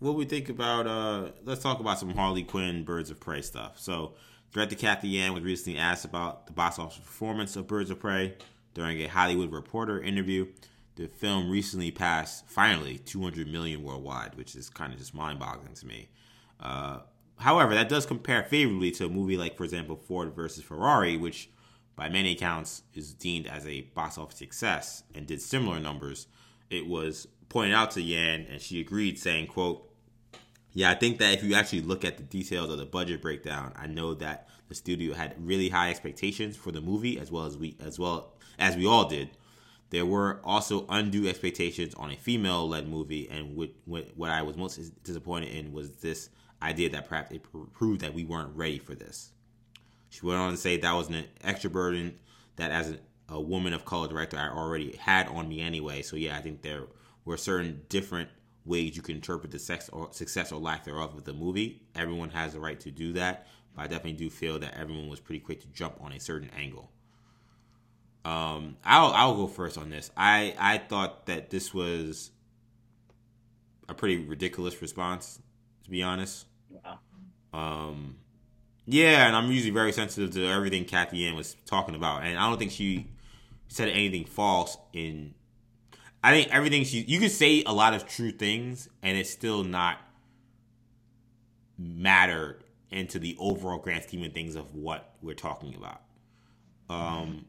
what 0.00 0.14
we 0.16 0.24
think 0.24 0.48
about? 0.48 0.86
Uh, 0.86 1.28
let's 1.44 1.62
talk 1.62 1.80
about 1.80 1.98
some 1.98 2.10
Harley 2.10 2.42
Quinn 2.42 2.84
Birds 2.84 3.10
of 3.10 3.20
Prey 3.20 3.40
stuff. 3.42 3.78
So, 3.78 4.14
director 4.52 4.76
Cathy 4.76 5.08
Yan 5.08 5.32
was 5.32 5.42
recently 5.42 5.78
asked 5.78 6.04
about 6.04 6.46
the 6.46 6.52
box 6.52 6.78
office 6.78 6.98
performance 6.98 7.56
of 7.56 7.66
Birds 7.66 7.90
of 7.90 8.00
Prey 8.00 8.34
during 8.74 9.00
a 9.02 9.06
Hollywood 9.06 9.52
Reporter 9.52 10.00
interview. 10.00 10.46
The 10.96 11.08
film 11.08 11.50
recently 11.50 11.90
passed 11.90 12.48
finally 12.48 12.98
200 12.98 13.48
million 13.48 13.82
worldwide, 13.82 14.36
which 14.36 14.54
is 14.54 14.70
kind 14.70 14.92
of 14.92 14.98
just 14.98 15.14
mind-boggling 15.14 15.74
to 15.74 15.86
me. 15.86 16.08
Uh, 16.60 17.00
however, 17.38 17.74
that 17.74 17.88
does 17.88 18.06
compare 18.06 18.44
favorably 18.44 18.92
to 18.92 19.06
a 19.06 19.08
movie 19.08 19.36
like, 19.36 19.56
for 19.56 19.64
example, 19.64 19.96
Ford 19.96 20.34
versus 20.34 20.62
Ferrari, 20.62 21.16
which 21.16 21.50
by 21.96 22.08
many 22.08 22.32
accounts 22.32 22.82
is 22.94 23.12
deemed 23.12 23.46
as 23.46 23.66
a 23.66 23.82
box 23.82 24.18
office 24.18 24.38
success 24.38 25.02
and 25.14 25.26
did 25.26 25.40
similar 25.42 25.80
numbers. 25.80 26.26
It 26.70 26.86
was 26.86 27.26
pointed 27.48 27.74
out 27.74 27.92
to 27.92 28.02
Yan, 28.02 28.46
and 28.50 28.60
she 28.60 28.80
agreed, 28.80 29.18
saying, 29.18 29.48
"quote 29.48 29.90
Yeah, 30.72 30.90
I 30.90 30.94
think 30.94 31.18
that 31.18 31.34
if 31.34 31.44
you 31.44 31.54
actually 31.54 31.82
look 31.82 32.04
at 32.04 32.16
the 32.16 32.24
details 32.24 32.70
of 32.70 32.78
the 32.78 32.86
budget 32.86 33.22
breakdown, 33.22 33.72
I 33.76 33.86
know 33.86 34.14
that 34.14 34.48
the 34.68 34.74
studio 34.74 35.14
had 35.14 35.34
really 35.38 35.68
high 35.68 35.90
expectations 35.90 36.56
for 36.56 36.72
the 36.72 36.80
movie, 36.80 37.18
as 37.18 37.30
well 37.30 37.44
as 37.44 37.56
we 37.56 37.76
as 37.80 37.98
well 37.98 38.34
as 38.58 38.76
we 38.76 38.86
all 38.86 39.08
did. 39.08 39.30
There 39.90 40.06
were 40.06 40.40
also 40.42 40.86
undue 40.88 41.28
expectations 41.28 41.94
on 41.94 42.10
a 42.10 42.16
female-led 42.16 42.88
movie, 42.88 43.28
and 43.28 43.54
what, 43.54 43.70
what, 44.16 44.30
I 44.30 44.42
was 44.42 44.56
most 44.56 45.02
disappointed 45.04 45.54
in 45.54 45.72
was 45.72 45.96
this 45.96 46.30
idea 46.62 46.90
that 46.90 47.08
perhaps 47.08 47.30
it 47.30 47.42
proved 47.72 48.00
that 48.00 48.14
we 48.14 48.24
weren't 48.24 48.56
ready 48.56 48.78
for 48.78 48.94
this." 48.94 49.30
She 50.08 50.24
went 50.24 50.38
on 50.38 50.50
to 50.52 50.56
say 50.56 50.76
that 50.76 50.92
was 50.92 51.08
an 51.08 51.24
extra 51.42 51.70
burden 51.70 52.18
that, 52.56 52.70
as 52.70 52.90
a, 52.90 52.98
a 53.28 53.40
woman 53.40 53.72
of 53.72 53.84
color 53.84 54.08
director, 54.08 54.36
I 54.36 54.48
already 54.48 54.96
had 54.96 55.28
on 55.28 55.48
me 55.48 55.60
anyway. 55.60 56.02
So 56.02 56.16
yeah, 56.16 56.36
I 56.36 56.40
think 56.40 56.62
there 56.62 56.84
were 57.24 57.36
certain 57.36 57.82
different 57.88 58.28
ways 58.64 58.96
you 58.96 59.02
can 59.02 59.16
interpret 59.16 59.50
the 59.50 59.58
sex 59.58 59.88
or 59.90 60.08
success 60.12 60.52
or 60.52 60.60
lack 60.60 60.84
thereof 60.84 61.16
of 61.16 61.24
the 61.24 61.32
movie. 61.32 61.82
Everyone 61.94 62.30
has 62.30 62.52
the 62.52 62.60
right 62.60 62.78
to 62.80 62.90
do 62.90 63.12
that, 63.14 63.46
but 63.74 63.82
I 63.82 63.86
definitely 63.86 64.12
do 64.12 64.30
feel 64.30 64.58
that 64.60 64.74
everyone 64.78 65.08
was 65.08 65.20
pretty 65.20 65.40
quick 65.40 65.60
to 65.60 65.66
jump 65.68 65.96
on 66.00 66.12
a 66.12 66.20
certain 66.20 66.50
angle. 66.56 66.90
Um, 68.24 68.76
I'll 68.84 69.12
I'll 69.12 69.36
go 69.36 69.46
first 69.46 69.76
on 69.76 69.90
this. 69.90 70.10
I 70.16 70.54
I 70.58 70.78
thought 70.78 71.26
that 71.26 71.50
this 71.50 71.74
was 71.74 72.30
a 73.88 73.94
pretty 73.94 74.24
ridiculous 74.24 74.80
response, 74.80 75.40
to 75.84 75.90
be 75.90 76.02
honest. 76.02 76.46
Wow. 76.70 76.98
Um, 77.52 78.16
yeah, 78.86 79.26
and 79.26 79.36
I'm 79.36 79.50
usually 79.50 79.70
very 79.70 79.92
sensitive 79.92 80.32
to 80.34 80.46
everything 80.46 80.84
Cathy 80.84 81.18
Yan 81.18 81.34
was 81.34 81.56
talking 81.66 81.94
about, 81.94 82.22
and 82.22 82.38
I 82.38 82.48
don't 82.48 82.58
think 82.58 82.72
she 82.72 83.08
said 83.68 83.88
anything 83.88 84.24
false. 84.24 84.76
In 84.92 85.34
I 86.22 86.32
think 86.32 86.48
everything 86.52 86.84
she 86.84 87.00
you 87.02 87.20
can 87.20 87.30
say 87.30 87.62
a 87.64 87.72
lot 87.72 87.92
of 87.92 88.06
true 88.06 88.32
things, 88.32 88.88
and 89.02 89.18
it's 89.18 89.30
still 89.30 89.64
not 89.64 89.98
matter 91.78 92.60
into 92.90 93.18
the 93.18 93.36
overall 93.38 93.78
grand 93.78 94.04
scheme 94.04 94.24
of 94.24 94.32
things 94.32 94.54
of 94.54 94.74
what 94.74 95.14
we're 95.20 95.34
talking 95.34 95.74
about. 95.74 96.00
Um, 96.88 97.46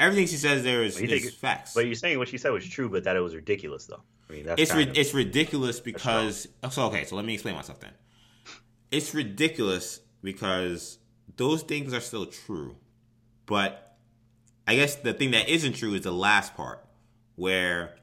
everything 0.00 0.26
she 0.26 0.36
says 0.36 0.62
there 0.62 0.82
is, 0.82 0.98
is 0.98 1.34
facts. 1.34 1.74
But 1.74 1.86
you're 1.86 1.94
saying 1.94 2.18
what 2.18 2.28
she 2.28 2.38
said 2.38 2.50
was 2.50 2.66
true, 2.66 2.88
but 2.88 3.04
that 3.04 3.16
it 3.16 3.20
was 3.20 3.34
ridiculous, 3.34 3.86
though. 3.86 4.02
I 4.30 4.32
mean, 4.32 4.46
that's 4.46 4.62
it's 4.62 4.74
ri- 4.74 4.84
of- 4.84 4.96
it's 4.96 5.12
ridiculous 5.12 5.80
because 5.80 6.46
so 6.70 6.86
okay 6.86 7.04
so 7.04 7.16
let 7.16 7.24
me 7.24 7.34
explain 7.34 7.56
myself 7.56 7.80
then 7.80 7.90
it's 8.92 9.12
ridiculous 9.12 10.00
because 10.22 10.98
those 11.36 11.62
things 11.62 11.92
are 11.92 12.00
still 12.00 12.26
true 12.26 12.76
but 13.46 13.96
i 14.68 14.76
guess 14.76 14.96
the 14.96 15.12
thing 15.12 15.32
that 15.32 15.48
isn't 15.48 15.72
true 15.74 15.94
is 15.94 16.02
the 16.02 16.12
last 16.12 16.54
part 16.54 16.84
where 17.34 17.96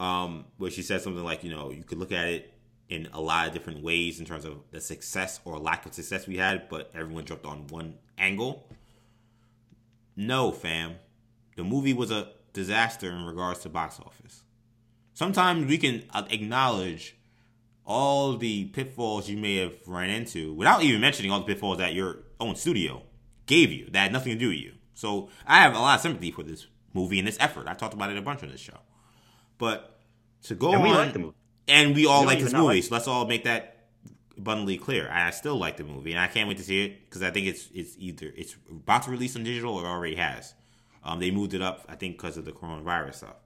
um 0.00 0.46
where 0.56 0.70
she 0.70 0.80
said 0.80 1.02
something 1.02 1.24
like 1.24 1.44
you 1.44 1.50
know 1.50 1.70
you 1.70 1.82
could 1.84 1.98
look 1.98 2.12
at 2.12 2.26
it 2.26 2.54
in 2.88 3.08
a 3.12 3.20
lot 3.20 3.46
of 3.46 3.52
different 3.52 3.82
ways 3.82 4.20
in 4.20 4.24
terms 4.24 4.46
of 4.46 4.56
the 4.70 4.80
success 4.80 5.40
or 5.44 5.58
lack 5.58 5.84
of 5.84 5.92
success 5.92 6.26
we 6.26 6.38
had 6.38 6.70
but 6.70 6.90
everyone 6.94 7.24
jumped 7.24 7.44
on 7.44 7.66
one 7.66 7.94
angle 8.16 8.66
no 10.16 10.50
fam 10.52 10.94
the 11.56 11.64
movie 11.64 11.92
was 11.92 12.10
a 12.10 12.28
disaster 12.52 13.10
in 13.10 13.24
regards 13.24 13.60
to 13.60 13.68
box 13.68 13.98
office 14.00 14.44
sometimes 15.14 15.66
we 15.66 15.78
can 15.78 16.04
uh, 16.12 16.24
acknowledge 16.30 17.16
all 17.86 18.36
the 18.36 18.66
pitfalls 18.66 19.28
you 19.28 19.36
may 19.36 19.56
have 19.56 19.74
run 19.86 20.10
into 20.10 20.52
without 20.54 20.82
even 20.82 21.00
mentioning 21.00 21.30
all 21.30 21.40
the 21.40 21.46
pitfalls 21.46 21.78
that 21.78 21.94
your 21.94 22.18
own 22.40 22.56
studio 22.56 23.02
gave 23.46 23.70
you 23.70 23.88
that 23.90 23.98
had 23.98 24.12
nothing 24.12 24.32
to 24.32 24.38
do 24.38 24.48
with 24.48 24.58
you. 24.58 24.72
So 24.94 25.28
I 25.46 25.60
have 25.60 25.74
a 25.74 25.78
lot 25.78 25.96
of 25.96 26.00
sympathy 26.00 26.30
for 26.30 26.42
this 26.42 26.66
movie 26.92 27.18
and 27.18 27.28
this 27.28 27.36
effort. 27.40 27.68
I 27.68 27.74
talked 27.74 27.94
about 27.94 28.10
it 28.10 28.16
a 28.16 28.22
bunch 28.22 28.42
on 28.42 28.50
this 28.50 28.60
show. 28.60 28.78
But 29.58 29.98
to 30.44 30.54
go 30.54 30.72
and 30.72 30.82
we 30.82 30.90
on, 30.90 30.96
like 30.96 31.12
the 31.12 31.18
movie. 31.18 31.36
and 31.68 31.94
we 31.94 32.06
all 32.06 32.22
We 32.22 32.26
like 32.26 32.38
this 32.40 32.52
movie, 32.52 32.76
like 32.76 32.84
so 32.84 32.94
let's 32.94 33.08
all 33.08 33.26
make 33.26 33.44
that 33.44 33.86
abundantly 34.36 34.78
clear. 34.78 35.08
I 35.10 35.30
still 35.30 35.56
like 35.56 35.76
the 35.76 35.84
movie, 35.84 36.12
and 36.12 36.20
I 36.20 36.26
can't 36.26 36.48
wait 36.48 36.58
to 36.58 36.64
see 36.64 36.84
it 36.84 37.04
because 37.04 37.22
I 37.22 37.30
think 37.30 37.46
it's 37.46 37.68
it's 37.74 37.96
either 37.98 38.32
it's 38.36 38.56
about 38.70 39.02
to 39.04 39.10
release 39.10 39.36
on 39.36 39.44
digital 39.44 39.76
or 39.76 39.86
already 39.86 40.16
has. 40.16 40.54
Um, 41.04 41.20
they 41.20 41.30
moved 41.30 41.54
it 41.54 41.62
up, 41.62 41.84
I 41.88 41.96
think, 41.96 42.16
because 42.16 42.36
of 42.36 42.44
the 42.44 42.52
coronavirus 42.52 43.16
stuff. 43.16 43.36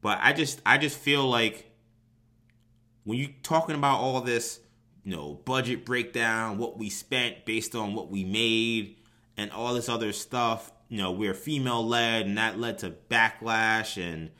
But 0.00 0.18
I 0.22 0.32
just 0.32 0.60
I 0.64 0.78
just 0.78 0.96
feel 0.96 1.28
like 1.28 1.70
when 3.04 3.18
you're 3.18 3.30
talking 3.42 3.74
about 3.74 3.98
all 3.98 4.20
this, 4.20 4.60
you 5.04 5.16
know, 5.16 5.40
budget 5.44 5.84
breakdown, 5.84 6.58
what 6.58 6.78
we 6.78 6.88
spent 6.88 7.44
based 7.44 7.74
on 7.74 7.94
what 7.94 8.10
we 8.10 8.22
made, 8.22 8.96
and 9.36 9.50
all 9.50 9.74
this 9.74 9.88
other 9.88 10.12
stuff, 10.12 10.70
you 10.88 10.98
know, 10.98 11.10
we're 11.10 11.34
female 11.34 11.86
led, 11.86 12.26
and 12.26 12.38
that 12.38 12.58
led 12.58 12.78
to 12.78 12.90
backlash, 12.90 14.00
and 14.00 14.30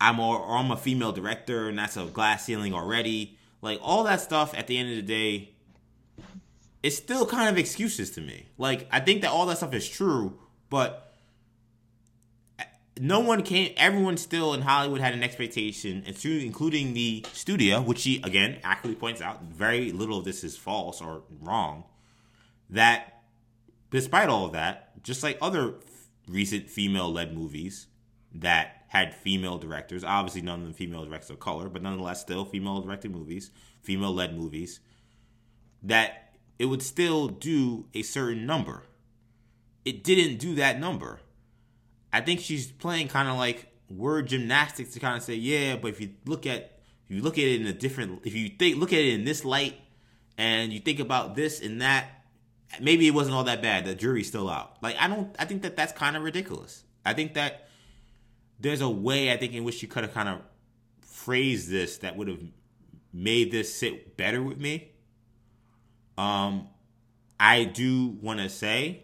I'm 0.00 0.20
or 0.20 0.56
I'm 0.56 0.70
a 0.70 0.76
female 0.76 1.12
director, 1.12 1.68
and 1.68 1.78
that's 1.78 1.96
a 1.96 2.04
glass 2.06 2.44
ceiling 2.44 2.72
already. 2.72 3.36
Like 3.60 3.78
all 3.82 4.04
that 4.04 4.20
stuff, 4.20 4.54
at 4.56 4.66
the 4.66 4.78
end 4.78 4.90
of 4.90 4.96
the 4.96 5.02
day, 5.02 5.50
it's 6.82 6.96
still 6.96 7.26
kind 7.26 7.48
of 7.48 7.58
excuses 7.58 8.10
to 8.12 8.20
me. 8.20 8.48
Like 8.58 8.86
I 8.90 9.00
think 9.00 9.22
that 9.22 9.30
all 9.30 9.46
that 9.46 9.58
stuff 9.58 9.74
is 9.74 9.88
true, 9.88 10.38
but 10.70 11.03
no 13.00 13.20
one 13.20 13.42
came. 13.42 13.72
Everyone 13.76 14.16
still 14.16 14.54
in 14.54 14.62
Hollywood 14.62 15.00
had 15.00 15.14
an 15.14 15.22
expectation, 15.22 16.04
including 16.06 16.94
the 16.94 17.24
studio, 17.32 17.80
which 17.80 18.00
she 18.00 18.20
again 18.22 18.58
accurately 18.62 18.98
points 18.98 19.20
out, 19.20 19.42
very 19.42 19.92
little 19.92 20.18
of 20.18 20.24
this 20.24 20.44
is 20.44 20.56
false 20.56 21.00
or 21.00 21.22
wrong. 21.40 21.84
That 22.70 23.22
despite 23.90 24.28
all 24.28 24.46
of 24.46 24.52
that, 24.52 25.02
just 25.02 25.22
like 25.22 25.38
other 25.40 25.74
f- 25.76 26.08
recent 26.28 26.68
female-led 26.68 27.32
movies 27.32 27.86
that 28.34 28.84
had 28.88 29.14
female 29.14 29.58
directors, 29.58 30.02
obviously 30.02 30.40
none 30.40 30.60
of 30.60 30.64
them 30.64 30.74
female 30.74 31.04
directors 31.04 31.30
of 31.30 31.38
color, 31.38 31.68
but 31.68 31.82
nonetheless 31.82 32.20
still 32.20 32.44
female-directed 32.44 33.10
movies, 33.10 33.50
female-led 33.82 34.36
movies, 34.36 34.80
that 35.82 36.34
it 36.58 36.66
would 36.66 36.82
still 36.82 37.28
do 37.28 37.86
a 37.94 38.02
certain 38.02 38.46
number. 38.46 38.82
It 39.84 40.02
didn't 40.02 40.38
do 40.38 40.54
that 40.56 40.80
number. 40.80 41.20
I 42.14 42.20
think 42.20 42.38
she's 42.38 42.70
playing 42.70 43.08
kind 43.08 43.28
of 43.28 43.36
like 43.36 43.66
word 43.90 44.28
gymnastics 44.28 44.92
to 44.92 45.00
kind 45.00 45.16
of 45.16 45.24
say, 45.24 45.34
yeah, 45.34 45.74
but 45.74 45.88
if 45.88 46.00
you 46.00 46.10
look 46.26 46.46
at 46.46 46.78
if 47.08 47.16
you 47.16 47.22
look 47.22 47.38
at 47.38 47.44
it 47.44 47.60
in 47.60 47.66
a 47.66 47.72
different 47.72 48.24
if 48.24 48.36
you 48.36 48.50
think 48.50 48.78
look 48.78 48.92
at 48.92 49.00
it 49.00 49.14
in 49.14 49.24
this 49.24 49.44
light 49.44 49.74
and 50.38 50.72
you 50.72 50.78
think 50.78 51.00
about 51.00 51.34
this 51.34 51.60
and 51.60 51.82
that, 51.82 52.06
maybe 52.80 53.08
it 53.08 53.10
wasn't 53.10 53.34
all 53.34 53.42
that 53.42 53.62
bad. 53.62 53.84
The 53.84 53.96
jury's 53.96 54.28
still 54.28 54.48
out. 54.48 54.76
Like 54.80 54.94
I 55.00 55.08
don't 55.08 55.34
I 55.40 55.44
think 55.44 55.62
that 55.62 55.74
that's 55.74 55.92
kind 55.92 56.16
of 56.16 56.22
ridiculous. 56.22 56.84
I 57.04 57.14
think 57.14 57.34
that 57.34 57.66
there's 58.60 58.80
a 58.80 58.88
way 58.88 59.32
I 59.32 59.36
think 59.36 59.52
in 59.52 59.64
which 59.64 59.74
she 59.74 59.88
could 59.88 60.04
have 60.04 60.14
kind 60.14 60.28
of 60.28 60.40
phrased 61.00 61.68
this 61.68 61.98
that 61.98 62.16
would 62.16 62.28
have 62.28 62.42
made 63.12 63.50
this 63.50 63.74
sit 63.74 64.16
better 64.16 64.40
with 64.40 64.58
me. 64.58 64.92
Um 66.16 66.68
I 67.40 67.64
do 67.64 68.16
want 68.22 68.38
to 68.38 68.48
say 68.48 69.03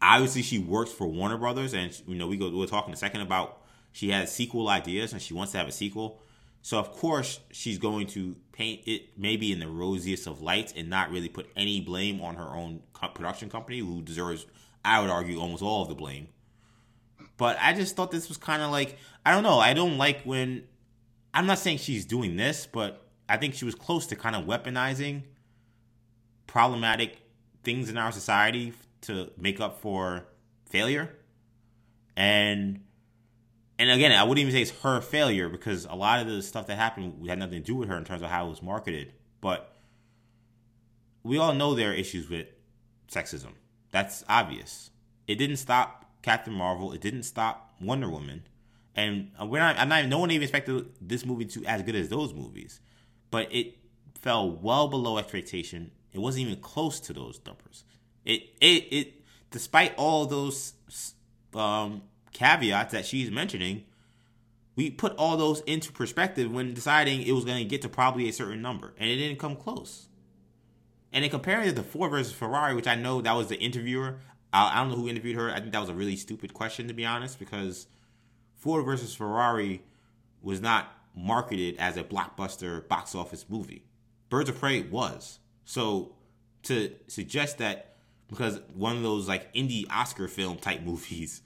obviously 0.00 0.42
she 0.42 0.58
works 0.58 0.92
for 0.92 1.06
Warner 1.06 1.36
Brothers, 1.36 1.74
and 1.74 1.98
you 2.06 2.14
know 2.14 2.26
we 2.26 2.36
go 2.36 2.50
we'll 2.50 2.66
talk 2.66 2.86
in 2.86 2.92
a 2.92 2.96
second 2.96 3.20
about 3.20 3.62
she 3.92 4.10
has 4.10 4.34
sequel 4.34 4.68
ideas 4.68 5.12
and 5.12 5.20
she 5.20 5.34
wants 5.34 5.52
to 5.52 5.58
have 5.58 5.68
a 5.68 5.72
sequel. 5.72 6.22
So 6.62 6.78
of 6.78 6.92
course 6.92 7.40
she's 7.50 7.78
going 7.78 8.06
to 8.08 8.36
paint 8.52 8.82
it 8.86 9.16
maybe 9.16 9.52
in 9.52 9.60
the 9.60 9.68
rosiest 9.68 10.26
of 10.26 10.42
lights 10.42 10.72
and 10.76 10.90
not 10.90 11.10
really 11.10 11.28
put 11.28 11.48
any 11.56 11.80
blame 11.80 12.20
on 12.20 12.34
her 12.34 12.48
own 12.48 12.82
production 13.14 13.48
company, 13.48 13.78
who 13.78 14.02
deserves, 14.02 14.46
I 14.84 15.00
would 15.00 15.10
argue, 15.10 15.40
almost 15.40 15.62
all 15.62 15.82
of 15.82 15.88
the 15.88 15.94
blame. 15.94 16.28
But 17.36 17.56
I 17.60 17.72
just 17.72 17.94
thought 17.96 18.10
this 18.10 18.28
was 18.28 18.36
kind 18.36 18.62
of 18.62 18.70
like 18.70 18.98
I 19.24 19.32
don't 19.32 19.42
know. 19.42 19.58
I 19.58 19.74
don't 19.74 19.98
like 19.98 20.22
when 20.22 20.64
I'm 21.32 21.46
not 21.46 21.58
saying 21.58 21.78
she's 21.78 22.04
doing 22.04 22.36
this, 22.36 22.66
but 22.66 23.04
I 23.28 23.36
think 23.36 23.54
she 23.54 23.64
was 23.64 23.74
close 23.74 24.06
to 24.06 24.16
kind 24.16 24.34
of 24.34 24.44
weaponizing 24.44 25.22
problematic 26.46 27.18
things 27.62 27.90
in 27.90 27.98
our 27.98 28.10
society 28.10 28.72
to 29.02 29.30
make 29.36 29.60
up 29.60 29.80
for 29.80 30.26
failure. 30.70 31.14
And 32.16 32.84
and 33.78 33.90
again, 33.90 34.10
I 34.10 34.24
wouldn't 34.24 34.40
even 34.40 34.52
say 34.52 34.62
it's 34.62 34.82
her 34.82 35.00
failure 35.00 35.48
because 35.48 35.84
a 35.84 35.94
lot 35.94 36.20
of 36.20 36.26
the 36.26 36.42
stuff 36.42 36.66
that 36.66 36.76
happened 36.76 37.26
had 37.28 37.38
nothing 37.38 37.60
to 37.62 37.66
do 37.66 37.76
with 37.76 37.88
her 37.88 37.96
in 37.96 38.04
terms 38.04 38.22
of 38.22 38.28
how 38.28 38.46
it 38.46 38.50
was 38.50 38.62
marketed. 38.62 39.12
But 39.40 39.72
we 41.22 41.38
all 41.38 41.54
know 41.54 41.74
there 41.74 41.90
are 41.90 41.94
issues 41.94 42.28
with 42.28 42.48
sexism. 43.08 43.52
That's 43.92 44.24
obvious. 44.28 44.90
It 45.28 45.36
didn't 45.36 45.58
stop 45.58 46.06
Captain 46.22 46.52
Marvel. 46.52 46.92
It 46.92 47.00
didn't 47.00 47.22
stop 47.22 47.74
Wonder 47.80 48.10
Woman. 48.10 48.42
And 48.96 49.30
we're 49.40 49.60
not. 49.60 49.78
I'm 49.78 49.88
not. 49.88 50.06
No 50.06 50.18
one 50.18 50.32
even 50.32 50.42
expected 50.42 50.86
this 51.00 51.24
movie 51.24 51.44
to 51.44 51.64
as 51.64 51.82
good 51.82 51.94
as 51.94 52.08
those 52.08 52.34
movies, 52.34 52.80
but 53.30 53.46
it 53.52 53.76
fell 54.20 54.50
well 54.50 54.88
below 54.88 55.18
expectation. 55.18 55.92
It 56.12 56.18
wasn't 56.18 56.46
even 56.46 56.60
close 56.60 56.98
to 57.00 57.12
those 57.12 57.40
numbers. 57.46 57.84
It 58.28 58.42
it 58.60 58.84
it. 58.92 59.14
Despite 59.50 59.94
all 59.96 60.26
those 60.26 60.74
um, 61.54 62.02
caveats 62.34 62.92
that 62.92 63.06
she's 63.06 63.30
mentioning, 63.30 63.84
we 64.76 64.90
put 64.90 65.16
all 65.16 65.38
those 65.38 65.60
into 65.60 65.90
perspective 65.90 66.52
when 66.52 66.74
deciding 66.74 67.22
it 67.22 67.32
was 67.32 67.46
going 67.46 67.56
to 67.56 67.64
get 67.64 67.80
to 67.82 67.88
probably 67.88 68.28
a 68.28 68.32
certain 68.32 68.60
number, 68.60 68.92
and 68.98 69.08
it 69.08 69.16
didn't 69.16 69.38
come 69.38 69.56
close. 69.56 70.08
And 71.14 71.24
in 71.24 71.30
comparing 71.30 71.66
it 71.66 71.76
to 71.76 71.82
Ford 71.82 72.10
versus 72.10 72.34
Ferrari, 72.34 72.74
which 72.74 72.86
I 72.86 72.94
know 72.94 73.22
that 73.22 73.32
was 73.32 73.48
the 73.48 73.58
interviewer, 73.58 74.18
I, 74.52 74.76
I 74.76 74.80
don't 74.80 74.90
know 74.90 74.96
who 74.96 75.08
interviewed 75.08 75.36
her. 75.36 75.50
I 75.50 75.60
think 75.60 75.72
that 75.72 75.80
was 75.80 75.88
a 75.88 75.94
really 75.94 76.16
stupid 76.16 76.52
question 76.52 76.86
to 76.88 76.94
be 76.94 77.06
honest, 77.06 77.38
because 77.38 77.86
Ford 78.54 78.84
versus 78.84 79.14
Ferrari 79.14 79.82
was 80.42 80.60
not 80.60 80.92
marketed 81.16 81.76
as 81.78 81.96
a 81.96 82.04
blockbuster 82.04 82.86
box 82.86 83.14
office 83.14 83.46
movie. 83.48 83.86
Birds 84.28 84.50
of 84.50 84.60
Prey 84.60 84.82
was. 84.82 85.38
So 85.64 86.12
to 86.64 86.94
suggest 87.06 87.56
that 87.58 87.96
because 88.28 88.60
one 88.74 88.96
of 88.96 89.02
those 89.02 89.28
like 89.28 89.52
indie 89.54 89.86
Oscar 89.90 90.28
film 90.28 90.58
type 90.58 90.82
movies 90.84 91.42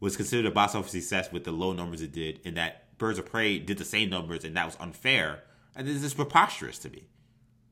was 0.00 0.16
considered 0.16 0.46
a 0.46 0.50
box 0.50 0.74
office 0.74 0.92
success 0.92 1.30
with 1.30 1.44
the 1.44 1.52
low 1.52 1.72
numbers 1.72 2.00
it 2.00 2.12
did, 2.12 2.40
and 2.44 2.56
that 2.56 2.96
Birds 2.98 3.18
of 3.18 3.26
Prey 3.26 3.58
did 3.58 3.78
the 3.78 3.84
same 3.84 4.10
numbers 4.10 4.44
and 4.44 4.56
that 4.56 4.66
was 4.66 4.76
unfair. 4.80 5.42
And 5.74 5.86
this 5.86 6.02
is 6.02 6.14
preposterous 6.14 6.78
to 6.80 6.90
me. 6.90 7.04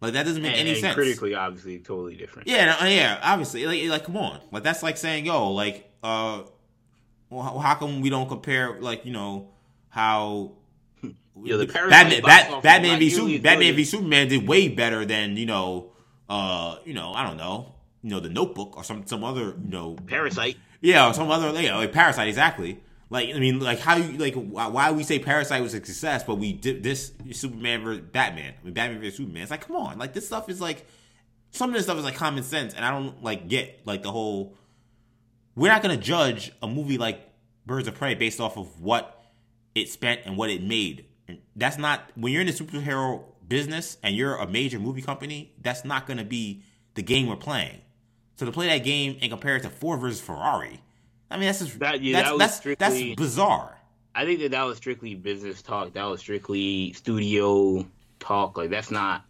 Like 0.01 0.13
that 0.13 0.25
doesn't 0.25 0.43
make 0.43 0.53
and, 0.53 0.61
any 0.61 0.71
and 0.71 0.81
sense. 0.81 0.95
Critically, 0.95 1.35
obviously, 1.35 1.79
totally 1.79 2.17
different. 2.17 2.49
Yeah, 2.49 2.87
yeah, 2.87 3.19
obviously. 3.23 3.67
Like, 3.67 3.83
like, 3.91 4.05
come 4.05 4.17
on. 4.17 4.41
Like 4.53 4.63
that's 4.63 4.83
like 4.83 4.97
saying, 4.97 5.27
yo, 5.27 5.53
like, 5.53 5.91
uh, 6.03 6.43
well, 7.31 7.59
how 7.59 7.75
come 7.75 8.01
we 8.01 8.09
don't 8.09 8.29
compare, 8.29 8.81
like, 8.81 9.05
you 9.05 9.13
know, 9.13 9.51
how 9.89 10.53
yeah, 11.03 11.57
the 11.57 11.67
Batman, 11.67 12.23
Bat, 12.23 12.63
Batman 12.63 12.99
v 12.99 13.11
Superman, 13.11 13.43
Batman 13.43 13.75
v 13.75 13.85
Superman 13.85 14.29
did 14.29 14.47
way 14.47 14.69
better 14.69 15.05
than 15.05 15.37
you 15.37 15.47
know, 15.47 15.93
uh, 16.29 16.77
you 16.85 16.95
know, 16.95 17.13
I 17.13 17.27
don't 17.27 17.37
know, 17.37 17.75
you 18.09 18.15
know, 18.15 18.21
the 18.21 18.31
Notebook 18.31 18.77
or 18.77 18.85
some 18.85 19.07
some 19.07 19.23
other, 19.23 19.49
you 19.63 19.71
know, 19.71 19.97
Parasite. 20.07 20.57
Yeah, 20.81 21.11
or 21.11 21.15
some 21.15 21.31
other, 21.31 21.53
know, 21.53 21.77
like 21.77 21.93
Parasite, 21.93 22.29
exactly. 22.29 22.81
Like, 23.11 23.35
I 23.35 23.39
mean, 23.39 23.61
like, 23.61 23.81
how 23.81 23.97
you 23.97 24.17
like 24.17 24.35
why 24.35 24.91
we 24.93 25.03
say 25.03 25.19
Parasite 25.19 25.63
was 25.63 25.75
a 25.75 25.85
success, 25.85 26.25
but 26.25 26.37
we 26.37 26.53
did 26.55 26.83
this 26.83 27.13
Superman 27.33 27.83
versus 27.83 28.03
Batman, 28.11 28.55
I 28.61 28.65
mean, 28.65 28.75
Batman 28.75 29.01
versus 29.01 29.17
Superman. 29.17 29.43
It's 29.43 29.51
like, 29.51 29.67
come 29.67 29.77
on, 29.77 29.99
like 29.99 30.15
this 30.15 30.27
stuff 30.27 30.49
is 30.49 30.61
like 30.61 30.87
some 31.51 31.71
of 31.71 31.75
this 31.75 31.85
stuff 31.85 31.99
is 31.99 32.05
like 32.05 32.17
common 32.17 32.43
sense, 32.43 32.73
and 32.73 32.85
I 32.85 32.91
don't 32.91 33.23
like 33.23 33.49
get 33.49 33.81
like 33.85 34.03
the 34.03 34.11
whole. 34.11 34.57
We're 35.55 35.71
not 35.71 35.83
gonna 35.83 35.97
judge 35.99 36.53
a 36.63 36.67
movie 36.67 36.97
like 36.97 37.29
Birds 37.67 37.89
of 37.89 37.95
Prey 37.95 38.15
based 38.15 38.41
off 38.41 38.57
of 38.57 38.81
what 38.81 39.23
it 39.75 39.91
spent 39.91 40.23
and 40.25 40.37
what 40.37 40.49
it 40.49 40.63
made. 40.63 41.05
And 41.27 41.41
that's 41.57 41.77
not 41.77 42.11
when 42.15 42.33
you're 42.33 42.41
in 42.41 42.47
the 42.47 42.55
superhero 42.55 43.25
business 43.47 43.99
and 44.03 44.15
you're 44.15 44.37
a 44.37 44.47
major 44.47 44.79
movie 44.79 45.03
company. 45.03 45.53
That's 45.61 45.85
not 45.85 46.07
gonna 46.07 46.25
be 46.25 46.63
the 46.95 47.03
game 47.03 47.27
we're 47.27 47.37
playing. 47.37 47.81
So 48.39 48.47
to 48.47 48.53
play 48.53 48.69
that 48.69 48.85
game 48.85 49.19
and 49.21 49.31
compare 49.31 49.57
it 49.57 49.63
to 49.65 49.71
Ford 49.71 50.01
versus 50.01 50.21
Ferrari, 50.21 50.81
I 51.29 51.37
mean, 51.37 51.47
that's 51.47 51.59
just 51.59 51.79
that, 51.81 52.01
yeah, 52.01 52.23
that's, 52.23 52.31
that 52.31 52.39
that's, 52.39 52.57
strictly, 52.57 53.09
that's 53.09 53.17
bizarre. 53.17 53.79
I 54.15 54.25
think 54.25 54.41
that 54.41 54.53
that 54.53 54.63
was 54.63 54.77
strictly 54.77 55.15
business 55.17 55.61
talk. 55.61 55.93
That 55.95 56.05
was 56.05 56.21
strictly 56.21 56.93
studio 56.93 57.85
talk. 58.21 58.57
Like 58.57 58.71
that's 58.71 58.91
not. 58.91 59.25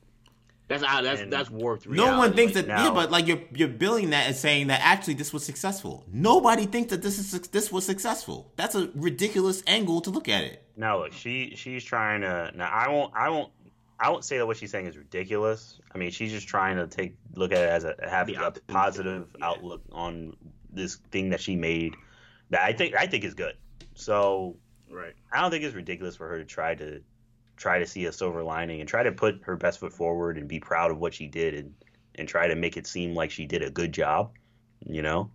That's 0.68 0.82
out. 0.82 1.04
That's 1.04 1.22
and 1.22 1.32
that's 1.32 1.48
warped. 1.48 1.86
Reality. 1.86 2.10
No 2.12 2.18
one 2.18 2.34
thinks 2.34 2.54
like, 2.54 2.66
that. 2.66 2.76
Now, 2.76 2.84
yeah, 2.84 2.94
but 2.94 3.10
like 3.10 3.26
you're 3.26 3.40
you're 3.54 3.68
billing 3.68 4.10
that 4.10 4.26
and 4.26 4.36
saying 4.36 4.66
that 4.66 4.82
actually 4.84 5.14
this 5.14 5.32
was 5.32 5.42
successful. 5.42 6.04
Nobody 6.12 6.66
thinks 6.66 6.90
that 6.90 7.00
this 7.00 7.18
is 7.18 7.32
this 7.48 7.72
was 7.72 7.86
successful. 7.86 8.52
That's 8.56 8.74
a 8.74 8.90
ridiculous 8.94 9.62
angle 9.66 10.02
to 10.02 10.10
look 10.10 10.28
at 10.28 10.44
it. 10.44 10.62
No, 10.76 10.98
look, 11.00 11.14
she 11.14 11.54
she's 11.56 11.82
trying 11.82 12.20
to. 12.20 12.52
Now 12.54 12.70
I 12.70 12.88
won't 12.90 13.14
I 13.14 13.30
won't 13.30 13.50
I 14.00 14.10
won't 14.10 14.24
say 14.24 14.38
that 14.38 14.46
what 14.46 14.56
she's 14.56 14.70
saying 14.70 14.86
is 14.86 14.96
ridiculous. 14.96 15.80
I 15.92 15.98
mean, 15.98 16.10
she's 16.10 16.30
just 16.30 16.46
trying 16.46 16.76
to 16.76 16.86
take 16.86 17.16
look 17.34 17.52
at 17.52 17.58
it 17.58 17.68
as 17.68 17.84
a 17.84 17.96
have 18.08 18.28
a 18.28 18.52
positive 18.68 19.34
yeah. 19.38 19.46
outlook 19.46 19.82
on 19.92 20.36
this 20.72 20.96
thing 21.10 21.30
that 21.30 21.40
she 21.40 21.56
made 21.56 21.94
that 22.50 22.62
I 22.62 22.72
think 22.72 22.94
I 22.94 23.06
think 23.06 23.24
is 23.24 23.34
good. 23.34 23.54
So 23.94 24.56
right, 24.90 25.14
I 25.32 25.40
don't 25.40 25.50
think 25.50 25.64
it's 25.64 25.74
ridiculous 25.74 26.16
for 26.16 26.28
her 26.28 26.38
to 26.38 26.44
try 26.44 26.74
to 26.76 27.00
try 27.56 27.80
to 27.80 27.86
see 27.86 28.06
a 28.06 28.12
silver 28.12 28.42
lining 28.42 28.80
and 28.80 28.88
try 28.88 29.02
to 29.02 29.10
put 29.10 29.40
her 29.42 29.56
best 29.56 29.80
foot 29.80 29.92
forward 29.92 30.38
and 30.38 30.46
be 30.46 30.60
proud 30.60 30.92
of 30.92 30.98
what 30.98 31.12
she 31.12 31.26
did 31.26 31.54
and 31.54 31.74
and 32.14 32.28
try 32.28 32.46
to 32.46 32.54
make 32.54 32.76
it 32.76 32.86
seem 32.86 33.14
like 33.14 33.30
she 33.30 33.46
did 33.46 33.62
a 33.62 33.70
good 33.70 33.92
job. 33.92 34.30
You 34.86 35.02
know. 35.02 35.30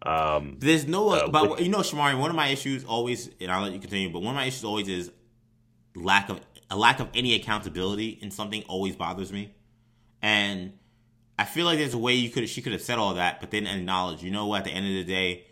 Um, 0.00 0.56
There's 0.60 0.86
no, 0.86 1.08
uh, 1.08 1.28
but 1.28 1.50
with, 1.50 1.60
you 1.60 1.70
know, 1.70 1.78
Shamari. 1.78 2.16
One 2.16 2.30
of 2.30 2.36
my 2.36 2.48
issues 2.48 2.84
always, 2.84 3.30
and 3.40 3.50
I'll 3.50 3.62
let 3.62 3.72
you 3.72 3.80
continue. 3.80 4.10
But 4.10 4.20
one 4.20 4.30
of 4.30 4.36
my 4.36 4.44
issues 4.44 4.64
always 4.64 4.86
is 4.86 5.10
lack 5.96 6.28
of 6.28 6.40
a 6.70 6.76
lack 6.76 7.00
of 7.00 7.08
any 7.14 7.34
accountability 7.34 8.18
in 8.20 8.30
something 8.30 8.62
always 8.68 8.96
bothers 8.96 9.32
me, 9.32 9.54
and 10.22 10.72
I 11.38 11.44
feel 11.44 11.66
like 11.66 11.78
there's 11.78 11.94
a 11.94 11.98
way 11.98 12.14
you 12.14 12.30
could 12.30 12.48
she 12.48 12.62
could 12.62 12.72
have 12.72 12.82
said 12.82 12.98
all 12.98 13.14
that, 13.14 13.40
but 13.40 13.50
then 13.50 13.66
acknowledge, 13.66 14.22
you 14.22 14.30
know 14.30 14.46
what? 14.46 14.58
At 14.58 14.64
the 14.64 14.70
end 14.72 14.86
of 14.86 14.92
the 14.92 15.04
day, 15.04 15.44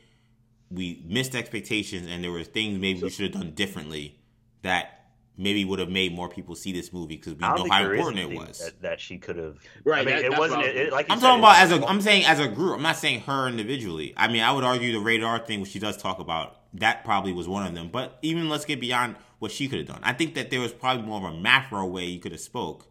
we 0.70 1.02
missed 1.06 1.34
expectations, 1.34 2.08
and 2.10 2.24
there 2.24 2.32
were 2.32 2.42
things 2.42 2.78
maybe 2.78 3.02
we 3.02 3.10
should 3.10 3.32
have 3.32 3.40
done 3.40 3.52
differently 3.52 4.18
that 4.62 4.96
maybe 5.38 5.64
would 5.64 5.78
have 5.78 5.90
made 5.90 6.14
more 6.14 6.28
people 6.28 6.54
see 6.54 6.72
this 6.72 6.92
movie 6.92 7.16
because 7.16 7.34
we 7.34 7.40
know 7.40 7.66
how 7.70 7.84
important 7.84 8.18
it 8.18 8.36
was. 8.36 8.58
That, 8.58 8.82
that, 8.82 9.00
she 9.00 9.18
could 9.18 9.36
have. 9.36 9.58
Right. 9.84 10.06
I 10.06 10.10
mean, 10.10 10.22
that, 10.22 10.32
it 10.32 10.38
wasn't. 10.38 10.62
It, 10.64 10.76
it, 10.76 10.92
like 10.92 11.06
I'm 11.10 11.18
said, 11.20 11.26
talking 11.26 11.40
about 11.40 11.58
as 11.58 11.72
a. 11.72 11.86
I'm 11.86 12.00
saying 12.00 12.24
as 12.24 12.40
a 12.40 12.48
group. 12.48 12.74
I'm 12.76 12.82
not 12.82 12.96
saying 12.96 13.20
her 13.20 13.48
individually. 13.48 14.14
I 14.16 14.28
mean, 14.28 14.42
I 14.42 14.52
would 14.52 14.64
argue 14.64 14.92
the 14.92 15.00
radar 15.00 15.38
thing, 15.38 15.60
which 15.60 15.70
she 15.70 15.78
does 15.78 15.96
talk 15.96 16.18
about, 16.18 16.56
that 16.80 17.04
probably 17.04 17.32
was 17.32 17.48
one 17.48 17.66
of 17.66 17.74
them. 17.74 17.88
But 17.92 18.18
even 18.22 18.48
let's 18.48 18.64
get 18.64 18.80
beyond 18.80 19.16
what 19.38 19.52
she 19.52 19.68
could 19.68 19.78
have 19.78 19.88
done. 19.88 20.00
I 20.02 20.12
think 20.12 20.34
that 20.34 20.50
there 20.50 20.60
was 20.60 20.72
probably 20.72 21.04
more 21.04 21.18
of 21.18 21.34
a 21.34 21.38
macro 21.38 21.86
way 21.86 22.06
you 22.06 22.20
could 22.20 22.32
have 22.32 22.40
spoke, 22.40 22.86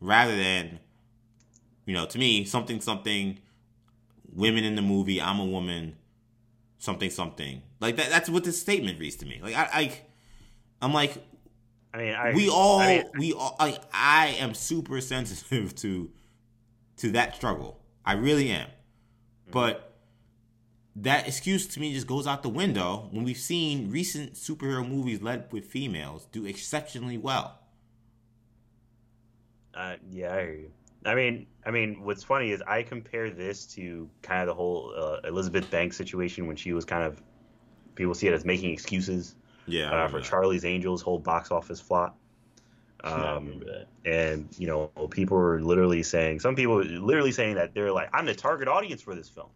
rather 0.00 0.36
than 0.36 0.80
you 1.86 1.94
know, 1.94 2.06
to 2.06 2.18
me, 2.18 2.44
something 2.44 2.80
something 2.80 3.38
women 4.32 4.64
in 4.64 4.76
the 4.76 4.82
movie, 4.82 5.20
I'm 5.20 5.40
a 5.40 5.44
woman, 5.44 5.96
something 6.78 7.10
something. 7.10 7.62
Like 7.80 7.96
that 7.96 8.10
that's 8.10 8.28
what 8.28 8.44
this 8.44 8.60
statement 8.60 8.98
reads 9.00 9.16
to 9.16 9.26
me. 9.26 9.40
Like 9.42 9.54
I, 9.54 9.68
I 9.72 10.00
I'm 10.82 10.92
like 10.92 11.16
I 11.92 11.98
mean, 11.98 12.14
I, 12.14 12.32
we 12.32 12.48
all 12.48 12.78
I 12.78 12.98
mean, 12.98 13.04
we 13.18 13.32
all 13.32 13.56
like 13.58 13.82
I 13.92 14.36
am 14.38 14.54
super 14.54 15.00
sensitive 15.00 15.74
to 15.82 16.10
to 16.98 17.10
that 17.12 17.36
struggle. 17.36 17.80
I 18.04 18.12
really 18.12 18.50
am. 18.50 18.68
But 19.50 19.89
that 20.96 21.26
excuse 21.26 21.66
to 21.68 21.80
me 21.80 21.94
just 21.94 22.06
goes 22.06 22.26
out 22.26 22.42
the 22.42 22.48
window 22.48 23.08
when 23.12 23.24
we've 23.24 23.36
seen 23.36 23.90
recent 23.90 24.34
superhero 24.34 24.86
movies 24.86 25.22
led 25.22 25.52
with 25.52 25.64
females 25.66 26.26
do 26.32 26.44
exceptionally 26.46 27.18
well. 27.18 27.58
Uh, 29.74 29.96
yeah, 30.10 30.34
I 30.34 30.40
hear 30.40 30.52
you. 30.54 30.70
I 31.04 31.14
mean, 31.14 31.46
I 31.64 31.70
mean, 31.70 32.02
what's 32.02 32.24
funny 32.24 32.50
is 32.50 32.60
I 32.66 32.82
compare 32.82 33.30
this 33.30 33.64
to 33.74 34.08
kind 34.22 34.42
of 34.42 34.48
the 34.48 34.54
whole 34.54 34.92
uh, 34.96 35.26
Elizabeth 35.26 35.70
Banks 35.70 35.96
situation 35.96 36.46
when 36.46 36.56
she 36.56 36.72
was 36.72 36.84
kind 36.84 37.04
of 37.04 37.22
people 37.94 38.14
see 38.14 38.26
it 38.26 38.34
as 38.34 38.44
making 38.44 38.72
excuses. 38.72 39.34
Yeah, 39.66 39.92
uh, 39.92 40.08
for 40.08 40.18
that. 40.18 40.26
Charlie's 40.26 40.64
Angels 40.64 41.00
whole 41.02 41.18
box 41.18 41.50
office 41.50 41.80
flop. 41.80 42.16
Um, 43.02 43.62
and 44.04 44.46
you 44.58 44.66
know, 44.66 44.88
people 45.10 45.38
were 45.38 45.62
literally 45.62 46.02
saying, 46.02 46.40
some 46.40 46.54
people 46.54 46.84
literally 46.84 47.32
saying 47.32 47.54
that 47.54 47.72
they're 47.72 47.90
like, 47.90 48.10
I'm 48.12 48.26
the 48.26 48.34
target 48.34 48.68
audience 48.68 49.00
for 49.00 49.14
this 49.14 49.26
film. 49.26 49.48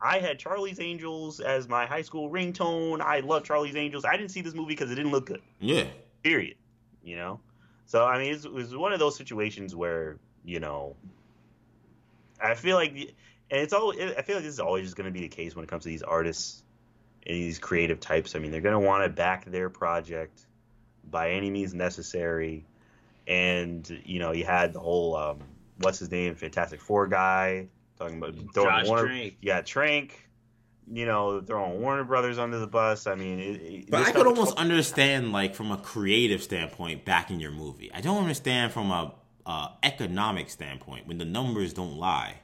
I 0.00 0.18
had 0.18 0.38
Charlie's 0.38 0.80
Angels 0.80 1.40
as 1.40 1.68
my 1.68 1.86
high 1.86 2.02
school 2.02 2.30
ringtone. 2.30 3.00
I 3.00 3.20
love 3.20 3.44
Charlie's 3.44 3.76
Angels. 3.76 4.04
I 4.04 4.16
didn't 4.16 4.30
see 4.30 4.42
this 4.42 4.54
movie 4.54 4.74
because 4.74 4.90
it 4.90 4.96
didn't 4.96 5.12
look 5.12 5.26
good. 5.26 5.42
Yeah. 5.58 5.86
Period. 6.22 6.56
You 7.02 7.16
know. 7.16 7.40
So 7.86 8.04
I 8.04 8.18
mean, 8.18 8.34
it 8.34 8.52
was 8.52 8.74
one 8.76 8.92
of 8.92 8.98
those 8.98 9.16
situations 9.16 9.74
where 9.74 10.18
you 10.44 10.60
know, 10.60 10.96
I 12.40 12.54
feel 12.54 12.76
like 12.76 12.92
and 13.50 13.60
it's 13.60 13.72
all. 13.72 13.92
I 13.92 14.22
feel 14.22 14.36
like 14.36 14.44
this 14.44 14.54
is 14.54 14.60
always 14.60 14.84
just 14.84 14.96
going 14.96 15.06
to 15.06 15.12
be 15.12 15.20
the 15.20 15.28
case 15.28 15.54
when 15.54 15.64
it 15.64 15.68
comes 15.68 15.84
to 15.84 15.88
these 15.88 16.02
artists 16.02 16.62
and 17.26 17.36
these 17.36 17.58
creative 17.58 18.00
types. 18.00 18.34
I 18.34 18.38
mean, 18.38 18.50
they're 18.50 18.60
going 18.60 18.80
to 18.80 18.86
want 18.86 19.04
to 19.04 19.08
back 19.08 19.44
their 19.44 19.70
project 19.70 20.40
by 21.08 21.30
any 21.30 21.50
means 21.50 21.72
necessary. 21.72 22.66
And 23.26 23.88
you 24.04 24.18
know, 24.18 24.32
you 24.32 24.44
had 24.44 24.72
the 24.72 24.80
whole 24.80 25.16
um, 25.16 25.38
what's 25.78 26.00
his 26.00 26.10
name, 26.10 26.34
Fantastic 26.34 26.80
Four 26.80 27.06
guy 27.06 27.68
talking 27.98 28.18
about 28.18 28.34
throwing 28.54 28.68
Josh 28.70 28.86
Warner. 28.88 29.06
Trank. 29.08 29.36
Yeah, 29.40 29.60
Trank. 29.62 30.22
You 30.92 31.04
know, 31.04 31.40
throwing 31.40 31.80
Warner 31.80 32.04
Brothers 32.04 32.38
under 32.38 32.58
the 32.60 32.66
bus. 32.68 33.08
I 33.08 33.16
mean, 33.16 33.40
it, 33.40 33.44
it, 33.60 33.90
But 33.90 34.02
I 34.02 34.04
could 34.12 34.20
stuff- 34.20 34.26
almost 34.28 34.56
understand, 34.56 35.32
like, 35.32 35.54
from 35.56 35.72
a 35.72 35.76
creative 35.78 36.42
standpoint, 36.44 37.04
backing 37.04 37.40
your 37.40 37.50
movie. 37.50 37.90
I 37.92 38.00
don't 38.00 38.18
understand 38.18 38.72
from 38.72 38.92
a 38.92 39.12
uh, 39.44 39.68
economic 39.82 40.48
standpoint 40.48 41.08
when 41.08 41.18
the 41.18 41.24
numbers 41.24 41.72
don't 41.72 41.96
lie. 41.96 42.36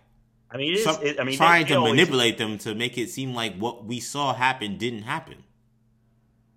I 0.51 0.57
mean, 0.57 0.73
it 0.73 0.79
is. 0.79 0.85
Some- 0.85 1.03
it, 1.03 1.21
I 1.21 1.25
mean, 1.25 1.37
trying 1.37 1.63
they- 1.63 1.69
to 1.69 1.75
they 1.75 1.77
always- 1.77 1.93
manipulate 1.93 2.37
them 2.39 2.59
to 2.59 2.75
make 2.75 2.99
it 2.99 3.11
seem 3.11 3.33
like 3.33 3.57
what 3.59 3.85
we 3.85 4.01
saw 4.01 4.35
happen 4.35 4.77
didn't 4.77 5.03
happen. 5.03 5.45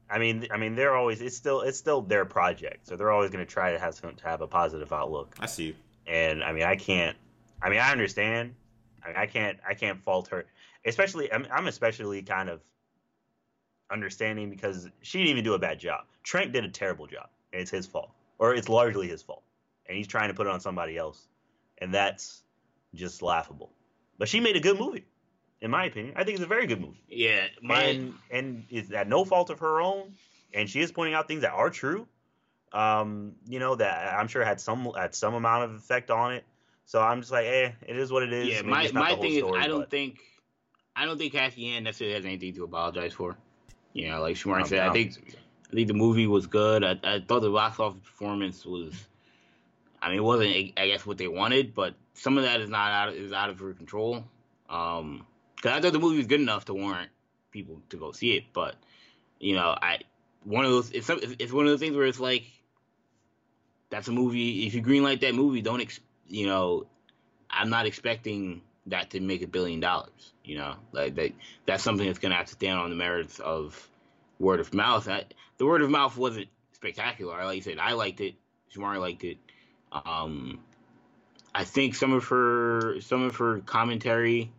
I 0.10 0.18
mean, 0.20 0.48
I 0.52 0.58
mean, 0.58 0.76
they're 0.76 0.96
always. 0.96 1.22
It's 1.22 1.36
still. 1.36 1.62
It's 1.62 1.78
still 1.78 2.02
their 2.02 2.26
project, 2.26 2.88
so 2.88 2.96
they're 2.96 3.12
always 3.12 3.32
going 3.32 3.46
to 3.46 3.52
try 3.52 3.72
to 3.72 3.80
have 3.80 3.96
some, 3.96 4.14
to 4.16 4.24
have 4.24 4.42
a 4.42 4.48
positive 4.48 4.92
outlook. 4.94 5.36
I 5.40 5.46
see. 5.48 5.76
And 6.08 6.44
I 6.44 6.52
mean, 6.52 6.64
I 6.64 6.76
can't. 6.76 7.18
I 7.62 7.70
mean, 7.70 7.80
I 7.80 7.92
understand. 7.92 8.54
I, 9.16 9.26
can't. 9.26 9.60
I 9.68 9.74
can't 9.74 10.02
fault 10.04 10.28
her. 10.30 10.46
Especially, 10.86 11.32
I'm, 11.32 11.48
I'm 11.52 11.68
especially 11.68 12.22
kind 12.22 12.50
of 12.50 12.62
understanding 13.92 14.50
because 14.50 14.90
she 15.02 15.20
didn't 15.20 15.32
even 15.32 15.44
do 15.44 15.54
a 15.54 15.60
bad 15.60 15.80
job. 15.80 16.06
Trank 16.24 16.54
did 16.54 16.66
a 16.66 16.70
terrible 16.70 17.08
job, 17.08 17.28
and 17.54 17.62
it's 17.62 17.72
his 17.72 17.86
fault, 17.86 18.12
or 18.40 18.56
it's 18.56 18.70
largely 18.70 19.08
his 19.08 19.22
fault, 19.22 19.44
and 19.88 19.98
he's 19.98 20.08
trying 20.08 20.30
to 20.30 20.34
put 20.34 20.48
it 20.48 20.50
on 20.52 20.60
somebody 20.60 20.98
else, 20.98 21.28
and 21.78 21.94
that's 21.94 22.44
just 22.94 23.22
laughable. 23.22 23.72
But 24.18 24.30
she 24.30 24.40
made 24.40 24.56
a 24.56 24.60
good 24.60 24.80
movie, 24.80 25.06
in 25.62 25.72
my 25.72 25.86
opinion. 25.86 26.16
I 26.18 26.24
think 26.24 26.36
it's 26.36 26.44
a 26.44 26.48
very 26.48 26.68
good 26.68 26.82
movie 26.82 27.02
Yeah, 27.08 27.48
my 27.62 27.84
and 27.84 28.14
and 28.32 28.66
is 28.70 28.92
at 28.92 29.08
no 29.08 29.26
fault 29.26 29.50
of 29.50 29.60
her 29.60 29.82
own, 29.82 30.14
and 30.54 30.70
she 30.70 30.82
is 30.82 30.92
pointing 30.92 31.14
out 31.14 31.28
things 31.28 31.42
that 31.42 31.52
are 31.52 31.70
true. 31.70 32.08
Um, 32.72 33.34
you 33.48 33.60
know 33.60 33.76
that 33.76 34.14
I'm 34.14 34.28
sure 34.28 34.44
had 34.44 34.60
some 34.60 34.92
had 34.98 35.14
some 35.16 35.34
amount 35.34 35.66
of 35.66 35.76
effect 35.76 36.12
on 36.12 36.34
it. 36.34 36.44
So 36.86 37.02
I'm 37.02 37.20
just 37.22 37.32
like, 37.32 37.46
eh, 37.46 37.72
it 37.88 37.98
is 37.98 38.12
what 38.12 38.24
it 38.24 38.32
is. 38.34 38.48
yeah, 38.48 38.62
Maybe 38.62 38.70
my 38.70 38.92
my 38.94 39.16
thing 39.16 39.38
story, 39.40 39.60
is 39.60 39.66
I 39.66 39.68
don't 39.68 39.82
but- 39.82 39.92
think 39.92 40.20
I 40.96 41.06
don't 41.06 41.18
think 41.18 41.34
Cathy 41.34 41.64
Yan 41.64 41.84
necessarily 41.84 42.16
has 42.16 42.26
anything 42.26 42.54
to 42.56 42.64
apologize 42.64 43.14
for. 43.14 43.36
You 43.94 44.10
know, 44.10 44.22
like 44.22 44.36
Shamar 44.36 44.60
don't- 44.60 44.68
said, 44.68 44.80
I 44.88 44.94
think. 44.94 45.14
I 45.72 45.76
think 45.76 45.88
the 45.88 45.94
movie 45.96 46.28
was 46.28 46.46
good. 46.46 46.84
I, 46.84 46.92
I 47.04 47.20
thought 47.28 47.42
the 47.42 47.50
box 47.50 47.80
office 47.80 48.00
performance 48.04 48.66
was. 48.66 48.94
I 50.02 50.10
mean, 50.10 50.20
it 50.20 50.24
wasn't 50.24 50.74
I 50.78 50.88
guess 50.88 51.06
what 51.06 51.18
they 51.18 51.28
wanted, 51.28 51.74
but 51.74 51.96
some 52.14 52.38
of 52.38 52.44
that 52.44 52.62
is 52.62 52.70
not 52.70 52.92
out 52.92 53.14
is 53.14 53.34
out 53.34 53.50
of 53.50 53.60
her 53.60 53.74
control. 53.74 54.24
Um, 54.70 55.26
because 55.56 55.72
I 55.78 55.82
thought 55.82 55.94
the 55.94 56.00
movie 56.00 56.18
was 56.18 56.28
good 56.28 56.40
enough 56.42 56.66
to 56.66 56.74
warrant 56.76 57.10
people 57.52 57.82
to 57.90 57.98
go 57.98 58.12
see 58.12 58.38
it, 58.38 58.44
but 58.54 58.76
you 59.40 59.56
know, 59.56 59.76
I 59.82 60.00
one 60.44 60.64
of 60.66 60.72
those 60.72 60.92
it's 60.92 61.08
some, 61.08 61.20
it's 61.40 61.52
one 61.52 61.66
of 61.66 61.72
those 61.72 61.80
things 61.80 61.96
where 61.96 62.06
it's 62.06 62.20
like 62.20 62.44
that's 63.90 64.08
a 64.08 64.12
movie. 64.12 64.66
If 64.68 64.76
you 64.76 64.84
greenlight 64.84 65.22
that 65.22 65.34
movie, 65.36 65.62
don't 65.62 65.82
ex, 65.82 66.00
you 66.28 66.48
know, 66.48 66.86
I'm 67.50 67.70
not 67.70 67.86
expecting 67.86 68.62
that 68.88 69.12
to 69.12 69.20
make 69.20 69.42
a 69.42 69.48
billion 69.48 69.80
dollars. 69.80 70.34
You 70.44 70.58
know, 70.58 70.76
like 70.92 71.16
that 71.16 71.32
that's 71.66 71.84
something 71.84 72.06
that's 72.06 72.20
gonna 72.20 72.36
have 72.36 72.48
to 72.48 72.54
stand 72.54 72.80
on 72.80 72.90
the 72.90 72.96
merits 72.96 73.40
of 73.40 73.90
word 74.40 74.60
of 74.60 74.74
mouth. 74.74 75.08
I, 75.08 75.26
the 75.58 75.66
word 75.66 75.82
of 75.82 75.90
mouth 75.90 76.18
wasn't 76.18 76.48
spectacular. 76.74 77.44
Like 77.44 77.58
you 77.58 77.62
said, 77.62 77.80
I 77.80 77.94
liked 77.94 78.22
it. 78.22 78.36
Shamari 78.74 79.00
liked 79.00 79.24
it. 79.24 79.38
Um, 79.92 80.60
I 81.54 81.64
think 81.64 81.96
some 81.96 82.14
of 82.14 82.26
her 82.26 83.00
some 83.02 83.24
of 83.24 83.36
her 83.38 83.60
commentary 83.60 84.52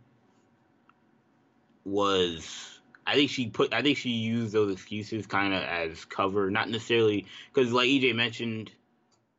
was. 1.85 2.73
I 3.09 3.15
think 3.15 3.31
she 3.31 3.49
put. 3.49 3.73
I 3.73 3.83
think 3.83 3.99
she 3.99 4.11
used 4.11 4.53
those 4.53 4.73
excuses 4.73 5.27
kind 5.27 5.55
of 5.55 5.63
as 5.63 6.05
cover, 6.05 6.51
not 6.51 6.69
necessarily 6.69 7.27
because, 7.53 7.73
like 7.73 7.89
EJ 7.89 8.17
mentioned, 8.17 8.73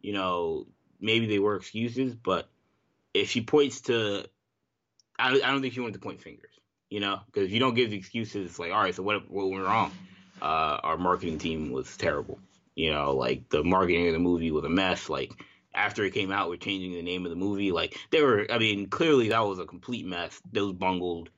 you 0.02 0.14
know, 0.14 0.68
maybe 0.99 1.28
they 1.28 1.40
were 1.40 1.56
excuses, 1.56 2.15
but 2.15 2.49
if 3.14 3.30
she 3.30 3.41
points 3.41 3.82
to, 3.82 4.26
I, 5.18 5.30
I 5.34 5.52
don't 5.52 5.61
think 5.61 5.74
she 5.74 5.80
wanted 5.80 5.94
to 5.94 5.99
point 5.99 6.22
fingers, 6.22 6.53
you 6.90 6.99
know, 6.99 7.19
because 7.26 7.45
if 7.45 7.52
you 7.52 7.60
don't 7.60 7.74
give 7.74 7.94
excuses, 7.94 8.49
it's 8.49 8.60
like, 8.60 8.72
all 8.72 8.82
right, 8.82 8.95
so 8.95 9.03
what, 9.03 9.30
what 9.30 9.49
went 9.49 9.64
wrong? 9.64 9.91
Uh, 10.41 10.80
our 10.84 10.98
marketing 10.98 11.40
team 11.40 11.72
was 11.72 11.98
terrible, 11.98 12.40
you 12.76 12.91
know, 12.91 13.14
like 13.14 13.49
the 13.49 13.64
marketing 13.64 14.07
of 14.07 14.14
the 14.14 14.19
movie 14.19 14.52
was 14.52 14.64
a 14.65 14.69
mess. 14.69 15.10
Like 15.10 15.32
after 15.74 16.03
it 16.03 16.14
came 16.14 16.32
out, 16.32 16.49
we're 16.49 16.57
changing 16.57 16.94
the 16.94 17.02
name 17.02 17.26
of 17.26 17.32
the 17.32 17.36
movie. 17.36 17.72
Like 17.72 17.98
they 18.11 18.22
were, 18.22 18.45
I 18.52 18.60
mean, 18.60 18.88
clearly 18.88 19.30
that 19.30 19.40
was 19.40 19.60
a 19.60 19.65
complete 19.65 20.06
mess. 20.06 20.40
Was 20.53 20.74
bungled. 20.74 21.30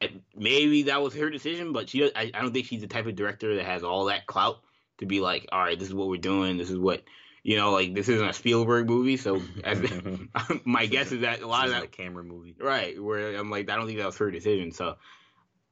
And 0.00 0.20
maybe 0.34 0.82
that 0.84 1.02
was 1.02 1.14
her 1.14 1.30
decision, 1.30 1.72
but 1.72 1.88
she, 1.88 2.04
I, 2.04 2.30
I 2.34 2.42
don't 2.42 2.52
think 2.52 2.66
she's 2.66 2.82
the 2.82 2.86
type 2.86 3.06
of 3.06 3.16
director 3.16 3.56
that 3.56 3.64
has 3.64 3.82
all 3.82 4.04
that 4.04 4.26
clout 4.26 4.60
to 4.98 5.06
be 5.06 5.20
like, 5.20 5.48
all 5.50 5.60
right, 5.60 5.78
this 5.78 5.88
is 5.88 5.94
what 5.94 6.08
we're 6.08 6.20
doing. 6.20 6.58
This 6.58 6.70
is 6.70 6.78
what 6.78 7.02
you 7.46 7.56
know, 7.56 7.70
like 7.70 7.94
this 7.94 8.08
isn't 8.08 8.28
a 8.28 8.32
Spielberg 8.32 8.88
movie, 8.88 9.16
so 9.16 9.40
as, 9.62 9.80
my 10.64 10.86
guess 10.86 11.12
is 11.12 11.20
that 11.20 11.42
a 11.42 11.46
lot 11.46 11.66
This 11.66 11.76
of 11.76 11.76
is 11.76 11.82
that, 11.82 11.84
a 11.84 11.96
camera 12.02 12.24
movie. 12.24 12.56
right? 12.58 13.00
Where 13.00 13.36
I'm 13.36 13.50
like, 13.50 13.70
I 13.70 13.76
don't 13.76 13.86
think 13.86 13.98
that 14.00 14.06
was 14.06 14.16
her 14.18 14.32
decision. 14.32 14.72
So, 14.72 14.96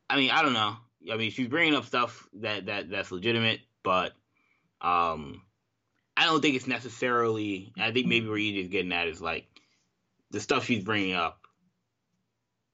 I 0.09 0.15
mean, 0.17 0.31
I 0.31 0.43
don't 0.43 0.53
know. 0.53 0.77
I 1.13 1.17
mean, 1.17 1.33
she's 1.33 1.49
bringing 1.49 1.75
up 1.75 1.85
stuff 1.85 2.29
that 2.35 2.67
that 2.67 2.91
that's 2.91 3.11
legitimate, 3.11 3.59
but 3.83 4.13
um, 4.81 5.43
I 6.17 6.27
don't 6.27 6.41
think 6.41 6.55
it's 6.55 6.69
necessarily. 6.69 7.73
I 7.77 7.91
think 7.91 8.07
maybe 8.07 8.29
where 8.29 8.39
EJ's 8.39 8.69
getting 8.69 8.93
at 8.93 9.09
is 9.09 9.21
like 9.21 9.49
the 10.31 10.39
stuff 10.39 10.67
she's 10.67 10.85
bringing 10.85 11.15
up, 11.15 11.41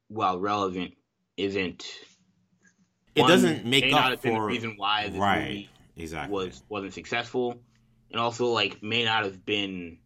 while 0.09 0.39
relevant, 0.39 0.93
isn't. 1.39 1.87
It 3.15 3.23
one, 3.23 3.31
doesn't 3.31 3.65
make 3.65 3.95
up 3.95 4.21
been 4.21 4.35
the 4.35 4.39
for- 4.41 4.47
reason 4.47 4.75
why 4.77 5.09
this 5.09 5.19
right. 5.19 5.43
movie 5.49 5.71
Exactly. 5.97 6.35
was 6.35 6.63
wasn't 6.69 6.93
successful, 6.93 7.63
and 8.11 8.21
also 8.21 8.47
like 8.47 8.83
may 8.83 9.05
not 9.05 9.25
have 9.25 9.45
been 9.45 9.99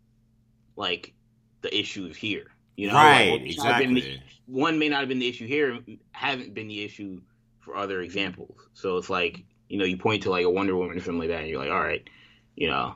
like 0.76 1.14
the 1.62 1.76
issues 1.76 2.16
here. 2.16 2.46
You 2.76 2.88
know, 2.88 2.94
Right, 2.94 3.30
Like, 3.30 3.30
what 3.32 3.42
may 3.42 3.54
not 3.56 3.66
have 3.66 3.78
been 3.78 3.94
the- 3.94 4.00
exactly. 4.00 4.32
one 4.46 4.78
may 4.78 4.88
not 4.88 5.00
have 5.00 5.08
been 5.08 5.20
the 5.20 5.28
issue 5.28 5.46
here, 5.46 5.78
haven't 6.12 6.54
been 6.54 6.66
the 6.68 6.82
issue 6.84 7.20
for 7.60 7.76
other 7.76 8.00
examples. 8.00 8.58
So 8.74 8.96
it's 8.98 9.08
like 9.10 9.44
you 9.68 9.78
know, 9.78 9.84
you 9.84 9.96
point 9.96 10.22
to 10.24 10.30
like 10.30 10.44
a 10.44 10.50
Wonder 10.50 10.76
Woman 10.76 10.96
or 10.96 11.00
something 11.00 11.18
like 11.20 11.28
that, 11.28 11.40
and 11.40 11.48
you're 11.48 11.58
like, 11.58 11.70
all 11.70 11.80
right, 11.80 12.06
you 12.54 12.68
know, 12.68 12.94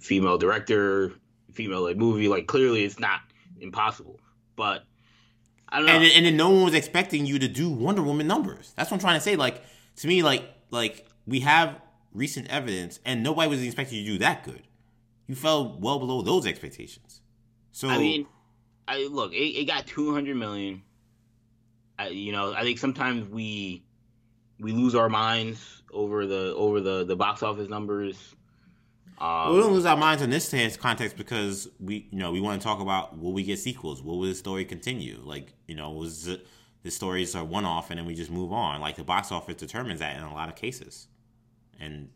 female 0.00 0.36
director, 0.36 1.12
female 1.52 1.80
led 1.82 1.96
movie. 1.98 2.28
Like 2.28 2.46
clearly, 2.46 2.84
it's 2.84 2.98
not 3.00 3.20
impossible, 3.60 4.20
but 4.56 4.84
I 5.68 5.78
don't 5.78 5.86
know. 5.86 5.92
and 5.94 6.04
and 6.04 6.26
then 6.26 6.36
no 6.36 6.50
one 6.50 6.64
was 6.64 6.74
expecting 6.74 7.24
you 7.24 7.38
to 7.38 7.48
do 7.48 7.70
Wonder 7.70 8.02
Woman 8.02 8.26
numbers. 8.26 8.72
That's 8.76 8.90
what 8.90 8.96
I'm 8.96 9.00
trying 9.00 9.16
to 9.16 9.20
say. 9.22 9.36
Like 9.36 9.62
to 9.96 10.06
me, 10.08 10.22
like 10.22 10.42
like 10.70 11.06
we 11.26 11.40
have 11.40 11.80
recent 12.12 12.48
evidence, 12.48 13.00
and 13.04 13.22
nobody 13.22 13.48
was 13.48 13.62
expecting 13.62 13.98
you 13.98 14.04
to 14.04 14.10
do 14.12 14.18
that 14.18 14.44
good. 14.44 14.62
You 15.26 15.34
fell 15.34 15.78
well 15.80 15.98
below 15.98 16.22
those 16.22 16.46
expectations. 16.46 17.20
So 17.72 17.88
I 17.88 17.98
mean, 17.98 18.26
I 18.88 19.06
look, 19.10 19.32
it, 19.32 19.36
it 19.36 19.64
got 19.66 19.86
two 19.86 20.12
hundred 20.12 20.36
million. 20.36 20.82
I, 21.98 22.08
you 22.08 22.32
know, 22.32 22.52
I 22.52 22.62
think 22.62 22.78
sometimes 22.78 23.28
we 23.28 23.84
we 24.58 24.72
lose 24.72 24.94
our 24.94 25.08
minds 25.08 25.82
over 25.92 26.26
the 26.26 26.54
over 26.54 26.80
the 26.80 27.04
the 27.04 27.16
box 27.16 27.42
office 27.42 27.68
numbers. 27.68 28.34
Um, 29.18 29.54
we 29.54 29.60
don't 29.60 29.72
lose 29.72 29.84
our 29.84 29.98
minds 29.98 30.22
in 30.22 30.30
this 30.30 30.76
context 30.76 31.16
because 31.16 31.68
we 31.78 32.08
you 32.10 32.18
know 32.18 32.32
we 32.32 32.40
want 32.40 32.60
to 32.60 32.64
talk 32.64 32.80
about 32.80 33.18
will 33.18 33.32
we 33.32 33.42
get 33.42 33.58
sequels? 33.58 34.02
Will 34.02 34.20
the 34.20 34.34
story 34.34 34.64
continue? 34.64 35.20
Like 35.22 35.52
you 35.66 35.74
know 35.74 35.90
was 35.90 36.26
it, 36.26 36.46
the 36.82 36.90
stories 36.90 37.34
are 37.34 37.44
one 37.44 37.64
off 37.64 37.90
and 37.90 37.98
then 37.98 38.06
we 38.06 38.14
just 38.14 38.30
move 38.30 38.52
on. 38.52 38.80
Like 38.80 38.96
the 38.96 39.04
box 39.04 39.30
office 39.30 39.56
determines 39.56 40.00
that 40.00 40.16
in 40.16 40.22
a 40.22 40.32
lot 40.32 40.48
of 40.48 40.56
cases, 40.56 41.08
and 41.80 42.08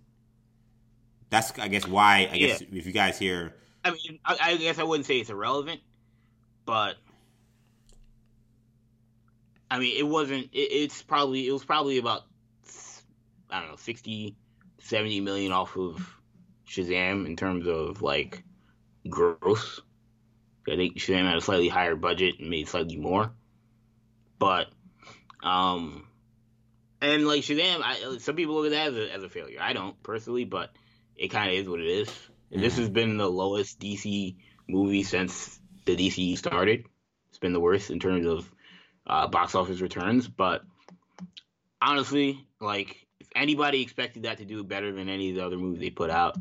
that's 1.30 1.58
I 1.58 1.68
guess 1.68 1.86
why 1.86 2.28
I 2.30 2.38
guess 2.38 2.60
if 2.60 2.86
you 2.86 2.92
guys 2.92 3.18
hear 3.18 3.54
I 3.84 3.90
mean, 3.90 4.18
I, 4.24 4.36
I 4.40 4.56
guess 4.56 4.78
I 4.78 4.82
wouldn't 4.82 5.06
say 5.06 5.18
it's 5.18 5.30
irrelevant, 5.30 5.80
but 6.64 6.96
I 9.70 9.78
mean, 9.78 9.96
it 9.98 10.06
wasn't. 10.06 10.48
It, 10.52 10.70
it's 10.70 11.02
probably 11.02 11.46
it 11.46 11.52
was 11.52 11.64
probably 11.64 11.98
about 11.98 12.22
I 13.50 13.60
don't 13.60 13.70
know 13.70 13.76
60, 13.76 14.34
70 14.78 15.20
million 15.20 15.52
off 15.52 15.76
of 15.76 16.16
Shazam 16.66 17.26
in 17.26 17.36
terms 17.36 17.66
of 17.66 18.00
like 18.00 18.42
gross. 19.08 19.80
I 20.66 20.76
think 20.76 20.96
Shazam 20.96 21.26
had 21.26 21.36
a 21.36 21.42
slightly 21.42 21.68
higher 21.68 21.94
budget 21.94 22.40
and 22.40 22.48
made 22.48 22.68
slightly 22.68 22.96
more, 22.96 23.32
but 24.38 24.68
um, 25.42 26.06
and 27.04 27.26
like 27.26 27.42
Shazam, 27.42 27.80
I, 27.82 28.18
some 28.18 28.36
people 28.36 28.54
look 28.54 28.66
at 28.66 28.72
that 28.72 28.88
as 28.88 28.96
a, 28.96 29.14
as 29.14 29.22
a 29.22 29.28
failure. 29.28 29.58
I 29.60 29.72
don't 29.72 30.00
personally, 30.02 30.44
but 30.44 30.70
it 31.16 31.28
kind 31.28 31.50
of 31.50 31.56
is 31.56 31.68
what 31.68 31.80
it 31.80 31.86
is. 31.86 32.10
And 32.50 32.62
this 32.62 32.76
has 32.78 32.88
been 32.88 33.16
the 33.16 33.28
lowest 33.28 33.80
DC 33.80 34.36
movie 34.68 35.02
since 35.02 35.58
the 35.84 35.96
DC 35.96 36.38
started. 36.38 36.86
It's 37.28 37.38
been 37.38 37.52
the 37.52 37.60
worst 37.60 37.90
in 37.90 38.00
terms 38.00 38.26
of 38.26 38.50
uh, 39.06 39.26
box 39.26 39.54
office 39.54 39.80
returns. 39.80 40.28
But 40.28 40.62
honestly, 41.80 42.44
like 42.60 43.06
if 43.20 43.28
anybody 43.34 43.82
expected 43.82 44.24
that 44.24 44.38
to 44.38 44.44
do 44.44 44.62
better 44.64 44.92
than 44.92 45.08
any 45.08 45.30
of 45.30 45.36
the 45.36 45.44
other 45.44 45.58
movies 45.58 45.80
they 45.80 45.90
put 45.90 46.10
out, 46.10 46.36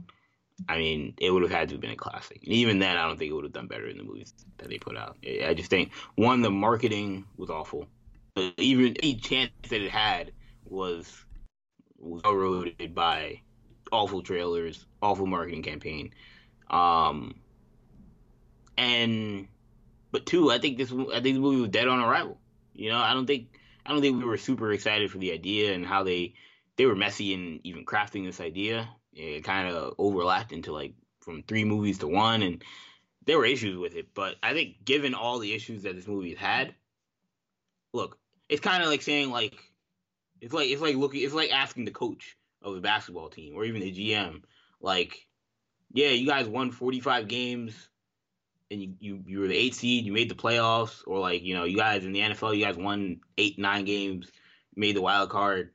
I 0.70 0.78
mean, 0.78 1.16
it 1.18 1.32
would 1.32 1.42
have 1.42 1.52
had 1.52 1.70
to 1.70 1.76
have 1.76 1.82
been 1.82 1.92
a 1.92 1.96
classic. 1.96 2.42
And 2.44 2.54
even 2.54 2.80
then, 2.80 2.98
I 2.98 3.08
don't 3.08 3.18
think 3.18 3.32
it 3.32 3.34
would 3.34 3.44
have 3.44 3.54
done 3.54 3.68
better 3.68 3.88
in 3.88 3.98
the 3.98 4.04
movies 4.04 4.34
that 4.58 4.70
they 4.70 4.78
put 4.78 4.96
out. 4.96 5.18
I 5.26 5.54
just 5.56 5.70
think 5.70 5.92
one, 6.16 6.42
the 6.42 6.52
marketing 6.52 7.26
was 7.38 7.50
awful. 7.50 7.88
Even 8.58 8.96
any 9.02 9.16
chance 9.16 9.52
that 9.70 9.82
it 9.82 9.92
had 9.92 10.32
was 10.74 11.26
eroded 12.26 12.94
by 12.96 13.42
awful 13.92 14.24
trailers, 14.24 14.86
awful 15.02 15.26
marketing 15.26 15.64
campaign. 15.64 16.14
Um, 16.70 17.36
and 18.78 19.48
but 20.12 20.26
two, 20.26 20.52
I 20.52 20.58
think 20.58 20.78
this 20.78 20.92
I 20.92 21.22
think 21.22 21.36
the 21.36 21.40
movie 21.40 21.62
was 21.62 21.70
dead 21.70 21.88
on 21.88 22.00
arrival. 22.00 22.40
You 22.74 22.90
know, 22.90 23.00
I 23.00 23.14
don't 23.14 23.28
think 23.28 23.60
I 23.86 23.92
don't 23.92 24.02
think 24.02 24.18
we 24.18 24.26
were 24.26 24.38
super 24.38 24.72
excited 24.72 25.12
for 25.12 25.20
the 25.20 25.32
idea 25.32 25.74
and 25.74 25.86
how 25.86 26.04
they 26.04 26.34
they 26.76 26.86
were 26.86 26.96
messy 26.96 27.34
in 27.34 27.60
even 27.64 27.86
crafting 27.86 28.26
this 28.26 28.42
idea. 28.42 28.90
It 29.14 29.44
kind 29.44 29.70
of 29.70 29.94
overlapped 30.00 30.52
into 30.52 30.72
like 30.72 30.96
from 31.22 31.44
three 31.44 31.66
movies 31.66 32.00
to 32.00 32.08
one, 32.08 32.42
and 32.42 32.64
there 33.26 33.38
were 33.38 33.46
issues 33.46 33.78
with 33.78 33.96
it. 33.96 34.14
But 34.14 34.36
I 34.42 34.54
think 34.54 34.84
given 34.84 35.14
all 35.14 35.40
the 35.40 35.54
issues 35.54 35.84
that 35.84 35.96
this 35.96 36.08
movie 36.08 36.32
has 36.32 36.40
had, 36.40 36.76
look, 37.94 38.18
it's 38.50 38.62
kind 38.62 38.82
of 38.82 38.90
like 38.90 39.04
saying 39.04 39.30
like 39.30 39.56
it's 40.44 40.54
like 40.54 40.70
it's 40.70 40.82
like 40.82 40.96
looking 40.96 41.22
it's 41.22 41.34
like 41.34 41.52
asking 41.52 41.86
the 41.86 41.92
coach 41.92 42.38
of 42.62 42.76
the 42.76 42.82
basketball 42.82 43.30
team 43.30 43.56
or 43.56 43.66
even 43.66 43.82
the 43.82 43.92
GM 43.92 44.42
like, 44.84 45.26
yeah, 45.94 46.10
you 46.10 46.28
guys 46.28 46.48
won 46.48 46.72
45 46.72 47.28
games 47.28 47.90
and 48.70 48.82
you, 48.82 48.94
you 49.00 49.24
you 49.26 49.40
were 49.40 49.48
the 49.48 49.56
eight 49.56 49.74
seed, 49.74 50.06
you 50.06 50.12
made 50.12 50.30
the 50.30 50.36
playoffs, 50.36 51.02
or 51.08 51.20
like 51.20 51.42
you 51.42 51.56
know 51.56 51.64
you 51.64 51.78
guys 51.78 52.06
in 52.06 52.12
the 52.12 52.20
NFL, 52.20 52.56
you 52.56 52.66
guys 52.66 52.76
won 52.76 53.22
eight 53.38 53.58
nine 53.58 53.86
games, 53.86 54.30
made 54.76 54.96
the 54.96 55.02
wild 55.02 55.30
card, 55.30 55.72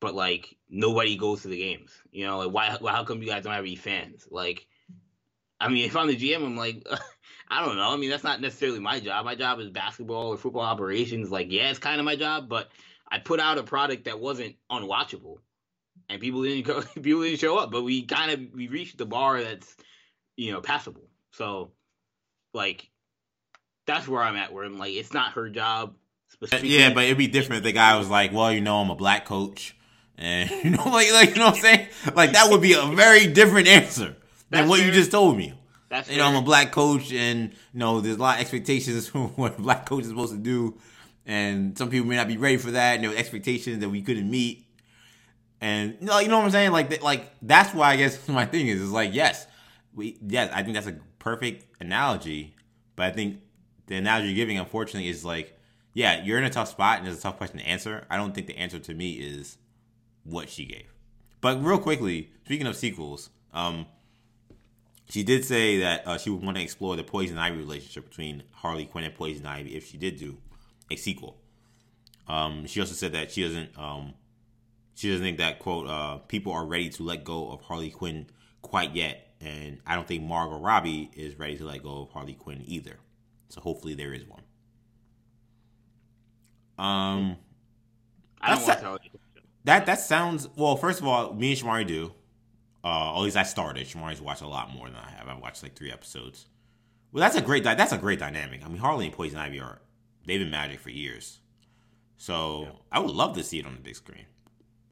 but 0.00 0.14
like 0.14 0.56
nobody 0.68 1.16
goes 1.16 1.42
to 1.42 1.48
the 1.48 1.58
games. 1.58 1.92
You 2.10 2.26
know, 2.26 2.38
like 2.38 2.52
why? 2.52 2.90
How 2.90 3.04
come 3.04 3.22
you 3.22 3.28
guys 3.28 3.44
don't 3.44 3.52
have 3.52 3.64
any 3.64 3.76
fans? 3.76 4.26
Like, 4.30 4.66
I 5.60 5.68
mean, 5.68 5.84
if 5.84 5.96
I'm 5.96 6.08
the 6.08 6.16
GM, 6.16 6.44
I'm 6.44 6.56
like. 6.56 6.86
I 7.50 7.64
don't 7.64 7.76
know. 7.76 7.90
I 7.90 7.96
mean, 7.96 8.10
that's 8.10 8.24
not 8.24 8.42
necessarily 8.42 8.78
my 8.78 9.00
job. 9.00 9.24
My 9.24 9.34
job 9.34 9.58
is 9.58 9.70
basketball 9.70 10.26
or 10.26 10.36
football 10.36 10.64
operations. 10.64 11.30
Like, 11.30 11.50
yeah, 11.50 11.70
it's 11.70 11.78
kind 11.78 11.98
of 11.98 12.04
my 12.04 12.14
job, 12.14 12.46
but 12.46 12.68
I 13.10 13.18
put 13.18 13.40
out 13.40 13.58
a 13.58 13.62
product 13.62 14.04
that 14.04 14.20
wasn't 14.20 14.56
unwatchable, 14.70 15.38
and 16.08 16.20
people 16.20 16.42
didn't 16.42 16.66
go, 16.66 16.82
people 17.02 17.22
didn't 17.22 17.40
show 17.40 17.58
up. 17.58 17.70
But 17.70 17.82
we 17.82 18.04
kind 18.04 18.30
of 18.30 18.40
we 18.54 18.68
reached 18.68 18.98
the 18.98 19.06
bar 19.06 19.42
that's 19.42 19.76
you 20.36 20.52
know 20.52 20.60
passable. 20.60 21.08
So 21.32 21.72
like 22.54 22.88
that's 23.86 24.06
where 24.06 24.22
I'm 24.22 24.36
at. 24.36 24.52
Where 24.52 24.64
I'm 24.64 24.78
like, 24.78 24.94
it's 24.94 25.12
not 25.12 25.32
her 25.32 25.48
job. 25.48 25.94
Yeah, 26.62 26.92
but 26.92 27.04
it'd 27.04 27.18
be 27.18 27.26
different 27.26 27.58
if 27.60 27.64
the 27.64 27.72
guy 27.72 27.96
was 27.98 28.08
like, 28.08 28.32
"Well, 28.32 28.52
you 28.52 28.60
know, 28.60 28.80
I'm 28.80 28.90
a 28.90 28.94
black 28.94 29.24
coach," 29.24 29.74
and 30.16 30.50
you 30.64 30.70
know, 30.70 30.84
like, 30.84 31.10
like 31.12 31.30
you 31.30 31.36
know 31.36 31.46
what 31.46 31.56
I'm 31.56 31.60
saying? 31.60 31.88
Like 32.14 32.32
that 32.32 32.50
would 32.50 32.60
be 32.60 32.74
a 32.74 32.82
very 32.86 33.26
different 33.26 33.66
answer 33.66 34.04
than 34.04 34.16
that's 34.50 34.68
what 34.68 34.78
fair. 34.78 34.86
you 34.86 34.92
just 34.92 35.10
told 35.10 35.36
me. 35.36 35.54
That's 35.88 36.08
you 36.08 36.16
fair. 36.16 36.24
know, 36.24 36.30
I'm 36.30 36.36
a 36.36 36.42
black 36.44 36.70
coach, 36.70 37.12
and 37.12 37.50
you 37.50 37.78
know, 37.80 38.00
there's 38.00 38.16
a 38.16 38.20
lot 38.20 38.36
of 38.36 38.42
expectations 38.42 39.08
for 39.08 39.28
what 39.28 39.58
a 39.58 39.62
black 39.62 39.86
coach 39.86 40.02
is 40.02 40.10
supposed 40.10 40.32
to 40.34 40.38
do, 40.38 40.78
and 41.28 41.78
some 41.78 41.90
people 41.90 42.08
may 42.08 42.16
not 42.16 42.26
be 42.26 42.38
ready 42.38 42.56
for 42.56 42.72
that. 42.72 42.94
And 42.94 43.04
there 43.04 43.10
were 43.10 43.16
expectations 43.16 43.78
that 43.80 43.88
we 43.88 44.02
couldn't 44.02 44.28
meet, 44.28 44.66
and 45.60 45.96
you 46.00 46.06
know, 46.06 46.18
you 46.18 46.28
know 46.28 46.38
what 46.38 46.46
I'm 46.46 46.50
saying? 46.50 46.72
Like, 46.72 47.02
like 47.02 47.30
that's 47.42 47.74
why 47.74 47.90
I 47.90 47.96
guess 47.96 48.26
my 48.28 48.46
thing 48.46 48.66
is, 48.68 48.80
is 48.80 48.90
like, 48.90 49.14
yes, 49.14 49.46
we, 49.94 50.18
yes, 50.26 50.50
I 50.52 50.62
think 50.62 50.74
that's 50.74 50.86
a 50.86 50.96
perfect 51.18 51.66
analogy, 51.80 52.56
but 52.96 53.06
I 53.06 53.10
think 53.10 53.40
the 53.86 53.96
analogy 53.96 54.28
you're 54.28 54.36
giving, 54.36 54.58
unfortunately, 54.58 55.08
is 55.08 55.24
like, 55.24 55.58
yeah, 55.92 56.22
you're 56.22 56.38
in 56.38 56.44
a 56.44 56.50
tough 56.50 56.68
spot 56.68 56.98
and 56.98 57.08
it's 57.08 57.18
a 57.18 57.22
tough 57.22 57.36
question 57.36 57.58
to 57.58 57.66
answer. 57.66 58.06
I 58.10 58.16
don't 58.16 58.34
think 58.34 58.46
the 58.46 58.56
answer 58.56 58.78
to 58.78 58.94
me 58.94 59.12
is 59.12 59.58
what 60.24 60.48
she 60.48 60.64
gave. 60.64 60.92
But 61.40 61.62
real 61.62 61.78
quickly, 61.78 62.30
speaking 62.44 62.66
of 62.66 62.76
sequels, 62.76 63.30
um, 63.52 63.86
she 65.08 65.22
did 65.22 65.44
say 65.44 65.78
that 65.78 66.06
uh, 66.06 66.18
she 66.18 66.30
would 66.30 66.42
want 66.42 66.56
to 66.56 66.62
explore 66.62 66.94
the 66.96 67.02
Poison 67.02 67.38
Ivy 67.38 67.56
relationship 67.56 68.08
between 68.08 68.42
Harley 68.52 68.84
Quinn 68.84 69.04
and 69.04 69.14
Poison 69.14 69.46
Ivy 69.46 69.74
if 69.74 69.88
she 69.88 69.96
did 69.96 70.18
do 70.18 70.36
a 70.90 70.96
sequel. 70.96 71.38
Um, 72.26 72.66
she 72.66 72.80
also 72.80 72.94
said 72.94 73.12
that 73.12 73.30
she 73.30 73.42
doesn't 73.42 73.76
um, 73.78 74.14
she 74.94 75.10
doesn't 75.10 75.24
think 75.24 75.38
that 75.38 75.58
quote 75.58 75.86
uh, 75.86 76.18
people 76.18 76.52
are 76.52 76.66
ready 76.66 76.88
to 76.90 77.02
let 77.02 77.24
go 77.24 77.50
of 77.50 77.62
Harley 77.62 77.90
Quinn 77.90 78.26
quite 78.62 78.94
yet, 78.94 79.34
and 79.40 79.78
I 79.86 79.94
don't 79.94 80.06
think 80.06 80.22
Margot 80.22 80.58
Robbie 80.58 81.10
is 81.14 81.38
ready 81.38 81.56
to 81.58 81.64
let 81.64 81.82
go 81.82 82.02
of 82.02 82.10
Harley 82.10 82.34
Quinn 82.34 82.62
either. 82.66 82.98
So 83.48 83.60
hopefully 83.60 83.94
there 83.94 84.12
is 84.12 84.24
one. 84.26 84.42
Um, 86.78 87.36
I 88.40 88.54
don't 88.54 88.66
want 88.66 89.02
to 89.02 89.10
that 89.64 89.86
that 89.86 90.00
sounds 90.00 90.48
well. 90.56 90.76
First 90.76 91.00
of 91.00 91.06
all, 91.06 91.34
me 91.34 91.52
and 91.52 91.60
Shamari 91.60 91.86
do. 91.86 92.12
Uh, 92.84 93.14
at 93.14 93.20
least 93.20 93.36
I 93.36 93.42
started. 93.42 93.86
Shamari's 93.86 94.20
watched 94.20 94.40
a 94.40 94.48
lot 94.48 94.72
more 94.72 94.86
than 94.86 94.96
I 94.96 95.10
have. 95.10 95.28
I've 95.28 95.42
watched 95.42 95.62
like 95.62 95.74
three 95.74 95.92
episodes. 95.92 96.46
Well, 97.12 97.20
that's 97.20 97.36
a 97.36 97.42
great 97.42 97.64
that's 97.64 97.92
a 97.92 97.98
great 97.98 98.18
dynamic. 98.18 98.64
I 98.64 98.68
mean, 98.68 98.78
Harley 98.78 99.06
and 99.06 99.14
Poison 99.14 99.38
Ivy 99.38 99.60
are 99.60 99.80
they've 100.28 100.40
been 100.40 100.50
magic 100.50 100.80
for 100.80 100.90
years. 100.90 101.38
So 102.16 102.62
yeah. 102.62 102.70
I 102.92 102.98
would 103.00 103.14
love 103.14 103.36
to 103.36 103.44
see 103.44 103.58
it 103.58 103.66
on 103.66 103.74
the 103.74 103.80
big 103.80 103.96
screen. 103.96 104.26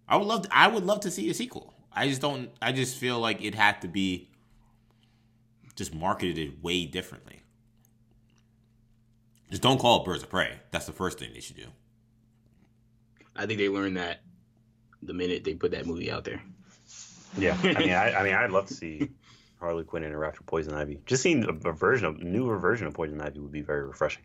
I 0.09 0.17
would 0.17 0.27
love 0.27 0.43
to, 0.43 0.49
I 0.57 0.69
would 0.69 0.85
love 0.85 1.01
to 1.01 1.11
see 1.11 1.29
a 1.31 1.35
sequel. 1.35 1.75
I 1.93 2.09
just 2.09 2.21
don't. 2.21 2.51
I 2.61 2.73
just 2.73 2.97
feel 2.97 3.19
like 3.19 3.43
it 3.43 3.55
had 3.55 3.81
to 3.83 3.89
be 3.89 4.29
just 5.75 5.95
marketed 5.95 6.39
it 6.39 6.63
way 6.63 6.85
differently. 6.85 7.43
Just 9.51 9.63
don't 9.63 9.79
call 9.79 10.03
it 10.03 10.05
Birds 10.05 10.23
of 10.23 10.29
Prey. 10.29 10.61
That's 10.71 10.87
the 10.87 10.93
first 10.93 11.19
thing 11.19 11.31
they 11.33 11.41
should 11.41 11.57
do. 11.57 11.67
I 13.35 13.47
think 13.47 13.59
they 13.59 13.69
learned 13.69 13.97
that 13.97 14.21
the 15.03 15.15
minute 15.15 15.45
they 15.45 15.55
put 15.55 15.71
that 15.71 15.87
movie 15.87 16.11
out 16.11 16.25
there. 16.25 16.43
Yeah, 17.39 17.57
I 17.63 17.79
mean, 17.79 17.91
I, 17.91 18.21
I 18.21 18.23
mean, 18.25 18.35
I'd 18.35 18.51
love 18.51 18.67
to 18.67 18.75
see 18.75 19.11
Harley 19.61 19.85
Quinn 19.85 20.05
interact 20.05 20.39
with 20.39 20.47
Poison 20.47 20.75
Ivy. 20.75 21.01
Just 21.07 21.23
seeing 21.23 21.45
a, 21.45 21.69
a 21.69 21.73
version 21.73 22.07
of 22.07 22.23
newer 22.23 22.59
version 22.59 22.87
of 22.87 22.95
Poison 22.95 23.21
Ivy 23.21 23.41
would 23.41 23.53
be 23.53 23.61
very 23.61 23.87
refreshing. 23.87 24.23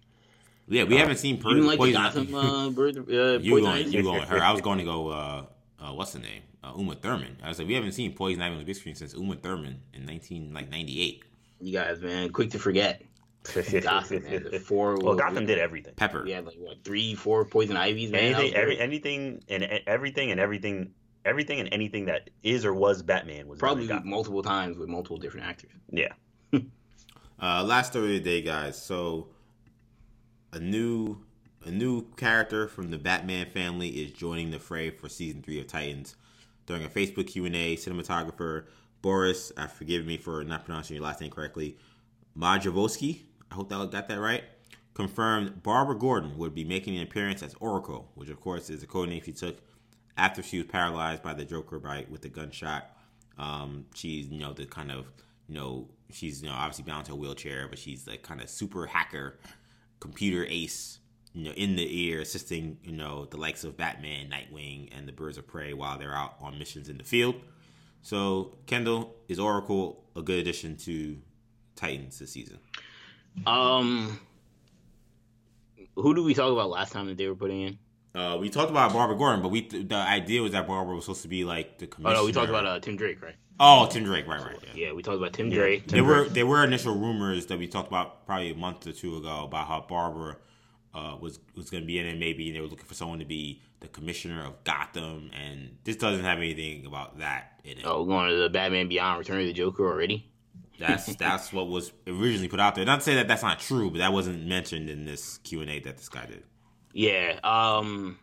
Yeah, 0.68 0.84
we 0.84 0.96
uh, 0.96 1.00
haven't 1.00 1.18
seen 1.18 1.42
per- 1.42 1.52
like 1.52 1.78
Poison 1.78 1.98
Ivy. 1.98 2.34
Uh, 2.34 2.70
bird, 2.72 2.98
uh, 2.98 3.40
you 3.40 3.62
going? 3.62 3.92
You 3.92 4.04
going? 4.04 4.24
Her? 4.24 4.42
I 4.42 4.52
was 4.52 4.62
going 4.62 4.78
to 4.78 4.84
go. 4.84 5.10
Uh, 5.10 5.46
uh, 5.80 5.94
what's 5.94 6.14
the 6.14 6.20
name? 6.20 6.44
Uh, 6.64 6.74
Uma 6.78 6.96
Thurman. 6.96 7.38
I 7.44 7.50
was 7.50 7.60
like, 7.60 7.68
we 7.68 7.74
haven't 7.74 7.94
seen 7.94 8.14
Poison 8.14 8.42
Ivy 8.42 8.54
on 8.54 8.60
the 8.60 8.66
big 8.66 8.76
screen 8.76 8.96
since 8.96 9.14
Uma 9.14 9.36
Thurman 9.36 9.82
in 9.94 10.06
nineteen 10.06 10.54
like 10.54 10.70
ninety 10.70 11.02
eight. 11.02 11.24
You 11.60 11.74
guys, 11.74 12.02
man, 12.02 12.30
quick 12.30 12.52
to 12.52 12.60
forget. 12.60 13.04
Gotham, 13.82 14.24
man, 14.24 14.60
four. 14.66 14.98
Well, 14.98 15.16
Gotham 15.16 15.46
did 15.46 15.58
everything. 15.58 15.94
Pepper. 15.96 16.26
Yeah, 16.28 16.42
like 16.42 16.58
what 16.58 16.84
three, 16.84 17.16
four 17.16 17.46
poison 17.46 17.76
ivies. 17.76 18.12
Man, 18.12 18.36
anything, 18.36 18.54
every, 18.54 18.80
anything, 18.80 19.44
and 19.50 19.64
everything, 19.88 20.32
and 20.32 20.40
everything, 20.40 20.92
everything, 21.26 21.60
and 21.60 21.70
anything 21.72 22.06
that 22.06 22.30
is 22.44 22.66
or 22.66 22.74
was 22.74 23.02
Batman 23.02 23.48
was 23.48 23.58
probably 23.58 23.90
multiple 24.04 24.44
times 24.44 24.78
with 24.78 24.90
multiple 24.90 25.18
different 25.18 25.48
actors. 25.48 25.72
Yeah. 25.90 26.14
uh, 26.54 27.64
last 27.64 27.92
story 27.92 28.18
of 28.18 28.24
the 28.24 28.30
day, 28.30 28.42
guys. 28.44 28.82
So, 28.82 29.30
a 30.54 30.60
new 30.60 31.18
a 31.64 31.70
new 31.70 32.08
character 32.18 32.68
from 32.68 32.90
the 32.90 32.98
Batman 32.98 33.46
family 33.52 33.90
is 33.90 34.12
joining 34.12 34.50
the 34.50 34.60
fray 34.60 34.90
for 34.90 35.08
season 35.08 35.44
three 35.44 35.60
of 35.60 35.68
Titans. 35.68 36.16
During 36.66 36.84
a 36.84 36.90
Facebook 36.90 37.28
Q 37.28 37.46
and 37.46 37.56
A, 37.56 37.76
cinematographer 37.76 38.66
Boris, 39.02 39.52
I 39.58 39.64
uh, 39.64 39.68
forgive 39.68 40.06
me 40.06 40.18
for 40.18 40.44
not 40.44 40.66
pronouncing 40.66 40.96
your 40.96 41.04
last 41.04 41.22
name 41.22 41.32
correctly, 41.32 41.78
Majavoski, 42.38 43.22
I 43.52 43.56
hope 43.56 43.70
that 43.70 43.92
got 43.92 44.08
that 44.08 44.20
right, 44.20 44.44
confirmed 44.94 45.64
Barbara 45.64 45.98
Gordon 45.98 46.38
would 46.38 46.56
be 46.56 46.64
making 46.64 46.96
an 46.98 47.04
appearance 47.04 47.44
as 47.44 47.56
Oracle, 47.60 48.10
which 48.16 48.30
of 48.30 48.40
course 48.40 48.70
is 48.70 48.82
the 48.82 48.88
code 48.88 49.10
name 49.10 49.22
she 49.24 49.34
took 49.34 49.58
after 50.18 50.42
she 50.42 50.58
was 50.58 50.68
paralyzed 50.68 51.24
by 51.24 51.34
the 51.34 51.46
Joker 51.46 51.80
by 51.80 52.06
with 52.10 52.22
the 52.22 52.30
gunshot. 52.30 52.96
Um, 53.38 53.86
she's 53.96 54.28
you 54.28 54.40
know 54.40 54.54
the 54.54 54.66
kind 54.66 54.92
of 54.92 55.12
you 55.48 55.56
know 55.56 55.88
she's 56.12 56.42
you 56.42 56.50
know 56.50 56.56
obviously 56.56 56.84
bound 56.86 57.06
to 57.08 57.14
a 57.14 57.16
wheelchair, 57.16 57.68
but 57.68 57.80
she's 57.80 58.06
the 58.06 58.18
kind 58.18 58.42
of 58.42 58.50
super 58.50 58.86
hacker, 58.86 59.40
computer 60.02 60.46
ace, 60.50 61.00
you 61.34 61.46
know, 61.46 61.52
in 61.52 61.78
the 61.78 62.06
ear, 62.06 62.20
assisting 62.20 62.78
you 62.84 62.92
know 62.92 63.26
the 63.26 63.38
likes 63.38 63.64
of 63.64 63.78
Batman, 63.78 64.30
Nightwing, 64.30 64.90
and 64.92 65.08
the 65.08 65.14
Birds 65.14 65.38
of 65.38 65.48
Prey 65.48 65.72
while 65.74 65.98
they're 65.98 66.14
out 66.14 66.36
on 66.42 66.60
missions 66.60 66.90
in 66.90 66.98
the 66.98 67.06
field. 67.06 67.36
So, 68.02 68.58
Kendall, 68.66 69.16
is 69.30 69.40
Oracle 69.40 70.04
a 70.16 70.22
good 70.22 70.40
addition 70.40 70.76
to 70.78 71.18
Titans 71.76 72.20
this 72.20 72.32
season? 72.32 72.58
Um, 73.46 74.20
who 75.96 76.14
did 76.14 76.26
we 76.26 76.34
talk 76.34 76.52
about 76.52 76.70
last 76.70 76.92
time 76.92 77.08
that 77.08 77.18
they 77.18 77.28
were 77.28 77.36
putting 77.36 77.62
in? 77.62 77.80
Uh, 78.14 78.38
we 78.38 78.50
talked 78.50 78.70
about 78.70 78.92
Barbara 78.92 79.16
Gordon, 79.16 79.42
but 79.42 79.50
we 79.50 79.68
the 79.68 79.96
idea 79.96 80.42
was 80.42 80.52
that 80.52 80.68
Barbara 80.68 80.96
was 80.96 81.06
supposed 81.06 81.22
to 81.22 81.30
be 81.30 81.46
like 81.46 81.78
the 81.78 81.88
commissioner. 81.88 82.18
Oh 82.18 82.22
no, 82.22 82.26
we 82.26 82.34
talked 82.34 82.50
about 82.50 82.66
uh, 82.66 82.80
Tim 82.80 82.98
Drake, 82.98 83.22
right? 83.22 83.36
Oh, 83.64 83.86
Tim 83.86 84.04
Drake, 84.04 84.28
right, 84.28 84.44
right. 84.44 84.58
Yeah, 84.74 84.88
yeah 84.88 84.94
we 84.94 85.04
talked 85.04 85.18
about 85.18 85.34
Tim 85.34 85.50
yeah. 85.50 85.58
Drake. 85.60 85.88
Tim 85.88 85.98
there 85.98 86.04
Drake. 86.04 86.28
were 86.28 86.34
there 86.34 86.46
were 86.48 86.64
initial 86.64 86.96
rumors 86.96 87.46
that 87.46 87.60
we 87.60 87.68
talked 87.68 87.88
about 87.88 88.26
probably 88.26 88.52
a 88.52 88.56
month 88.56 88.88
or 88.88 88.92
two 88.92 89.18
ago 89.18 89.44
about 89.44 89.68
how 89.68 89.86
Barbara 89.88 90.38
uh, 90.96 91.16
was 91.22 91.40
was 91.56 91.70
going 91.70 91.84
to 91.84 91.88
be 91.88 92.00
in 92.00 92.08
it. 92.08 92.18
Maybe 92.18 92.48
and 92.48 92.56
they 92.56 92.62
were 92.62 92.68
looking 92.68 92.88
for 92.88 92.96
someone 92.96 93.20
to 93.20 93.26
be 93.26 93.62
the 93.80 93.88
commissioner 93.88 94.44
of 94.44 94.64
Gotham, 94.64 95.30
and 95.34 95.78
this 95.84 95.96
doesn't 95.96 96.26
have 96.26 96.40
anything 96.40 96.88
about 96.88 97.20
that 97.20 97.62
in 97.64 97.78
it. 97.78 97.86
Oh, 97.86 98.04
going 98.04 98.30
to 98.30 98.36
the 98.36 98.50
Batman 98.50 98.90
Beyond: 98.90 99.20
Return 99.20 99.42
of 99.42 99.46
the 99.46 99.54
Joker 99.54 99.86
already. 99.86 100.28
That's 100.80 101.16
that's 101.18 101.54
what 101.54 101.68
was 101.68 101.92
originally 102.08 102.48
put 102.48 102.60
out 102.60 102.74
there. 102.74 102.84
Not 102.84 103.02
to 103.02 103.02
say 103.02 103.16
that 103.16 103.28
that's 103.28 103.44
not 103.44 103.60
true, 103.60 103.92
but 103.92 104.00
that 104.00 104.12
wasn't 104.12 104.48
mentioned 104.48 104.90
in 104.90 105.06
this 105.06 105.38
Q 105.40 105.62
and 105.62 105.70
A 105.70 105.80
that 105.82 105.98
this 105.98 106.10
guy 106.10 106.26
did. 106.26 106.44
Yeah. 106.94 107.40
Um. 107.44 108.18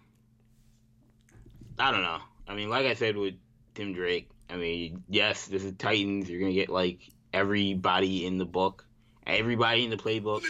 I 1.79 1.93
don't 1.93 2.03
know. 2.03 2.19
I 2.49 2.57
mean, 2.57 2.71
like 2.71 2.87
I 2.87 2.95
said 2.95 3.17
with 3.17 3.35
Tim 3.75 3.93
Drake, 3.93 4.29
I 4.51 4.57
mean, 4.57 5.05
yes, 5.09 5.47
this 5.47 5.65
is 5.65 5.73
Titans. 5.79 6.29
You're 6.29 6.41
gonna 6.41 6.53
get 6.53 6.69
like 6.69 7.01
everybody 7.33 8.27
in 8.27 8.39
the 8.39 8.47
book, 8.47 8.87
everybody 9.27 9.85
in 9.85 9.91
the 9.91 9.97
playbook 9.97 10.43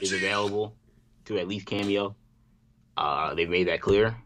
is 0.00 0.12
available 0.12 0.76
to 1.26 1.38
at 1.38 1.48
least 1.48 1.66
cameo. 1.66 2.16
Uh, 2.96 3.34
they 3.34 3.46
made 3.46 3.68
that 3.68 3.80
clear. 3.80 4.16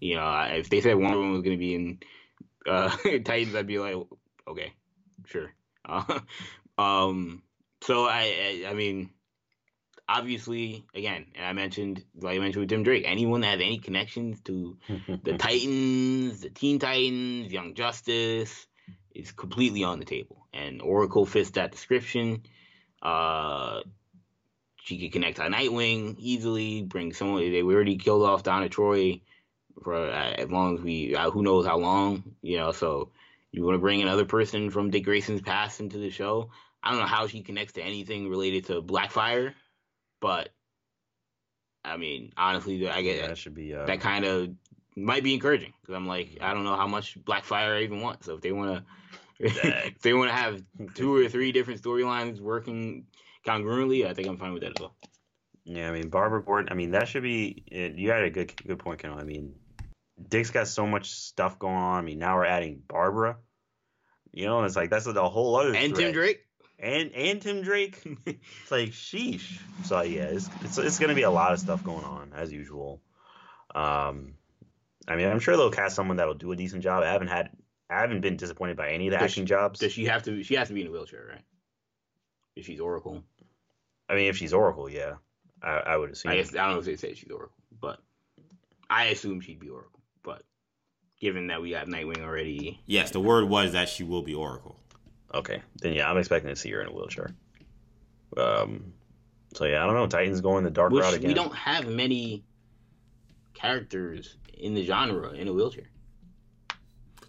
You 0.00 0.16
know, 0.16 0.48
if 0.50 0.68
they 0.68 0.80
said 0.80 0.94
one 0.94 1.12
of 1.12 1.18
them 1.18 1.32
was 1.32 1.42
gonna 1.42 1.56
be 1.56 1.74
in 1.74 1.98
uh, 2.66 2.90
Titans, 3.24 3.54
I'd 3.54 3.66
be 3.66 3.78
like, 3.78 3.96
okay, 4.48 4.72
sure. 5.26 5.52
Uh, 5.84 6.20
um, 6.78 7.42
so 7.82 8.06
I, 8.06 8.64
I, 8.66 8.70
I 8.70 8.74
mean, 8.74 9.10
obviously, 10.08 10.84
again, 10.94 11.26
and 11.34 11.44
I 11.44 11.52
mentioned, 11.52 12.04
like 12.20 12.36
I 12.36 12.38
mentioned 12.40 12.62
with 12.62 12.70
Tim 12.70 12.82
Drake, 12.82 13.04
anyone 13.06 13.40
that 13.40 13.58
has 13.58 13.60
any 13.60 13.78
connections 13.78 14.40
to 14.42 14.76
the 15.22 15.32
Titans, 15.38 16.40
the 16.40 16.50
Teen 16.50 16.78
Titans, 16.78 17.52
Young 17.52 17.74
Justice, 17.74 18.66
is 19.14 19.32
completely 19.32 19.84
on 19.84 19.98
the 19.98 20.04
table. 20.04 20.46
And 20.52 20.80
Oracle 20.82 21.26
fits 21.26 21.50
that 21.50 21.72
description. 21.72 22.42
Uh, 23.02 23.80
she 24.82 25.00
could 25.00 25.12
connect 25.12 25.36
to 25.36 25.42
Nightwing 25.42 26.16
easily. 26.18 26.82
Bring 26.82 27.12
someone. 27.12 27.50
They 27.50 27.62
already 27.62 27.96
killed 27.96 28.22
off 28.22 28.42
Donna 28.42 28.68
Troy 28.68 29.20
for 29.82 29.94
uh, 29.94 30.32
as 30.32 30.48
long 30.48 30.78
as 30.78 30.82
we. 30.82 31.14
Uh, 31.14 31.30
who 31.30 31.42
knows 31.42 31.66
how 31.66 31.78
long? 31.78 32.36
You 32.42 32.58
know. 32.58 32.72
So 32.72 33.10
you 33.50 33.64
want 33.64 33.74
to 33.74 33.80
bring 33.80 34.02
another 34.02 34.24
person 34.24 34.70
from 34.70 34.90
Dick 34.90 35.04
Grayson's 35.04 35.42
past 35.42 35.80
into 35.80 35.98
the 35.98 36.10
show. 36.10 36.50
I 36.82 36.90
don't 36.90 37.00
know 37.00 37.06
how 37.06 37.26
she 37.26 37.42
connects 37.42 37.72
to 37.74 37.82
anything 37.82 38.28
related 38.28 38.66
to 38.66 38.80
Blackfire, 38.80 39.54
but 40.20 40.50
I 41.84 41.96
mean, 41.96 42.32
honestly, 42.36 42.88
I 42.88 43.02
get 43.02 43.16
yeah, 43.18 43.28
that 43.28 43.38
should 43.38 43.54
be 43.54 43.74
uh... 43.74 43.86
that 43.86 44.00
kind 44.00 44.24
of 44.24 44.50
might 44.96 45.22
be 45.22 45.34
encouraging 45.34 45.72
because 45.80 45.94
I'm 45.94 46.06
like, 46.06 46.38
I 46.40 46.52
don't 46.52 46.64
know 46.64 46.76
how 46.76 46.88
much 46.88 47.22
Blackfire 47.24 47.78
I 47.78 47.82
even 47.82 48.00
want. 48.00 48.24
So 48.24 48.34
if 48.34 48.40
they 48.40 48.52
want 48.52 48.84
to, 48.84 48.84
if 49.86 50.00
they 50.00 50.14
want 50.14 50.30
to 50.30 50.36
have 50.36 50.62
two 50.94 51.14
or 51.14 51.28
three 51.28 51.52
different 51.52 51.82
storylines 51.82 52.40
working 52.40 53.06
congruently, 53.46 54.06
I 54.06 54.14
think 54.14 54.28
I'm 54.28 54.38
fine 54.38 54.52
with 54.52 54.62
that 54.62 54.72
as 54.76 54.80
well. 54.80 54.96
Yeah, 55.64 55.88
I 55.88 55.92
mean 55.92 56.08
Barbara 56.08 56.42
Gordon. 56.42 56.68
I 56.70 56.74
mean 56.74 56.92
that 56.92 57.08
should 57.08 57.22
be. 57.22 57.64
You 57.70 58.10
had 58.10 58.24
a 58.24 58.30
good 58.30 58.52
good 58.66 58.78
point, 58.78 59.00
Ken. 59.00 59.12
I 59.12 59.24
mean, 59.24 59.54
Dick's 60.28 60.50
got 60.50 60.68
so 60.68 60.86
much 60.86 61.10
stuff 61.10 61.58
going 61.58 61.74
on. 61.74 61.98
I 61.98 62.02
mean, 62.02 62.18
now 62.18 62.36
we're 62.36 62.46
adding 62.46 62.82
Barbara. 62.86 63.36
You 64.32 64.46
know, 64.46 64.62
it's 64.64 64.76
like 64.76 64.90
that's 64.90 65.06
a 65.06 65.28
whole 65.28 65.56
other. 65.56 65.74
And 65.74 65.94
threat. 65.94 66.06
Tim 66.06 66.12
Drake. 66.12 66.45
And 66.78 67.12
and 67.12 67.40
Tim 67.40 67.62
Drake. 67.62 68.02
it's 68.26 68.70
like 68.70 68.90
sheesh. 68.90 69.58
So 69.84 70.02
yeah, 70.02 70.24
it's, 70.24 70.50
it's 70.62 70.78
it's 70.78 70.98
gonna 70.98 71.14
be 71.14 71.22
a 71.22 71.30
lot 71.30 71.52
of 71.52 71.58
stuff 71.58 71.82
going 71.82 72.04
on 72.04 72.32
as 72.34 72.52
usual. 72.52 73.00
Um, 73.74 74.34
I 75.08 75.16
mean, 75.16 75.28
I'm 75.28 75.38
sure 75.38 75.56
they'll 75.56 75.70
cast 75.70 75.94
someone 75.94 76.16
that'll 76.16 76.34
do 76.34 76.52
a 76.52 76.56
decent 76.56 76.82
job. 76.82 77.02
I 77.02 77.12
haven't 77.12 77.28
had, 77.28 77.50
I 77.88 78.00
haven't 78.00 78.20
been 78.20 78.36
disappointed 78.36 78.76
by 78.76 78.90
any 78.90 79.06
of 79.06 79.12
the 79.12 79.18
does 79.18 79.30
acting 79.30 79.44
she, 79.44 79.48
jobs. 79.48 79.78
Does 79.78 79.92
she 79.92 80.06
have 80.06 80.22
to? 80.24 80.42
She 80.42 80.54
has 80.54 80.68
to 80.68 80.74
be 80.74 80.80
in 80.80 80.88
a 80.88 80.90
wheelchair, 80.90 81.26
right? 81.30 81.42
If 82.56 82.66
she's 82.66 82.80
Oracle. 82.80 83.22
I 84.08 84.14
mean, 84.14 84.28
if 84.28 84.36
she's 84.36 84.52
Oracle, 84.52 84.88
yeah, 84.88 85.14
I, 85.62 85.78
I 85.78 85.96
would 85.96 86.10
assume. 86.10 86.32
I 86.32 86.36
guess 86.36 86.54
I 86.54 86.64
don't 86.64 86.72
know 86.72 86.78
if 86.78 86.84
they 86.84 86.96
say 86.96 87.14
she's 87.14 87.30
Oracle, 87.30 87.56
but 87.80 88.00
I 88.88 89.06
assume 89.06 89.40
she'd 89.40 89.60
be 89.60 89.68
Oracle. 89.68 90.00
But 90.22 90.42
given 91.20 91.48
that 91.48 91.62
we 91.62 91.70
got 91.70 91.86
Nightwing 91.86 92.22
already, 92.22 92.80
yes, 92.86 93.10
the 93.10 93.20
word 93.20 93.48
was 93.48 93.72
that 93.72 93.88
she 93.88 94.04
will 94.04 94.22
be 94.22 94.34
Oracle. 94.34 94.76
Okay, 95.34 95.62
then 95.80 95.92
yeah, 95.92 96.10
I'm 96.10 96.18
expecting 96.18 96.50
to 96.50 96.56
see 96.56 96.70
her 96.70 96.80
in 96.80 96.88
a 96.88 96.92
wheelchair. 96.92 97.34
Um, 98.36 98.92
so 99.54 99.64
yeah, 99.64 99.82
I 99.82 99.86
don't 99.86 99.94
know. 99.94 100.06
Titans 100.06 100.40
going 100.40 100.64
the 100.64 100.70
dark 100.70 100.92
Which 100.92 101.02
route 101.02 101.14
again. 101.14 101.28
We 101.28 101.34
don't 101.34 101.54
have 101.54 101.86
many 101.86 102.44
characters 103.54 104.36
in 104.54 104.74
the 104.74 104.84
genre 104.84 105.30
in 105.32 105.48
a 105.48 105.52
wheelchair. 105.52 105.88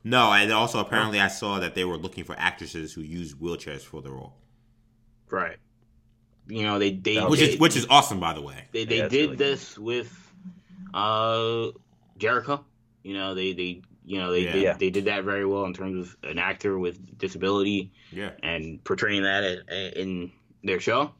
No, 0.03 0.31
and 0.31 0.51
also 0.51 0.79
apparently 0.79 1.19
I 1.19 1.27
saw 1.27 1.59
that 1.59 1.75
they 1.75 1.83
were 1.83 1.97
looking 1.97 2.23
for 2.23 2.35
actresses 2.37 2.93
who 2.93 3.01
use 3.01 3.33
wheelchairs 3.33 3.81
for 3.81 4.01
the 4.01 4.11
role. 4.11 4.33
Right. 5.29 5.57
You 6.47 6.63
know 6.63 6.79
they 6.79 6.91
they 6.91 7.17
which 7.25 7.41
they, 7.41 7.49
is 7.49 7.59
which 7.59 7.75
is 7.75 7.85
awesome 7.89 8.19
by 8.19 8.33
the 8.33 8.41
way. 8.41 8.65
They 8.71 8.85
they 8.85 8.99
yeah, 8.99 9.07
did 9.09 9.31
really 9.31 9.35
this 9.35 9.73
cool. 9.73 9.85
with 9.85 10.33
uh 10.93 11.67
Jericho. 12.17 12.63
You 13.03 13.15
know 13.15 13.35
they 13.35 13.51
they 13.51 13.81
you 14.07 14.17
know 14.17 14.31
they 14.31 14.45
yeah. 14.45 14.73
they, 14.73 14.85
they 14.85 14.89
did 14.89 15.05
that 15.05 15.25
very 15.25 15.45
well 15.45 15.65
in 15.65 15.73
terms 15.73 16.07
of 16.07 16.29
an 16.29 16.39
actor 16.39 16.79
with 16.79 17.17
disability. 17.17 17.91
Yeah. 18.11 18.31
And 18.41 18.81
portraying 18.83 19.23
that 19.23 19.43
at, 19.43 19.97
in 19.97 20.31
their 20.63 20.79
show. 20.79 21.11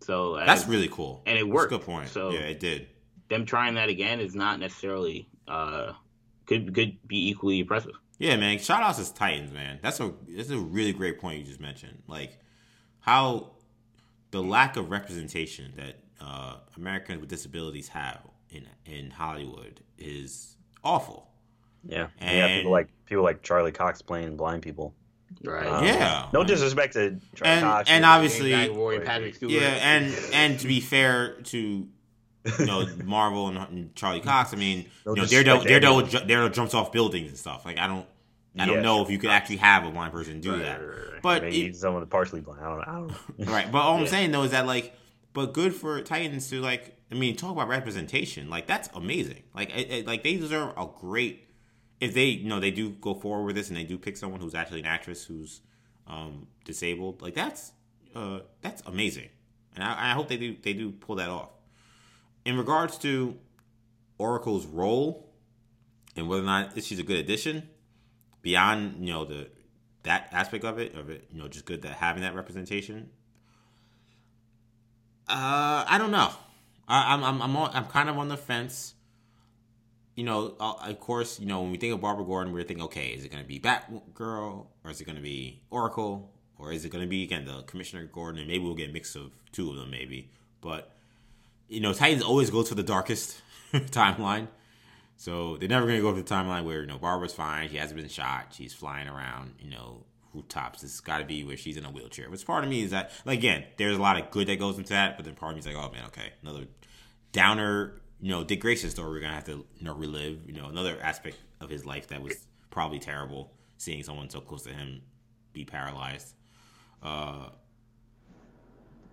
So 0.00 0.36
that's 0.36 0.66
really 0.66 0.88
cool, 0.88 1.22
and 1.26 1.36
it 1.36 1.46
worked. 1.46 1.70
good 1.70 1.82
point. 1.82 2.08
So 2.08 2.30
yeah, 2.30 2.40
it 2.40 2.60
did. 2.60 2.86
Them 3.28 3.44
trying 3.44 3.74
that 3.74 3.88
again 3.88 4.20
is 4.20 4.34
not 4.34 4.58
necessarily 4.60 5.28
uh 5.46 5.92
could 6.46 6.74
could 6.74 6.96
be 7.06 7.28
equally 7.28 7.60
impressive. 7.60 7.92
Yeah, 8.18 8.36
man. 8.36 8.58
Shout 8.58 8.82
outs 8.82 9.06
to 9.06 9.14
Titans, 9.14 9.52
man. 9.52 9.80
That's 9.82 9.98
a 9.98 10.12
that's 10.28 10.50
a 10.50 10.58
really 10.58 10.92
great 10.92 11.20
point 11.20 11.38
you 11.38 11.44
just 11.44 11.60
mentioned. 11.60 12.02
Like 12.06 12.38
how 13.00 13.52
the 14.30 14.42
lack 14.42 14.76
of 14.76 14.90
representation 14.90 15.72
that 15.76 15.96
uh, 16.20 16.56
Americans 16.76 17.20
with 17.20 17.28
disabilities 17.28 17.88
have 17.88 18.20
in 18.50 18.66
in 18.86 19.10
Hollywood 19.10 19.80
is 19.98 20.56
awful. 20.84 21.29
Yeah, 21.86 22.08
and 22.18 22.36
yeah, 22.36 22.56
people 22.56 22.72
like 22.72 22.88
people 23.06 23.24
like 23.24 23.42
Charlie 23.42 23.72
Cox 23.72 24.02
playing 24.02 24.36
blind 24.36 24.62
people. 24.62 24.94
Right. 25.44 25.66
Um, 25.66 25.84
yeah. 25.84 26.28
No 26.32 26.44
disrespect 26.44 26.94
to 26.94 27.18
Charlie 27.34 27.54
and, 27.54 27.62
Cox. 27.62 27.90
And 27.90 28.04
obviously, 28.04 28.50
yeah, 28.50 29.78
and 29.80 30.14
and 30.32 30.58
to 30.60 30.66
be 30.66 30.80
fair 30.80 31.34
to 31.44 31.58
you 31.58 32.66
know 32.66 32.86
Marvel 33.04 33.48
and, 33.48 33.58
and 33.58 33.94
Charlie 33.94 34.20
Cox, 34.20 34.52
I 34.52 34.56
mean, 34.56 34.86
no 35.06 35.14
you 35.14 35.22
know, 35.22 35.28
Daredevil, 35.28 35.64
Daredevil, 35.64 36.02
Daredevil 36.02 36.50
jumps 36.50 36.74
off 36.74 36.92
buildings 36.92 37.28
and 37.28 37.38
stuff. 37.38 37.64
Like 37.64 37.78
I 37.78 37.86
don't. 37.86 38.06
I 38.58 38.66
don't 38.66 38.78
yeah, 38.78 38.82
know 38.82 38.96
sure. 38.96 39.04
if 39.04 39.10
you 39.12 39.18
could 39.18 39.30
actually 39.30 39.58
have 39.58 39.86
a 39.86 39.92
blind 39.92 40.12
person 40.12 40.40
do 40.40 40.50
right, 40.50 40.62
that. 40.62 40.80
Right, 40.80 40.88
right. 40.88 41.22
But 41.22 41.42
Maybe 41.42 41.66
it, 41.66 41.76
someone 41.76 42.04
partially 42.06 42.40
blind. 42.40 42.60
I 42.60 42.68
don't, 42.68 42.80
I 42.80 42.92
don't 43.36 43.48
right. 43.48 43.70
But 43.70 43.78
all 43.78 43.94
yeah. 43.96 44.00
I'm 44.00 44.06
saying 44.08 44.32
though 44.32 44.42
is 44.42 44.50
that 44.50 44.66
like, 44.66 44.92
but 45.32 45.52
good 45.52 45.72
for 45.72 46.00
Titans 46.02 46.50
to 46.50 46.60
like. 46.60 46.96
I 47.12 47.14
mean, 47.14 47.36
talk 47.36 47.52
about 47.52 47.68
representation. 47.68 48.50
Like 48.50 48.66
that's 48.66 48.88
amazing. 48.92 49.42
Like, 49.54 49.70
it, 49.76 49.90
it, 49.90 50.06
like 50.06 50.24
they 50.24 50.36
deserve 50.36 50.72
a 50.76 50.88
great. 51.00 51.46
If 52.00 52.14
they, 52.14 52.26
you 52.26 52.48
know, 52.48 52.60
they 52.60 52.70
do 52.70 52.90
go 52.90 53.14
forward 53.14 53.44
with 53.44 53.56
this 53.56 53.68
and 53.68 53.76
they 53.76 53.84
do 53.84 53.98
pick 53.98 54.16
someone 54.16 54.40
who's 54.40 54.54
actually 54.54 54.80
an 54.80 54.86
actress 54.86 55.24
who's 55.24 55.60
um, 56.06 56.46
disabled, 56.64 57.22
like 57.22 57.34
that's 57.34 57.72
uh, 58.14 58.40
that's 58.62 58.82
amazing, 58.86 59.28
and 59.74 59.84
I, 59.84 60.10
I 60.10 60.12
hope 60.14 60.28
they 60.28 60.36
do 60.36 60.56
they 60.62 60.72
do 60.72 60.90
pull 60.92 61.16
that 61.16 61.28
off. 61.28 61.50
In 62.44 62.56
regards 62.56 62.96
to 62.98 63.36
Oracle's 64.18 64.66
role 64.66 65.30
and 66.16 66.28
whether 66.28 66.42
or 66.42 66.46
not 66.46 66.82
she's 66.82 66.98
a 66.98 67.02
good 67.02 67.18
addition, 67.18 67.68
beyond 68.42 69.06
you 69.06 69.12
know 69.12 69.24
the 69.24 69.48
that 70.02 70.28
aspect 70.32 70.64
of 70.64 70.78
it, 70.78 70.94
of 70.94 71.10
it, 71.10 71.28
you 71.30 71.40
know, 71.40 71.48
just 71.48 71.64
good 71.64 71.82
that 71.82 71.92
having 71.92 72.22
that 72.22 72.34
representation. 72.34 73.10
Uh, 75.28 75.84
I 75.86 75.98
don't 75.98 76.10
know. 76.10 76.30
I, 76.88 77.14
am 77.14 77.22
I'm 77.22 77.42
I'm 77.42 77.56
I'm, 77.56 77.70
I'm 77.72 77.84
kind 77.86 78.08
of 78.08 78.18
on 78.18 78.28
the 78.28 78.36
fence. 78.36 78.94
You 80.14 80.24
know, 80.24 80.54
uh, 80.60 80.74
of 80.82 81.00
course, 81.00 81.40
you 81.40 81.46
know 81.46 81.62
when 81.62 81.70
we 81.70 81.78
think 81.78 81.94
of 81.94 82.00
Barbara 82.00 82.24
Gordon, 82.24 82.52
we're 82.52 82.64
thinking, 82.64 82.84
okay, 82.84 83.08
is 83.08 83.24
it 83.24 83.30
going 83.30 83.42
to 83.42 83.48
be 83.48 83.58
Batgirl 83.58 84.66
or 84.84 84.90
is 84.90 85.00
it 85.00 85.04
going 85.04 85.16
to 85.16 85.22
be 85.22 85.62
Oracle 85.70 86.30
or 86.58 86.72
is 86.72 86.84
it 86.84 86.90
going 86.90 87.04
to 87.04 87.08
be 87.08 87.22
again 87.22 87.44
the 87.44 87.62
Commissioner 87.62 88.04
Gordon? 88.04 88.40
And 88.40 88.48
maybe 88.48 88.64
we'll 88.64 88.74
get 88.74 88.90
a 88.90 88.92
mix 88.92 89.14
of 89.14 89.30
two 89.52 89.70
of 89.70 89.76
them, 89.76 89.90
maybe. 89.90 90.30
But 90.60 90.94
you 91.68 91.80
know, 91.80 91.92
Titans 91.92 92.22
always 92.22 92.50
go 92.50 92.62
to 92.62 92.74
the 92.74 92.82
darkest 92.82 93.40
timeline. 93.72 94.48
So 95.16 95.56
they're 95.58 95.68
never 95.68 95.86
gonna 95.86 96.00
go 96.00 96.14
to 96.14 96.22
the 96.22 96.34
timeline 96.34 96.64
where 96.64 96.80
you 96.80 96.86
know 96.86 96.98
Barbara's 96.98 97.32
fine, 97.32 97.68
she 97.68 97.76
hasn't 97.76 97.98
been 97.98 98.08
shot, 98.08 98.48
she's 98.52 98.74
flying 98.74 99.08
around, 99.08 99.54
you 99.60 99.70
know, 99.70 100.04
rooftops. 100.34 100.82
It's 100.82 101.00
got 101.00 101.18
to 101.18 101.24
be 101.24 101.44
where 101.44 101.56
she's 101.56 101.76
in 101.76 101.84
a 101.84 101.90
wheelchair. 101.90 102.30
Which 102.30 102.46
part 102.46 102.64
of 102.64 102.70
me 102.70 102.82
is 102.82 102.90
that, 102.90 103.12
like, 103.24 103.38
again, 103.38 103.64
there's 103.76 103.96
a 103.96 104.00
lot 104.00 104.20
of 104.20 104.30
good 104.30 104.46
that 104.48 104.58
goes 104.58 104.78
into 104.78 104.92
that, 104.92 105.16
but 105.16 105.24
then 105.24 105.34
part 105.34 105.52
of 105.52 105.56
me 105.56 105.60
is 105.60 105.66
like, 105.66 105.76
oh 105.76 105.92
man, 105.92 106.04
okay, 106.06 106.32
another 106.42 106.66
downer, 107.32 107.99
you 108.20 108.30
know, 108.30 108.44
Dick 108.44 108.60
Grayson 108.60 108.90
story 108.90 109.10
we're 109.10 109.20
gonna 109.20 109.34
have 109.34 109.44
to 109.44 109.64
you 109.78 109.84
know 109.84 109.94
relive. 109.94 110.40
You 110.46 110.54
know, 110.54 110.66
another 110.66 110.98
aspect 111.02 111.38
of 111.60 111.70
his 111.70 111.84
life 111.84 112.08
that 112.08 112.22
was 112.22 112.46
probably 112.70 112.98
terrible, 112.98 113.52
seeing 113.78 114.02
someone 114.02 114.30
so 114.30 114.40
close 114.40 114.62
to 114.64 114.70
him 114.70 115.02
be 115.52 115.64
paralyzed. 115.64 116.34
Uh, 117.02 117.48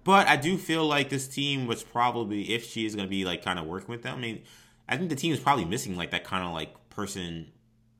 but 0.03 0.27
I 0.27 0.37
do 0.37 0.57
feel 0.57 0.85
like 0.85 1.09
this 1.09 1.27
team 1.27 1.67
was 1.67 1.83
probably, 1.83 2.53
if 2.53 2.65
she 2.65 2.85
is 2.85 2.95
to 2.95 3.07
be 3.07 3.25
like 3.25 3.43
kind 3.43 3.59
of 3.59 3.65
working 3.65 3.89
with 3.89 4.03
them, 4.03 4.17
I 4.17 4.21
mean, 4.21 4.43
I 4.87 4.95
think 4.95 5.09
the 5.09 5.15
team 5.15 5.33
is 5.33 5.39
probably 5.39 5.65
missing 5.65 5.97
like 5.97 6.11
that 6.11 6.23
kind 6.23 6.45
of 6.45 6.53
like 6.53 6.89
person, 6.89 7.51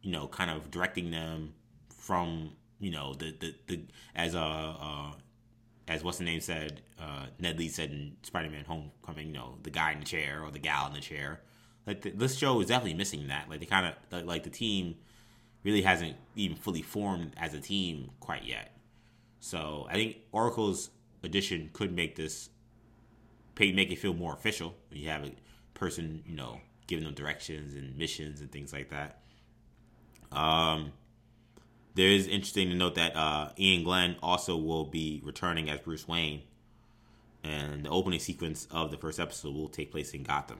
you 0.01 0.11
know, 0.11 0.27
kind 0.27 0.49
of 0.49 0.71
directing 0.71 1.11
them 1.11 1.53
from 1.89 2.53
you 2.79 2.91
know 2.91 3.13
the 3.13 3.35
the, 3.39 3.55
the 3.67 3.81
as 4.15 4.35
a 4.35 4.39
uh, 4.39 5.11
as 5.87 6.03
what's 6.03 6.17
the 6.17 6.23
name 6.23 6.41
said 6.41 6.81
uh, 6.99 7.27
Ned 7.39 7.57
Leeds 7.57 7.75
said 7.75 7.91
in 7.91 8.17
Spider-Man: 8.23 8.65
Homecoming, 8.65 9.27
you 9.27 9.33
know, 9.33 9.55
the 9.63 9.69
guy 9.69 9.93
in 9.93 9.99
the 9.99 10.05
chair 10.05 10.43
or 10.43 10.51
the 10.51 10.59
gal 10.59 10.87
in 10.87 10.93
the 10.93 11.01
chair. 11.01 11.41
Like 11.85 12.01
the, 12.01 12.11
this 12.11 12.37
show 12.37 12.59
is 12.59 12.67
definitely 12.67 12.95
missing 12.95 13.27
that. 13.27 13.49
Like 13.49 13.59
they 13.59 13.65
kind 13.65 13.93
of 14.11 14.25
like 14.25 14.43
the 14.43 14.49
team 14.49 14.95
really 15.63 15.81
hasn't 15.81 16.15
even 16.35 16.57
fully 16.57 16.81
formed 16.81 17.33
as 17.37 17.53
a 17.53 17.59
team 17.59 18.11
quite 18.19 18.43
yet. 18.43 18.73
So 19.39 19.87
I 19.89 19.93
think 19.93 20.17
Oracle's 20.31 20.89
addition 21.23 21.69
could 21.73 21.93
make 21.93 22.15
this 22.15 22.49
make 23.59 23.91
it 23.91 23.97
feel 23.97 24.13
more 24.13 24.33
official. 24.33 24.75
You 24.91 25.09
have 25.09 25.23
a 25.23 25.31
person, 25.73 26.23
you 26.27 26.35
know, 26.35 26.61
giving 26.85 27.05
them 27.05 27.13
directions 27.13 27.73
and 27.73 27.97
missions 27.97 28.41
and 28.41 28.51
things 28.51 28.71
like 28.71 28.89
that. 28.89 29.21
Um, 30.31 30.91
there 31.97 32.09
is 32.09 32.27
interesting 32.27 32.69
to 32.69 32.75
note 32.75 32.95
that 32.95 33.15
uh, 33.15 33.49
Iain 33.59 33.83
Glen 33.83 34.15
also 34.21 34.55
will 34.55 34.85
be 34.85 35.19
returning 35.25 35.67
as 35.69 35.79
Bruce 35.79 36.07
Wayne, 36.07 36.43
and 37.43 37.83
the 37.83 37.89
opening 37.89 38.19
sequence 38.19 38.67
of 38.69 38.91
the 38.91 38.97
first 38.97 39.19
episode 39.19 39.55
will 39.55 39.67
take 39.67 39.91
place 39.91 40.13
in 40.13 40.21
Gotham. 40.21 40.59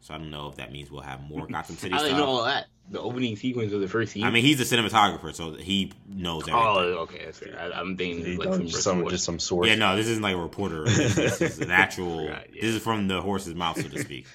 So 0.00 0.14
I 0.14 0.18
don't 0.18 0.30
know 0.30 0.48
if 0.48 0.56
that 0.56 0.72
means 0.72 0.88
we'll 0.88 1.02
have 1.02 1.20
more 1.22 1.46
Gotham 1.48 1.76
City 1.76 1.92
I 1.92 1.98
stuff. 1.98 2.08
didn't 2.08 2.20
know 2.20 2.26
all 2.26 2.44
that. 2.44 2.66
The 2.88 3.00
opening 3.00 3.36
sequence 3.36 3.72
of 3.72 3.80
the 3.80 3.88
first 3.88 4.12
season. 4.12 4.28
I 4.28 4.30
mean, 4.30 4.44
he's 4.44 4.60
a 4.60 4.76
cinematographer, 4.76 5.34
so 5.34 5.54
he 5.54 5.92
knows 6.08 6.42
everything. 6.42 6.54
oh, 6.54 6.78
okay, 7.02 7.24
that's 7.24 7.38
fair. 7.38 7.58
I, 7.60 7.78
I'm 7.78 7.96
thinking 7.96 8.36
like 8.36 8.48
from 8.52 8.66
just 8.66 8.84
some 8.84 9.00
Rick 9.00 9.10
just 9.10 9.24
some 9.24 9.40
source. 9.40 9.66
Yeah, 9.66 9.74
no, 9.74 9.96
this 9.96 10.06
isn't 10.06 10.22
like 10.22 10.34
a 10.34 10.38
reporter. 10.38 10.84
This, 10.84 11.16
this 11.16 11.40
is 11.40 11.58
an 11.58 11.70
actual. 11.72 12.28
Right, 12.28 12.48
yeah. 12.52 12.62
This 12.62 12.76
is 12.76 12.82
from 12.82 13.08
the 13.08 13.20
horse's 13.20 13.54
mouth, 13.54 13.80
so 13.80 13.88
to 13.88 13.98
speak. 13.98 14.26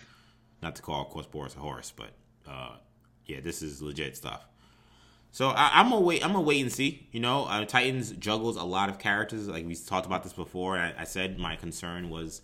Not 0.62 0.76
to 0.76 0.82
call, 0.82 1.02
of 1.02 1.10
course, 1.10 1.26
Boris 1.26 1.56
a 1.56 1.60
horse, 1.60 1.94
but 1.96 2.12
uh, 2.48 2.76
yeah, 3.26 3.40
this 3.42 3.62
is 3.62 3.82
legit 3.82 4.18
stuff. 4.18 4.46
So 5.36 5.50
I, 5.50 5.82
I'm 5.82 5.90
gonna 5.90 6.00
wait. 6.00 6.24
I'm 6.24 6.32
gonna 6.32 6.46
wait 6.46 6.62
and 6.62 6.72
see. 6.72 7.10
You 7.12 7.20
know, 7.20 7.44
uh, 7.44 7.66
Titans 7.66 8.12
juggles 8.12 8.56
a 8.56 8.64
lot 8.64 8.88
of 8.88 9.00
characters. 9.00 9.50
Like 9.50 9.66
we 9.66 9.76
talked 9.76 10.06
about 10.06 10.24
this 10.24 10.32
before, 10.32 10.78
I, 10.78 10.94
I 10.98 11.04
said 11.04 11.38
my 11.38 11.58
concern 11.58 12.10
was 12.10 12.42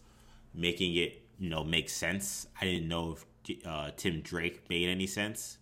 making 0.54 0.98
it, 0.98 1.22
you 1.40 1.50
know, 1.50 1.64
make 1.64 1.88
sense. 1.88 2.48
I 2.60 2.66
didn't 2.66 2.90
know 2.90 3.16
if 3.48 3.66
uh, 3.66 3.92
Tim 3.96 4.20
Drake 4.20 4.70
made 4.70 4.90
any 4.90 5.08
sense, 5.08 5.58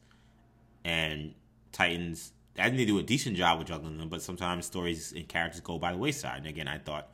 and 0.84 1.36
Titans. 1.72 2.32
I 2.58 2.64
think 2.64 2.78
they 2.78 2.86
do 2.86 2.98
a 2.98 3.04
decent 3.04 3.38
job 3.38 3.60
with 3.60 3.68
juggling 3.68 4.00
them, 4.00 4.10
but 4.10 4.24
sometimes 4.24 4.66
stories 4.66 5.12
and 5.12 5.28
characters 5.28 5.62
go 5.62 5.78
by 5.78 5.92
the 5.92 6.00
wayside. 6.00 6.40
And 6.40 6.48
again, 6.48 6.68
I 6.68 6.80
thought 6.80 7.12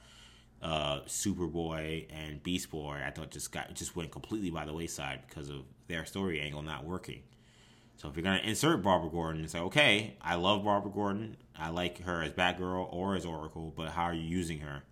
uh, 0.61 1.01
Superboy 1.01 2.05
and 2.09 2.41
Beast 2.41 2.69
Boy, 2.69 3.01
I 3.05 3.11
thought 3.11 3.31
just 3.31 3.51
got 3.51 3.73
just 3.73 3.97
went 3.97 4.11
completely 4.11 4.49
by 4.49 4.63
the 4.63 4.71
wayside 4.71 5.23
because 5.27 5.49
of 5.49 5.63
their 5.89 6.05
story 6.05 6.39
angle 6.39 6.61
not 6.61 6.85
working. 6.85 7.21
So 7.97 8.09
if 8.09 8.15
you're 8.15 8.23
gonna 8.23 8.41
insert 8.43 8.81
Barbara 8.81 9.09
Gordon 9.09 9.41
and 9.41 9.49
say, 9.49 9.59
okay, 9.59 10.15
I 10.21 10.35
love 10.35 10.63
Barbara 10.63 10.91
Gordon, 10.91 11.37
I 11.57 11.69
like 11.69 12.01
her 12.03 12.21
as 12.21 12.31
Batgirl 12.33 12.91
or 12.91 13.15
as 13.15 13.25
Oracle, 13.25 13.73
but 13.75 13.89
how 13.89 14.03
are 14.03 14.13
you 14.13 14.23
using 14.23 14.59
her? 14.59 14.83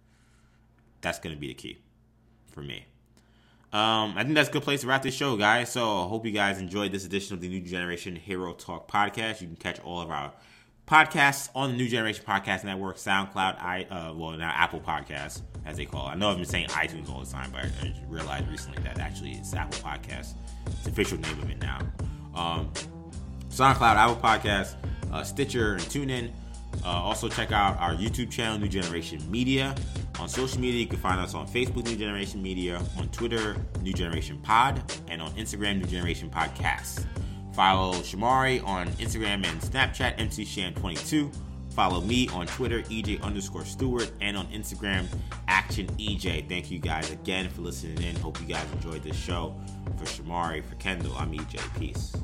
That's 1.01 1.19
gonna 1.19 1.35
be 1.35 1.47
the 1.47 1.53
key 1.53 1.79
for 2.47 2.61
me. 2.61 2.85
Um, 3.73 4.13
I 4.15 4.23
think 4.23 4.35
that's 4.35 4.49
a 4.49 4.51
good 4.51 4.61
place 4.61 4.81
to 4.81 4.87
wrap 4.87 5.01
this 5.01 5.15
show, 5.15 5.35
guys. 5.35 5.71
So 5.71 6.03
I 6.03 6.07
hope 6.07 6.25
you 6.25 6.31
guys 6.31 6.59
enjoyed 6.59 6.91
this 6.91 7.05
edition 7.05 7.33
of 7.33 7.41
the 7.41 7.49
New 7.49 7.59
Generation 7.61 8.15
Hero 8.15 8.53
Talk 8.53 8.89
podcast. 8.89 9.41
You 9.41 9.47
can 9.47 9.55
catch 9.55 9.79
all 9.79 9.99
of 9.99 10.11
our 10.11 10.31
podcasts 10.87 11.49
on 11.55 11.71
the 11.71 11.77
New 11.77 11.87
Generation 11.87 12.23
Podcast 12.25 12.63
Network, 12.63 12.97
SoundCloud, 12.97 13.59
I 13.59 13.87
uh, 13.89 14.13
well 14.13 14.31
now 14.31 14.51
Apple 14.53 14.79
Podcasts 14.79 15.41
as 15.65 15.77
they 15.77 15.85
call 15.85 16.07
it. 16.07 16.11
I 16.11 16.15
know 16.15 16.29
I've 16.29 16.37
been 16.37 16.45
saying 16.45 16.67
iTunes 16.67 17.09
all 17.09 17.21
the 17.23 17.31
time, 17.31 17.51
but 17.51 17.61
I 17.63 17.93
realized 18.07 18.47
recently 18.47 18.81
that 18.83 18.99
actually 18.99 19.31
it's 19.33 19.53
Apple 19.53 19.79
Podcasts. 19.79 20.33
It's 20.67 20.83
the 20.83 20.91
official 20.91 21.17
name 21.19 21.39
of 21.41 21.49
it 21.49 21.59
now. 21.59 21.79
Um, 22.35 22.71
SoundCloud, 23.53 23.95
Apple 23.95 24.15
Podcasts, 24.15 24.75
uh, 25.11 25.23
Stitcher, 25.23 25.73
and 25.73 25.83
TuneIn. 25.83 26.31
Uh, 26.83 26.87
also, 26.87 27.29
check 27.29 27.51
out 27.51 27.79
our 27.79 27.93
YouTube 27.93 28.31
channel, 28.31 28.57
New 28.57 28.67
Generation 28.67 29.19
Media. 29.29 29.75
On 30.19 30.27
social 30.27 30.59
media, 30.59 30.79
you 30.79 30.87
can 30.87 30.97
find 30.97 31.19
us 31.19 31.35
on 31.35 31.47
Facebook, 31.47 31.85
New 31.85 31.95
Generation 31.95 32.41
Media, 32.41 32.81
on 32.97 33.09
Twitter, 33.09 33.55
New 33.81 33.93
Generation 33.93 34.39
Pod, 34.39 34.81
and 35.07 35.21
on 35.21 35.31
Instagram, 35.33 35.79
New 35.79 35.85
Generation 35.85 36.31
Podcast. 36.31 37.05
Follow 37.53 37.93
Shamari 37.99 38.65
on 38.65 38.87
Instagram 38.93 39.45
and 39.45 39.61
Snapchat, 39.61 40.17
MCSham22. 40.17 41.31
Follow 41.75 42.01
me 42.01 42.27
on 42.29 42.47
Twitter, 42.47 42.81
EJ 42.83 43.21
underscore 43.21 43.65
Stewart, 43.65 44.11
and 44.21 44.35
on 44.35 44.47
Instagram, 44.47 45.05
Action 45.47 45.85
EJ. 45.97 46.49
Thank 46.49 46.71
you 46.71 46.79
guys 46.79 47.11
again 47.11 47.49
for 47.49 47.61
listening 47.61 48.01
in. 48.01 48.15
Hope 48.15 48.41
you 48.41 48.47
guys 48.47 48.65
enjoyed 48.73 49.03
this 49.03 49.15
show. 49.15 49.55
For 49.97 50.05
Shamari, 50.05 50.63
for 50.63 50.75
Kendall, 50.75 51.15
I'm 51.17 51.31
EJ. 51.31 51.79
Peace. 51.79 52.15